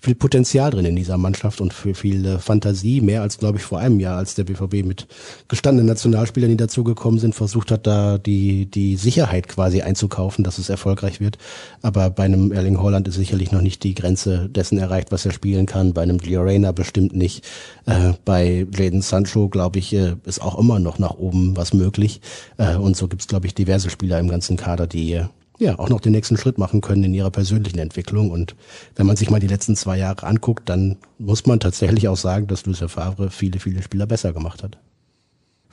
viel 0.00 0.14
Potenzial 0.14 0.70
drin 0.70 0.84
in 0.84 0.94
dieser 0.94 1.18
Mannschaft 1.18 1.60
und 1.60 1.72
für 1.72 1.94
viel 1.94 2.24
äh, 2.24 2.38
Fantasie, 2.38 3.00
mehr 3.00 3.22
als, 3.22 3.38
glaube 3.38 3.58
ich, 3.58 3.64
vor 3.64 3.80
einem 3.80 3.98
Jahr, 3.98 4.16
als 4.16 4.36
der 4.36 4.44
BVB 4.44 4.86
mit 4.86 5.08
gestandenen 5.48 5.86
Nationalspielern, 5.86 6.50
die 6.50 6.56
dazugekommen 6.56 7.18
sind, 7.18 7.34
versucht 7.34 7.72
hat, 7.72 7.86
da 7.86 8.16
die, 8.16 8.66
die 8.66 8.96
Sicherheit 8.96 9.48
quasi 9.48 9.82
einzukaufen, 9.82 10.44
dass 10.44 10.58
es 10.58 10.68
erfolgreich 10.68 11.18
wird. 11.18 11.38
Aber 11.82 12.10
bei 12.10 12.24
einem 12.24 12.52
Erling 12.52 12.80
Holland 12.80 13.08
ist 13.08 13.16
sicherlich 13.16 13.50
noch 13.50 13.60
nicht 13.60 13.82
die 13.82 13.94
Grenze 13.94 14.48
dessen 14.48 14.78
erreicht, 14.78 15.10
was 15.10 15.26
er 15.26 15.32
spielen 15.32 15.66
kann. 15.66 15.94
Bei 15.94 16.02
einem 16.02 16.18
Gio 16.18 16.42
Reyna 16.42 16.70
bestimmt 16.70 17.16
nicht. 17.16 17.44
Äh, 17.86 18.12
bei 18.24 18.66
Jaden 18.72 19.02
Sancho, 19.02 19.48
glaube 19.48 19.80
ich, 19.80 19.92
äh, 19.92 20.14
ist 20.24 20.40
auch 20.40 20.58
immer 20.58 20.78
noch 20.78 21.00
nach 21.00 21.18
oben 21.18 21.56
was 21.56 21.72
möglich. 21.72 22.20
Äh, 22.56 22.76
und 22.76 22.96
so 22.96 23.08
gibt's 23.08 23.26
glaube 23.26 23.46
ich, 23.46 23.54
diverse 23.54 23.90
Spieler 23.90 24.20
im 24.20 24.28
ganzen 24.28 24.56
Kader, 24.56 24.86
die 24.86 25.22
ja, 25.58 25.78
auch 25.78 25.88
noch 25.88 26.00
den 26.00 26.12
nächsten 26.12 26.36
Schritt 26.36 26.56
machen 26.56 26.80
können 26.80 27.04
in 27.04 27.14
ihrer 27.14 27.30
persönlichen 27.30 27.78
Entwicklung. 27.78 28.30
Und 28.30 28.54
wenn 28.94 29.06
man 29.06 29.16
sich 29.16 29.28
mal 29.28 29.40
die 29.40 29.48
letzten 29.48 29.76
zwei 29.76 29.98
Jahre 29.98 30.26
anguckt, 30.26 30.68
dann 30.68 30.96
muss 31.18 31.46
man 31.46 31.60
tatsächlich 31.60 32.08
auch 32.08 32.16
sagen, 32.16 32.46
dass 32.46 32.64
Lucien 32.64 32.88
Favre 32.88 33.30
viele, 33.30 33.58
viele 33.58 33.82
Spieler 33.82 34.06
besser 34.06 34.32
gemacht 34.32 34.62
hat. 34.62 34.78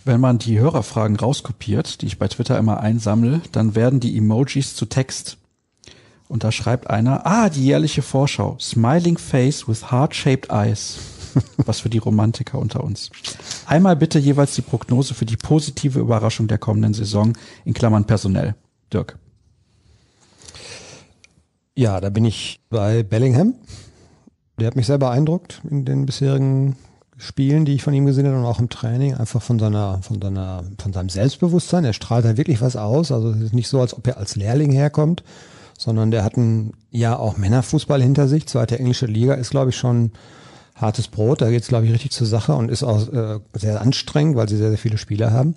Wenn 0.04 0.22
man 0.22 0.40
die 0.40 0.60
Hörerfragen 0.60 1.16
rauskopiert, 1.16 2.02
die 2.02 2.08
ich 2.08 2.20
bei 2.20 2.28
Twitter 2.28 2.58
immer 2.58 2.80
einsammle, 2.80 3.42
dann 3.52 3.76
werden 3.76 4.00
die 4.00 4.18
Emojis 4.18 4.76
zu 4.76 4.86
Text. 4.86 5.38
Und 6.28 6.44
da 6.44 6.52
schreibt 6.52 6.90
einer, 6.90 7.26
ah, 7.26 7.50
die 7.50 7.66
jährliche 7.66 8.02
Vorschau, 8.02 8.58
Smiling 8.60 9.18
Face 9.18 9.68
with 9.68 9.92
Heart-Shaped 9.92 10.52
Eyes. 10.52 10.98
Was 11.58 11.82
für 11.82 11.90
die 11.90 11.98
Romantiker 11.98 12.58
unter 12.58 12.84
uns. 12.84 13.12
Einmal 13.66 13.96
bitte 13.96 14.18
jeweils 14.18 14.56
die 14.56 14.62
Prognose 14.62 15.14
für 15.14 15.26
die 15.26 15.38
positive 15.38 16.00
Überraschung 16.00 16.48
der 16.48 16.58
kommenden 16.58 16.94
Saison, 16.94 17.34
in 17.66 17.74
Klammern 17.74 18.06
personell. 18.06 18.56
Dirk. 18.94 19.20
Ja, 21.78 22.00
da 22.00 22.10
bin 22.10 22.24
ich 22.24 22.62
bei 22.70 23.04
Bellingham. 23.04 23.54
Der 24.58 24.68
hat 24.68 24.78
mich 24.78 24.88
sehr 24.88 24.98
beeindruckt 24.98 25.62
in 25.70 25.84
den 25.84 26.06
bisherigen 26.06 26.78
Spielen, 27.18 27.66
die 27.66 27.74
ich 27.74 27.84
von 27.84 27.94
ihm 27.94 28.06
gesehen 28.06 28.26
habe 28.28 28.38
und 28.38 28.46
auch 28.46 28.60
im 28.60 28.70
Training, 28.70 29.16
einfach 29.16 29.42
von 29.42 29.60
seiner, 29.60 30.02
von 30.02 30.22
seiner, 30.22 30.64
von 30.78 30.94
seinem 30.94 31.10
Selbstbewusstsein. 31.10 31.84
Er 31.84 31.94
strahlt 31.94 32.24
da 32.24 32.38
wirklich 32.38 32.62
was 32.62 32.78
aus. 32.78 33.12
Also 33.12 33.32
es 33.32 33.42
ist 33.42 33.54
nicht 33.54 33.68
so, 33.68 33.82
als 33.82 33.94
ob 33.94 34.08
er 34.08 34.18
als 34.18 34.38
Lehrling 34.38 34.72
herkommt, 34.72 35.24
sondern 35.78 36.12
der 36.12 36.24
hat 36.24 36.38
ein 36.38 36.72
ja 36.92 37.18
auch 37.18 37.36
Männerfußball 37.38 38.02
hinter 38.02 38.30
sich. 38.30 38.48
Zweite 38.48 38.80
englische 38.80 39.06
Liga 39.06 39.34
ist, 39.34 39.50
glaube 39.50 39.72
ich, 39.72 39.78
schon 39.78 40.12
hartes 40.76 41.10
Brot. 41.10 41.42
Da 41.42 41.50
geht 41.50 41.64
es, 41.64 41.68
glaube 41.68 41.86
ich, 41.86 41.92
richtig 41.92 42.12
zur 42.12 42.28
Sache 42.28 42.54
und 42.54 42.72
ist 42.72 42.84
auch 42.84 43.12
äh, 43.12 43.40
sehr 43.54 43.82
anstrengend, 43.82 44.38
weil 44.38 44.48
sie 44.48 44.58
sehr, 44.58 44.70
sehr 44.70 44.78
viele 44.78 44.98
Spieler 44.98 45.32
haben. 45.32 45.56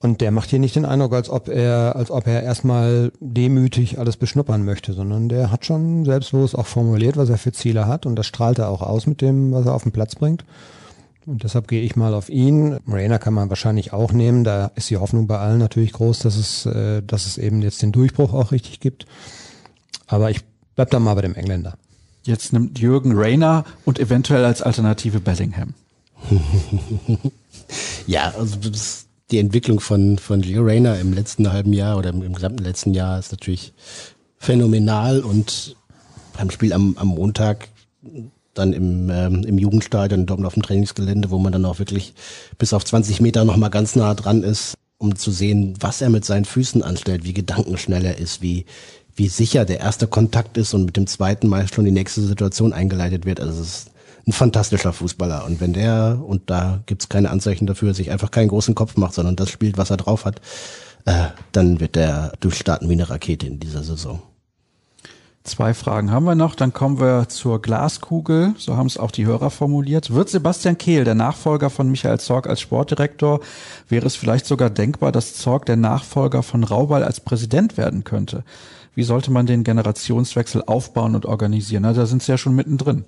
Und 0.00 0.20
der 0.20 0.30
macht 0.30 0.50
hier 0.50 0.60
nicht 0.60 0.76
den 0.76 0.84
Eindruck, 0.84 1.12
als 1.12 1.28
ob 1.28 1.48
er, 1.48 1.96
als 1.96 2.10
ob 2.10 2.26
er 2.28 2.44
erstmal 2.44 3.10
demütig 3.18 3.98
alles 3.98 4.16
beschnuppern 4.16 4.64
möchte, 4.64 4.92
sondern 4.92 5.28
der 5.28 5.50
hat 5.50 5.64
schon 5.64 6.04
selbstbewusst 6.04 6.56
auch 6.56 6.66
formuliert, 6.66 7.16
was 7.16 7.30
er 7.30 7.38
für 7.38 7.50
Ziele 7.50 7.88
hat 7.88 8.06
und 8.06 8.14
das 8.14 8.26
strahlt 8.26 8.58
er 8.58 8.68
auch 8.68 8.82
aus 8.82 9.08
mit 9.08 9.20
dem, 9.20 9.50
was 9.52 9.66
er 9.66 9.74
auf 9.74 9.82
den 9.82 9.92
Platz 9.92 10.14
bringt. 10.14 10.44
Und 11.26 11.42
deshalb 11.42 11.68
gehe 11.68 11.82
ich 11.82 11.96
mal 11.96 12.14
auf 12.14 12.30
ihn. 12.30 12.78
Rainer 12.86 13.18
kann 13.18 13.34
man 13.34 13.50
wahrscheinlich 13.50 13.92
auch 13.92 14.12
nehmen. 14.12 14.44
Da 14.44 14.70
ist 14.76 14.88
die 14.88 14.96
Hoffnung 14.96 15.26
bei 15.26 15.38
allen 15.38 15.58
natürlich 15.58 15.92
groß, 15.92 16.20
dass 16.20 16.36
es, 16.36 16.64
äh, 16.64 17.02
dass 17.02 17.26
es 17.26 17.36
eben 17.36 17.60
jetzt 17.60 17.82
den 17.82 17.92
Durchbruch 17.92 18.32
auch 18.32 18.50
richtig 18.50 18.80
gibt. 18.80 19.04
Aber 20.06 20.30
ich 20.30 20.40
bleib 20.74 20.90
da 20.90 21.00
mal 21.00 21.14
bei 21.14 21.22
dem 21.22 21.34
Engländer. 21.34 21.76
Jetzt 22.22 22.54
nimmt 22.54 22.78
Jürgen 22.78 23.12
Rayner 23.14 23.64
und 23.84 23.98
eventuell 23.98 24.44
als 24.44 24.62
Alternative 24.62 25.20
Bellingham. 25.20 25.74
ja, 28.06 28.32
also 28.34 28.56
das 28.56 29.07
die 29.30 29.38
Entwicklung 29.38 29.80
von, 29.80 30.18
von 30.18 30.40
Leo 30.40 30.62
Rayner 30.62 30.98
im 30.98 31.12
letzten 31.12 31.52
halben 31.52 31.72
Jahr 31.72 31.98
oder 31.98 32.10
im, 32.10 32.22
im 32.22 32.34
gesamten 32.34 32.64
letzten 32.64 32.94
Jahr 32.94 33.18
ist 33.18 33.32
natürlich 33.32 33.72
phänomenal 34.38 35.20
und 35.20 35.76
beim 36.36 36.50
Spiel 36.50 36.72
am, 36.72 36.96
am 36.98 37.08
Montag 37.08 37.68
dann 38.54 38.72
im, 38.72 39.10
ähm, 39.10 39.44
im 39.44 39.58
Jugendstadion 39.58 40.26
dort 40.26 40.44
auf 40.44 40.54
dem 40.54 40.62
Trainingsgelände, 40.62 41.30
wo 41.30 41.38
man 41.38 41.52
dann 41.52 41.64
auch 41.64 41.78
wirklich 41.78 42.14
bis 42.58 42.72
auf 42.72 42.84
20 42.84 43.20
Meter 43.20 43.44
nochmal 43.44 43.70
ganz 43.70 43.96
nah 43.96 44.14
dran 44.14 44.42
ist, 44.42 44.74
um 44.98 45.16
zu 45.16 45.30
sehen, 45.30 45.74
was 45.80 46.00
er 46.00 46.10
mit 46.10 46.24
seinen 46.24 46.44
Füßen 46.44 46.82
anstellt, 46.82 47.24
wie 47.24 47.34
gedankenschnell 47.34 48.04
er 48.04 48.18
ist, 48.18 48.42
wie, 48.42 48.66
wie 49.14 49.28
sicher 49.28 49.64
der 49.64 49.80
erste 49.80 50.06
Kontakt 50.06 50.56
ist 50.56 50.74
und 50.74 50.86
mit 50.86 50.96
dem 50.96 51.06
zweiten 51.06 51.48
Mal 51.48 51.68
schon 51.68 51.84
die 51.84 51.90
nächste 51.90 52.22
Situation 52.22 52.72
eingeleitet 52.72 53.26
wird. 53.26 53.40
Also 53.40 53.60
es 53.60 53.68
ist 53.68 53.90
ein 54.28 54.32
fantastischer 54.32 54.92
Fußballer. 54.92 55.44
Und 55.46 55.60
wenn 55.60 55.72
der, 55.72 56.20
und 56.24 56.50
da 56.50 56.80
gibt's 56.86 57.08
keine 57.08 57.30
Anzeichen 57.30 57.66
dafür, 57.66 57.94
sich 57.94 58.10
einfach 58.10 58.30
keinen 58.30 58.48
großen 58.48 58.74
Kopf 58.74 58.96
macht, 58.96 59.14
sondern 59.14 59.36
das 59.36 59.50
spielt, 59.50 59.78
was 59.78 59.90
er 59.90 59.96
drauf 59.96 60.26
hat, 60.26 60.40
äh, 61.06 61.28
dann 61.52 61.80
wird 61.80 61.96
der 61.96 62.32
durchstarten 62.40 62.88
wie 62.88 62.92
eine 62.92 63.08
Rakete 63.08 63.46
in 63.46 63.58
dieser 63.58 63.82
Saison. 63.82 64.20
Zwei 65.44 65.72
Fragen 65.72 66.10
haben 66.10 66.26
wir 66.26 66.34
noch, 66.34 66.54
dann 66.54 66.74
kommen 66.74 67.00
wir 67.00 67.30
zur 67.30 67.62
Glaskugel, 67.62 68.54
so 68.58 68.76
haben 68.76 68.86
es 68.86 68.98
auch 68.98 69.10
die 69.10 69.24
Hörer 69.24 69.48
formuliert. 69.48 70.12
Wird 70.12 70.28
Sebastian 70.28 70.76
Kehl, 70.76 71.04
der 71.04 71.14
Nachfolger 71.14 71.70
von 71.70 71.88
Michael 71.88 72.20
Zorg 72.20 72.46
als 72.46 72.60
Sportdirektor, 72.60 73.40
wäre 73.88 74.04
es 74.04 74.14
vielleicht 74.14 74.44
sogar 74.44 74.68
denkbar, 74.68 75.10
dass 75.10 75.36
Zorg 75.36 75.64
der 75.64 75.76
Nachfolger 75.76 76.42
von 76.42 76.64
Raubal 76.64 77.02
als 77.02 77.20
Präsident 77.20 77.78
werden 77.78 78.04
könnte? 78.04 78.44
Wie 78.94 79.04
sollte 79.04 79.30
man 79.30 79.46
den 79.46 79.64
Generationswechsel 79.64 80.64
aufbauen 80.66 81.14
und 81.14 81.24
organisieren? 81.24 81.84
Na, 81.84 81.94
da 81.94 82.04
sind 82.04 82.22
Sie 82.22 82.30
ja 82.30 82.36
schon 82.36 82.54
mittendrin. 82.54 83.06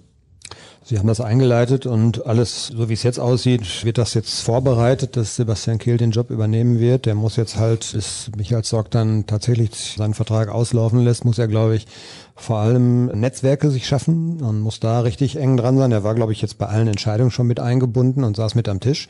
Sie 0.91 0.99
haben 0.99 1.07
das 1.07 1.21
eingeleitet 1.21 1.87
und 1.87 2.27
alles, 2.27 2.67
so 2.67 2.89
wie 2.89 2.95
es 2.95 3.05
jetzt 3.05 3.21
aussieht, 3.21 3.85
wird 3.85 3.97
das 3.97 4.13
jetzt 4.15 4.41
vorbereitet, 4.41 5.17
dass 5.17 5.37
Sebastian 5.37 5.79
Kehl 5.79 5.99
den 5.99 6.11
Job 6.11 6.31
übernehmen 6.31 6.81
wird. 6.81 7.07
Der 7.07 7.15
muss 7.15 7.37
jetzt 7.37 7.59
halt, 7.59 7.93
bis 7.93 8.29
Michael 8.37 8.65
Zorg 8.65 8.91
dann 8.91 9.25
tatsächlich 9.25 9.95
seinen 9.97 10.15
Vertrag 10.15 10.49
auslaufen 10.49 10.99
lässt, 11.05 11.25
muss 11.25 11.39
er, 11.39 11.47
glaube 11.47 11.77
ich, 11.77 11.87
vor 12.35 12.59
allem 12.59 13.07
Netzwerke 13.07 13.71
sich 13.71 13.87
schaffen 13.87 14.43
und 14.43 14.59
muss 14.59 14.81
da 14.81 14.99
richtig 15.03 15.37
eng 15.37 15.57
dran 15.57 15.79
sein. 15.79 15.93
Er 15.93 16.03
war, 16.03 16.17
glaube 16.17 16.33
ich, 16.33 16.43
jetzt 16.43 16.59
bei 16.59 16.67
allen 16.67 16.89
Entscheidungen 16.89 17.31
schon 17.31 17.47
mit 17.47 17.61
eingebunden 17.61 18.25
und 18.25 18.35
saß 18.35 18.57
mit 18.57 18.69
am 18.69 18.81
Tisch. 18.81 19.07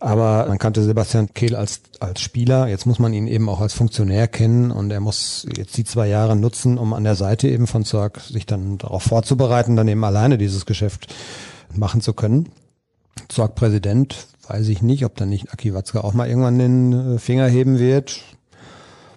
Aber 0.00 0.46
man 0.46 0.58
kannte 0.58 0.84
Sebastian 0.84 1.34
Kehl 1.34 1.56
als, 1.56 1.80
als 1.98 2.20
Spieler. 2.20 2.68
Jetzt 2.68 2.86
muss 2.86 3.00
man 3.00 3.12
ihn 3.12 3.26
eben 3.26 3.48
auch 3.48 3.60
als 3.60 3.74
Funktionär 3.74 4.28
kennen 4.28 4.70
und 4.70 4.92
er 4.92 5.00
muss 5.00 5.46
jetzt 5.56 5.76
die 5.76 5.84
zwei 5.84 6.06
Jahre 6.06 6.36
nutzen, 6.36 6.78
um 6.78 6.92
an 6.92 7.04
der 7.04 7.16
Seite 7.16 7.48
eben 7.48 7.66
von 7.66 7.84
Zorg 7.84 8.20
sich 8.20 8.46
dann 8.46 8.78
darauf 8.78 9.02
vorzubereiten, 9.02 9.74
dann 9.74 9.88
eben 9.88 10.04
alleine 10.04 10.38
dieses 10.38 10.66
Geschäft 10.66 11.12
machen 11.74 12.00
zu 12.00 12.12
können. 12.12 12.48
Zorg 13.28 13.56
Präsident, 13.56 14.28
weiß 14.46 14.68
ich 14.68 14.82
nicht, 14.82 15.04
ob 15.04 15.16
dann 15.16 15.30
nicht 15.30 15.52
Aki 15.52 15.74
Watzke 15.74 16.04
auch 16.04 16.12
mal 16.12 16.28
irgendwann 16.28 16.58
den 16.58 17.16
äh, 17.16 17.18
Finger 17.18 17.48
heben 17.48 17.80
wird. 17.80 18.20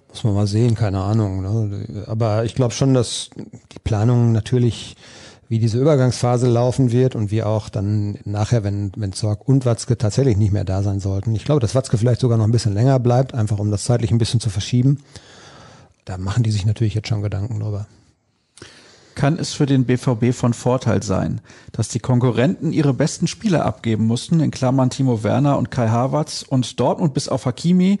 Muss 0.08 0.24
man 0.24 0.34
mal 0.34 0.46
sehen, 0.46 0.74
keine 0.74 1.00
Ahnung. 1.00 1.42
Ne? 1.42 2.04
Aber 2.06 2.44
ich 2.44 2.54
glaube 2.54 2.74
schon, 2.74 2.92
dass 2.92 3.30
die 3.36 3.78
Planung 3.78 4.32
natürlich 4.32 4.96
wie 5.52 5.58
diese 5.58 5.78
Übergangsphase 5.78 6.48
laufen 6.48 6.92
wird 6.92 7.14
und 7.14 7.30
wie 7.30 7.42
auch 7.42 7.68
dann 7.68 8.16
nachher, 8.24 8.64
wenn, 8.64 8.90
wenn 8.96 9.12
Zorg 9.12 9.46
und 9.46 9.66
Watzke 9.66 9.98
tatsächlich 9.98 10.38
nicht 10.38 10.50
mehr 10.50 10.64
da 10.64 10.82
sein 10.82 10.98
sollten. 10.98 11.34
Ich 11.34 11.44
glaube, 11.44 11.60
dass 11.60 11.74
Watzke 11.74 11.98
vielleicht 11.98 12.22
sogar 12.22 12.38
noch 12.38 12.46
ein 12.46 12.52
bisschen 12.52 12.72
länger 12.72 12.98
bleibt, 12.98 13.34
einfach 13.34 13.58
um 13.58 13.70
das 13.70 13.84
zeitlich 13.84 14.10
ein 14.12 14.16
bisschen 14.16 14.40
zu 14.40 14.48
verschieben. 14.48 15.00
Da 16.06 16.16
machen 16.16 16.42
die 16.42 16.50
sich 16.50 16.64
natürlich 16.64 16.94
jetzt 16.94 17.08
schon 17.08 17.20
Gedanken 17.20 17.60
drüber. 17.60 17.86
Kann 19.14 19.38
es 19.38 19.52
für 19.52 19.66
den 19.66 19.84
BVB 19.84 20.32
von 20.32 20.54
Vorteil 20.54 21.02
sein, 21.02 21.42
dass 21.70 21.88
die 21.88 22.00
Konkurrenten 22.00 22.72
ihre 22.72 22.94
besten 22.94 23.26
Spieler 23.26 23.66
abgeben 23.66 24.06
mussten, 24.06 24.40
in 24.40 24.52
Klammern 24.52 24.88
Timo 24.88 25.22
Werner 25.22 25.58
und 25.58 25.70
Kai 25.70 25.88
Havertz 25.90 26.46
und 26.48 26.80
Dortmund 26.80 27.12
bis 27.12 27.28
auf 27.28 27.44
Hakimi, 27.44 27.98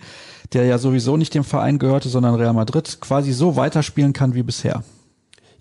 der 0.54 0.64
ja 0.64 0.78
sowieso 0.78 1.18
nicht 1.18 1.34
dem 1.34 1.44
Verein 1.44 1.78
gehörte, 1.78 2.08
sondern 2.08 2.34
Real 2.34 2.54
Madrid, 2.54 2.96
quasi 3.02 3.32
so 3.32 3.56
weiterspielen 3.56 4.14
kann 4.14 4.32
wie 4.32 4.42
bisher? 4.42 4.84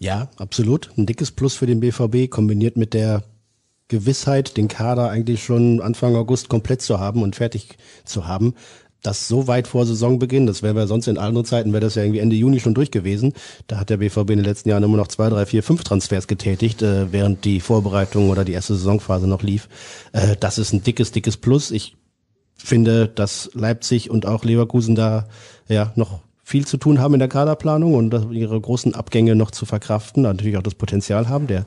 Ja, 0.02 0.30
absolut. 0.38 0.89
Ein 0.97 1.06
dickes 1.06 1.30
Plus 1.30 1.54
für 1.54 1.68
den 1.68 1.80
BVB, 1.80 2.28
kombiniert 2.28 2.76
mit 2.76 2.95
der 2.95 3.24
Gewissheit, 3.88 4.58
den 4.58 4.68
Kader 4.68 5.12
eigentlich 5.12 5.43
schon 5.43 5.80
Anfang 5.80 6.16
August 6.16 6.49
komplett 6.49 6.82
zu 6.82 6.99
haben 6.99 7.22
und 7.22 7.36
fertig 7.36 7.78
zu 8.04 8.26
haben. 8.26 8.56
Das 9.04 9.28
so 9.28 9.45
weit 9.45 9.68
vor 9.68 9.86
Saisonbeginn, 9.86 10.47
das 10.47 10.64
wäre 10.64 10.88
sonst 10.88 11.08
in 11.08 11.20
anderen 11.20 11.45
Zeiten, 11.45 11.72
wäre 11.72 11.82
das 11.82 11.93
ja 11.93 12.02
irgendwie 12.02 12.20
Ende 12.20 12.36
Juni 12.36 12.60
schon 12.60 12.74
durch 12.74 12.89
gewesen. 12.89 13.34
Da 13.68 13.78
hat 13.78 13.91
der 13.91 13.97
BVB 13.97 14.32
in 14.32 14.38
den 14.38 14.45
letzten 14.45 14.70
Jahren 14.70 14.82
immer 14.82 14.97
noch 14.97 15.08
zwei, 15.08 15.30
drei, 15.30 15.45
vier, 15.45 15.62
fünf 15.62 15.84
Transfers 15.84 16.26
getätigt, 16.26 16.82
äh, 16.82 17.12
während 17.12 17.45
die 17.45 17.60
Vorbereitung 17.60 18.32
oder 18.32 18.43
die 18.43 18.54
erste 18.54 18.74
Saisonphase 18.74 19.28
noch 19.28 19.43
lief. 19.43 19.70
Äh, 20.14 20.36
das 20.39 20.58
ist 20.58 20.74
ein 20.74 20.82
dickes, 20.82 21.12
dickes 21.12 21.38
Plus. 21.38 21.70
Ich 21.70 21.95
finde, 22.56 23.08
dass 23.08 23.52
Leipzig 23.54 24.10
und 24.10 24.26
auch 24.26 24.45
Leverkusen 24.45 24.95
da 24.95 25.28
ja 25.68 25.93
noch 25.95 26.22
viel 26.52 26.68
zu 26.68 26.78
tun 26.78 26.99
haben 26.99 27.14
in 27.14 27.20
der 27.20 27.30
Kaderplanung 27.30 27.93
und 27.93 28.14
ihre 28.34 28.60
großen 28.60 28.93
Abgänge 28.93 29.36
noch 29.36 29.52
zu 29.52 29.66
verkraften, 29.66 30.24
natürlich 30.24 30.58
auch 30.58 30.64
das 30.64 30.76
Potenzial 30.76 31.30
haben, 31.30 31.47
der 31.47 31.66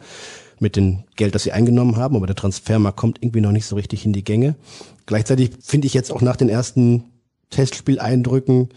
mit 0.60 0.76
dem 0.76 1.04
Geld, 1.16 1.34
das 1.34 1.44
sie 1.44 1.52
eingenommen 1.52 1.96
haben, 1.96 2.16
aber 2.16 2.26
der 2.26 2.36
Transfermarkt 2.36 2.98
kommt 2.98 3.18
irgendwie 3.22 3.40
noch 3.40 3.50
nicht 3.50 3.64
so 3.64 3.76
richtig 3.76 4.04
in 4.04 4.12
die 4.12 4.22
Gänge. 4.22 4.56
Gleichzeitig 5.06 5.52
finde 5.60 5.86
ich 5.86 5.94
jetzt 5.94 6.12
auch 6.12 6.20
nach 6.20 6.36
den 6.36 6.50
ersten 6.50 7.04
Testspieleindrücken, 7.48 8.68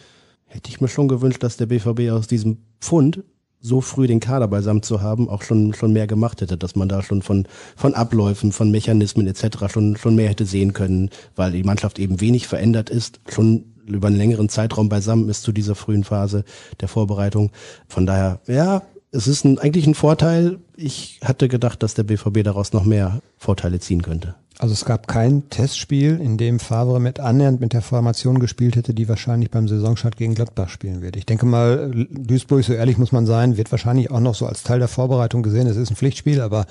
hätte 0.45 0.69
ich 0.69 0.79
mir 0.79 0.87
schon 0.87 1.09
gewünscht, 1.09 1.43
dass 1.43 1.57
der 1.57 1.65
BVB 1.65 2.09
aus 2.11 2.27
diesem 2.27 2.59
Pfund 2.79 3.23
so 3.59 3.81
früh 3.81 4.07
den 4.07 4.19
Kader 4.19 4.47
beisammen 4.47 4.83
zu 4.83 5.01
haben, 5.01 5.29
auch 5.29 5.41
schon 5.41 5.73
schon 5.73 5.93
mehr 5.93 6.07
gemacht 6.07 6.41
hätte, 6.41 6.57
dass 6.57 6.75
man 6.75 6.89
da 6.89 7.01
schon 7.01 7.21
von 7.21 7.47
von 7.75 7.93
Abläufen, 7.93 8.51
von 8.51 8.71
Mechanismen 8.71 9.27
etc. 9.27 9.71
schon 9.71 9.97
schon 9.97 10.15
mehr 10.15 10.29
hätte 10.29 10.45
sehen 10.45 10.73
können, 10.73 11.09
weil 11.35 11.51
die 11.51 11.63
Mannschaft 11.63 11.99
eben 11.99 12.21
wenig 12.21 12.47
verändert 12.47 12.89
ist, 12.89 13.19
schon 13.29 13.73
über 13.85 14.07
einen 14.07 14.17
längeren 14.17 14.49
Zeitraum 14.49 14.89
beisammen 14.89 15.29
ist 15.29 15.43
zu 15.43 15.51
dieser 15.51 15.75
frühen 15.75 16.03
Phase 16.03 16.43
der 16.81 16.87
Vorbereitung. 16.87 17.51
Von 17.87 18.05
daher, 18.05 18.41
ja, 18.47 18.83
es 19.11 19.27
ist 19.27 19.45
ein, 19.45 19.57
eigentlich 19.59 19.87
ein 19.87 19.95
Vorteil. 19.95 20.59
Ich 20.75 21.19
hatte 21.23 21.47
gedacht, 21.47 21.81
dass 21.83 21.93
der 21.93 22.03
BVB 22.03 22.43
daraus 22.43 22.73
noch 22.73 22.83
mehr 22.83 23.21
Vorteile 23.37 23.79
ziehen 23.79 24.01
könnte. 24.01 24.35
Also 24.59 24.73
es 24.73 24.85
gab 24.85 25.07
kein 25.07 25.49
Testspiel, 25.49 26.19
in 26.19 26.37
dem 26.37 26.59
Favre 26.59 26.99
mit 26.99 27.19
annähernd 27.19 27.61
mit 27.61 27.73
der 27.73 27.83
Formation 27.83 28.39
gespielt 28.39 28.75
hätte, 28.75 28.93
die 28.95 29.07
wahrscheinlich 29.07 29.51
beim 29.51 29.67
Saisonstart 29.67 30.17
gegen 30.17 30.33
Gladbach 30.33 30.69
spielen 30.69 31.01
wird. 31.01 31.15
Ich 31.15 31.27
denke 31.27 31.45
mal, 31.45 32.07
Duisburg, 32.09 32.63
so 32.63 32.73
ehrlich 32.73 32.97
muss 32.97 33.11
man 33.11 33.27
sein, 33.27 33.55
wird 33.55 33.71
wahrscheinlich 33.71 34.09
auch 34.09 34.19
noch 34.19 34.33
so 34.33 34.47
als 34.47 34.63
Teil 34.63 34.79
der 34.79 34.87
Vorbereitung 34.87 35.43
gesehen. 35.43 35.67
Es 35.67 35.77
ist 35.77 35.91
ein 35.91 35.95
Pflichtspiel, 35.95 36.41
aber 36.41 36.65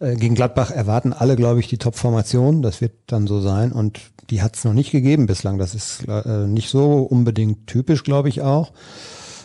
äh, 0.00 0.16
gegen 0.16 0.34
Gladbach 0.34 0.72
erwarten 0.72 1.12
alle, 1.12 1.36
glaube 1.36 1.60
ich, 1.60 1.68
die 1.68 1.78
Top-Formation. 1.78 2.62
Das 2.62 2.80
wird 2.80 2.94
dann 3.06 3.28
so 3.28 3.40
sein. 3.40 3.70
Und 3.70 4.00
die 4.30 4.42
hat 4.42 4.56
es 4.56 4.64
noch 4.64 4.74
nicht 4.74 4.90
gegeben 4.90 5.26
bislang. 5.26 5.58
Das 5.58 5.74
ist 5.76 6.08
äh, 6.08 6.48
nicht 6.48 6.68
so 6.68 7.02
unbedingt 7.02 7.68
typisch, 7.68 8.02
glaube 8.02 8.28
ich 8.28 8.42
auch. 8.42 8.72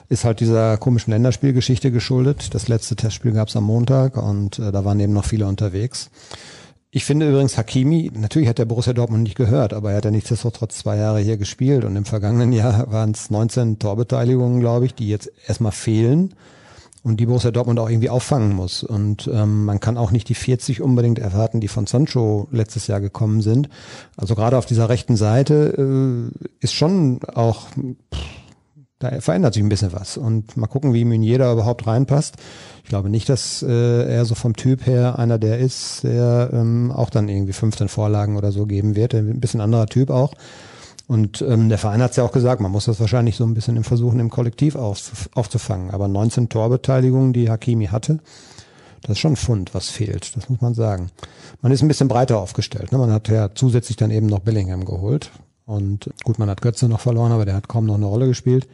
Ist 0.09 0.25
halt 0.25 0.39
dieser 0.39 0.77
komischen 0.77 1.11
Länderspielgeschichte 1.13 1.91
geschuldet. 1.91 2.53
Das 2.53 2.67
letzte 2.67 2.95
Testspiel 2.95 3.31
gab 3.31 3.47
es 3.47 3.55
am 3.55 3.63
Montag 3.63 4.17
und 4.17 4.59
äh, 4.59 4.71
da 4.71 4.83
waren 4.83 4.99
eben 4.99 5.13
noch 5.13 5.25
viele 5.25 5.45
unterwegs. 5.45 6.09
Ich 6.91 7.05
finde 7.05 7.29
übrigens 7.29 7.55
Hakimi, 7.55 8.11
natürlich 8.15 8.49
hat 8.49 8.57
der 8.57 8.65
Borussia 8.65 8.93
Dortmund 8.93 9.21
nicht 9.21 9.37
gehört, 9.37 9.73
aber 9.73 9.91
er 9.91 9.97
hat 9.97 10.05
ja 10.05 10.11
nichtsdestotrotz 10.11 10.79
zwei 10.79 10.97
Jahre 10.97 11.19
hier 11.19 11.37
gespielt 11.37 11.85
und 11.85 11.95
im 11.95 12.05
vergangenen 12.05 12.51
Jahr 12.51 12.91
waren 12.91 13.11
es 13.11 13.29
19 13.29 13.77
Torbeteiligungen, 13.77 14.59
glaube 14.59 14.87
ich, 14.87 14.95
die 14.95 15.07
jetzt 15.07 15.31
erstmal 15.45 15.71
fehlen 15.71 16.33
und 17.03 17.19
die 17.19 17.27
Borussia 17.27 17.51
Dortmund 17.51 17.79
auch 17.79 17.89
irgendwie 17.89 18.09
auffangen 18.09 18.55
muss. 18.55 18.83
Und 18.83 19.29
ähm, 19.31 19.65
man 19.65 19.79
kann 19.79 19.97
auch 19.97 20.09
nicht 20.09 20.29
die 20.29 20.35
40 20.35 20.81
unbedingt 20.81 21.19
erwarten, 21.19 21.59
die 21.59 21.67
von 21.67 21.85
Sancho 21.85 22.47
letztes 22.51 22.87
Jahr 22.87 23.01
gekommen 23.01 23.41
sind. 23.41 23.69
Also 24.17 24.33
gerade 24.33 24.57
auf 24.57 24.65
dieser 24.65 24.89
rechten 24.89 25.15
Seite 25.15 26.31
äh, 26.33 26.49
ist 26.59 26.73
schon 26.73 27.19
auch, 27.23 27.67
pff, 27.69 28.19
da 28.99 29.21
verändert 29.21 29.53
sich 29.53 29.63
ein 29.63 29.69
bisschen 29.69 29.93
was. 29.93 30.17
Und 30.17 30.57
mal 30.57 30.67
gucken, 30.67 30.93
wie 30.93 31.05
Meunier 31.05 31.39
da 31.39 31.53
überhaupt 31.53 31.87
reinpasst. 31.87 32.35
Ich 32.83 32.89
glaube 32.89 33.09
nicht, 33.09 33.29
dass 33.29 33.63
äh, 33.63 34.13
er 34.13 34.25
so 34.25 34.35
vom 34.35 34.55
Typ 34.55 34.85
her 34.85 35.17
einer 35.17 35.39
der 35.39 35.59
ist, 35.59 36.03
der 36.03 36.49
ähm, 36.53 36.91
auch 36.91 37.09
dann 37.09 37.29
irgendwie 37.29 37.53
15 37.53 37.87
Vorlagen 37.87 38.35
oder 38.35 38.51
so 38.51 38.65
geben 38.65 38.95
wird. 38.95 39.15
Ein 39.15 39.39
bisschen 39.39 39.61
anderer 39.61 39.87
Typ 39.87 40.09
auch. 40.09 40.33
Und 41.07 41.41
ähm, 41.41 41.69
der 41.69 41.77
Verein 41.77 42.03
hat 42.03 42.11
es 42.11 42.17
ja 42.17 42.23
auch 42.23 42.31
gesagt, 42.31 42.61
man 42.61 42.71
muss 42.71 42.85
das 42.85 42.99
wahrscheinlich 42.99 43.35
so 43.35 43.45
ein 43.45 43.53
bisschen 43.53 43.77
im 43.77 43.83
Versuchen 43.83 44.19
im 44.19 44.29
Kollektiv 44.29 44.75
auf, 44.75 45.29
aufzufangen. 45.33 45.91
Aber 45.91 46.07
19 46.07 46.49
Torbeteiligungen, 46.49 47.33
die 47.33 47.49
Hakimi 47.49 47.87
hatte, 47.87 48.19
das 49.01 49.11
ist 49.11 49.19
schon 49.19 49.33
ein 49.33 49.37
Fund, 49.37 49.73
was 49.73 49.89
fehlt, 49.89 50.35
das 50.35 50.49
muss 50.49 50.61
man 50.61 50.73
sagen. 50.73 51.09
Man 51.61 51.71
ist 51.71 51.81
ein 51.81 51.87
bisschen 51.87 52.09
breiter 52.09 52.37
aufgestellt. 52.37 52.91
Ne? 52.91 52.97
Man 52.97 53.11
hat 53.11 53.29
ja 53.29 53.49
zusätzlich 53.55 53.97
dann 53.97 54.11
eben 54.11 54.27
noch 54.27 54.39
Bellingham 54.39 54.85
geholt. 54.85 55.31
Und 55.65 56.09
gut, 56.23 56.37
man 56.37 56.49
hat 56.49 56.61
Götze 56.61 56.89
noch 56.89 56.99
verloren, 56.99 57.31
aber 57.31 57.45
der 57.45 57.55
hat 57.55 57.67
kaum 57.67 57.85
noch 57.85 57.95
eine 57.95 58.05
Rolle 58.05 58.27
gespielt. 58.27 58.67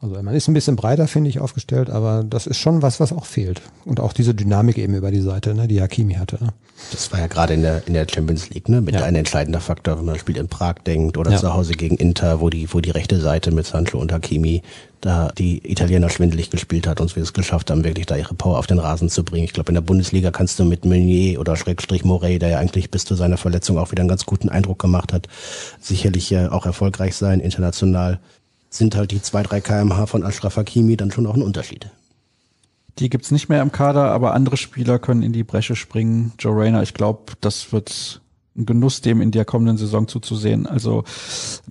Also 0.00 0.22
man 0.22 0.34
ist 0.34 0.46
ein 0.46 0.54
bisschen 0.54 0.76
breiter, 0.76 1.08
finde 1.08 1.28
ich, 1.28 1.40
aufgestellt, 1.40 1.90
aber 1.90 2.22
das 2.22 2.46
ist 2.46 2.58
schon 2.58 2.82
was, 2.82 3.00
was 3.00 3.12
auch 3.12 3.26
fehlt. 3.26 3.60
Und 3.84 3.98
auch 3.98 4.12
diese 4.12 4.32
Dynamik 4.32 4.78
eben 4.78 4.94
über 4.94 5.10
die 5.10 5.20
Seite, 5.20 5.54
ne, 5.54 5.66
die 5.66 5.80
Hakimi 5.80 6.14
hatte. 6.14 6.42
Ne? 6.42 6.52
Das 6.92 7.10
war 7.10 7.18
ja 7.18 7.26
gerade 7.26 7.54
in 7.54 7.62
der, 7.62 7.84
in 7.88 7.94
der 7.94 8.06
Champions 8.08 8.48
League, 8.50 8.68
ne, 8.68 8.80
mit 8.80 8.94
ja. 8.94 9.02
ein 9.02 9.16
entscheidender 9.16 9.60
Faktor, 9.60 9.98
wenn 9.98 10.04
man 10.04 10.14
das 10.14 10.20
Spiel 10.20 10.36
in 10.36 10.46
Prag 10.46 10.76
denkt 10.86 11.18
oder 11.18 11.32
ja. 11.32 11.38
zu 11.38 11.52
Hause 11.52 11.72
gegen 11.72 11.96
Inter, 11.96 12.40
wo 12.40 12.48
die, 12.48 12.72
wo 12.72 12.80
die 12.80 12.90
rechte 12.90 13.18
Seite 13.18 13.50
mit 13.50 13.66
Sancho 13.66 13.98
und 13.98 14.12
Hakimi 14.12 14.62
da 15.00 15.30
die 15.36 15.68
Italiener 15.70 16.10
schwindelig 16.10 16.50
gespielt 16.50 16.86
hat 16.86 17.00
und 17.00 17.14
wir 17.14 17.22
es 17.22 17.32
geschafft 17.32 17.70
haben, 17.70 17.84
wirklich 17.84 18.06
da 18.06 18.16
ihre 18.16 18.34
Power 18.34 18.58
auf 18.58 18.66
den 18.66 18.78
Rasen 18.78 19.08
zu 19.08 19.24
bringen. 19.24 19.44
Ich 19.44 19.52
glaube, 19.52 19.70
in 19.70 19.74
der 19.74 19.80
Bundesliga 19.80 20.30
kannst 20.30 20.58
du 20.58 20.64
mit 20.64 20.84
Meunier 20.84 21.40
oder 21.40 21.56
Schrägstrich 21.56 22.04
Morey, 22.04 22.38
der 22.38 22.50
ja 22.50 22.58
eigentlich 22.58 22.90
bis 22.90 23.04
zu 23.04 23.14
seiner 23.14 23.36
Verletzung 23.36 23.78
auch 23.78 23.92
wieder 23.92 24.02
einen 24.02 24.08
ganz 24.08 24.26
guten 24.26 24.48
Eindruck 24.48 24.80
gemacht 24.80 25.12
hat, 25.12 25.28
sicherlich 25.80 26.36
auch 26.36 26.66
erfolgreich 26.66 27.14
sein, 27.14 27.38
international 27.38 28.18
sind 28.70 28.94
halt 28.94 29.10
die 29.10 29.20
2-3 29.20 29.60
kmh 29.60 30.06
von 30.06 30.24
Ashraf 30.24 30.56
Hakimi 30.56 30.96
dann 30.96 31.10
schon 31.10 31.26
auch 31.26 31.34
ein 31.34 31.42
Unterschied. 31.42 31.90
Die 32.98 33.08
gibt's 33.08 33.30
nicht 33.30 33.48
mehr 33.48 33.62
im 33.62 33.72
Kader, 33.72 34.10
aber 34.10 34.34
andere 34.34 34.56
Spieler 34.56 34.98
können 34.98 35.22
in 35.22 35.32
die 35.32 35.44
Bresche 35.44 35.76
springen. 35.76 36.32
Joe 36.38 36.56
Rayner, 36.56 36.82
ich 36.82 36.94
glaube, 36.94 37.34
das 37.40 37.72
wird 37.72 38.20
ein 38.56 38.66
Genuss, 38.66 39.00
dem 39.00 39.20
in 39.20 39.30
der 39.30 39.44
kommenden 39.44 39.76
Saison 39.76 40.08
zuzusehen. 40.08 40.66
Also 40.66 41.04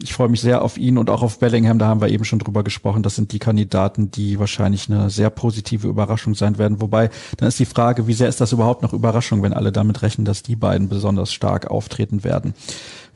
ich 0.02 0.14
freue 0.14 0.30
mich 0.30 0.40
sehr 0.40 0.62
auf 0.62 0.78
ihn 0.78 0.98
und 0.98 1.10
auch 1.10 1.22
auf 1.22 1.40
Bellingham, 1.40 1.80
da 1.80 1.88
haben 1.88 2.02
wir 2.02 2.08
eben 2.08 2.24
schon 2.24 2.40
drüber 2.40 2.64
gesprochen. 2.64 3.04
Das 3.04 3.16
sind 3.16 3.34
die 3.34 3.40
Kandidaten, 3.40 4.10
die 4.10 4.40
wahrscheinlich 4.40 4.90
eine 4.90 5.10
sehr 5.10 5.30
positive 5.30 5.88
Überraschung 5.88 6.34
sein 6.34 6.58
werden. 6.58 6.80
Wobei, 6.80 7.10
dann 7.36 7.50
ist 7.50 7.60
die 7.60 7.66
Frage, 7.66 8.08
wie 8.08 8.14
sehr 8.14 8.30
ist 8.30 8.40
das 8.40 8.54
überhaupt 8.54 8.82
noch 8.84 8.94
Überraschung, 8.94 9.44
wenn 9.44 9.54
alle 9.54 9.74
damit 9.74 10.02
rechnen, 10.02 10.24
dass 10.24 10.44
die 10.44 10.56
beiden 10.56 10.88
besonders 10.88 11.34
stark 11.34 11.70
auftreten 11.70 12.24
werden. 12.24 12.54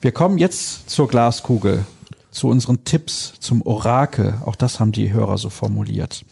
Wir 0.01 0.11
kommen 0.11 0.37
jetzt 0.37 0.89
zur 0.89 1.07
Glaskugel 1.07 1.85
zu 2.31 2.47
unseren 2.47 2.83
Tipps 2.85 3.33
zum 3.39 3.61
Orakel. 3.61 4.35
Auch 4.45 4.55
das 4.55 4.79
haben 4.79 4.91
die 4.91 5.13
Hörer 5.13 5.37
so 5.37 5.49
formuliert. 5.49 6.25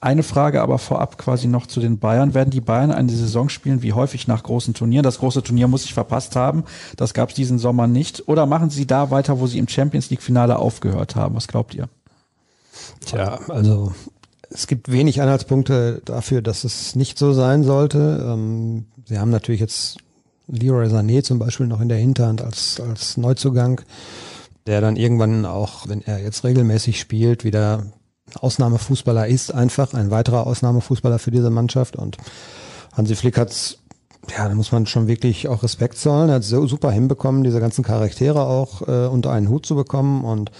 Eine 0.00 0.22
Frage 0.22 0.60
aber 0.60 0.78
vorab 0.78 1.16
quasi 1.16 1.46
noch 1.46 1.66
zu 1.66 1.80
den 1.80 1.98
Bayern. 1.98 2.34
Werden 2.34 2.50
die 2.50 2.60
Bayern 2.60 2.90
eine 2.92 3.10
Saison 3.10 3.48
spielen 3.48 3.82
wie 3.82 3.92
häufig 3.92 4.28
nach 4.28 4.42
großen 4.42 4.74
Turnieren? 4.74 5.02
Das 5.02 5.18
große 5.18 5.42
Turnier 5.42 5.68
muss 5.68 5.84
ich 5.84 5.94
verpasst 5.94 6.36
haben. 6.36 6.64
Das 6.96 7.14
gab 7.14 7.30
es 7.30 7.34
diesen 7.34 7.58
Sommer 7.58 7.86
nicht. 7.86 8.28
Oder 8.28 8.46
machen 8.46 8.70
sie 8.70 8.86
da 8.86 9.10
weiter, 9.10 9.40
wo 9.40 9.46
sie 9.46 9.58
im 9.58 9.68
Champions 9.68 10.10
League 10.10 10.22
Finale 10.22 10.58
aufgehört 10.58 11.16
haben? 11.16 11.34
Was 11.34 11.48
glaubt 11.48 11.74
ihr? 11.74 11.88
Tja, 13.04 13.40
also 13.48 13.94
es 14.50 14.66
gibt 14.66 14.92
wenig 14.92 15.20
Anhaltspunkte 15.22 16.02
dafür, 16.04 16.42
dass 16.42 16.64
es 16.64 16.94
nicht 16.94 17.18
so 17.18 17.32
sein 17.32 17.64
sollte. 17.64 18.24
Ähm, 18.26 18.86
sie 19.06 19.18
haben 19.18 19.30
natürlich 19.30 19.60
jetzt 19.60 19.96
Leroy 20.46 20.86
Sané 20.86 21.22
zum 21.22 21.38
Beispiel 21.38 21.66
noch 21.66 21.80
in 21.80 21.88
der 21.88 21.98
Hinterhand 21.98 22.42
als, 22.42 22.80
als 22.80 23.16
Neuzugang 23.16 23.80
der 24.66 24.80
dann 24.80 24.96
irgendwann 24.96 25.44
auch, 25.44 25.88
wenn 25.88 26.02
er 26.02 26.20
jetzt 26.20 26.44
regelmäßig 26.44 26.98
spielt, 27.00 27.44
wieder 27.44 27.86
Ausnahmefußballer 28.40 29.26
ist 29.28 29.54
einfach, 29.54 29.94
ein 29.94 30.10
weiterer 30.10 30.46
Ausnahmefußballer 30.46 31.18
für 31.18 31.30
diese 31.30 31.50
Mannschaft 31.50 31.96
und 31.96 32.16
Hansi 32.92 33.14
Flick 33.14 33.38
hat's 33.38 33.78
ja, 34.36 34.48
da 34.48 34.54
muss 34.54 34.72
man 34.72 34.86
schon 34.86 35.06
wirklich 35.06 35.46
auch 35.46 35.62
Respekt 35.62 35.98
zollen. 35.98 36.30
Er 36.30 36.36
hat 36.36 36.42
so 36.42 36.66
super 36.66 36.90
hinbekommen, 36.90 37.44
diese 37.44 37.60
ganzen 37.60 37.84
Charaktere 37.84 38.44
auch 38.44 38.82
äh, 38.82 39.06
unter 39.06 39.30
einen 39.30 39.48
Hut 39.48 39.66
zu 39.66 39.76
bekommen 39.76 40.24
und 40.24 40.50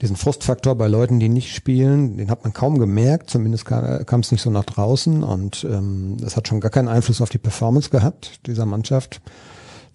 diesen 0.00 0.16
Frustfaktor 0.16 0.74
bei 0.74 0.88
Leuten, 0.88 1.20
die 1.20 1.28
nicht 1.28 1.54
spielen, 1.54 2.16
den 2.16 2.30
hat 2.30 2.42
man 2.42 2.52
kaum 2.52 2.78
gemerkt, 2.78 3.30
zumindest 3.30 3.66
kam 3.66 4.20
es 4.20 4.32
nicht 4.32 4.42
so 4.42 4.50
nach 4.50 4.64
draußen 4.64 5.22
und 5.22 5.64
ähm, 5.64 6.16
das 6.20 6.36
hat 6.36 6.48
schon 6.48 6.60
gar 6.60 6.72
keinen 6.72 6.88
Einfluss 6.88 7.20
auf 7.20 7.30
die 7.30 7.38
Performance 7.38 7.90
gehabt 7.90 8.40
dieser 8.46 8.66
Mannschaft. 8.66 9.20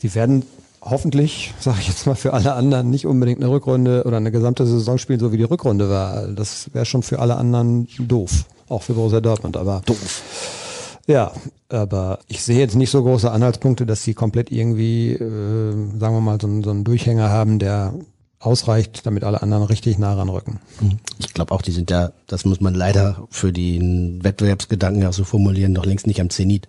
Die 0.02 0.16
werden 0.16 0.46
hoffentlich, 0.90 1.54
sage 1.60 1.78
ich 1.82 1.88
jetzt 1.88 2.06
mal 2.08 2.16
für 2.16 2.34
alle 2.34 2.54
anderen, 2.54 2.90
nicht 2.90 3.06
unbedingt 3.06 3.42
eine 3.42 3.52
Rückrunde 3.52 4.04
oder 4.06 4.18
eine 4.18 4.32
gesamte 4.32 4.66
Saison 4.66 4.98
spielen, 4.98 5.20
so 5.20 5.32
wie 5.32 5.38
die 5.38 5.44
Rückrunde 5.44 5.90
war. 5.90 6.28
Das 6.28 6.74
wäre 6.74 6.86
schon 6.86 7.04
für 7.04 7.20
alle 7.20 7.36
anderen 7.36 7.88
doof. 8.00 8.46
Auch 8.70 8.84
für 8.84 8.94
Borussia 8.94 9.22
Dortmund, 9.22 9.58
aber 9.58 9.82
doof. 9.86 10.22
Ja, 11.08 11.32
aber 11.70 12.20
ich 12.28 12.44
sehe 12.44 12.60
jetzt 12.60 12.76
nicht 12.76 12.90
so 12.90 13.02
große 13.02 13.32
Anhaltspunkte, 13.32 13.86
dass 13.86 14.04
sie 14.04 14.14
komplett 14.14 14.52
irgendwie, 14.52 15.14
äh, 15.14 15.72
sagen 15.98 16.16
wir 16.16 16.22
mal, 16.22 16.38
so, 16.42 16.62
so 16.62 16.70
einen 16.70 16.84
Durchhänger 16.84 17.30
haben, 17.30 17.60
der 17.60 17.94
ausreicht, 18.40 19.06
damit 19.06 19.24
alle 19.24 19.42
anderen 19.42 19.64
richtig 19.64 19.98
nah 19.98 20.14
ranrücken. 20.14 20.60
Mhm. 20.82 21.00
Ich 21.20 21.34
glaube 21.34 21.54
auch, 21.54 21.62
die 21.62 21.72
sind 21.72 21.90
ja, 21.90 22.12
das 22.28 22.46
muss 22.46 22.62
man 22.62 22.76
leider 22.76 23.28
für 23.30 23.52
den 23.52 24.24
Wettbewerbsgedanken 24.24 25.02
ja 25.02 25.12
so 25.12 25.24
formulieren, 25.24 25.74
noch 25.74 25.86
längst 25.86 26.08
nicht 26.08 26.22
am 26.22 26.30
Zenit. 26.30 26.68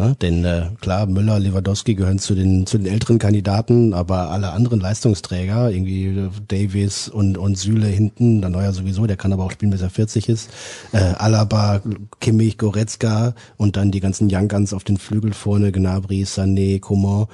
Ja, 0.00 0.14
denn 0.14 0.46
äh, 0.46 0.62
klar, 0.80 1.04
Müller, 1.04 1.38
Lewandowski 1.38 1.94
gehören 1.94 2.18
zu 2.18 2.34
den 2.34 2.64
zu 2.64 2.78
den 2.78 2.86
älteren 2.86 3.18
Kandidaten, 3.18 3.92
aber 3.92 4.30
alle 4.30 4.52
anderen 4.52 4.80
Leistungsträger, 4.80 5.70
irgendwie 5.70 6.06
äh, 6.06 6.30
Davis 6.48 7.06
und 7.06 7.36
und 7.36 7.58
Süle 7.58 7.86
hinten, 7.86 8.40
dann 8.40 8.52
Neuer 8.52 8.72
sowieso, 8.72 9.06
der 9.06 9.18
kann 9.18 9.30
aber 9.34 9.44
auch 9.44 9.50
spielen, 9.50 9.70
bis 9.70 9.82
er 9.82 9.90
40 9.90 10.30
ist. 10.30 10.48
Äh, 10.92 11.00
Alaba, 11.18 11.82
Kimmich, 12.18 12.56
Goretzka 12.56 13.34
und 13.58 13.76
dann 13.76 13.90
die 13.90 14.00
ganzen 14.00 14.30
Young 14.32 14.48
Guns 14.48 14.72
auf 14.72 14.84
den 14.84 14.96
Flügel 14.96 15.34
vorne, 15.34 15.70
Gnabry, 15.70 16.22
Sané, 16.22 16.80
Coman, 16.80 17.26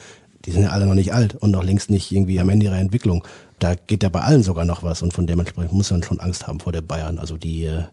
die 0.44 0.50
sind 0.50 0.62
ja 0.64 0.70
alle 0.70 0.86
noch 0.86 0.94
nicht 0.94 1.14
alt 1.14 1.36
und 1.36 1.52
noch 1.52 1.62
längst 1.62 1.88
nicht 1.88 2.10
irgendwie 2.10 2.40
am 2.40 2.48
Ende 2.48 2.66
ihrer 2.66 2.80
Entwicklung. 2.80 3.22
Da 3.60 3.76
geht 3.76 4.02
ja 4.02 4.08
bei 4.08 4.22
allen 4.22 4.42
sogar 4.42 4.64
noch 4.64 4.82
was 4.82 5.02
und 5.02 5.12
von 5.12 5.28
dementsprechend 5.28 5.72
muss 5.72 5.92
man 5.92 6.02
schon 6.02 6.18
Angst 6.18 6.48
haben 6.48 6.58
vor 6.58 6.72
der 6.72 6.82
Bayern. 6.82 7.20
Also 7.20 7.36
die, 7.36 7.66
äh, 7.66 7.84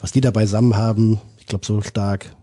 was 0.00 0.12
die 0.12 0.22
da 0.22 0.30
beisammen 0.30 0.74
haben, 0.74 1.20
ich 1.38 1.44
glaube 1.44 1.66
so 1.66 1.82
stark 1.82 2.34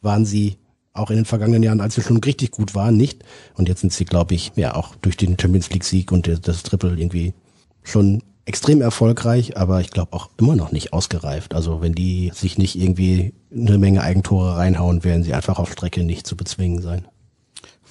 waren 0.00 0.24
sie 0.24 0.58
auch 0.98 1.10
in 1.10 1.16
den 1.16 1.24
vergangenen 1.24 1.62
Jahren, 1.62 1.80
als 1.80 1.94
sie 1.94 2.02
schon 2.02 2.18
richtig 2.18 2.50
gut 2.52 2.74
waren, 2.74 2.96
nicht. 2.96 3.24
Und 3.54 3.68
jetzt 3.68 3.80
sind 3.80 3.92
sie, 3.92 4.04
glaube 4.04 4.34
ich, 4.34 4.52
ja 4.56 4.74
auch 4.74 4.94
durch 4.96 5.16
den 5.16 5.38
Champions 5.38 5.70
League 5.70 5.84
Sieg 5.84 6.12
und 6.12 6.28
das 6.46 6.62
Triple 6.62 6.96
irgendwie 6.96 7.34
schon 7.82 8.22
extrem 8.48 8.80
erfolgreich, 8.80 9.58
aber 9.58 9.80
ich 9.80 9.90
glaube 9.90 10.14
auch 10.14 10.30
immer 10.38 10.56
noch 10.56 10.72
nicht 10.72 10.94
ausgereift. 10.94 11.54
Also 11.54 11.82
wenn 11.82 11.92
die 11.92 12.32
sich 12.34 12.56
nicht 12.56 12.76
irgendwie 12.76 13.34
eine 13.54 13.76
Menge 13.76 14.02
Eigentore 14.02 14.56
reinhauen, 14.56 15.04
werden 15.04 15.22
sie 15.22 15.34
einfach 15.34 15.58
auf 15.58 15.70
Strecke 15.70 16.02
nicht 16.02 16.26
zu 16.26 16.34
bezwingen 16.34 16.80
sein. 16.80 17.06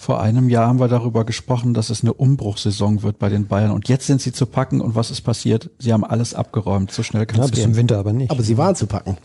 Vor 0.07 0.21
einem 0.21 0.47
Jahr 0.47 0.69
haben 0.69 0.79
wir 0.79 0.87
darüber 0.87 1.25
gesprochen, 1.25 1.73
dass 1.73 1.89
es 1.89 2.01
eine 2.01 2.13
Umbruchssaison 2.13 3.03
wird 3.03 3.19
bei 3.19 3.27
den 3.27 3.47
Bayern. 3.47 3.71
Und 3.71 3.89
jetzt 3.89 4.07
sind 4.07 4.21
sie 4.21 4.31
zu 4.31 4.45
packen. 4.45 4.79
Und 4.79 4.95
was 4.95 5.11
ist 5.11 5.19
passiert? 5.19 5.69
Sie 5.79 5.91
haben 5.91 6.05
alles 6.05 6.33
abgeräumt. 6.33 6.91
So 6.91 7.03
schnell 7.03 7.25
kann 7.25 7.41
es 7.41 7.47
Ja, 7.47 7.49
bis 7.49 7.59
gehen. 7.59 7.71
zum 7.71 7.75
Winter 7.75 7.99
aber 7.99 8.13
nicht. 8.13 8.31
Aber 8.31 8.41
sie 8.41 8.57
waren 8.57 8.73
zu 8.73 8.87
packen. 8.87 9.17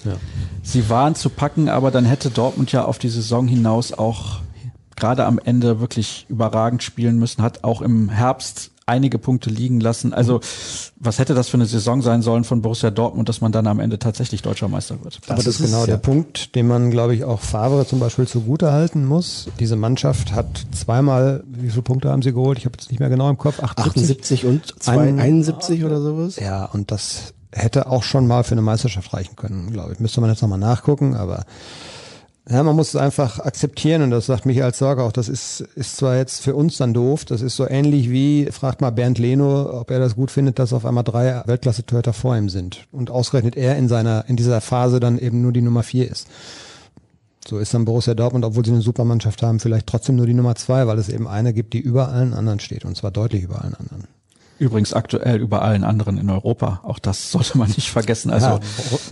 Sie 0.64 0.91
waren 0.91 1.14
zu 1.14 1.30
packen, 1.30 1.68
aber 1.68 1.93
dann 1.93 2.05
hätte 2.05 2.30
Dortmund 2.30 2.72
ja 2.72 2.85
auf 2.85 2.99
die 2.99 3.11
Saison 3.11 3.47
hinaus 3.47 3.93
auch 3.93 4.41
gerade 4.97 5.24
am 5.24 5.39
Ende 5.39 5.78
wirklich 5.78 6.26
überragend 6.28 6.83
spielen 6.83 7.16
müssen, 7.16 7.43
hat 7.43 7.62
auch 7.62 7.80
im 7.80 8.09
Herbst 8.09 8.71
einige 8.87 9.18
Punkte 9.18 9.49
liegen 9.51 9.80
lassen. 9.80 10.12
Also 10.12 10.41
was 10.99 11.18
hätte 11.18 11.35
das 11.35 11.49
für 11.49 11.57
eine 11.57 11.66
Saison 11.66 12.03
sein 12.03 12.22
sollen 12.22 12.45
von 12.45 12.62
Borussia 12.62 12.91
Dortmund, 12.91 13.28
dass 13.28 13.41
man 13.41 13.53
dann 13.53 13.66
am 13.66 13.80
Ende 13.80 13.99
tatsächlich 13.99 14.43
deutscher 14.43 14.68
Meister 14.68 15.03
wird? 15.03 15.20
Aber 15.26 15.37
das, 15.37 15.45
Das 15.45 15.61
ist 15.61 15.66
genau 15.66 15.80
ja- 15.80 15.87
der 15.87 15.97
Punkt, 15.99 16.55
den 16.55 16.66
man, 16.66 16.91
glaube 16.91 17.14
ich, 17.14 17.24
auch 17.24 17.41
Favre 17.41 17.87
zum 17.87 18.01
Beispiel 18.01 18.26
zugute 18.26 18.72
halten 18.72 19.05
muss. 19.07 19.49
Diese 19.61 19.76
Mannschaft 19.76 20.33
hat 20.33 20.47
zweimal, 20.72 21.45
wie 21.47 21.70
viele 21.70 21.83
Punkte 21.83 22.11
haben 22.11 22.22
sie 22.22 22.33
geholt? 22.33 22.59
Ich 22.59 22.64
habe 22.64 22.76
jetzt 22.78 22.91
nicht 22.91 22.99
mehr 23.01 23.09
genau 23.09 23.30
im 23.30 23.39
Kopf. 23.39 23.61
78. 23.62 24.03
78 24.43 24.47
und 24.47 24.83
zwei, 24.83 24.99
Ein- 25.09 25.20
71 25.20 25.85
oder 25.85 26.01
sowas. 26.01 26.37
Ja, 26.37 26.64
und 26.66 26.91
das 26.91 27.35
hätte 27.53 27.87
auch 27.89 28.03
schon 28.03 28.26
mal 28.26 28.45
für 28.45 28.53
eine 28.53 28.62
Meisterschaft 28.62 29.12
reichen 29.12 29.37
können, 29.37 29.70
glaube 29.72 29.93
ich. 29.93 30.01
Müsste 30.01 30.20
man 30.20 30.30
jetzt 30.30 30.41
nochmal 30.43 30.59
nachgucken, 30.59 31.14
aber 31.14 31.45
ja, 32.49 32.62
man 32.62 32.74
muss 32.74 32.88
es 32.88 32.97
einfach 32.97 33.38
akzeptieren 33.38 34.03
und 34.03 34.11
das 34.11 34.26
sagt 34.26 34.47
Michael 34.47 34.74
Sorge 34.74 35.05
auch, 35.05 35.12
das 35.12 35.28
ist, 35.28 35.61
ist 35.61 35.97
zwar 35.97 36.16
jetzt 36.16 36.43
für 36.43 36.57
uns 36.57 36.76
dann 36.76 36.93
doof, 36.93 37.24
das 37.24 37.40
ist 37.40 37.55
so 37.55 37.68
ähnlich 37.68 38.11
wie, 38.11 38.49
fragt 38.51 38.80
mal 38.80 38.90
Bernd 38.90 39.18
Leno, 39.18 39.80
ob 39.80 39.90
er 39.93 40.01
das 40.01 40.16
gut 40.16 40.32
findet, 40.32 40.59
dass 40.59 40.72
auf 40.72 40.84
einmal 40.84 41.05
drei 41.05 41.43
Weltklasse-Torhüter 41.47 42.12
vor 42.12 42.36
ihm 42.36 42.49
sind 42.49 42.86
und 42.90 43.11
ausgerechnet 43.11 43.57
er 43.57 43.76
in 43.76 43.88
seiner, 43.88 44.24
in 44.28 44.36
dieser 44.36 44.61
Phase 44.61 44.99
dann 44.99 45.18
eben 45.18 45.40
nur 45.40 45.53
die 45.53 45.62
Nummer 45.62 45.84
vier 45.84 46.11
ist. 46.11 46.26
So 47.47 47.59
ist 47.59 47.74
dann 47.74 47.84
Borussia 47.84 48.14
Dortmund, 48.14 48.45
obwohl 48.45 48.64
sie 48.64 48.72
eine 48.72 48.82
Supermannschaft 48.82 49.43
haben, 49.43 49.61
vielleicht 49.61 49.86
trotzdem 49.86 50.16
nur 50.16 50.26
die 50.26 50.34
Nummer 50.34 50.57
zwei, 50.57 50.86
weil 50.88 50.99
es 50.99 51.09
eben 51.09 51.28
eine 51.28 51.53
gibt, 51.53 51.74
die 51.74 51.80
über 51.80 52.09
allen 52.09 52.34
anderen 52.34 52.61
steht 52.61 52.84
und 52.84 52.97
zwar 52.97 53.12
deutlich 53.12 53.45
über 53.45 53.62
allen 53.62 53.74
anderen. 53.74 54.09
Übrigens 54.62 54.94
aktuell 54.94 55.40
über 55.40 55.62
allen 55.62 55.82
anderen 55.82 56.18
in 56.18 56.30
Europa. 56.30 56.80
Auch 56.84 57.00
das 57.00 57.30
sollte 57.32 57.58
man 57.58 57.68
nicht 57.68 57.90
vergessen. 57.90 58.30
Also 58.30 58.60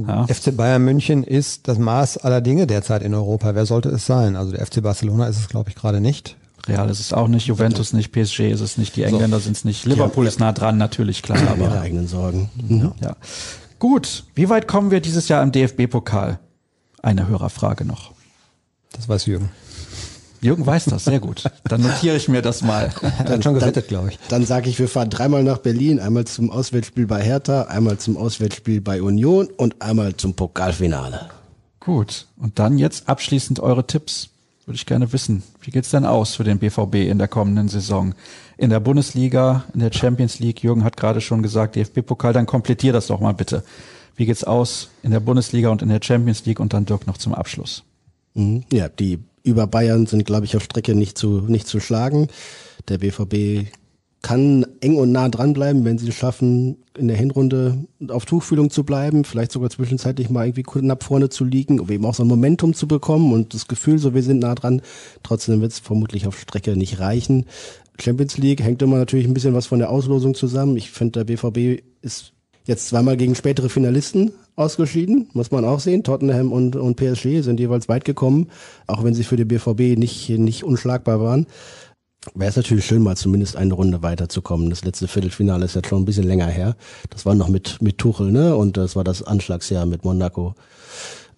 ja. 0.07 0.27
FC 0.29 0.57
Bayern 0.57 0.85
München 0.85 1.25
ist 1.25 1.67
das 1.67 1.77
Maß 1.77 2.19
aller 2.19 2.41
Dinge 2.41 2.69
derzeit 2.69 3.03
in 3.03 3.13
Europa. 3.15 3.57
Wer 3.57 3.67
sollte 3.67 3.89
es 3.89 4.07
sein? 4.07 4.37
Also 4.37 4.53
der 4.53 4.65
FC 4.65 4.81
Barcelona 4.81 5.27
ist 5.27 5.39
es, 5.39 5.49
glaube 5.49 5.69
ich, 5.69 5.75
gerade 5.75 6.01
nicht. 6.01 6.37
Real 6.69 6.89
ist 6.89 7.01
es 7.01 7.13
auch 7.13 7.27
nicht, 7.27 7.47
Juventus 7.47 7.93
nicht, 7.93 8.13
PSG 8.13 8.53
ist 8.53 8.61
es 8.61 8.79
nicht, 8.79 8.95
die 8.95 9.03
Engländer 9.03 9.41
sind 9.41 9.57
es 9.57 9.65
nicht. 9.65 9.87
Liverpool 9.87 10.27
ist 10.27 10.39
nah 10.39 10.53
dran, 10.53 10.77
natürlich, 10.77 11.23
klar. 11.23 11.39
Ihre 11.41 11.51
Aber 11.51 11.81
eigenen 11.81 12.07
Sorgen. 12.07 12.51
Mhm. 12.69 12.93
ja. 13.01 13.17
Gut, 13.81 14.25
wie 14.35 14.49
weit 14.51 14.69
kommen 14.69 14.93
wir 14.93 15.01
dieses 15.01 15.29
Jahr 15.29 15.43
im 15.43 15.51
DFB-Pokal? 15.51 16.39
Eine 17.03 17.27
Hörerfrage 17.27 17.85
noch. 17.85 18.13
Das 18.93 19.09
weiß 19.09 19.27
Jürgen. 19.27 19.51
Jürgen 20.41 20.65
weiß 20.65 20.87
das, 20.87 21.05
sehr 21.05 21.21
gut. 21.21 21.45
Dann 21.65 21.83
notiere 21.83 22.17
ich 22.17 22.29
mir 22.29 22.43
das 22.43 22.63
mal. 22.63 22.91
Er 23.03 23.35
hat 23.35 23.45
schon 23.45 23.55
gewettet, 23.55 23.89
glaube 23.89 24.11
ich. 24.11 24.19
Dann 24.29 24.47
sage 24.47 24.71
ich, 24.71 24.79
wir 24.79 24.89
fahren 24.89 25.11
dreimal 25.11 25.45
nach 25.45 25.59
Berlin, 25.59 26.01
einmal 26.01 26.25
zum 26.27 26.51
Auswärtsspiel 26.51 27.07
bei 27.07 27.23
Hertha, 27.23 27.63
einmal 27.63 27.99
zum 27.99 28.17
Auswärtsspiel 28.17 28.81
bei 28.81 29.03
Union 29.03 29.49
und 29.57 29.83
einmal 29.83 30.17
zum 30.17 30.35
Pokalfinale. 30.35 31.29
Gut, 31.81 32.27
und 32.37 32.59
dann 32.59 32.79
jetzt 32.79 33.09
abschließend 33.09 33.61
eure 33.61 33.87
Tipps. 33.87 34.31
Würde 34.67 34.77
ich 34.77 34.87
gerne 34.87 35.13
wissen. 35.13 35.43
Wie 35.63 35.71
geht's 35.71 35.91
denn 35.91 36.05
aus 36.05 36.37
für 36.37 36.45
den 36.45 36.59
BVB 36.59 36.95
in 36.97 37.19
der 37.19 37.29
kommenden 37.29 37.69
Saison? 37.69 38.15
In 38.57 38.71
der 38.71 38.81
Bundesliga, 38.81 39.65
in 39.75 39.81
der 39.81 39.93
Champions 39.93 40.39
League, 40.39 40.63
Jürgen 40.63 40.85
hat 40.85 40.97
gerade 40.97 41.21
schon 41.21 41.43
gesagt, 41.43 41.77
DFB-Pokal, 41.77 42.33
dann 42.33 42.47
komplettier 42.47 42.93
das 42.93 43.09
doch 43.09 43.21
mal 43.21 43.33
bitte. 43.33 43.65
Wie 44.17 44.27
geht's 44.27 44.45
aus 44.45 44.91
in 45.03 45.11
der 45.11 45.21
Bundesliga 45.21 45.71
und 45.71 45.83
in 45.83 45.89
der 45.89 46.01
Champions 46.03 46.45
League 46.45 46.61
und 46.61 46.73
dann 46.73 46.85
Dirk 46.85 47.07
noch 47.07 47.17
zum 47.17 47.35
Abschluss? 47.35 47.83
Mhm. 48.35 48.65
Ja, 48.71 48.89
die 48.89 49.19
über 49.43 49.67
Bayern 49.67 50.07
sind, 50.07 50.25
glaube 50.25 50.45
ich, 50.45 50.57
auf 50.57 50.65
Strecke 50.65 50.95
nicht 50.95 51.19
zu, 51.19 51.43
nicht 51.47 51.67
zu 51.67 51.81
schlagen. 51.81 52.29
Der 52.89 52.99
BVB 52.99 53.69
kann 54.23 54.67
eng 54.81 54.97
und 54.97 55.13
nah 55.13 55.29
dranbleiben, 55.29 55.85
wenn 55.85 55.97
sie 55.97 56.09
es 56.09 56.15
schaffen, 56.15 56.77
in 56.97 57.09
der 57.09 57.17
Hinrunde 57.17 57.87
auf 58.09 58.27
Tuchfühlung 58.27 58.71
zu 58.71 58.85
bleiben, 58.85 59.25
vielleicht 59.25 59.53
sogar 59.53 59.71
zwischenzeitlich 59.71 60.29
mal 60.29 60.47
irgendwie 60.47 60.63
knapp 60.63 61.05
vorne 61.05 61.31
zu 61.31 61.45
liegen, 61.45 61.81
um 61.81 61.91
eben 61.91 62.05
auch 62.05 62.15
so 62.15 62.25
ein 62.25 62.29
Momentum 62.29 62.75
zu 62.75 62.87
bekommen 62.87 63.33
und 63.33 63.55
das 63.55 63.67
Gefühl, 63.67 63.99
so 63.99 64.15
wir 64.15 64.23
sind 64.23 64.41
nah 64.41 64.55
dran. 64.55 64.83
Trotzdem 65.23 65.63
wird 65.63 65.73
es 65.73 65.79
vermutlich 65.79 66.27
auf 66.27 66.39
Strecke 66.39 66.77
nicht 66.77 67.01
reichen. 67.01 67.47
Champions 67.99 68.37
League 68.37 68.63
hängt 68.63 68.83
immer 68.83 68.99
natürlich 68.99 69.27
ein 69.27 69.35
bisschen 69.35 69.55
was 69.55 69.67
von 69.67 69.79
der 69.79 69.91
Auslosung 69.91 70.35
zusammen. 70.35 70.77
Ich 70.77 70.91
finde, 70.91 71.25
der 71.25 71.25
BVB 71.25 71.83
ist 72.03 72.33
jetzt 72.67 72.89
zweimal 72.89 73.17
gegen 73.17 73.35
spätere 73.35 73.69
Finalisten 73.69 74.33
ausgeschieden, 74.57 75.29
muss 75.33 75.51
man 75.51 75.65
auch 75.65 75.81
sehen. 75.81 76.05
Tottenham 76.05 76.53
und, 76.53 76.77
und 76.77 76.97
PSG 76.97 77.43
sind 77.43 77.61
jeweils 77.61 77.89
weit 77.89 78.05
gekommen, 78.05 78.51
auch 78.87 79.05
wenn 79.05 79.15
sie 79.15 79.25
für 79.25 79.37
den 79.37 79.49
BVB 79.49 79.99
nicht, 79.99 80.29
nicht 80.31 80.65
unschlagbar 80.65 81.21
waren. 81.21 81.47
Wäre 82.35 82.51
es 82.51 82.57
natürlich 82.57 82.85
schön, 82.85 83.03
mal 83.03 83.17
zumindest 83.17 83.57
eine 83.57 83.73
Runde 83.73 84.03
weiterzukommen. 84.03 84.69
Das 84.69 84.85
letzte 84.85 85.09
Viertelfinale 85.09 85.65
ist 85.65 85.75
jetzt 85.75 85.89
schon 85.89 86.03
ein 86.03 86.05
bisschen 86.05 86.27
länger 86.27 86.49
her. 86.49 86.77
Das 87.09 87.25
war 87.25 87.35
noch 87.35 87.49
mit, 87.49 87.81
mit 87.81 87.97
Tuchel, 87.97 88.31
ne? 88.31 88.55
Und 88.57 88.77
das 88.77 88.95
war 88.95 89.05
das 89.05 89.23
Anschlagsjahr 89.23 89.87
mit 89.87 90.05
Monaco. 90.05 90.55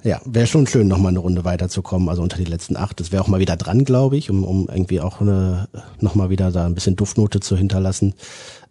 Ja, 0.03 0.21
wäre 0.25 0.49
schon 0.49 0.67
schön, 0.67 0.89
noch 0.89 0.99
mal 0.99 1.11
eine 1.11 1.21
Runde 1.21 1.45
weiterzukommen, 1.45 2.09
also 2.09 2.23
unter 2.23 2.37
die 2.37 2.45
letzten 2.45 2.77
acht. 2.77 2.99
Das 2.99 3.13
wäre 3.13 3.23
auch 3.23 3.29
mal 3.29 3.39
wieder 3.39 3.57
dran, 3.57 3.85
glaube 3.85 4.17
ich, 4.17 4.29
um, 4.31 4.43
um 4.43 4.69
irgendwie 4.69 5.01
auch 5.01 5.21
eine, 5.21 5.69
noch 6.01 6.17
wieder 6.29 6.51
da 6.51 6.67
ein 6.67 6.75
bisschen 6.75 6.97
Duftnote 6.97 7.39
zu 7.39 7.57
hinterlassen. 7.57 8.15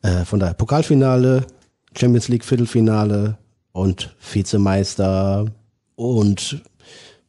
Äh, 0.01 0.25
von 0.25 0.41
daher 0.41 0.53
Pokalfinale, 0.53 1.45
Champions 1.95 2.27
League 2.27 2.45
Viertelfinale 2.45 3.37
und 3.71 4.15
Vizemeister 4.19 5.45
und 5.95 6.61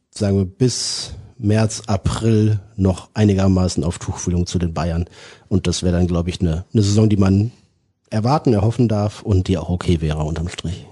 sagen 0.09 0.37
wir 0.37 0.45
bis 0.45 1.13
März, 1.37 1.83
April 1.87 2.59
noch 2.75 3.09
einigermaßen 3.13 3.83
auf 3.83 3.99
Tuchfühlung 3.99 4.45
zu 4.45 4.59
den 4.59 4.73
Bayern. 4.73 5.05
Und 5.49 5.67
das 5.67 5.83
wäre 5.83 5.97
dann, 5.97 6.07
glaube 6.07 6.29
ich, 6.29 6.39
eine, 6.41 6.65
eine 6.73 6.83
Saison, 6.83 7.09
die 7.09 7.17
man 7.17 7.51
erwarten, 8.09 8.53
erhoffen 8.53 8.87
darf 8.87 9.23
und 9.23 9.47
die 9.47 9.57
auch 9.57 9.69
okay 9.69 9.99
wäre 9.99 10.23
unterm 10.23 10.47
Strich. 10.47 10.85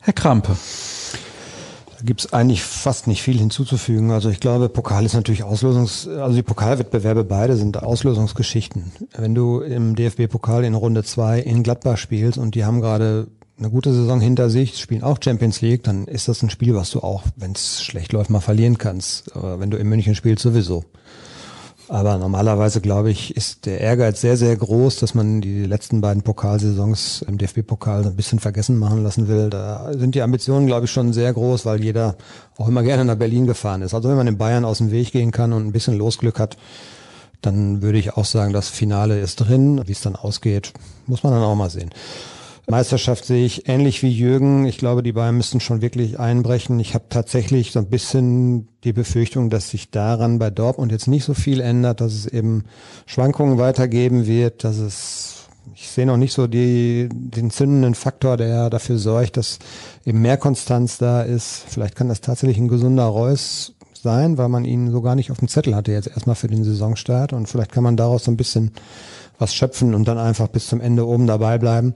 Herr 0.00 0.12
Krampe. 0.12 0.56
Da 2.04 2.08
gibt's 2.08 2.34
eigentlich 2.34 2.62
fast 2.62 3.06
nicht 3.06 3.22
viel 3.22 3.38
hinzuzufügen. 3.38 4.10
Also 4.10 4.28
ich 4.28 4.38
glaube, 4.38 4.68
Pokal 4.68 5.06
ist 5.06 5.14
natürlich 5.14 5.42
Auslösungs, 5.42 6.06
also 6.06 6.36
die 6.36 6.42
Pokalwettbewerbe 6.42 7.24
beide 7.24 7.56
sind 7.56 7.82
Auslösungsgeschichten. 7.82 8.92
Wenn 9.16 9.34
du 9.34 9.60
im 9.60 9.96
DFB-Pokal 9.96 10.64
in 10.64 10.74
Runde 10.74 11.02
zwei 11.02 11.40
in 11.40 11.62
Gladbach 11.62 11.96
spielst 11.96 12.36
und 12.36 12.56
die 12.56 12.66
haben 12.66 12.82
gerade 12.82 13.28
eine 13.56 13.70
gute 13.70 13.94
Saison 13.94 14.20
hinter 14.20 14.50
sich, 14.50 14.76
spielen 14.76 15.02
auch 15.02 15.16
Champions 15.24 15.62
League, 15.62 15.84
dann 15.84 16.06
ist 16.06 16.28
das 16.28 16.42
ein 16.42 16.50
Spiel, 16.50 16.74
was 16.74 16.90
du 16.90 17.00
auch, 17.00 17.22
wenn 17.36 17.52
es 17.52 17.82
schlecht 17.82 18.12
läuft, 18.12 18.28
mal 18.28 18.40
verlieren 18.40 18.76
kannst. 18.76 19.34
Aber 19.34 19.58
wenn 19.58 19.70
du 19.70 19.78
in 19.78 19.88
München 19.88 20.14
spielst, 20.14 20.42
sowieso. 20.42 20.84
Aber 21.88 22.16
normalerweise, 22.16 22.80
glaube 22.80 23.10
ich, 23.10 23.36
ist 23.36 23.66
der 23.66 23.80
Ehrgeiz 23.80 24.20
sehr, 24.20 24.36
sehr 24.38 24.56
groß, 24.56 24.96
dass 24.96 25.14
man 25.14 25.42
die 25.42 25.66
letzten 25.66 26.00
beiden 26.00 26.22
Pokalsaisons 26.22 27.22
im 27.28 27.36
DFB-Pokal 27.36 28.06
ein 28.06 28.16
bisschen 28.16 28.38
vergessen 28.38 28.78
machen 28.78 29.02
lassen 29.02 29.28
will. 29.28 29.50
Da 29.50 29.92
sind 29.92 30.14
die 30.14 30.22
Ambitionen, 30.22 30.66
glaube 30.66 30.86
ich, 30.86 30.92
schon 30.92 31.12
sehr 31.12 31.32
groß, 31.32 31.66
weil 31.66 31.84
jeder 31.84 32.16
auch 32.56 32.68
immer 32.68 32.82
gerne 32.82 33.04
nach 33.04 33.16
Berlin 33.16 33.46
gefahren 33.46 33.82
ist. 33.82 33.92
Also 33.92 34.08
wenn 34.08 34.16
man 34.16 34.26
in 34.26 34.38
Bayern 34.38 34.64
aus 34.64 34.78
dem 34.78 34.90
Weg 34.90 35.12
gehen 35.12 35.30
kann 35.30 35.52
und 35.52 35.66
ein 35.66 35.72
bisschen 35.72 35.98
Losglück 35.98 36.38
hat, 36.38 36.56
dann 37.42 37.82
würde 37.82 37.98
ich 37.98 38.16
auch 38.16 38.24
sagen, 38.24 38.54
das 38.54 38.70
Finale 38.70 39.20
ist 39.20 39.36
drin. 39.36 39.82
Wie 39.86 39.92
es 39.92 40.00
dann 40.00 40.16
ausgeht, 40.16 40.72
muss 41.06 41.22
man 41.22 41.34
dann 41.34 41.42
auch 41.42 41.54
mal 41.54 41.68
sehen. 41.68 41.90
Meisterschaft 42.66 43.24
sehe 43.24 43.44
ich 43.44 43.68
ähnlich 43.68 44.02
wie 44.02 44.10
Jürgen. 44.10 44.64
Ich 44.64 44.78
glaube, 44.78 45.02
die 45.02 45.12
Bayern 45.12 45.36
müssten 45.36 45.60
schon 45.60 45.82
wirklich 45.82 46.18
einbrechen. 46.18 46.80
Ich 46.80 46.94
habe 46.94 47.04
tatsächlich 47.08 47.72
so 47.72 47.78
ein 47.78 47.90
bisschen 47.90 48.68
die 48.84 48.92
Befürchtung, 48.92 49.50
dass 49.50 49.70
sich 49.70 49.90
daran 49.90 50.38
bei 50.38 50.50
Dortmund 50.50 50.90
jetzt 50.90 51.08
nicht 51.08 51.24
so 51.24 51.34
viel 51.34 51.60
ändert, 51.60 52.00
dass 52.00 52.14
es 52.14 52.26
eben 52.26 52.64
Schwankungen 53.06 53.58
weitergeben 53.58 54.26
wird, 54.26 54.64
dass 54.64 54.78
es 54.78 55.30
ich 55.74 55.88
sehe 55.88 56.06
noch 56.06 56.18
nicht 56.18 56.32
so 56.32 56.46
die, 56.46 57.08
den 57.10 57.50
zündenden 57.50 57.94
Faktor, 57.94 58.36
der 58.36 58.70
dafür 58.70 58.98
sorgt, 58.98 59.36
dass 59.36 59.58
eben 60.04 60.20
mehr 60.20 60.36
Konstanz 60.36 60.98
da 60.98 61.22
ist. 61.22 61.64
Vielleicht 61.66 61.96
kann 61.96 62.08
das 62.08 62.20
tatsächlich 62.20 62.58
ein 62.58 62.68
gesunder 62.68 63.04
Reus 63.04 63.74
sein, 63.94 64.38
weil 64.38 64.48
man 64.48 64.64
ihn 64.64 64.90
so 64.90 65.00
gar 65.02 65.14
nicht 65.14 65.30
auf 65.30 65.38
dem 65.38 65.48
Zettel 65.48 65.74
hatte 65.74 65.90
jetzt 65.90 66.08
erstmal 66.08 66.36
für 66.36 66.48
den 66.48 66.62
Saisonstart 66.62 67.32
und 67.32 67.48
vielleicht 67.48 67.72
kann 67.72 67.82
man 67.82 67.96
daraus 67.96 68.24
so 68.24 68.30
ein 68.30 68.36
bisschen 68.36 68.72
was 69.38 69.54
schöpfen 69.54 69.94
und 69.94 70.06
dann 70.06 70.18
einfach 70.18 70.48
bis 70.48 70.68
zum 70.68 70.80
Ende 70.80 71.06
oben 71.06 71.26
dabei 71.26 71.58
bleiben. 71.58 71.94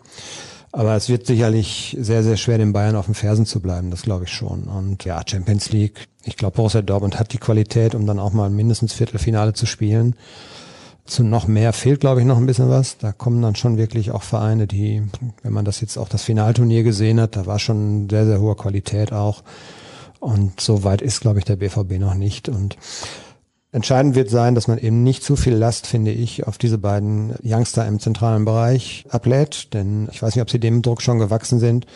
Aber 0.70 0.94
es 0.96 1.08
wird 1.08 1.26
sicherlich 1.26 1.96
sehr, 1.98 2.22
sehr 2.22 2.36
schwer, 2.36 2.58
den 2.58 2.72
Bayern 2.72 2.96
auf 2.96 3.06
den 3.06 3.14
Fersen 3.14 3.46
zu 3.46 3.60
bleiben, 3.60 3.90
das 3.90 4.02
glaube 4.02 4.24
ich 4.24 4.32
schon. 4.32 4.64
Und 4.64 5.04
ja, 5.04 5.20
Champions 5.26 5.70
League, 5.70 6.08
ich 6.24 6.36
glaube, 6.36 6.56
Borussia 6.56 6.82
Dortmund 6.82 7.18
hat 7.18 7.32
die 7.32 7.38
Qualität, 7.38 7.94
um 7.94 8.06
dann 8.06 8.18
auch 8.18 8.32
mal 8.32 8.50
mindestens 8.50 8.92
Viertelfinale 8.92 9.54
zu 9.54 9.66
spielen. 9.66 10.14
Zu 11.06 11.24
noch 11.24 11.46
mehr 11.46 11.72
fehlt, 11.72 12.00
glaube 12.00 12.20
ich, 12.20 12.26
noch 12.26 12.36
ein 12.36 12.44
bisschen 12.44 12.68
was. 12.68 12.98
Da 12.98 13.12
kommen 13.12 13.40
dann 13.40 13.54
schon 13.54 13.78
wirklich 13.78 14.10
auch 14.10 14.22
Vereine, 14.22 14.66
die, 14.66 15.02
wenn 15.42 15.54
man 15.54 15.64
das 15.64 15.80
jetzt 15.80 15.96
auch 15.96 16.08
das 16.08 16.22
Finalturnier 16.22 16.82
gesehen 16.82 17.18
hat, 17.18 17.36
da 17.36 17.46
war 17.46 17.58
schon 17.58 18.10
sehr, 18.10 18.26
sehr 18.26 18.40
hohe 18.40 18.56
Qualität 18.56 19.12
auch. 19.12 19.42
Und 20.20 20.60
so 20.60 20.84
weit 20.84 21.00
ist, 21.00 21.20
glaube 21.20 21.38
ich, 21.38 21.46
der 21.46 21.56
BVB 21.56 21.98
noch 21.98 22.14
nicht. 22.14 22.50
Und 22.50 22.76
Entscheidend 23.70 24.14
wird 24.14 24.30
sein, 24.30 24.54
dass 24.54 24.66
man 24.66 24.78
eben 24.78 25.02
nicht 25.02 25.22
zu 25.22 25.36
viel 25.36 25.54
Last, 25.54 25.86
finde 25.86 26.10
ich, 26.10 26.46
auf 26.46 26.56
diese 26.56 26.78
beiden 26.78 27.34
Youngster 27.44 27.86
im 27.86 28.00
zentralen 28.00 28.46
Bereich 28.46 29.04
ablädt, 29.10 29.74
denn 29.74 30.08
ich 30.10 30.22
weiß 30.22 30.34
nicht, 30.34 30.42
ob 30.42 30.50
sie 30.50 30.58
dem 30.58 30.80
Druck 30.80 31.02
schon 31.02 31.18
gewachsen 31.18 31.58
sind. 31.58 31.86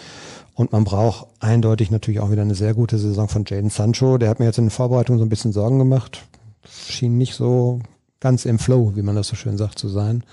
Und 0.54 0.72
man 0.72 0.84
braucht 0.84 1.28
eindeutig 1.40 1.90
natürlich 1.90 2.20
auch 2.20 2.30
wieder 2.30 2.42
eine 2.42 2.54
sehr 2.54 2.74
gute 2.74 2.98
Saison 2.98 3.28
von 3.28 3.44
Jaden 3.46 3.70
Sancho. 3.70 4.18
Der 4.18 4.28
hat 4.28 4.38
mir 4.38 4.44
jetzt 4.44 4.58
in 4.58 4.66
der 4.66 4.70
Vorbereitung 4.70 5.16
so 5.16 5.24
ein 5.24 5.30
bisschen 5.30 5.52
Sorgen 5.52 5.78
gemacht. 5.78 6.26
Schien 6.68 7.16
nicht 7.16 7.34
so 7.34 7.80
ganz 8.20 8.44
im 8.44 8.58
Flow, 8.58 8.92
wie 8.94 9.02
man 9.02 9.16
das 9.16 9.28
so 9.28 9.36
schön 9.36 9.56
sagt, 9.56 9.78
zu 9.78 9.88
sein. 9.88 10.24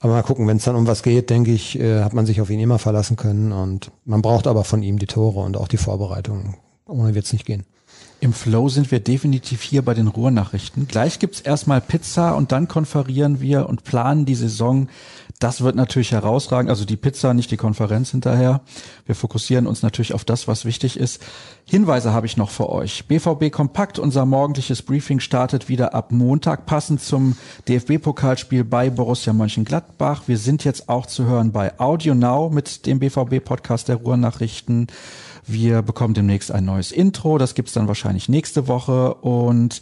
Aber 0.00 0.12
mal 0.12 0.22
gucken, 0.22 0.48
wenn 0.48 0.56
es 0.56 0.64
dann 0.64 0.74
um 0.74 0.88
was 0.88 1.04
geht, 1.04 1.30
denke 1.30 1.52
ich, 1.52 1.78
äh, 1.78 2.02
hat 2.02 2.14
man 2.14 2.26
sich 2.26 2.40
auf 2.40 2.50
ihn 2.50 2.60
immer 2.60 2.80
verlassen 2.80 3.16
können 3.16 3.52
und 3.52 3.92
man 4.04 4.22
braucht 4.22 4.48
aber 4.48 4.64
von 4.64 4.82
ihm 4.82 4.98
die 4.98 5.06
Tore 5.06 5.40
und 5.40 5.56
auch 5.56 5.68
die 5.68 5.78
Vorbereitung. 5.78 6.56
Ohne 6.86 7.14
wird 7.14 7.24
es 7.24 7.32
nicht 7.32 7.46
gehen. 7.46 7.64
Im 8.24 8.32
Flow 8.32 8.70
sind 8.70 8.90
wir 8.90 9.00
definitiv 9.00 9.60
hier 9.60 9.82
bei 9.82 9.92
den 9.92 10.08
Ruhrnachrichten. 10.08 10.88
Gleich 10.88 11.18
gibt's 11.18 11.42
erstmal 11.42 11.82
Pizza 11.82 12.34
und 12.34 12.52
dann 12.52 12.68
konferieren 12.68 13.42
wir 13.42 13.68
und 13.68 13.84
planen 13.84 14.24
die 14.24 14.34
Saison. 14.34 14.88
Das 15.40 15.60
wird 15.60 15.76
natürlich 15.76 16.12
herausragen. 16.12 16.70
Also 16.70 16.86
die 16.86 16.96
Pizza, 16.96 17.34
nicht 17.34 17.50
die 17.50 17.58
Konferenz 17.58 18.12
hinterher. 18.12 18.62
Wir 19.04 19.14
fokussieren 19.14 19.66
uns 19.66 19.82
natürlich 19.82 20.14
auf 20.14 20.24
das, 20.24 20.48
was 20.48 20.64
wichtig 20.64 20.98
ist. 20.98 21.22
Hinweise 21.66 22.14
habe 22.14 22.24
ich 22.24 22.38
noch 22.38 22.48
für 22.48 22.70
euch. 22.70 23.04
BVB 23.08 23.52
Kompakt, 23.52 23.98
unser 23.98 24.24
morgendliches 24.24 24.80
Briefing 24.80 25.20
startet 25.20 25.68
wieder 25.68 25.92
ab 25.92 26.10
Montag, 26.10 26.64
passend 26.64 27.02
zum 27.02 27.36
DFB-Pokalspiel 27.68 28.64
bei 28.64 28.88
Borussia 28.88 29.34
Mönchengladbach. 29.34 30.22
Wir 30.28 30.38
sind 30.38 30.64
jetzt 30.64 30.88
auch 30.88 31.04
zu 31.04 31.26
hören 31.26 31.52
bei 31.52 31.78
Audio 31.78 32.14
Now 32.14 32.48
mit 32.48 32.86
dem 32.86 33.00
BVB-Podcast 33.00 33.88
der 33.88 33.96
Ruhrnachrichten. 33.96 34.86
Wir 35.46 35.82
bekommen 35.82 36.14
demnächst 36.14 36.50
ein 36.50 36.64
neues 36.64 36.90
Intro, 36.90 37.38
das 37.38 37.54
gibt's 37.54 37.72
dann 37.72 37.88
wahrscheinlich 37.88 38.28
nächste 38.28 38.66
Woche 38.66 39.14
und 39.14 39.80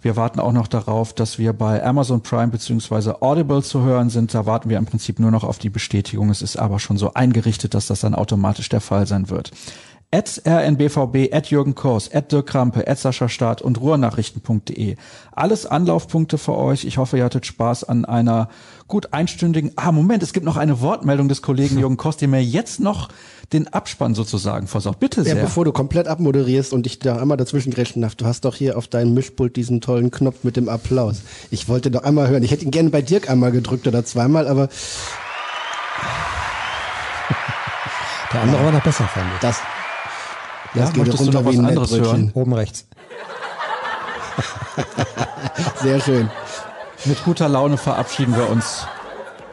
wir 0.00 0.16
warten 0.16 0.40
auch 0.40 0.52
noch 0.52 0.66
darauf, 0.66 1.12
dass 1.12 1.38
wir 1.38 1.52
bei 1.52 1.84
Amazon 1.84 2.22
Prime 2.22 2.48
beziehungsweise 2.48 3.22
Audible 3.22 3.62
zu 3.62 3.82
hören 3.82 4.10
sind. 4.10 4.34
Da 4.34 4.46
warten 4.46 4.68
wir 4.68 4.78
im 4.78 4.86
Prinzip 4.86 5.20
nur 5.20 5.30
noch 5.30 5.44
auf 5.44 5.58
die 5.58 5.70
Bestätigung. 5.70 6.28
Es 6.30 6.42
ist 6.42 6.56
aber 6.56 6.80
schon 6.80 6.96
so 6.96 7.14
eingerichtet, 7.14 7.74
dass 7.74 7.86
das 7.86 8.00
dann 8.00 8.14
automatisch 8.14 8.68
der 8.68 8.80
Fall 8.80 9.06
sein 9.06 9.30
wird 9.30 9.52
at 10.12 10.42
rnbvb, 10.46 11.32
at 11.32 11.50
Jürgen 11.50 11.74
Kors, 11.74 12.12
at 12.12 12.30
Dirk 12.30 12.46
Krampe, 12.46 12.86
at 12.86 12.98
Sascha 12.98 13.28
Staat 13.28 13.62
und 13.62 13.80
ruhrnachrichten.de. 13.80 14.96
Alles 15.32 15.66
Anlaufpunkte 15.66 16.36
für 16.36 16.56
euch. 16.56 16.84
Ich 16.84 16.98
hoffe, 16.98 17.16
ihr 17.16 17.24
hattet 17.24 17.46
Spaß 17.46 17.84
an 17.84 18.04
einer 18.04 18.50
gut 18.88 19.14
einstündigen, 19.14 19.72
ah, 19.76 19.90
Moment, 19.90 20.22
es 20.22 20.34
gibt 20.34 20.44
noch 20.44 20.58
eine 20.58 20.82
Wortmeldung 20.82 21.28
des 21.28 21.40
Kollegen 21.40 21.78
Jürgen 21.80 21.96
Kors, 21.96 22.18
der 22.18 22.28
mir 22.28 22.44
jetzt 22.44 22.78
noch 22.78 23.08
den 23.54 23.68
Abspann 23.68 24.14
sozusagen 24.14 24.66
versorgt. 24.66 25.00
Bitte 25.00 25.24
sehr. 25.24 25.36
Ja, 25.36 25.42
bevor 25.42 25.64
du 25.64 25.72
komplett 25.72 26.08
abmoderierst 26.08 26.74
und 26.74 26.86
ich 26.86 26.98
da 26.98 27.16
einmal 27.16 27.38
dazwischen 27.38 27.72
grätschen 27.72 28.02
darf, 28.02 28.14
du 28.14 28.26
hast 28.26 28.44
doch 28.44 28.54
hier 28.54 28.76
auf 28.76 28.88
deinem 28.88 29.14
Mischpult 29.14 29.56
diesen 29.56 29.80
tollen 29.80 30.10
Knopf 30.10 30.44
mit 30.44 30.56
dem 30.56 30.68
Applaus. 30.68 31.22
Ich 31.50 31.68
wollte 31.68 31.90
doch 31.90 32.02
einmal 32.02 32.28
hören. 32.28 32.42
Ich 32.42 32.50
hätte 32.50 32.66
ihn 32.66 32.70
gerne 32.70 32.90
bei 32.90 33.00
Dirk 33.00 33.30
einmal 33.30 33.50
gedrückt 33.50 33.86
oder 33.86 34.04
zweimal, 34.04 34.46
aber 34.46 34.68
der 38.32 38.42
andere 38.42 38.64
war 38.64 38.72
noch 38.72 38.82
besser, 38.82 39.04
fand 39.04 39.26
ich. 39.34 39.40
Das, 39.40 39.60
ja, 40.74 40.82
das 40.82 40.92
geht 40.92 40.98
möchtest 41.06 41.20
du 41.20 41.24
runter 41.24 41.40
noch 41.42 41.44
wie 41.44 41.56
was 41.56 41.58
ein 41.58 41.66
anderes 41.66 41.90
Mettbrötchen. 41.90 42.18
hören? 42.18 42.30
Oben 42.34 42.52
rechts. 42.54 42.86
Sehr 45.82 46.00
schön. 46.00 46.30
Mit 47.04 47.24
guter 47.24 47.48
Laune 47.48 47.76
verabschieden 47.76 48.36
wir 48.36 48.48
uns 48.48 48.86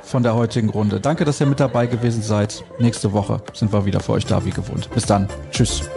von 0.04 0.24
der 0.24 0.36
heutigen 0.36 0.70
Runde. 0.70 1.00
Danke, 1.00 1.26
dass 1.26 1.40
ihr 1.40 1.48
mit 1.48 1.60
dabei 1.60 1.88
gewesen 1.88 2.22
seid. 2.22 2.64
Nächste 2.80 3.14
Woche 3.14 3.42
sind 3.54 3.72
wir 3.74 3.86
wieder 3.86 4.00
für 4.00 4.14
euch 4.14 4.26
da 4.26 4.44
wie 4.46 4.52
gewohnt. 4.52 4.90
Bis 4.92 5.06
dann. 5.06 5.28
Tschüss. 5.52 5.90